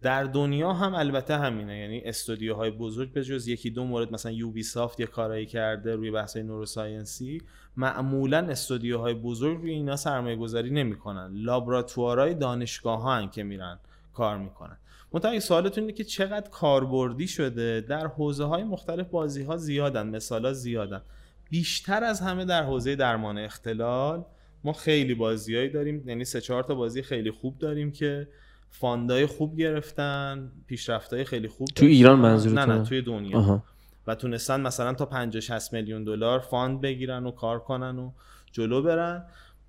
در 0.01 0.23
دنیا 0.23 0.73
هم 0.73 0.95
البته 0.95 1.37
همینه. 1.37 1.77
یعنی 1.77 2.01
استودیوهای 2.05 2.71
بزرگ 2.71 3.13
به 3.13 3.23
جز 3.23 3.47
یکی 3.47 3.69
دو 3.69 3.83
مورد 3.83 4.13
مثلا 4.13 4.31
یوبی 4.31 4.63
سافت 4.63 4.99
یه 4.99 5.05
کارایی 5.05 5.45
کرده 5.45 5.95
روی 5.95 6.11
بحث 6.11 6.37
نوروساینسی 6.37 7.41
معمولا 7.77 8.37
استودیوهای 8.37 9.13
بزرگ 9.13 9.57
روی 9.57 9.71
اینا 9.71 9.95
سرمایه 9.95 10.35
گذاری 10.35 10.69
نمی‌کنن. 10.69 11.31
لابراتوارهای 11.33 12.33
دانشگاه 12.33 13.01
ها 13.01 13.27
که 13.27 13.43
میرن 13.43 13.79
کار 14.13 14.37
می‌کنن. 14.37 14.77
منتها 15.13 15.39
سوالتون 15.39 15.83
اینه 15.83 15.93
که 15.93 16.03
چقدر 16.03 16.49
کاربردی 16.49 17.27
شده 17.27 17.81
در 17.81 18.07
حوزه 18.07 18.43
های 18.43 18.63
مختلف 18.63 19.07
بازی 19.07 19.43
ها 19.43 19.57
زیادن 19.57 20.07
مثالا 20.07 20.47
ها 20.47 20.53
زیادن. 20.53 21.01
بیشتر 21.49 22.03
از 22.03 22.21
همه 22.21 22.45
در 22.45 22.63
حوزه 22.63 22.95
درمان 22.95 23.37
اختلال 23.37 24.25
ما 24.63 24.73
خیلی 24.73 25.15
بازیهایی 25.15 25.69
داریم. 25.69 26.09
یعنی 26.09 26.25
سه 26.25 26.41
چهار 26.41 26.63
تا 26.63 26.75
بازی 26.75 27.01
خیلی 27.01 27.31
خوب 27.31 27.57
داریم 27.59 27.91
که 27.91 28.27
fund 28.71 29.14
ای 29.14 29.25
خوب 29.25 29.57
گرفتن 29.57 30.51
پیشرفتای 30.67 31.23
خیلی 31.23 31.47
خوب 31.47 31.67
تو 31.75 31.85
ایران 31.85 32.19
منظور 32.19 32.53
نه 32.53 32.65
نه 32.65 32.83
توی 32.83 33.01
دنیا. 33.01 33.63
و 34.07 34.15
تونستن 34.15 34.61
مثلا 34.61 34.93
تا 34.93 35.05
50 35.05 35.41
60 35.41 35.73
میلیون 35.73 36.03
دلار 36.03 36.39
fund 36.39 36.81
بگیرن 36.81 37.25
و 37.25 37.31
کار 37.31 37.59
کنن 37.59 37.99
و 37.99 38.11
جلو 38.51 38.81
برن. 38.81 39.25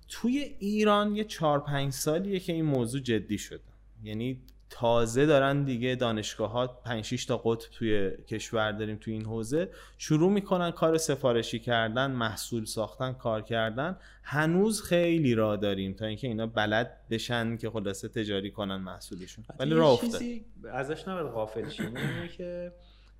توی 0.09 0.37
ایران 0.59 1.15
یه 1.15 1.23
4 1.23 1.59
5 1.59 1.93
سالیه 1.93 2.39
که 2.39 2.53
این 2.53 2.65
موضوع 2.65 3.01
جدی 3.01 3.37
شده. 3.37 3.59
یعنی 4.03 4.41
تازه 4.75 5.25
دارن 5.25 5.63
دیگه 5.63 5.95
دانشگاه 5.95 6.51
ها 6.51 6.67
5 6.67 7.03
6 7.05 7.25
تا 7.25 7.37
قطب 7.37 7.69
توی 7.71 8.11
کشور 8.11 8.71
داریم 8.71 8.97
توی 9.01 9.13
این 9.13 9.25
حوزه. 9.25 9.69
شروع 9.97 10.31
می‌کنن 10.31 10.71
کار 10.71 10.97
سفارشی 10.97 11.59
کردن 11.59 12.11
محصول 12.11 12.65
ساختن 12.65 13.13
کار 13.13 13.41
کردن. 13.41 13.97
هنوز 14.23 14.83
خیلی 14.83 15.35
راه 15.35 15.57
داریم 15.57 15.93
تا 15.93 16.05
اینکه 16.05 16.27
اینا 16.27 16.47
بلد 16.47 16.97
بشن 17.09 17.57
که 17.57 17.69
خلاصه 17.69 18.07
تجاری 18.07 18.51
کنن 18.51 18.75
محصولشون. 18.75 19.45
ولی 19.59 19.73
راه 19.73 20.01
چیزی 20.01 20.45
ازش 20.73 21.07
نباید 21.07 21.27
غافل 21.27 21.69
شیم. 21.69 21.93
که 22.37 22.71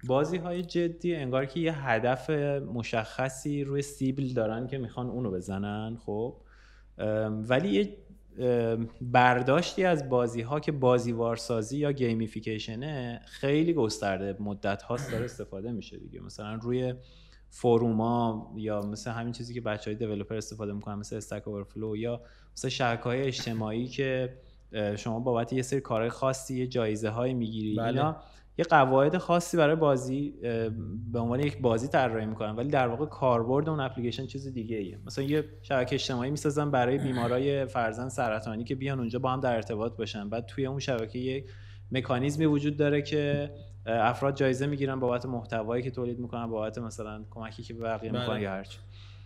بازی 0.08 0.38
های 0.38 0.62
جدی 0.62 1.16
انگار 1.16 1.46
که 1.46 1.60
یه 1.60 1.88
هدف 1.88 2.30
مشخصی 2.74 3.64
روی 3.64 3.82
سیبل 3.82 4.34
دارن 4.34 4.68
که 4.68 4.78
می‌خوان 4.78 5.08
اونو 5.08 5.32
بزنن 5.32 5.98
خب. 6.06 6.36
ولی 7.50 7.70
یه 7.70 7.98
برداشتی 9.02 9.86
از 9.86 10.10
بازی 10.10 10.42
ها 10.42 10.60
که 10.60 10.72
بازی 10.72 11.12
وارسازی 11.12 11.78
یا 11.78 11.92
گیمیفیکیشنه 11.92 13.22
خیلی 13.26 13.74
گسترده 13.74 14.36
مدت 14.40 14.82
هاست 14.82 15.12
داره 15.12 15.26
استفاده 15.26 15.72
میشه 15.72 15.98
دیگه 15.98 16.20
مثلا 16.20 16.56
روی 16.56 16.94
فروما 17.50 18.54
یا 18.58 18.82
مثل 18.82 19.12
همین 19.12 19.34
چیزی 19.34 19.54
که 19.54 19.62
بچه 19.62 19.92
های 19.92 19.96
دیولوپر 19.96 20.36
استفاده 20.36 20.74
می‌کنن 20.74 20.96
مثل 20.96 21.16
استک 21.16 21.48
اوورفلو 21.48 21.98
یا 21.98 22.22
مثل 22.54 22.70
شبکه 22.70 23.04
های 23.04 23.22
اجتماعی 23.22 23.88
که 23.88 24.38
شما 24.96 25.20
بابت 25.20 25.54
یه 25.54 25.62
سری 25.62 25.82
کارهای 25.82 26.10
خاصی 26.10 26.60
یه 26.60 26.68
جایزه 26.68 27.10
های 27.10 27.34
می‌گیری 27.34 27.76
بله. 27.76 27.88
اینا 27.88 28.16
یه 28.58 28.66
قواعد 28.66 29.18
خاصی 29.18 29.58
برای 29.58 29.76
بازی 29.76 30.34
به 31.12 31.20
عنوان 31.20 31.40
یک 31.40 31.62
بازی 31.62 31.88
طراحی 31.88 32.26
می‌کنن 32.26 32.56
ولی 32.56 32.70
در 32.70 32.88
واقع 32.88 33.06
کاربرد 33.06 33.70
اون 33.70 33.80
اپلیکیشن 33.80 34.26
چیز 34.26 34.48
دیگه 34.48 34.78
ایه. 34.78 35.00
مثلا 35.06 35.24
یه 35.24 35.44
شبکه 35.62 35.96
اجتماعی 35.96 36.32
می‌سازن 36.32 36.72
برای 36.72 36.98
بیمارای 36.98 37.66
فرزن 37.66 38.10
سرطانی 38.10 38.64
که 38.64 38.76
بیان 38.76 39.00
اونجا 39.00 39.20
با 39.20 39.32
هم 39.32 39.40
در 39.40 39.56
ارتباط 39.56 39.98
باشن. 39.98 40.30
بعد 40.30 40.46
توی 40.46 40.66
اون 40.66 40.80
شبکه 40.80 41.20
یک 41.20 41.46
مکانیزمی 41.92 42.46
وجود 42.46 42.78
داره 42.78 43.02
که 43.02 43.52
افراد 43.86 44.36
جایزه 44.36 44.68
می‌گیرن 44.68 45.00
بابت 45.00 45.26
محتوایی 45.26 45.84
که 45.84 45.92
تولید 45.92 46.20
می‌کنن 46.20 46.48
بابت 46.48 46.78
مثلا 46.78 47.26
کمکی 47.30 47.64
که 47.64 47.74
به 47.74 47.84
بقیه 47.84 48.12
می‌کنن 48.12 48.28
بله. 48.28 48.42
یا 48.42 48.50
هرچی 48.50 48.78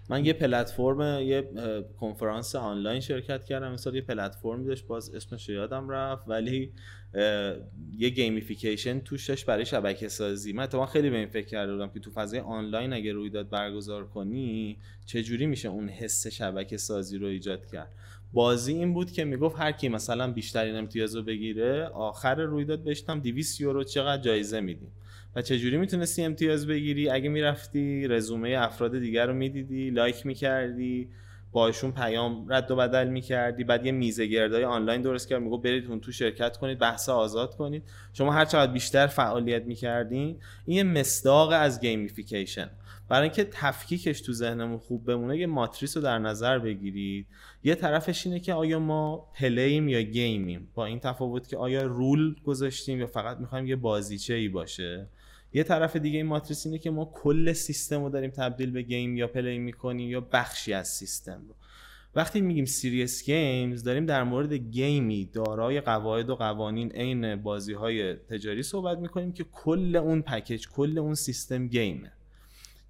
من 0.10 0.26
یه 0.26 0.34
پلتفرم 0.34 1.22
یه 1.22 1.50
کنفرانس 2.00 2.56
آنلاین 2.56 3.00
شرکت 3.00 3.44
کردم. 3.46 3.72
مثلا 3.72 3.96
یه 3.96 4.02
پلتفرمی 4.02 4.66
داشت 4.66 4.88
باز 4.88 5.16
اسمش 5.16 5.50
یادم 5.50 5.90
رفت 5.90 6.24
ولی 6.28 6.74
یه 7.98 8.10
gamification 8.10 9.00
توش 9.00 9.30
داشت 9.30 9.46
برای 9.46 9.66
شبکه 9.66 10.08
سازی. 10.08 10.54
من 10.54 10.64
اتفاقا 10.64 10.86
خیلی 10.86 11.10
به 11.10 11.18
این 11.18 11.28
فکر 11.28 11.48
کرده 11.48 11.74
بودم 11.74 11.90
که 11.90 12.00
تو 12.00 12.12
فضای 12.12 12.40
آنلاین 12.40 12.94
اگه 12.94 13.14
رویداد 13.14 13.50
برگزار 13.50 14.08
کنی 14.08 14.78
چه 15.06 15.24
جوری 15.24 15.46
میشه 15.46 15.70
اون 15.70 15.90
حس 15.90 16.28
شبکه 16.28 16.78
سازی 16.78 17.18
رو 17.18 17.28
ایجاد 17.28 17.66
کرد؟ 17.66 17.92
بازی 18.34 18.74
این 18.74 18.94
بود 18.94 19.12
که 19.12 19.26
می‌گفت 19.26 19.60
هر 19.60 19.72
کی 19.72 19.90
مثلا 19.90 20.32
بیشترین 20.32 20.76
امتیاز 20.76 21.16
رو 21.16 21.24
بگیره 21.24 21.86
آخر 21.86 22.36
رویداد 22.36 22.84
بهش 22.84 23.04
هم 23.10 23.20
200 23.20 23.62
یورو 23.62 23.84
چقدر 23.84 24.22
جایزه 24.22 24.62
میدیم. 24.62 24.92
و 25.38 25.42
چجوری 25.42 25.78
می‌تونستی 25.78 26.24
امتیاز 26.24 26.68
بگیری؟ 26.68 27.10
اگه 27.10 27.30
می‌رفتی 27.30 28.08
رزومه 28.08 28.56
افراد 28.60 29.00
دیگر 29.00 29.26
رو 29.26 29.34
می‌دیدی 29.34 29.90
لایک 29.90 30.26
می‌کردی 30.26 31.10
باشون 31.52 31.92
پیام 31.92 32.46
رد 32.50 32.72
و 32.72 32.76
بدل 32.76 33.08
می‌کردی 33.08 33.64
بعد 33.64 33.86
یه 33.86 33.92
میز 33.92 34.26
گردای 34.26 34.64
آنلاین 34.64 35.02
درست 35.02 35.28
کرد 35.28 35.42
می‌گفت 35.42 35.58
برید 35.58 35.86
اون 35.90 36.00
تو 36.00 36.12
شرکت 36.12 36.58
کنید 36.58 36.80
بحث 36.80 37.10
آزاد 37.10 37.56
کنید. 37.56 37.84
شما 38.14 38.34
هر 38.34 38.46
چقدر 38.46 38.72
بیشتر 38.72 39.08
فعالیت 39.08 39.64
می‌کردین 39.64 40.40
این 40.66 40.78
یه 40.78 40.84
مصداق 40.84 41.50
از 41.54 41.82
gamification 41.82 42.70
برای 43.10 43.24
اینکه 43.24 43.44
تفکیکش 43.44 44.22
تو 44.22 44.34
ذهنمون 44.34 44.78
خوب 44.78 45.06
بمونه 45.06 45.38
یه 45.38 45.48
ماتریس 45.48 45.98
رو 45.98 46.04
در 46.04 46.20
نظر 46.20 46.60
بگیرید. 46.60 47.28
یه 47.64 47.76
طرفش 47.76 48.28
اینه 48.28 48.40
که 48.40 48.54
آیا 48.54 48.80
ما 48.80 49.32
play 49.36 49.70
ایم 49.70 49.88
یا 49.88 50.02
game 50.02 50.41
ایم؟ 50.41 50.70
با 50.74 50.86
این 50.86 51.00
تفاوت 51.00 51.48
که 51.48 51.58
آیا 51.58 51.82
rule 51.82 52.36
گذاشتیم 52.44 53.00
یا 53.00 53.08
فقط 53.08 53.38
می‌خوایم 53.38 53.68
یه 53.68 53.76
بازیچه 53.76 54.34
ای 54.34 54.48
باشه؟ 54.48 55.08
یه 55.54 55.64
طرف 55.64 55.96
دیگه 55.96 56.18
این 56.18 56.26
ماتریس 56.26 56.66
اینه 56.66 56.78
که 56.78 56.90
ما 56.90 57.12
کل 57.14 57.54
سیستم 57.54 58.04
رو 58.04 58.10
داریم 58.10 58.32
تبدیل 58.32 58.72
به 58.72 58.82
game 58.82 59.18
یا 59.18 59.28
play 59.28 59.58
می‌کنیم 59.58 60.10
یا 60.10 60.22
بخشی 60.22 60.74
از 60.74 60.88
سیستم 60.88 61.42
رو. 61.48 61.56
وقتی 62.16 62.42
میگیم 62.42 62.66
serious 62.66 63.24
games 63.24 63.84
داریم 63.84 64.06
در 64.06 64.24
مورد 64.24 64.54
game 64.54 65.15
ی 65.15 65.30
دارای 65.34 65.82
قواعد 65.82 66.30
و 66.30 66.36
قوانین 66.36 66.92
عین 66.92 67.36
بازی 67.36 67.74
های 67.74 68.14
تجاری 68.14 68.64
صحبت 68.64 68.98
می‌کنیم 68.98 69.32
که 69.32 69.44
کل 69.44 69.96
اون 69.96 70.22
پکیج 70.22 70.68
کل 70.68 70.98
اون 70.98 71.16
سیستم 71.16 71.68
game 71.68 71.97
ه. 71.97 72.12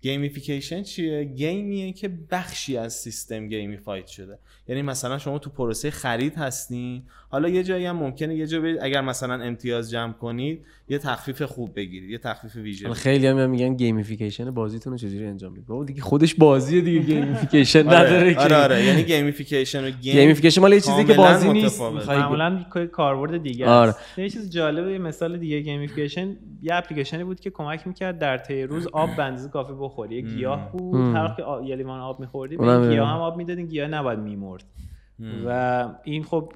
gamification 0.01 0.83
چیه؟ 0.83 1.23
game 1.23 1.70
یه 1.70 1.93
که 1.93 2.07
بخشی 2.31 2.77
از 2.77 2.93
سیستم 2.93 3.47
gamified 3.47 4.07
شده. 4.07 4.39
یعنی 4.67 4.81
مثلا 4.81 5.17
شما 5.17 5.39
تو 5.39 5.49
پروسه 5.49 5.91
خرید 5.91 6.35
هستین 6.35 7.03
حالا 7.29 7.49
یه 7.49 7.63
جایی 7.63 7.85
هم 7.85 7.95
ممکنه 7.95 8.35
یه 8.35 8.47
جایی 8.47 8.79
اگر 8.79 9.01
مثلا 9.01 9.43
امتیاز 9.43 9.91
جمع 9.91 10.13
کنید 10.13 10.65
یه 10.89 10.97
تخفیف 10.97 11.41
خوب 11.41 11.75
بگیرید 11.75 12.09
یه 12.09 12.17
تخفیف 12.17 12.55
ویژه 12.55 12.93
خیلی 12.93 13.27
هم 13.27 13.49
میگن 13.49 13.75
gamification 13.75 14.51
بازیتون 14.51 14.91
رو 14.93 14.97
چجوری 14.97 15.25
انجام 15.25 15.51
می‌دید؟ 15.51 15.67
بابا 15.67 15.85
دیگه 15.85 16.01
خودش 16.01 16.35
بازیه 16.35 16.81
دیگه 16.81 16.99
gamification 17.13 17.87
نداره 17.87 18.39
آره 18.39 18.55
آره 18.55 18.85
یعنی 18.85 19.03
gamification 19.03 19.87
و 19.87 19.89
game 19.89 20.13
gamification 20.13 20.61
مال 20.61 20.73
یه 20.73 20.81
چیزی 20.81 21.03
که 21.05 21.13
بازی 21.13 21.49
نیست. 21.49 21.81
معمولا 21.81 22.63
کاربرد 22.91 23.43
دیگه 23.43 23.67
آره. 23.67 23.95
یه 24.17 24.29
چیز 24.29 24.49
جالبه 24.49 24.91
یه 24.91 24.97
مثال 24.97 25.37
دیگه 25.37 25.59
gamification 25.59 26.35
یه 26.61 26.75
اپلیکیشنی 26.75 27.23
بود 27.23 27.39
که 27.39 27.49
کمک 27.49 27.87
می‌کرد 27.87 28.19
در 28.19 28.37
طی 28.37 28.63
روز 28.63 28.87
آب 28.87 29.15
به 29.15 29.23
اندازه 29.23 29.49
کافی 29.49 29.73
بخوری. 29.79 30.15
یه 30.15 30.21
گیاه 30.21 30.71
بود 30.71 31.15
هر 31.15 31.33
که 31.37 31.43
یه 31.65 31.75
لیوان 31.75 31.99
آب 31.99 32.19
میخوردی 32.19 32.57
به 32.57 32.89
گیاه 32.89 33.09
هم 33.09 33.19
آب 33.19 33.37
می‌دادین 33.37 33.65
گیاه 33.65 33.87
نباید 33.87 34.19
میمرد. 34.19 34.63
و 35.45 35.89
این 36.03 36.23
خب 36.23 36.53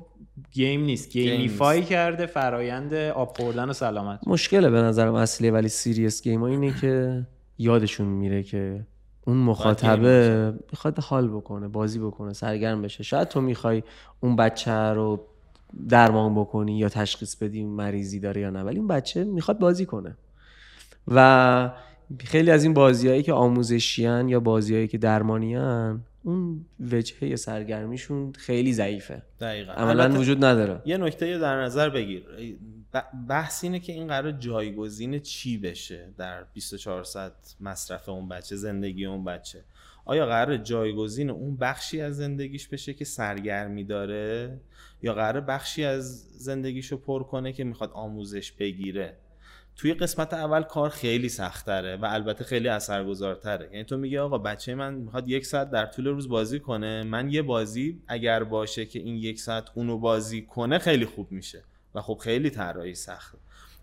game 0.51 0.81
نیست. 0.83 1.09
gamify 1.09 1.83
کرده 1.83 2.25
فرایند 2.25 2.93
آب 2.93 3.37
خوردن 3.37 3.69
و 3.69 3.73
سلامت. 3.73 4.19
مشکله 4.27 4.69
به 4.69 4.81
نظرم 4.81 5.13
اصلیه 5.13 5.51
ولی 5.51 5.69
serious 5.69 6.21
game 6.21 6.39
ها 6.39 6.47
اینه 6.47 6.73
که 6.81 7.25
یادشون 7.57 8.07
میره 8.07 8.43
که 8.43 8.85
اون 9.25 9.37
مخاطبه 9.37 10.53
می‌خواد 10.71 10.99
حال 10.99 11.27
بکنه 11.27 11.67
بازی 11.67 11.99
بکنه 11.99 12.33
سرگرم 12.33 12.81
بشه. 12.81 13.03
شاید 13.03 13.27
تو 13.27 13.41
می‌خوای 13.41 13.83
اون 14.19 14.35
بچه 14.35 14.71
رو 14.71 15.19
درمان 15.89 16.35
بکنی 16.35 16.77
یا 16.77 16.89
تشخیص 16.89 17.35
بدی 17.35 17.65
مریضی 17.65 18.19
داره 18.19 18.41
یا 18.41 18.49
نه 18.49 18.63
ولی 18.63 18.77
اون 18.77 18.87
بچه 18.87 19.23
می‌خواد 19.23 19.59
بازی 19.59 19.85
کنه. 19.85 20.15
و 21.07 21.71
خیلی 22.19 22.51
از 22.51 22.63
این 22.63 22.73
بازیهایی 22.73 23.23
که 23.23 23.33
آموزشیان 23.33 24.29
یا 24.29 24.39
بازیهایی 24.39 24.87
که 24.87 24.97
درمانیان 24.97 26.01
اون 26.23 26.65
وجهه 26.91 27.35
سرگرمیشون 27.35 28.33
خیلی 28.33 28.73
ضعیفه. 28.73 29.21
دقیقا. 29.39 29.71
عملا 29.71 30.19
وجود 30.19 30.45
نداره. 30.45 30.81
یه 30.85 30.97
نکته 30.97 31.37
در 31.37 31.63
نظر 31.63 31.89
بگیر. 31.89 32.23
بحث 33.29 33.63
اینه 33.63 33.79
که 33.79 33.93
این 33.93 34.07
قرار 34.07 34.31
جایگزین 34.31 35.19
چی 35.19 35.57
بشه 35.57 36.09
در 36.17 36.43
24 36.53 37.03
ساعت 37.03 37.55
مصرف 37.59 38.09
اون 38.09 38.29
بچه 38.29 38.55
زندگی 38.55 39.05
اون 39.05 39.23
بچه؟ 39.23 39.63
آیا 40.05 40.25
قرار 40.25 40.57
جایگزین 40.57 41.29
اون 41.29 41.57
بخشی 41.57 42.01
از 42.01 42.17
زندگیش 42.17 42.67
بشه 42.67 42.93
که 42.93 43.05
سرگرمی 43.05 43.83
داره؟ 43.83 44.59
یا 45.01 45.13
قرار 45.13 45.41
بخشی 45.41 45.83
از 45.83 46.21
زندگیشو 46.37 46.97
پر 46.97 47.23
کنه 47.23 47.53
که 47.53 47.63
می‌خواد 47.63 47.91
آموزش 47.93 48.51
بگیره؟ 48.51 49.17
توی 49.81 49.93
قسمت 49.93 50.33
اول 50.33 50.63
کار 50.63 50.89
خیلی 50.89 51.29
سختره 51.29 51.97
و 51.97 52.05
البته 52.05 52.43
خیلی 52.43 52.67
اثرگذارتره. 52.67 53.69
یعنی 53.71 53.83
تو 53.83 53.97
میگه 53.97 54.21
آقا 54.21 54.37
بچه 54.37 54.75
من 54.75 54.93
می‌خواد 54.93 55.29
یک 55.29 55.45
ساعت 55.45 55.71
در 55.71 55.85
طول 55.85 56.07
روز 56.07 56.29
بازی 56.29 56.59
کنه 56.59 57.03
من 57.03 57.29
یه 57.29 57.41
بازی 57.41 58.01
اگر 58.07 58.43
باشه 58.43 58.85
که 58.85 58.99
این 58.99 59.15
یک 59.15 59.39
ساعت 59.39 59.69
اونو 59.75 59.97
بازی 59.97 60.41
کنه 60.41 60.79
خیلی 60.79 61.05
خوب 61.05 61.31
میشه 61.31 61.63
و 61.95 62.01
خب 62.01 62.17
خیلی 62.23 62.49
طراحی 62.49 62.95
سخته. 62.95 63.37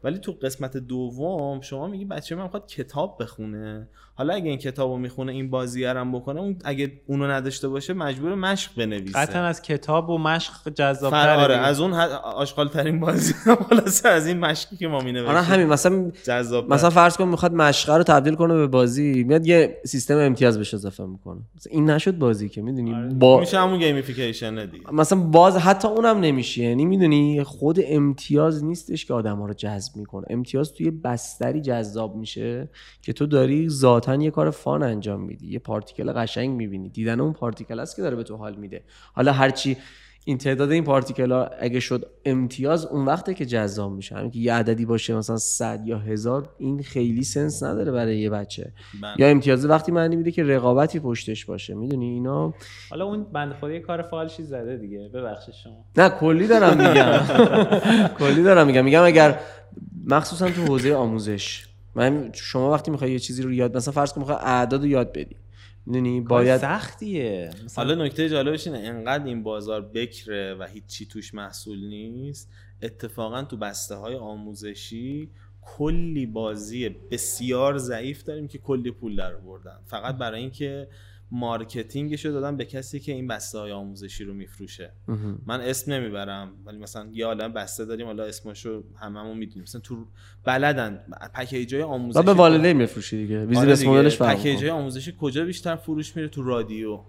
ولی 0.04 0.18
تو 0.18 0.32
قسمت 0.32 0.76
دوم 0.76 1.60
شما 1.60 1.86
میگی 1.86 2.04
بچه 2.04 2.34
من 2.34 2.42
می‌خواد 2.42 2.66
کتاب 2.66 3.22
بخونه. 3.22 3.88
حالا 4.18 4.34
اگه 4.34 4.48
این 4.48 4.58
کتابو 4.58 4.96
می‌خونه 4.96 5.32
این 5.32 5.50
بازی 5.50 5.84
هم 5.84 6.12
بکنه 6.12 6.40
اون 6.40 6.56
اگه 6.64 6.92
اونو 7.06 7.30
نداشته 7.30 7.68
باشه 7.68 7.92
مجبور 7.92 8.34
مشق 8.34 8.70
بنویسه. 8.76 9.18
قطعا 9.18 9.42
از 9.42 9.62
کتاب 9.62 10.10
و 10.10 10.18
مشق 10.18 10.68
جذاب 10.74 11.14
آره 11.14 11.56
از 11.56 11.80
اون 11.80 11.92
آشغال 11.92 12.68
ترین 12.68 13.00
بازی 13.00 13.34
خلاصه 13.68 14.08
از 14.08 14.26
این 14.26 14.38
مشقی 14.38 14.76
که 14.76 14.88
ما 14.88 15.00
می‌نویسیم 15.00 15.28
آره 15.28 15.40
همین 15.40 15.66
مثلا 15.66 16.12
جذاب 16.24 16.72
مثلا 16.72 16.90
فرض 16.90 17.16
کن 17.16 17.28
می‌خواد 17.28 17.52
مشقه 17.52 17.96
رو 17.96 18.02
تبدیل 18.02 18.34
کنه 18.34 18.54
به 18.54 18.66
بازی 18.66 19.24
میاد 19.24 19.46
یه 19.46 19.76
سیستم 19.86 20.18
امتیاز 20.18 20.58
بهش 20.58 20.74
اضافه 20.74 21.04
می‌کنه. 21.04 21.40
این 21.70 21.90
نشد 21.90 22.18
بازی 22.18 22.48
که 22.48 22.62
می‌دونی؟ 22.62 22.94
آره. 22.94 23.08
با 23.08 23.40
میشه 23.40 23.60
همون 23.60 23.78
gamification 23.78 24.66
دیگه. 24.66 24.92
مثلا 24.92 25.18
باز 25.18 25.56
حتی 25.56 25.88
اونم 25.88 26.20
نمیشه 26.20 26.62
یعنی 26.62 26.84
می‌دونی؟ 26.84 27.44
خود 27.44 27.78
امتیاز 27.84 28.64
نیستش 28.64 29.06
که 29.06 29.14
آدم 29.14 29.36
ها 29.36 29.46
رو 29.46 29.54
جذب 29.54 29.96
می‌کنه. 29.96 30.26
امتیاز 30.30 30.72
توی 30.72 30.90
بستری 30.90 31.60
جذاب 31.60 32.16
میشه 32.16 32.68
که 33.02 33.12
تو 33.12 33.26
داری 33.26 33.68
ذاتا 34.08 34.22
یه 34.22 34.30
کار 34.30 34.50
fun 34.50 34.82
انجام 34.82 35.20
میدی 35.20 35.46
یه 35.48 35.58
particle 35.58 36.12
قشنگ 36.12 36.50
می‌بینی. 36.50 36.88
دیدن 36.88 37.20
اون 37.20 37.32
particle 37.32 37.80
است 37.80 37.96
که 37.96 38.02
داره 38.02 38.16
به 38.16 38.22
تو 38.22 38.36
حال 38.36 38.54
میده. 38.54 38.82
حالا 39.12 39.32
هرچی 39.32 39.76
این 40.24 40.38
تعداد 40.38 40.70
این 40.70 40.84
پارتیکل 40.84 41.32
ها 41.32 41.44
اگه 41.60 41.80
شد 41.80 42.10
امتیاز 42.24 42.86
اون 42.86 43.04
وقته 43.04 43.34
که 43.34 43.46
جذاب 43.46 43.92
میشه. 43.92 44.14
همین 44.16 44.30
که 44.30 44.38
یه 44.38 44.54
عددی 44.54 44.84
باشه 44.84 45.14
مثلا 45.14 45.36
100 45.36 45.82
یا 45.86 45.98
هزار 45.98 46.48
این 46.58 46.82
خیلی 46.82 47.24
سنس 47.24 47.62
نداره 47.62 47.92
برای 47.92 48.18
یه 48.18 48.30
بچه. 48.30 48.72
من. 49.00 49.14
یا 49.18 49.26
امتیاز 49.28 49.66
وقتی 49.66 49.92
معنی 49.92 50.16
میده 50.16 50.30
که 50.30 50.44
رقابتی 50.44 51.00
پشتش 51.00 51.44
باشه. 51.44 51.74
می‌دونی 51.74 52.06
اینا؟ 52.06 52.54
حالا 52.90 53.04
اون 53.04 53.24
بند 53.32 53.52
خودی 53.52 53.80
کار 53.80 54.02
فالشی 54.02 54.42
زده 54.42 54.76
دیگه. 54.76 55.10
ببخشید 55.14 55.54
شما. 55.54 55.84
نه 55.96 56.08
کلی 56.08 56.46
دارم 56.46 56.76
میگم. 56.78 57.18
کلی 58.20 58.42
دارم 58.42 58.66
میگم. 58.66 58.84
میگم 58.84 59.02
اگر 59.02 59.40
مخصوصا 60.06 60.50
تو 60.50 60.62
حوزه 60.62 60.94
آموزش 60.94 61.67
من 61.98 62.30
شما 62.34 62.72
وقتی 62.72 62.90
می‌خوای 62.90 63.12
یه 63.12 63.18
چیزی 63.18 63.42
رو 63.42 63.52
یاد 63.52 63.76
مثلا 63.76 63.92
فرض 63.92 64.12
کن 64.12 64.20
می‌خوای 64.20 64.38
اعداد 64.40 64.80
رو 64.80 64.86
یاد 64.86 65.12
بدی. 65.12 65.36
می‌دونی؟ 65.86 66.20
باید 66.20 66.60
سختیه. 66.60 67.50
حالا 67.76 67.94
نکته 68.04 68.28
جالبش 68.28 68.66
اینه 68.66 68.78
انقدر 68.78 69.24
این 69.24 69.42
بازار 69.42 69.82
بکره 69.82 70.54
و 70.54 70.64
هیچی 70.64 71.06
توش 71.06 71.34
محصول 71.34 71.78
نیست 71.78 72.50
اتفاقا 72.82 73.42
تو 73.42 73.56
بسته 73.56 73.94
های 73.94 74.14
آموزشی 74.14 75.30
کلی 75.62 76.26
بازی 76.26 76.88
بسیار 76.88 77.78
ضعیف 77.78 78.22
داریم 78.22 78.48
که 78.48 78.58
کلی 78.58 78.90
پول 78.90 79.16
در 79.16 79.34
بردن 79.36 79.78
فقط 79.86 80.14
برای 80.16 80.40
اینکه 80.40 80.88
مارکتینگش 81.30 82.24
رو 82.24 82.32
دادن 82.32 82.56
به 82.56 82.64
کسی 82.64 83.00
که 83.00 83.12
این 83.12 83.26
بسته 83.26 83.58
های 83.58 83.72
آموزشی 83.72 84.24
رو 84.24 84.34
میفروشه. 84.34 84.92
من 85.46 85.60
اسم 85.60 85.92
نمی‌برم 85.92 86.52
ولی 86.64 86.78
مثلا 86.78 87.08
یه 87.12 87.26
عالم 87.26 87.52
بسته 87.52 87.84
داریم 87.84 88.06
حالا 88.06 88.24
اسمشو 88.24 88.84
هممون 89.00 89.38
می‌دونیم. 89.38 89.62
مثلا 89.62 89.80
تو 89.80 90.06
بلدن 90.44 91.00
پکیج 91.34 91.74
های 91.74 91.82
آموزشی 91.82 92.24
به 92.24 92.34
والدین 92.34 92.72
میفروشی 92.72 93.16
دیگه. 93.16 93.46
business 93.46 93.84
model 93.84 94.11
ش 94.11 94.22
پکیج 94.22 94.60
های 94.60 94.70
آموزشی 94.70 95.14
کجا 95.20 95.44
بیشتر 95.44 95.76
فروش 95.76 96.16
میره؟ 96.16 96.28
تو 96.28 96.42
رادیو 96.42 97.00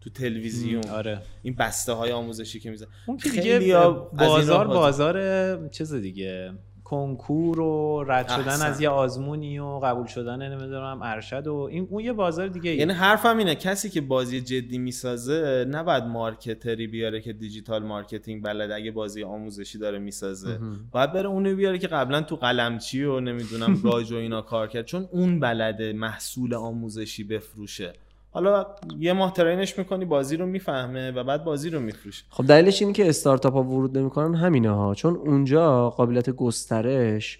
تو 0.00 0.10
تلویزیون. 0.10 0.84
آره. 0.88 1.22
این 1.42 1.54
بسته 1.54 1.92
های 1.92 2.12
آموزشی 2.12 2.60
که 2.60 2.70
میزن 2.70 2.86
اون 3.06 3.16
که 3.16 3.30
دیگه 3.30 3.78
بازار 4.18 4.66
بازار 4.66 5.68
چیز 5.68 5.94
دیگه. 5.94 6.52
کنکور 6.90 7.60
و 7.60 8.04
رد 8.08 8.28
شدن 8.28 8.48
احسنت. 8.48 8.66
از 8.66 8.80
یه 8.80 8.88
آزمونی 8.88 9.58
و 9.58 9.78
قبول 9.78 10.06
شدن 10.06 10.52
نمی‌دونم 10.52 11.00
ارشد 11.02 11.46
و 11.46 11.54
این 11.54 11.86
اون 11.90 12.04
یه 12.04 12.12
بازار 12.12 12.48
دیگه 12.48 12.74
یعنی 12.74 12.92
حرفم 12.92 13.38
اینه 13.38 13.54
کسی 13.54 13.90
که 13.90 14.00
بازی 14.00 14.40
جدی 14.40 14.78
می‌سازه 14.78 15.66
نباید 15.70 16.04
marketer 16.04 16.77
ی 16.77 16.86
بیاره 16.86 17.20
که 17.20 17.32
digital 17.32 17.82
marketing 17.82 18.44
بلد 18.44 18.70
اگه 18.70 18.90
بازی 18.90 19.22
آموزشی 19.22 19.78
داره 19.78 19.98
می‌سازه. 19.98 20.58
باید 20.92 21.12
بره 21.12 21.28
اونو 21.28 21.56
بیاره 21.56 21.78
که 21.78 21.86
قبلا 21.86 22.20
تو 22.22 22.36
قلمچی 22.36 23.04
و 23.04 23.20
نمی‌دونم 23.20 23.74
گاج 23.74 24.12
و 24.12 24.16
اینا 24.16 24.42
کار 24.42 24.68
کرد. 24.68 24.84
چون 24.84 25.08
اون 25.12 25.40
بلده 25.40 25.92
محصول 25.92 26.54
آموزشی 26.54 27.24
بفروشه. 27.24 27.92
حالا 28.36 28.66
یه 28.98 29.12
ماه 29.12 29.32
ترینش 29.32 29.78
می‌کنی 29.78 30.04
بازی 30.04 30.36
رو 30.36 30.46
می‌فهمه 30.46 31.10
و 31.10 31.24
بعد 31.24 31.44
بازی 31.44 31.70
رو 31.70 31.80
میفروشه. 31.80 32.24
خب 32.30 32.46
دلیلش 32.46 32.82
اینه 32.82 32.94
که 32.94 33.08
استارتاپ 33.08 33.54
ها 33.54 33.62
ورود 33.62 33.98
نمی‌کنن 33.98 34.34
همینه 34.34 34.70
ها. 34.70 34.94
چون 34.94 35.16
اونجا 35.16 35.90
قابلیت 35.90 36.30
گسترش 36.30 37.38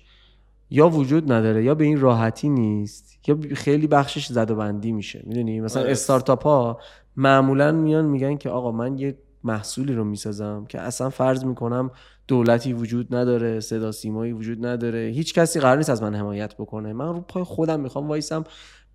یا 0.70 0.88
وجود 0.88 1.32
نداره 1.32 1.64
یا 1.64 1.74
به 1.74 1.84
این 1.84 2.00
راحتی 2.00 2.48
نیست 2.48 3.28
یا 3.28 3.38
خیلی 3.54 3.86
بخشش 3.86 4.26
زد 4.26 4.50
و 4.50 4.54
بندی 4.54 4.92
میشه. 4.92 5.22
می‌دونی؟ 5.26 5.60
مثلا 5.60 5.82
آره. 5.82 5.90
استارتاپ 5.90 6.42
ها 6.42 6.80
معمولا 7.16 7.72
میان 7.72 8.04
میگن 8.04 8.36
که 8.36 8.50
آقا 8.50 8.72
من 8.72 8.98
یه 8.98 9.18
محصولی 9.44 9.94
رو 9.94 10.04
می‌سازم 10.04 10.66
که 10.68 10.80
اصلا 10.80 11.10
فرض 11.10 11.44
می‌کنم 11.44 11.90
دولتی 12.28 12.72
وجود 12.72 13.14
نداره 13.14 13.60
صدا 13.60 13.92
سیمایی 13.92 14.32
وجود 14.32 14.66
نداره 14.66 15.12
هیچ 15.14 15.34
کسی 15.34 15.60
قرار 15.60 15.76
نیست 15.76 15.90
از 15.90 16.02
من 16.02 16.14
حمایت 16.14 16.54
بکنه. 16.54 16.92
من 16.92 17.08
رو 17.08 17.20
پای 17.20 17.44
خودم 17.44 17.80
می‌خوام 17.80 18.08
وایسم 18.08 18.44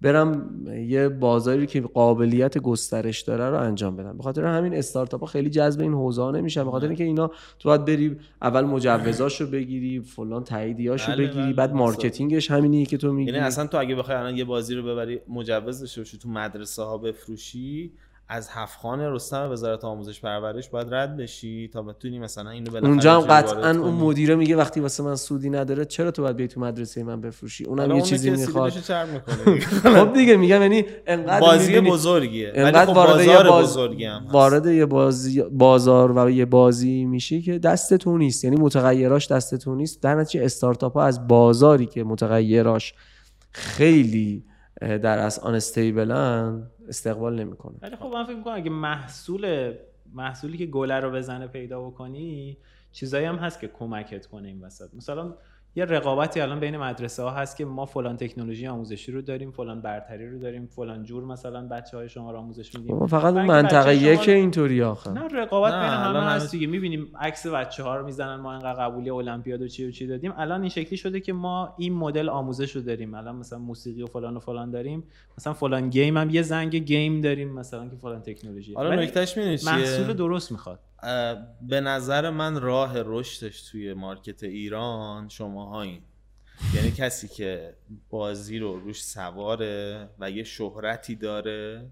برم 0.02 0.50
یه 0.88 1.10
بازاری 1.10 1.68
که 1.68 1.82
قابلیت 1.82 2.58
گسترش 2.58 3.22
داره 3.22 3.50
رو 3.50 3.60
انجام 3.60 3.96
بدم. 3.96 4.18
به 4.18 4.24
خاطر 4.24 4.46
همین 4.46 4.74
استارتاپ 4.74 5.22
ها 5.22 5.28
خیلی 5.28 5.50
جذب 5.50 5.82
این 5.82 5.94
حوزه 5.94 6.22
ها 6.22 6.32
نمیشن. 6.32 6.64
به 6.64 6.72
خاطر 6.72 6.88
اینکه 6.88 7.04
اینا 7.04 7.28
تو 7.60 7.70
باید 7.70 7.86
بری 7.86 8.18
اول 8.42 8.62
مجوزاشو 8.62 9.48
بگیری 9.48 10.00
فلان 10.00 10.44
تاییدیاشو 10.44 11.12
بله، 11.12 11.28
بگیری 11.28 11.44
بله، 11.44 11.54
بعد 11.54 11.70
بله. 11.70 11.80
marketing 11.80 12.39
ش 12.39 12.52
همینی 12.52 12.86
که 12.86 12.98
تو 12.98 13.14
میگی. 13.14 13.32
یعنی 13.32 13.44
اصلا 13.44 13.68
تو 13.68 13.78
اگه 13.78 13.96
بخوای 13.96 14.18
الان 14.18 14.38
یه 14.38 14.46
بازی 14.46 14.76
رو 14.76 14.84
ببری 14.84 15.20
مجوز 15.30 15.80
داشته 15.80 16.02
باشی 16.02 16.18
تو 16.18 16.30
مدرسه 16.30 16.84
ها 16.84 16.98
بفروشی 16.98 17.92
از 18.34 18.50
هفخان 18.50 19.00
رستم 19.00 19.52
وزارت 19.52 19.84
آموزش 19.84 20.22
پرورش 20.22 20.70
باید 20.70 20.94
رد 20.94 21.18
بشی 21.18 21.70
تا 21.74 21.82
بتونی 21.82 22.20
مثلا 22.20 22.50
اینو 22.50 22.72
بالاخره 22.72 22.90
اونجا 22.90 23.22
هم 23.22 23.28
قطعا 23.28 23.70
اون. 23.70 23.94
مدیره 23.94 24.36
میگه 24.36 24.56
وقتی 24.56 24.80
واسه 24.80 25.04
من 25.04 25.16
سودی 25.16 25.50
نداره 25.50 25.86
چرا 25.86 26.12
تو 26.12 26.22
باید 26.22 26.36
بیای 26.36 26.48
تو 26.48 26.60
مدرسه 26.60 27.04
من 27.04 27.22
بفروشی 27.22 27.66
اونم 27.66 27.96
یه 27.96 28.02
چیزی 28.02 28.30
می‌خواد. 28.30 28.72
خب 29.96 30.14
دیگه 30.14 30.38
میگم 30.38 30.62
یعنی 30.62 30.86
انقدر 31.08 31.40
بازی 31.40 31.80
بزرگیه 31.80 32.52
انقدر 32.56 32.86
خب 32.86 32.96
وارد 32.96 33.20
یه 33.20 33.28
بازار 33.28 33.50
باز... 33.50 33.66
بزرگی 33.66 34.06
هم 34.06 34.24
هست. 34.24 34.34
وارد 34.34 34.66
یه 34.66 34.86
بازی... 34.86 35.42
بازار 35.42 36.12
و 36.12 36.30
یه 36.30 36.46
بازی 36.46 37.06
میشی 37.06 37.42
که 37.42 37.60
دست 37.60 37.94
تو 37.94 38.18
نیست 38.18 38.44
یعنی 38.44 38.56
متغیراش 38.56 39.32
دست 39.32 39.56
تو 39.56 39.76
نیست 39.76 40.04
در 40.04 40.16
نتیجه 40.16 40.46
استارتاپ 40.46 40.94
ها 40.94 41.04
از 41.04 41.28
بازاری 41.28 41.86
که 41.86 42.04
متغیراش 42.04 42.94
خیلی 43.52 44.44
در 44.82 45.20
از 45.20 45.40
آن 45.40 45.56
استیبلن 45.56 46.68
استقبال 46.88 47.36
نمی‌کنه. 47.36 47.76
ولی 47.82 47.96
خب 47.96 48.06
من 48.06 48.26
فکر 48.26 48.36
می‌کنم 48.36 48.56
اگه 48.56 48.70
محصول 48.70 49.74
محصولی 50.14 50.58
که 50.58 50.66
گله 50.66 51.00
رو 51.00 51.12
بزنه 51.12 51.48
پیدا 51.48 51.82
بکنی 51.82 52.58
چیزایی 52.92 53.26
هم 53.26 53.36
هست 53.36 53.60
که 53.60 53.68
کمکت 53.68 54.26
کنه 54.26 54.48
این 54.48 54.62
وسط. 54.62 54.94
مثلا 54.94 55.34
یه 55.76 55.86
رقابتی 55.86 56.40
الان 56.42 56.60
بین 56.60 56.78
مدرسه 56.78 57.24
ها 57.24 57.32
هست 57.32 57.58
که 57.58 57.66
ما 57.66 57.86
فلان 57.86 58.18
تکنولوژی 58.18 58.68
آموزشی 58.68 59.12
رو 59.12 59.22
داریم 59.22 59.52
فلان 59.52 59.82
برتری 59.82 60.30
رو 60.30 60.40
داریم 60.40 60.66
فلان 60.66 61.04
جور 61.04 61.24
مثلا 61.24 61.68
بچه 61.68 61.98
های 61.98 62.10
شما 62.10 62.32
رو 62.32 62.38
آموزش 62.38 62.76
میدیم. 62.76 62.96
ما 62.96 63.08
فقط 63.08 63.34
اون 63.34 63.46
منطقه 63.46 63.96
یک 63.96 64.22
شما- 64.22 64.34
اینطوری 64.36 64.82
آخه. 64.84 65.12
نه 65.12 65.22
رقابت 65.28 65.74
نه، 65.74 65.80
بین 65.80 65.90
همه 65.90 66.20
همه- 66.20 66.32
هست 66.32 66.52
دیگه. 66.52 66.68
می‌بینیم 66.68 67.12
عکس 67.20 67.48
بچه 67.48 67.84
ها 67.84 67.96
رو 67.96 68.06
می‌زنن 68.06 68.36
ما 68.36 68.52
اینقدر 68.52 68.74
قبولی 68.74 69.10
المپیاد 69.10 69.62
و 69.62 69.68
چی 69.68 69.88
و 69.88 69.92
چی 69.92 70.08
دادیم. 70.08 70.34
الان 70.38 70.62
این 70.62 70.70
شکلی 70.70 70.98
شده 70.98 71.20
که 71.20 71.34
ما 71.34 71.76
این 71.78 71.94
مدل 71.94 72.30
آموزش 72.30 72.76
رو 72.76 72.82
داریم. 72.82 73.14
الان 73.14 73.36
مثلا 73.36 73.60
موسیقی 73.60 74.04
و 74.04 74.08
فلان 74.08 74.38
و 74.38 74.40
فلان 74.40 74.72
داریم. 74.72 75.04
مثلا 75.38 75.54
فلان 75.54 75.90
game 75.90 76.18
هم 76.18 76.30
یه 76.30 76.42
زنگ 76.42 76.76
game 76.76 77.22
داریم 77.22 77.54
مثلا 77.54 77.90
که 77.90 77.96
فلان 77.96 78.22
تکنولوژی. 78.22 78.74
حالا 78.74 78.90
ولی 78.90 79.04
نکتهش 79.04 79.38
می‌دونی 79.38 79.58
چیه؟ 79.58 79.72
محصول 79.76 80.14
درست 80.14 80.52
می‌خواد. 80.52 80.80
به 81.62 81.82
نظر 81.82 82.30
من 82.30 82.62
راه 82.62 82.94
رشدش 82.96 83.62
توی 83.62 83.94
market 83.94 84.44
ایران 84.44 85.30
شماهایین 85.30 86.02
یعنی 86.76 86.92
کسی 86.92 87.28
که 87.28 87.74
بازی 88.10 88.60
رو 88.60 88.80
روش 88.80 89.04
سواره 89.04 90.10
و 90.20 90.32
یه 90.32 90.44
شهرتی 90.44 91.16
داره 91.16 91.86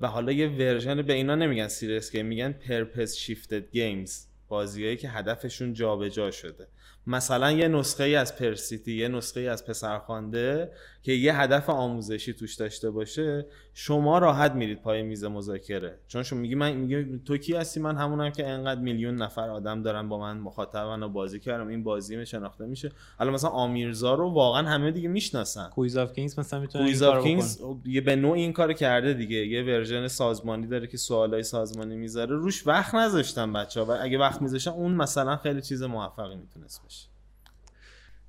و 0.00 0.06
حالا 0.06 0.32
یه 0.32 0.48
version 0.48 1.02
به 1.02 1.12
اینا 1.12 1.34
نمیگن 1.34 1.68
serious 1.68 2.12
game 2.12 2.26
میگن 2.26 2.52
purpose 2.52 3.16
shifted 3.16 3.70
games 3.70 4.26
بازیهایی 4.48 4.96
که 4.96 5.08
هدفشون 5.08 5.74
جابجا 5.74 6.30
شده. 6.30 6.68
مثلا 7.06 7.52
یه 7.52 7.68
نسخه 7.68 8.04
ای 8.04 8.14
از 8.14 8.36
پرسیتی 8.36 8.92
یه 8.92 9.08
نسخه 9.08 9.40
ای 9.40 9.48
از 9.48 9.66
پسرخوانده 9.66 10.72
که 11.02 11.12
یه 11.12 11.40
هدف 11.40 11.70
آموزشی 11.70 12.32
توش 12.32 12.54
داشته 12.54 12.90
باشه 12.90 13.46
شما 13.74 14.18
راحت 14.18 14.52
میرید 14.52 14.82
پای 14.82 15.02
میز 15.02 15.24
مذاکره. 15.24 15.98
چون 16.08 16.22
شما 16.22 16.38
میگی 16.38 16.54
من 16.54 16.72
میگی 16.72 17.20
تو 17.24 17.36
کی 17.36 17.54
هستی؟ 17.54 17.80
من 17.80 17.96
همونم 17.96 18.30
که 18.30 18.48
انقدر 18.48 18.80
میلیون 18.80 19.14
نفر 19.14 19.50
آدم 19.50 19.82
دارن 19.82 20.08
با 20.08 20.18
من 20.18 20.38
مخاطبن 20.38 21.02
و 21.02 21.08
بازی 21.08 21.40
کردم 21.40 21.68
این 21.68 21.84
بازی 21.84 22.26
شناخته 22.26 22.66
میشه. 22.66 22.92
حالا 23.18 23.30
مثلا 23.30 23.50
آمیرزا 23.50 24.14
رو 24.14 24.30
واقعا 24.30 24.68
همه 24.68 24.90
دیگه 24.90 25.08
می‌شناسن. 25.08 25.68
Quiz 25.68 25.96
of 25.96 26.12
Kings 26.12 26.38
مثلا 26.38 26.60
می‌تونه 26.60 26.84
Quiz 26.84 27.02
of 27.02 27.24
Kings 27.24 27.60
یه 27.86 28.00
به 28.00 28.16
نوع 28.16 28.32
این 28.32 28.52
کار 28.52 28.72
کرده 28.72 29.14
دیگه. 29.14 29.36
یه 29.36 29.62
version 29.62 30.08
سازمانی 30.08 30.66
داره 30.66 30.86
که 30.86 30.96
سوالای 30.96 31.42
سازمانی 31.42 31.96
می‌ذاره. 31.96 32.36
روش 32.36 32.66
وقت 32.66 32.94
نذاشتن 32.94 33.52
بچه 33.52 33.80
ها 33.80 33.86
و 33.86 33.98
اگه 34.00 34.18
وقت 34.18 34.42
میذاشتن 34.42 34.70
اون 34.70 34.92
مثلا 34.92 35.36
خیلی 35.36 35.62
چیز 35.62 35.82
موفقی 35.82 36.36
می‌تونست 36.36 36.86
بشه. 36.86 37.11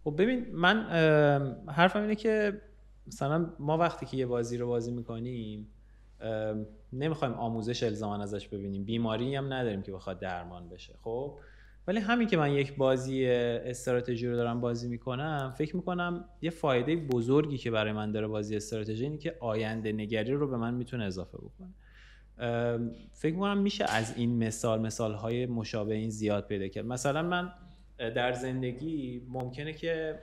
خب 0.04 0.16
ببین 0.18 0.46
من 0.54 0.84
حرفم 1.68 2.02
اینه 2.02 2.16
که 2.16 2.62
مثلا 3.08 3.50
ما 3.60 3.78
وقتی 3.78 4.06
که 4.06 4.18
یه 4.18 4.26
بازی 4.26 4.58
رو 4.58 4.68
بازی 4.68 4.92
می‌کنیم 4.92 5.68
نمی‌خوایم 6.94 7.34
آموزش 7.34 7.84
الزاما 7.84 8.24
ازش 8.24 8.48
ببینیم. 8.48 8.84
بیماری 8.84 9.36
هم 9.36 9.54
نداریم 9.54 9.82
که 9.82 9.92
بخواد 9.92 10.20
درمان 10.20 10.70
بشه 10.70 10.94
خب؟ 11.02 11.38
ولی 11.88 12.00
همین 12.00 12.28
که 12.28 12.38
من 12.38 12.52
یک 12.52 12.76
بازی 12.76 13.26
استراتژی 13.28 14.28
رو 14.28 14.36
دارم 14.36 14.62
بازی 14.62 14.88
می‌کنم 14.88 15.54
فکر 15.58 15.76
می‌کنم 15.76 16.26
یه 16.42 16.50
فایده 16.50 16.96
بزرگی 16.96 17.58
که 17.58 17.72
برای 17.72 17.92
من 17.92 18.12
داره 18.12 18.28
بازی 18.28 18.56
استراتژی 18.56 19.04
اینه 19.04 19.18
که 19.18 19.38
آینده 19.40 19.92
نگری 19.92 20.34
رو 20.34 20.48
به 20.48 20.58
من 20.58 20.74
می‌تونه 20.74 21.04
اضافه 21.04 21.38
بکنه. 21.38 21.74
فکر 23.14 23.34
می‌کنم 23.34 23.58
میشه 23.58 23.86
از 23.90 24.18
این 24.18 24.44
مثال 24.48 24.82
مثال 24.82 25.14
های 25.14 25.46
مشابه 25.46 25.96
این 25.96 26.10
زیاد 26.10 26.48
پیدا 26.48 26.68
کرد. 26.68 26.86
مثلا 26.86 27.24
من 27.24 27.52
در 27.98 28.32
زندگی 28.32 29.28
ممکنه 29.30 29.74
که 29.74 30.20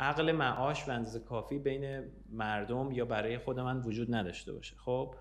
عقل 0.00 0.32
معاش 0.32 0.84
به 0.84 0.92
اندازه 0.92 1.20
کافی 1.20 1.58
بین 1.58 2.04
مردم 2.32 2.92
یا 2.92 3.04
برای 3.04 3.38
خود 3.38 3.60
من 3.60 3.80
وجود 3.80 4.14
نداشته 4.14 4.52
باشه. 4.52 4.76
خب 4.76 5.14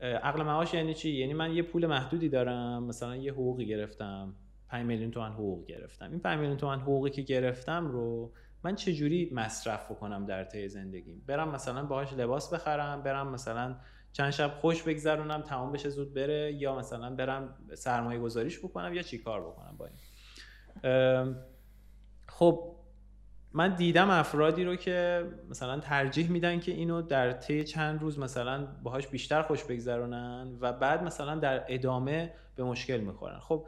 عقل 0.00 0.42
معاش 0.42 0.74
یعنی 0.74 0.94
چی؟ 0.94 1.10
یعنی 1.10 1.34
من 1.34 1.54
یه 1.54 1.62
پول 1.62 1.86
محدودی 1.86 2.28
دارم 2.28 2.84
مثلا 2.84 3.16
یه 3.16 3.32
حقوقی 3.32 3.66
گرفتم 3.66 4.34
5 4.68 4.86
میلیون 4.86 5.10
تومن 5.10 5.32
حقوق 5.32 5.66
گرفتم. 5.66 6.10
این 6.10 6.20
5 6.20 6.38
میلیون 6.38 6.56
تومن 6.56 6.80
حقوقی 6.80 7.10
که 7.10 7.22
گرفتم 7.22 7.86
رو 7.86 8.32
من 8.64 8.74
چجوری 8.74 9.30
مصرف 9.32 9.90
بکنم 9.90 10.26
در 10.26 10.44
طی 10.44 10.68
زندگیم 10.68 11.24
برم 11.26 11.48
مثلا 11.48 11.84
باهاش 11.84 12.12
لباس 12.12 12.54
بخرم 12.54 13.02
برم 13.02 13.28
مثلا 13.32 13.76
چند 14.12 14.30
شب 14.30 14.48
خوش 14.60 14.82
بگذرونم 14.82 15.42
تمام 15.42 15.72
بشه 15.72 15.88
زود 15.88 16.14
بره 16.14 16.52
یا 16.52 16.78
مثلا 16.78 17.14
برم 17.14 17.54
سرمایه 17.74 18.20
گذاریش 18.20 18.58
بکنم 18.58 18.94
یا 18.94 19.02
چی 19.02 19.18
کار 19.18 19.40
بکنم 19.40 19.74
با 19.78 19.86
این؟ 19.86 19.96
خب 22.28 22.74
من 23.52 23.74
دیدم 23.74 24.10
افرادی 24.10 24.64
رو 24.64 24.76
که 24.76 25.24
مثلا 25.50 25.80
ترجیح 25.80 26.30
میدن 26.30 26.60
که 26.60 26.72
اینو 26.72 27.02
در 27.02 27.32
طی 27.32 27.64
چند 27.64 28.02
روز 28.02 28.18
مثلا 28.18 28.66
باهاش 28.82 29.06
بیشتر 29.06 29.42
خوش 29.42 29.64
بگذرونن 29.64 30.56
و 30.60 30.72
بعد 30.72 31.02
مثلا 31.02 31.34
در 31.34 31.64
ادامه 31.68 32.32
به 32.56 32.64
مشکل 32.64 33.00
می‌خورن. 33.00 33.38
خب 33.38 33.66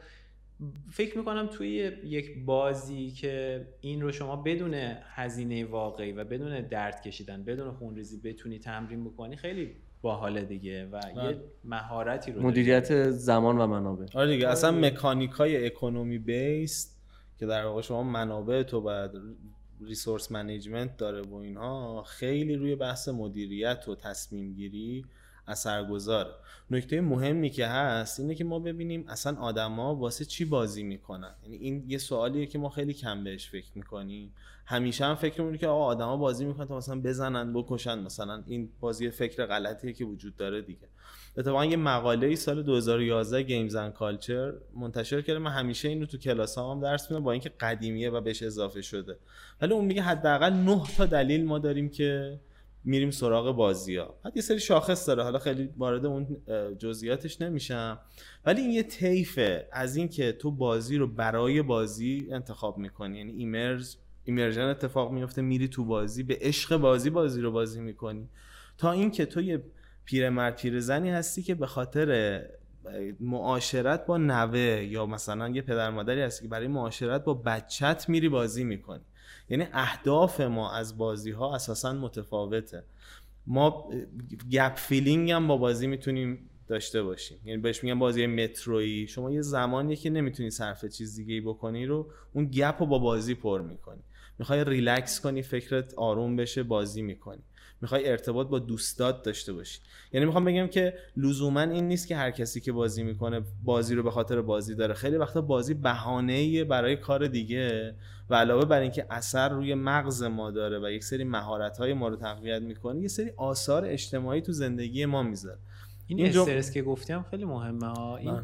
فکر 0.91 1.19
می‌کنم 1.19 1.47
توی 1.47 1.69
یک 2.05 2.45
بازی 2.45 3.11
که 3.11 3.67
این 3.81 4.01
رو 4.01 4.13
شما 4.13 4.37
بدون 4.37 4.75
هزینه 5.15 5.65
واقعی 5.65 6.13
و 6.13 6.25
بدون 6.25 6.61
درد 6.61 7.03
کشیدن 7.03 7.45
بدون 7.45 7.73
خونریزی 7.73 8.21
بتونی 8.21 8.59
تمرین 8.59 9.05
بکنی 9.05 9.37
خیلی 9.37 9.77
باحاله 10.03 10.45
دیگه 10.45 10.87
و 10.87 11.01
یه 11.17 11.41
مهارتی 11.65 12.31
رو 12.33 12.37
داری. 12.37 12.49
مدیریت 12.49 13.11
زمان 13.11 13.59
و 13.59 13.67
منابع. 13.67 14.07
آره 14.15 14.29
دیگه 14.29 14.49
اصلا 14.49 14.71
مکانیکای 14.71 15.67
economy 15.67 16.19
based 16.19 16.96
که 17.39 17.47
در 17.47 17.65
واقع 17.65 17.83
شما 17.83 18.03
منابع 18.03 18.63
تو 18.63 18.81
باید 18.81 19.11
resource 19.81 20.33
management 20.33 20.97
داره 20.97 21.23
و 21.23 21.35
اینها 21.35 22.03
خیلی 22.03 22.55
روی 22.55 22.77
بحث 22.77 23.09
مدیریت 23.09 23.89
و 23.89 23.95
تصمیم 23.95 24.55
گیری 24.55 25.05
اثرگذاره 25.49 26.31
نکته 26.71 27.01
مهمی 27.01 27.51
که 27.51 27.67
هست 27.67 28.21
اینه 28.21 28.35
که 28.35 28.45
ما 28.45 28.59
ببینیم 28.59 29.05
اصلا 29.09 29.39
آدما 29.39 29.95
واسه 29.95 30.25
چی 30.25 30.45
بازی 30.45 30.83
می‌کنن؟ 30.83 31.35
یعنی 31.43 31.57
این 31.57 31.85
یه 31.89 31.99
سوالیه 31.99 32.47
که 32.47 32.59
ما 32.59 32.69
خیلی 32.69 32.95
کم 32.95 33.25
بهش 33.25 33.51
فکر 33.51 33.71
می‌کنیم. 33.75 34.33
همیشه 34.67 35.05
هم 35.05 35.15
فکر 35.15 35.41
می‌کنیم 35.41 35.59
که 35.59 35.67
آقا 35.67 35.85
آدما 35.85 36.17
بازی 36.17 36.45
می‌کنن 36.45 36.67
تا 36.67 36.77
مثلا 36.77 37.01
بزنن 37.01 37.53
بکشن. 37.53 37.99
مثلا 37.99 38.43
این 38.47 38.69
بازی 38.81 39.11
فکر 39.11 39.47
غلطیه 39.47 39.93
که 39.93 40.05
وجود 40.05 40.37
داره 40.37 40.63
دیگه. 40.63 40.89
اتفاقا 41.39 41.65
یه 41.65 41.77
مقاله 41.77 42.27
ای 42.27 42.37
سال 42.37 42.63
2011 42.63 43.43
Games 43.43 43.75
and 43.75 43.93
Culture 43.93 44.53
منتشر 44.75 45.23
کرده. 45.23 45.39
من 45.39 45.51
همیشه 45.51 45.89
اینو 45.89 46.07
تو 46.07 46.19
کلاس 46.19 46.59
هم 46.59 46.81
درس 46.81 47.11
میدم 47.11 47.25
با 47.25 47.33
اینکه 47.33 47.49
قدیمیه 47.61 48.11
و 48.11 48.21
بهش 48.21 48.43
اضافه 48.43 48.83
شده. 48.83 49.17
ولی 49.61 49.73
اون 49.73 49.85
میگه 49.85 50.03
حداقل 50.03 50.53
9 50.53 50.83
تا 50.97 51.07
دلیل 51.07 51.45
ما 51.45 51.59
داریم 51.59 51.89
که 51.89 52.41
میریم 52.85 53.11
سراغ 53.11 53.57
بازی 53.57 53.97
ها 53.97 54.15
بعد 54.25 54.37
یه 54.37 54.43
سری 54.43 54.61
شاخص 54.61 55.09
داره. 55.09 55.23
حالا 55.23 55.39
خیلی 55.39 55.69
وارد 55.77 56.07
اون 56.07 56.37
جزئیاتش 56.79 57.41
نمیشم. 57.41 57.99
ولی 58.47 58.61
این 58.61 58.71
یه 58.71 58.83
طیفه 58.83 59.69
از 59.73 59.97
اینکه 59.97 60.33
تو 60.33 60.51
بازی 60.51 60.97
رو 60.97 61.07
برای 61.07 61.63
بازی 61.63 62.29
انتخاب 62.31 62.79
می‌کنی. 62.79 63.19
یعنی 63.19 63.33
immerse 63.33 63.97
immersion 64.25 64.63
اتفاق 64.63 65.13
میفته 65.13 65.43
میری 65.43 65.69
تو 65.69 65.85
بازی 65.85 66.23
به 66.23 66.39
عشق 66.41 66.77
بازی 66.77 67.11
بازی 67.11 67.41
رو 67.41 67.53
بازی 67.53 67.81
می‌کنی. 67.81 68.29
تا 68.79 68.93
اینکه 68.93 69.27
تو 69.27 69.41
یه 69.41 69.63
پیرمرد 70.07 70.57
پیرزنی 70.57 71.11
هستی 71.11 71.43
که 71.43 71.55
به 71.55 71.67
خاطر 71.67 72.43
معاشرت 73.21 74.07
با 74.07 74.19
نوه 74.19 74.85
یا 74.85 75.07
مثلا 75.07 75.49
یه 75.49 75.63
پدر 75.63 75.91
مادری 75.91 76.21
هستی 76.21 76.43
که 76.43 76.49
برای 76.49 76.69
معاشرت 76.69 77.25
با 77.25 77.35
بچت 77.35 78.09
میری 78.09 78.29
بازی 78.29 78.65
می‌کنی. 78.65 79.05
یعنی 79.49 79.67
اهداف 79.73 80.41
ما 80.41 80.73
از 80.73 80.99
بازی 80.99 81.31
ها 81.31 81.55
اساسا 81.55 81.93
متفاوته. 81.93 82.85
ما 83.47 83.91
gap 84.51 84.75
filling 84.77 85.31
هم 85.31 85.49
با 85.49 85.57
بازی 85.57 85.87
می‌تونیم 85.87 86.51
داشته 86.69 87.03
باشیم. 87.03 87.39
یعنی 87.45 87.63
بهش 87.63 87.85
میگن 87.85 87.99
بازی 87.99 88.27
مترویی. 88.27 89.07
شما 89.07 89.31
یه 89.31 89.43
زمانی 89.43 89.97
که 89.97 90.11
نمی‌تونی 90.11 90.51
صرف 90.51 90.85
چیز 90.85 91.17
دیگه 91.17 91.35
ای 91.35 91.41
بکنی 91.41 91.87
رو 91.87 92.11
اون 92.33 92.45
gap 92.45 92.77
رو 92.81 92.87
با 92.87 92.99
بازی 92.99 93.35
پر 93.35 93.61
می‌کنی. 93.61 94.03
می‌خوای 94.39 94.65
ریلکس 94.65 95.21
کنی 95.21 95.43
فکرت 95.43 95.95
آروم 95.95 96.37
بشه 96.37 96.63
بازی 96.63 97.03
می‌کنی. 97.03 97.43
می‌خوای 97.81 98.09
ارتباط 98.11 98.47
با 98.47 98.59
دوستات 98.59 99.23
داشته 99.23 99.53
باشی. 99.53 99.81
یعنی 100.13 100.27
می‌خوام 100.27 100.45
بگم 100.45 100.67
که 100.67 100.95
لزوما 101.17 101.61
این 101.61 101.89
نیست 101.89 102.09
که 102.09 102.17
هر 102.17 102.31
کسی 102.31 102.61
که 102.61 102.73
بازی 102.73 103.03
می‌کنه 103.03 103.43
بازی 103.65 103.95
رو 103.95 104.03
به 104.03 104.11
خاطر 104.11 104.41
بازی 104.41 104.75
داره. 104.75 104.95
خیلی 104.95 105.17
وقتا 105.17 105.41
بازی 105.41 105.75
بهانه 105.75 106.65
برای 106.65 106.97
کار 106.97 107.27
دیگه 107.27 107.95
و 108.31 108.35
علاوه 108.35 108.65
بر 108.65 108.81
اینکه 108.81 109.07
اثر 109.11 109.49
روی 109.49 109.75
مغز 109.75 110.23
ما 110.23 110.51
داره 110.51 110.79
و 110.79 110.91
یک 110.91 111.05
سری 111.05 111.25
مهارت 111.25 111.79
های 111.79 111.95
ما 111.95 112.09
رو 112.09 112.17
تقویت 112.17 112.63
می‌کنه 112.63 113.01
یه 113.01 113.09
سری 113.09 113.33
آثار 113.37 113.85
اجتماعی 113.85 114.41
تو 114.41 114.53
زندگی 114.53 115.07
ما 115.07 115.23
می‌ذاره. 115.23 115.59
این 116.07 116.21
اینجا... 116.21 116.43
استرس 116.43 116.71
که 116.71 116.83
گفتیم 116.83 117.23
خیلی 117.23 117.45
مهمه 117.45 117.87
ها. 117.87 118.17
این 118.17 118.41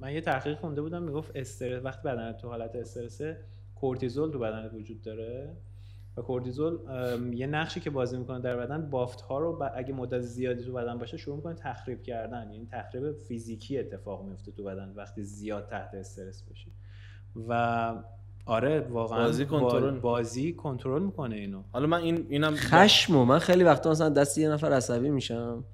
من 0.00 0.12
یه 0.12 0.20
تحقیق 0.20 0.58
خونده 0.58 0.82
بودم 0.82 1.02
می‌گفت 1.02 1.32
استرس 1.34 1.84
وقتی 1.84 2.08
بدن 2.08 2.32
تو 2.32 2.48
حالت 2.48 2.76
استرسه 2.76 3.36
کورتیزول 3.74 4.32
تو 4.32 4.38
بدنت 4.38 4.74
وجود 4.74 5.02
داره. 5.02 5.56
و 6.16 6.22
کورتیزول 6.22 6.78
یه 7.34 7.46
نقشی 7.46 7.80
که 7.80 7.90
بازی 7.90 8.18
می‌کنه 8.18 8.40
در 8.40 8.56
بدن 8.56 8.90
بافت 8.90 9.20
ها 9.20 9.38
رو 9.38 9.70
اگه 9.74 9.94
مدت 9.94 10.20
زیادی 10.20 10.64
تو 10.64 10.72
بدن 10.72 10.98
باشه 10.98 11.16
شروع 11.16 11.36
می‌کنه 11.36 11.54
تخریب 11.54 12.02
کردن. 12.02 12.50
یعنی 12.52 12.68
تخریب 12.72 13.12
فیزیکی 13.12 13.78
اتفاق 13.78 14.24
میفته 14.24 14.52
تو 14.52 14.64
بدن 14.64 14.92
وقتی 14.96 15.22
زیاد 15.22 15.66
تحت 15.66 15.94
استرس 15.94 16.42
باشی 16.42 16.72
و 17.48 17.92
آره 18.46 18.80
واقعا 18.80 19.24
بازی 19.24 19.46
کنترل 19.46 19.98
بازی 19.98 20.52
کنترل 20.52 21.02
می‌کنه 21.02 21.36
اینو. 21.36 21.62
حالا 21.72 21.86
من 21.86 21.98
این 21.98 22.26
اینم 22.28 22.54
خشمو. 22.56 23.24
من 23.24 23.38
خیلی 23.38 23.64
وقتا 23.64 23.90
مثلا 23.90 24.08
دست 24.08 24.38
یه 24.38 24.48
نفر 24.48 24.72
عصبی 24.72 25.10
میشم. 25.10 25.64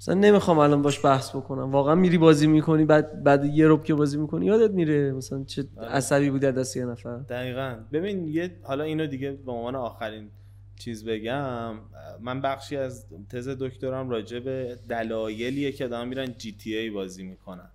مثلا 0.00 0.14
نمی‌خوام 0.14 0.58
الان 0.58 0.82
باش 0.82 1.04
بحث 1.04 1.36
بکنم. 1.36 1.70
واقعا 1.72 1.94
میری 1.94 2.18
بازی 2.18 2.46
می‌کنی 2.46 2.84
بعد 2.84 3.24
بعد 3.24 3.44
یه 3.44 3.66
روب 3.66 3.84
که 3.84 3.94
بازی 3.94 4.18
می‌کنی 4.18 4.46
یادت 4.46 4.70
میره 4.70 5.12
مثلا 5.12 5.44
چه 5.44 5.64
آره. 5.76 5.88
عصبی 5.88 6.30
بودی 6.30 6.52
دست 6.52 6.76
یه 6.76 6.84
نفر. 6.84 7.16
دقیقا. 7.16 7.78
ببین 7.92 8.28
یه 8.28 8.56
حالا 8.62 8.84
اینو 8.84 9.06
دیگه 9.06 9.32
به 9.32 9.52
عنوان 9.52 9.74
آخرین 9.74 10.30
چیز 10.78 11.04
بگم. 11.04 11.74
من 12.20 12.40
بخشی 12.40 12.76
از 12.76 13.06
تز 13.30 13.48
دکترم 13.48 14.10
راجع 14.10 14.38
به 14.38 14.78
دلایلیه 14.88 15.72
که 15.72 15.84
آدم 15.84 16.08
میرن 16.08 16.34
جی 16.38 16.52
تی 16.52 16.76
ای 16.76 16.90
بازی 16.90 17.24
می‌کنن. 17.24 17.68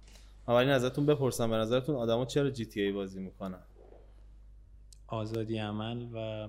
اولین 0.48 0.70
ازتون 0.70 1.06
بپرسم 1.06 1.50
به 1.50 1.56
نظرتون 1.56 1.96
آدما 1.96 2.26
چرا 2.26 2.50
جی 2.50 2.66
تی 2.66 2.82
ای 2.82 2.92
بازی 2.92 3.20
می‌کنن؟ 3.20 3.60
آزادی 5.08 5.58
عمل 5.58 6.06
و 6.14 6.48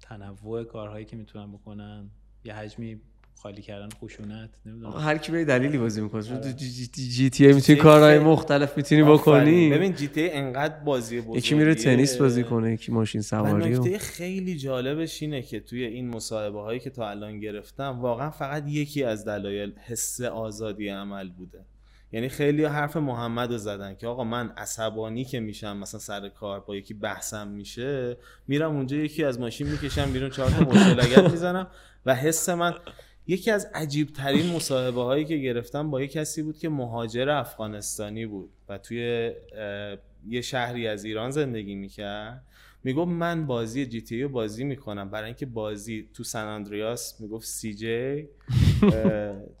تنوع 0.00 0.64
کارهایی 0.64 1.04
که 1.04 1.16
می‌تونن 1.16 1.52
بکنن. 1.52 2.10
یه 2.44 2.54
حجمی 2.54 3.00
خالی 3.42 3.62
کردن 3.62 3.88
خشونت 3.88 4.50
نمی‌دونم. 4.66 4.92
هر 4.92 5.18
کی 5.18 5.32
به 5.32 5.44
دلیلی 5.44 5.78
بازی 5.78 6.00
می‌کنه. 6.00 6.22
تو 6.22 6.34
آره. 6.34 6.52
جی 6.52 7.30
تی 7.30 7.46
ای 7.46 7.52
می‌تونی 7.52 7.78
کارهای 7.78 8.18
مختلف 8.18 8.76
می‌تونی 8.76 9.02
بکنی. 9.02 9.70
ببین 9.70 9.94
جی 9.94 10.08
تی 10.08 10.20
ای 10.20 10.30
انقدر 10.30 10.74
بازی 10.84 11.20
بزرگیه. 11.20 11.38
یکی 11.38 11.54
میره 11.54 11.74
تنیس 11.74 12.16
بازی 12.16 12.44
کنه 12.44 12.72
یکی 12.72 12.92
ماشین 12.92 13.20
سواری 13.20 13.70
نکته 13.70 13.98
خیلی 13.98 14.56
جالبش 14.56 15.22
اینه 15.22 15.42
که 15.42 15.60
توی 15.60 15.84
این 15.84 16.08
مصاحبه 16.08 16.60
هایی 16.60 16.80
که 16.80 16.90
تا 16.90 17.10
الان 17.10 17.40
گرفتم 17.40 18.00
واقعا 18.00 18.30
فقط 18.30 18.68
یکی 18.68 19.04
از 19.04 19.24
دلایل 19.24 19.72
حس 19.86 20.20
آزادی 20.20 20.88
عمل 20.88 21.28
بوده. 21.28 21.58
یعنی 22.12 22.28
خیلی 22.28 22.64
حرف 22.64 22.96
محمد 22.96 23.52
رو 23.52 23.58
زدن 23.58 23.94
که 23.94 24.06
آقا 24.06 24.24
من 24.24 24.50
عصبانی 24.56 25.24
که 25.24 25.40
میشم 25.40 25.76
مثلا 25.76 26.00
سر 26.00 26.28
کار 26.28 26.60
با 26.60 26.76
یکی 26.76 26.94
بحثم 26.94 27.48
میشه 27.48 28.16
میرم 28.48 28.76
اونجا 28.76 28.96
یکی 28.96 29.24
از 29.24 29.40
ماشین 29.40 29.66
می‌کشم 29.66 30.12
بیرون 30.12 30.30
چهار 30.30 30.50
تا 30.50 30.64
مشکل 30.64 31.30
می‌زنم 31.30 31.66
و 32.06 32.14
حس 32.14 32.48
من 32.48 32.74
یکی 33.28 33.50
از 33.50 33.70
عجیب 33.74 34.08
ترین 34.12 34.52
مصاحبه 34.52 35.02
هایی 35.02 35.24
که 35.24 35.36
گرفتم 35.36 35.90
با 35.90 36.00
یه 36.00 36.06
کسی 36.06 36.42
بود 36.42 36.58
که 36.58 36.68
مهاجر 36.68 37.28
افغانستانی 37.28 38.26
بود 38.26 38.50
و 38.68 38.78
توی 38.78 39.32
یه 40.28 40.40
شهری 40.40 40.86
از 40.86 41.04
ایران 41.04 41.30
زندگی 41.30 41.74
می‌کرد. 41.74 42.42
می‌گفت 42.84 43.10
من 43.10 43.46
بازی 43.46 43.86
جی 43.86 44.00
تی 44.00 44.26
بازی 44.26 44.64
می‌کنم. 44.64 45.10
برای 45.10 45.26
اینکه 45.26 45.46
بازی 45.46 46.08
تو 46.14 46.24
سن 46.24 46.44
اندریاس 46.44 47.20
می‌گفت 47.20 47.46
سی 47.46 47.74
جی 47.74 48.28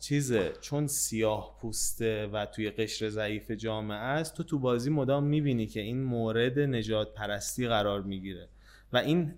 چیزه. 0.00 0.52
چون 0.60 0.86
سیاه 0.86 1.58
پوسته 1.60 2.26
و 2.26 2.46
توی 2.46 2.70
قشر 2.70 3.08
ضعیف 3.08 3.50
جامعه 3.50 3.98
است 3.98 4.34
تو 4.34 4.42
تو 4.42 4.58
بازی 4.58 4.90
مدام 4.90 5.24
می‌بینی 5.24 5.66
که 5.66 5.80
این 5.80 6.02
مورد 6.02 6.58
نجات 6.58 7.14
پرستی 7.14 7.68
قرار 7.68 8.02
می‌گیره. 8.02 8.48
و 8.92 8.96
این 8.96 9.34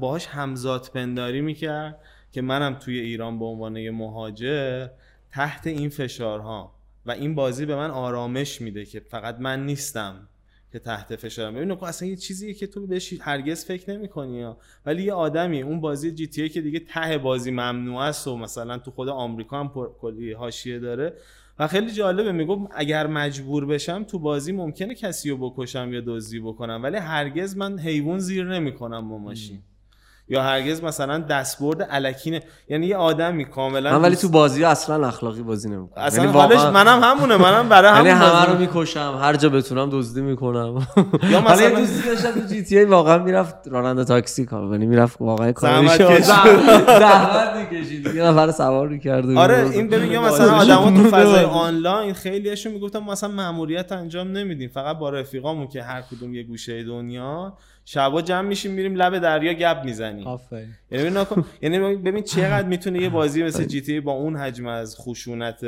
باهاش 0.00 0.26
همزاد 0.26 0.90
پنداری 0.94 1.40
می‌کرد. 1.40 2.00
که 2.32 2.42
منم 2.42 2.74
توی 2.74 2.98
ایران 2.98 3.38
به 3.38 3.44
عنوان 3.44 3.76
یه 3.76 3.90
مهاجر 3.90 4.88
تحت 5.30 5.66
این 5.66 5.88
فشارها. 5.88 6.74
و 7.06 7.10
این 7.10 7.34
بازی 7.34 7.66
به 7.66 7.76
من 7.76 7.90
آرامش 7.90 8.60
میده 8.60 8.84
که 8.84 9.00
فقط 9.00 9.36
من 9.40 9.66
نیستم 9.66 10.28
که 10.72 10.78
تحت 10.78 11.16
فشارم. 11.16 11.54
ببین 11.54 11.70
اصلا 11.70 12.08
یه 12.08 12.16
چیزیه 12.16 12.54
که 12.54 12.66
تو 12.66 12.86
بهش 12.86 13.14
هرگز 13.20 13.64
فکر 13.64 13.90
نمی‌کنی 13.90 14.52
ولی 14.86 15.02
یه 15.02 15.12
آدمی 15.12 15.62
اون 15.62 15.80
بازی 15.80 16.12
جی 16.12 16.26
تی 16.26 16.48
که 16.48 16.60
دیگه 16.60 16.78
ته 16.78 17.18
بازی 17.18 17.50
ممنوع 17.50 18.00
است 18.00 18.28
و 18.28 18.36
مثلا 18.36 18.78
تو 18.78 18.90
خود 18.90 19.08
آمریکا 19.08 19.60
هم 19.60 19.72
کلی 20.00 20.32
حاشیه 20.32 20.78
داره. 20.78 21.12
و 21.58 21.66
خیلی 21.66 21.90
جالبه 21.90 22.32
میگم 22.32 22.68
اگر 22.70 23.06
مجبور 23.06 23.66
بشم 23.66 24.04
تو 24.04 24.18
بازی 24.18 24.52
ممکنه 24.52 24.94
کسی 24.94 25.30
رو 25.30 25.50
بکشم 25.50 25.92
یا 25.92 26.02
دزدی 26.06 26.40
بکنم 26.40 26.80
ولی 26.82 26.96
هرگز 26.96 27.56
من 27.56 27.78
حیوان 27.78 28.18
زیر 28.18 28.44
نمی‌کنم 28.44 29.08
با 29.08 29.18
ماشین 29.18 29.58
یا 30.30 30.42
هرگز 30.42 30.82
مثلا 30.82 31.18
دستبرد 31.18 31.86
الکینه 31.90 32.42
یعنی 32.68 32.86
یه 32.86 32.96
آدمی 32.96 33.44
کاملا 33.44 33.98
من 33.98 34.02
ولی 34.02 34.16
تو 34.16 34.28
بازی 34.28 34.64
اصلا 34.64 35.06
اخلاقی 35.06 35.42
بازی 35.42 35.68
نمی‌کنم. 35.68 36.04
اصلا 36.04 36.24
یعنی 36.24 36.38
حالش 36.38 36.60
منم 36.60 37.00
همونه 37.02 37.36
منم 37.36 37.68
برای 37.68 37.90
همون 37.90 38.06
یعنی 38.06 38.18
همه 38.18 38.44
رو 38.44 38.58
می‌کشم 38.58 39.18
هر 39.22 39.36
جا 39.36 39.48
بتونم 39.48 39.90
دزدی 39.92 40.20
می‌کنم. 40.20 40.86
یا 41.30 41.40
مثلا 41.40 41.80
دوستی 41.80 42.08
داشتم 42.08 42.40
تو 42.40 42.46
جی 42.46 42.62
تی 42.62 42.78
ای 42.78 42.84
واقعا 42.84 43.18
می‌رفت 43.18 43.54
راننده 43.68 44.04
تاکسی 44.04 44.46
کار 44.46 44.72
یعنی 44.72 44.86
می‌رفت 44.86 45.20
واقعا 45.20 45.52
کارش 45.52 45.96
زحمت 46.22 47.56
می‌کشید. 47.56 48.06
یه 48.06 48.22
نفر 48.22 48.50
سوار 48.50 48.88
می‌کرد. 48.88 49.30
آره 49.30 49.70
این 49.70 49.88
ببین 49.88 50.18
مثلا 50.18 50.52
آدما 50.52 51.02
تو 51.02 51.08
فضای 51.08 51.44
آنلاین 51.44 52.14
خیلیشون 52.14 52.72
می‌گفتم 52.72 53.04
مثلا 53.04 53.30
ماموریت 53.30 53.92
انجام 53.92 54.28
نمیدیم. 54.28 54.70
فقط 54.74 54.98
با 54.98 55.10
رفیقامون 55.10 55.68
که 55.68 55.82
هر 55.82 56.02
کدوم 56.02 56.34
یه 56.34 56.42
گوشه 56.42 56.84
دنیا 56.84 57.56
شبا 57.90 58.22
جمع 58.22 58.48
میشیم 58.48 58.72
میریم 58.72 58.94
لب 58.94 59.18
دریا 59.18 59.52
گپ 59.52 59.84
می‌زنیم. 59.84 60.26
آفرین. 60.26 60.74
یعنی 60.90 61.10
ببین 61.10 61.44
یعنی 61.62 61.96
ببین 61.96 62.22
چقدر 62.24 62.68
می‌تونه 62.74 63.02
یه 63.02 63.08
بازی 63.08 63.42
مثل 63.42 63.64
جی 63.64 63.80
تی 63.80 64.00
با 64.00 64.12
اون 64.12 64.36
حجم 64.36 64.66
از 64.66 64.96
خشونت 64.96 65.66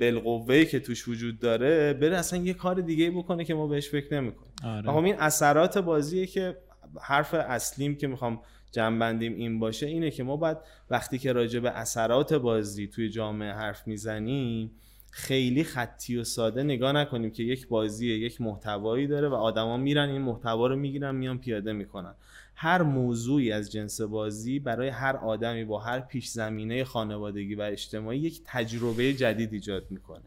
بالقوه 0.00 0.64
که 0.64 0.80
توش 0.80 1.08
وجود 1.08 1.38
داره 1.38 1.92
بره 1.92 2.16
اصلا 2.16 2.38
یه 2.38 2.54
کار 2.54 2.80
دیگه 2.80 3.10
بکنه 3.10 3.44
که 3.44 3.54
ما 3.54 3.66
بهش 3.66 3.88
فکر 3.88 4.14
نمی‌کنیم. 4.14 4.52
آره. 4.64 4.96
این 4.96 5.14
اثرات 5.18 5.78
بازیه 5.78 6.26
که 6.26 6.56
حرف 7.02 7.34
اصلیم 7.34 7.96
که 7.96 8.06
می‌خوام 8.06 8.40
جنبندیم 8.72 9.34
این 9.34 9.58
باشه 9.58 9.86
اینه 9.86 10.10
که 10.10 10.22
ما 10.22 10.36
باید 10.36 10.56
وقتی 10.90 11.18
که 11.18 11.32
راجع 11.32 11.60
به 11.60 11.70
اثرات 11.70 12.34
بازی 12.34 12.86
توی 12.86 13.08
جامعه 13.08 13.52
حرف 13.52 13.86
می‌زنیم 13.86 14.70
خیلی 15.10 15.64
خطی 15.64 16.16
و 16.16 16.24
ساده 16.24 16.62
نگاه 16.62 16.92
نکنیم 16.92 17.30
که 17.30 17.42
یک 17.42 17.68
بازی 17.68 18.08
یک 18.08 18.40
محتوایی 18.40 19.06
داره 19.06 19.28
و 19.28 19.34
آدما 19.34 19.76
میرن 19.76 20.08
این 20.08 20.22
محتوا 20.22 20.66
رو 20.66 20.76
می‌گیرن 20.76 21.14
میان 21.14 21.38
پیاده 21.38 21.72
می‌کنن. 21.72 22.14
هر 22.54 22.82
موضوعی 22.82 23.52
از 23.52 23.72
جنس 23.72 24.00
بازی 24.00 24.58
برای 24.58 24.88
هر 24.88 25.16
آدمی 25.16 25.64
با 25.64 25.78
هر 25.78 26.00
پیش 26.00 26.28
زمینه 26.28 26.84
خانوادگی 26.84 27.54
و 27.54 27.60
اجتماعی 27.60 28.18
یک 28.18 28.40
تجربه 28.44 29.12
جدید 29.12 29.52
ایجاد 29.52 29.90
می‌کنه. 29.90 30.24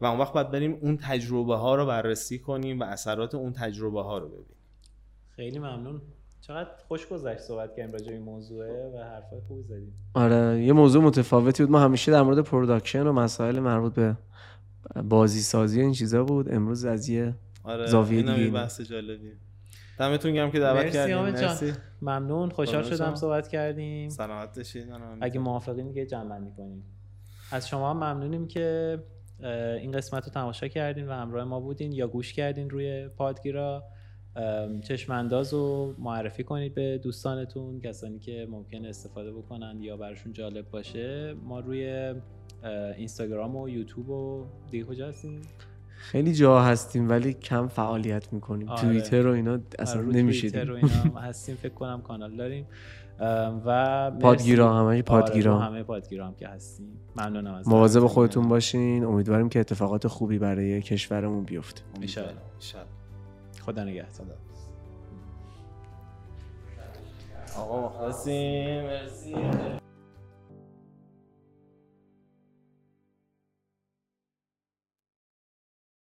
و 0.00 0.06
اون 0.06 0.20
وقت 0.20 0.32
باید 0.32 0.50
بریم 0.50 0.78
اون 0.80 0.96
تجربه 0.96 1.56
ها 1.56 1.74
رو 1.74 1.86
بررسی 1.86 2.38
کنیم 2.38 2.80
و 2.80 2.82
اثرات 2.82 3.34
اون 3.34 3.52
تجربه 3.52 4.02
ها 4.02 4.18
رو 4.18 4.28
ببینیم. 4.28 4.56
خیلی 5.36 5.58
ممنون. 5.58 6.02
چقدر 6.46 6.70
خوش 6.88 7.06
گذشت 7.06 7.40
صحبت 7.40 7.76
کردیم 7.76 7.92
راجع 7.92 8.06
به 8.06 8.12
این 8.12 8.22
موضوعه 8.22 8.92
و 8.94 8.98
حرفای 8.98 9.40
خوبی 9.48 9.62
زدیم. 9.62 9.92
آره 10.14 10.64
یه 10.64 10.72
موضوع 10.72 11.02
متفاوتی 11.02 11.62
بود. 11.62 11.72
ما 11.72 11.80
همیشه 11.80 12.12
در 12.12 12.22
مورد 12.22 12.40
production 12.40 13.06
و 13.06 13.12
مسائل 13.12 13.58
مربوط 13.58 13.94
به 13.94 14.16
بازی 15.04 15.40
سازی 15.40 15.80
این 15.80 15.92
چیزا 15.92 16.24
بود. 16.24 16.54
امروز 16.54 16.84
از 16.84 17.08
یه 17.08 17.34
آره 17.64 17.86
زاویه 17.86 18.22
دیگه. 18.22 18.50
بحث 18.50 18.80
جالبی 18.80 19.32
دمتون 19.98 20.32
گرم 20.32 20.50
که 20.50 20.60
دعوت 20.60 20.92
کردیم. 20.92 21.18
مرسی. 21.18 21.72
ممنون. 22.02 22.50
خوشحال 22.50 22.82
شدم. 22.82 23.14
صحبت 23.14 23.48
کردیم. 23.48 24.08
سلامت 24.08 24.56
باشید 24.56 24.86
اگه 25.20 25.40
موافقین 25.40 25.94
که 25.94 26.06
جمع 26.06 26.28
بندی 26.28 26.50
کنیم. 26.56 26.84
از 27.52 27.68
شما 27.68 27.90
هم 27.90 27.96
ممنونیم 27.96 28.46
که 28.46 28.98
این 29.80 29.92
قسمت 29.92 30.24
رو 30.24 30.32
تماشا 30.32 30.68
کردین 30.68 31.08
و 31.08 31.12
همراه 31.12 31.44
ما 31.44 31.60
بودین 31.60 31.92
یا 31.92 32.06
گوش 32.06 32.32
کردین 32.32 32.70
روی 32.70 33.08
پادگیرا. 33.08 33.84
ام، 34.36 34.80
چشم 34.80 35.12
انداز 35.12 35.54
رو 35.54 35.94
معرفی 35.98 36.44
کنید 36.44 36.74
به 36.74 36.98
دوستانتون 36.98 37.80
کسانی 37.80 38.18
که 38.18 38.46
ممکن 38.50 38.84
استفاده 38.84 39.32
بکنن 39.32 39.76
یا 39.80 39.96
براشون 39.96 40.32
جالب 40.32 40.70
باشه. 40.70 41.34
ما 41.44 41.60
روی 41.60 42.14
اینستاگرام 42.96 43.56
و 43.56 43.68
یوتیوب 43.68 44.10
و 44.10 44.44
دیگه 44.70 44.84
کجا 44.84 45.08
هستیم؟ 45.08 45.42
خیلی 45.96 46.34
جا 46.34 46.60
هستیم 46.62 47.08
ولی 47.08 47.32
کم 47.32 47.68
فعالیت 47.68 48.32
می‌کنیم. 48.32 48.68
آره. 48.68 48.80
توییتر 48.80 49.26
و 49.26 49.30
اینا 49.32 49.58
اصلا 49.78 50.02
آره، 50.02 50.10
نمیشید 50.10 50.52
توییتر 50.52 50.72
و 50.72 50.74
اینا 50.74 51.20
هستیم 51.28 51.56
فکر 51.56 51.74
کنم 51.74 52.02
کانال 52.02 52.36
داریم. 52.36 52.66
و. 53.66 54.10
پادگیرا 54.20 54.74
همه 54.74 54.86
آره، 54.86 55.02
پادگیرا. 55.02 55.54
رو 55.54 55.60
همه 55.60 55.82
پادگیرا 55.82 56.26
هم 56.26 56.34
که 56.34 56.48
هستیم. 56.48 56.86
ممنونم 57.16 57.54
از 57.54 57.68
مواظب. 57.68 58.06
خودتون 58.06 58.48
باشین. 58.48 59.04
امیدواریم 59.04 59.48
که 59.48 59.60
اتفاقات 59.60 60.06
خوبی 60.06 60.38
برای 60.38 60.82
کشورمون 60.82 61.44
بیفته. 61.44 61.82
انشالله. 62.00 62.32
خدا 63.66 63.84
نگهدار. 63.84 64.36
آقا 67.56 67.86
مخلصیم 67.88 68.82
مرسی. 68.82 69.81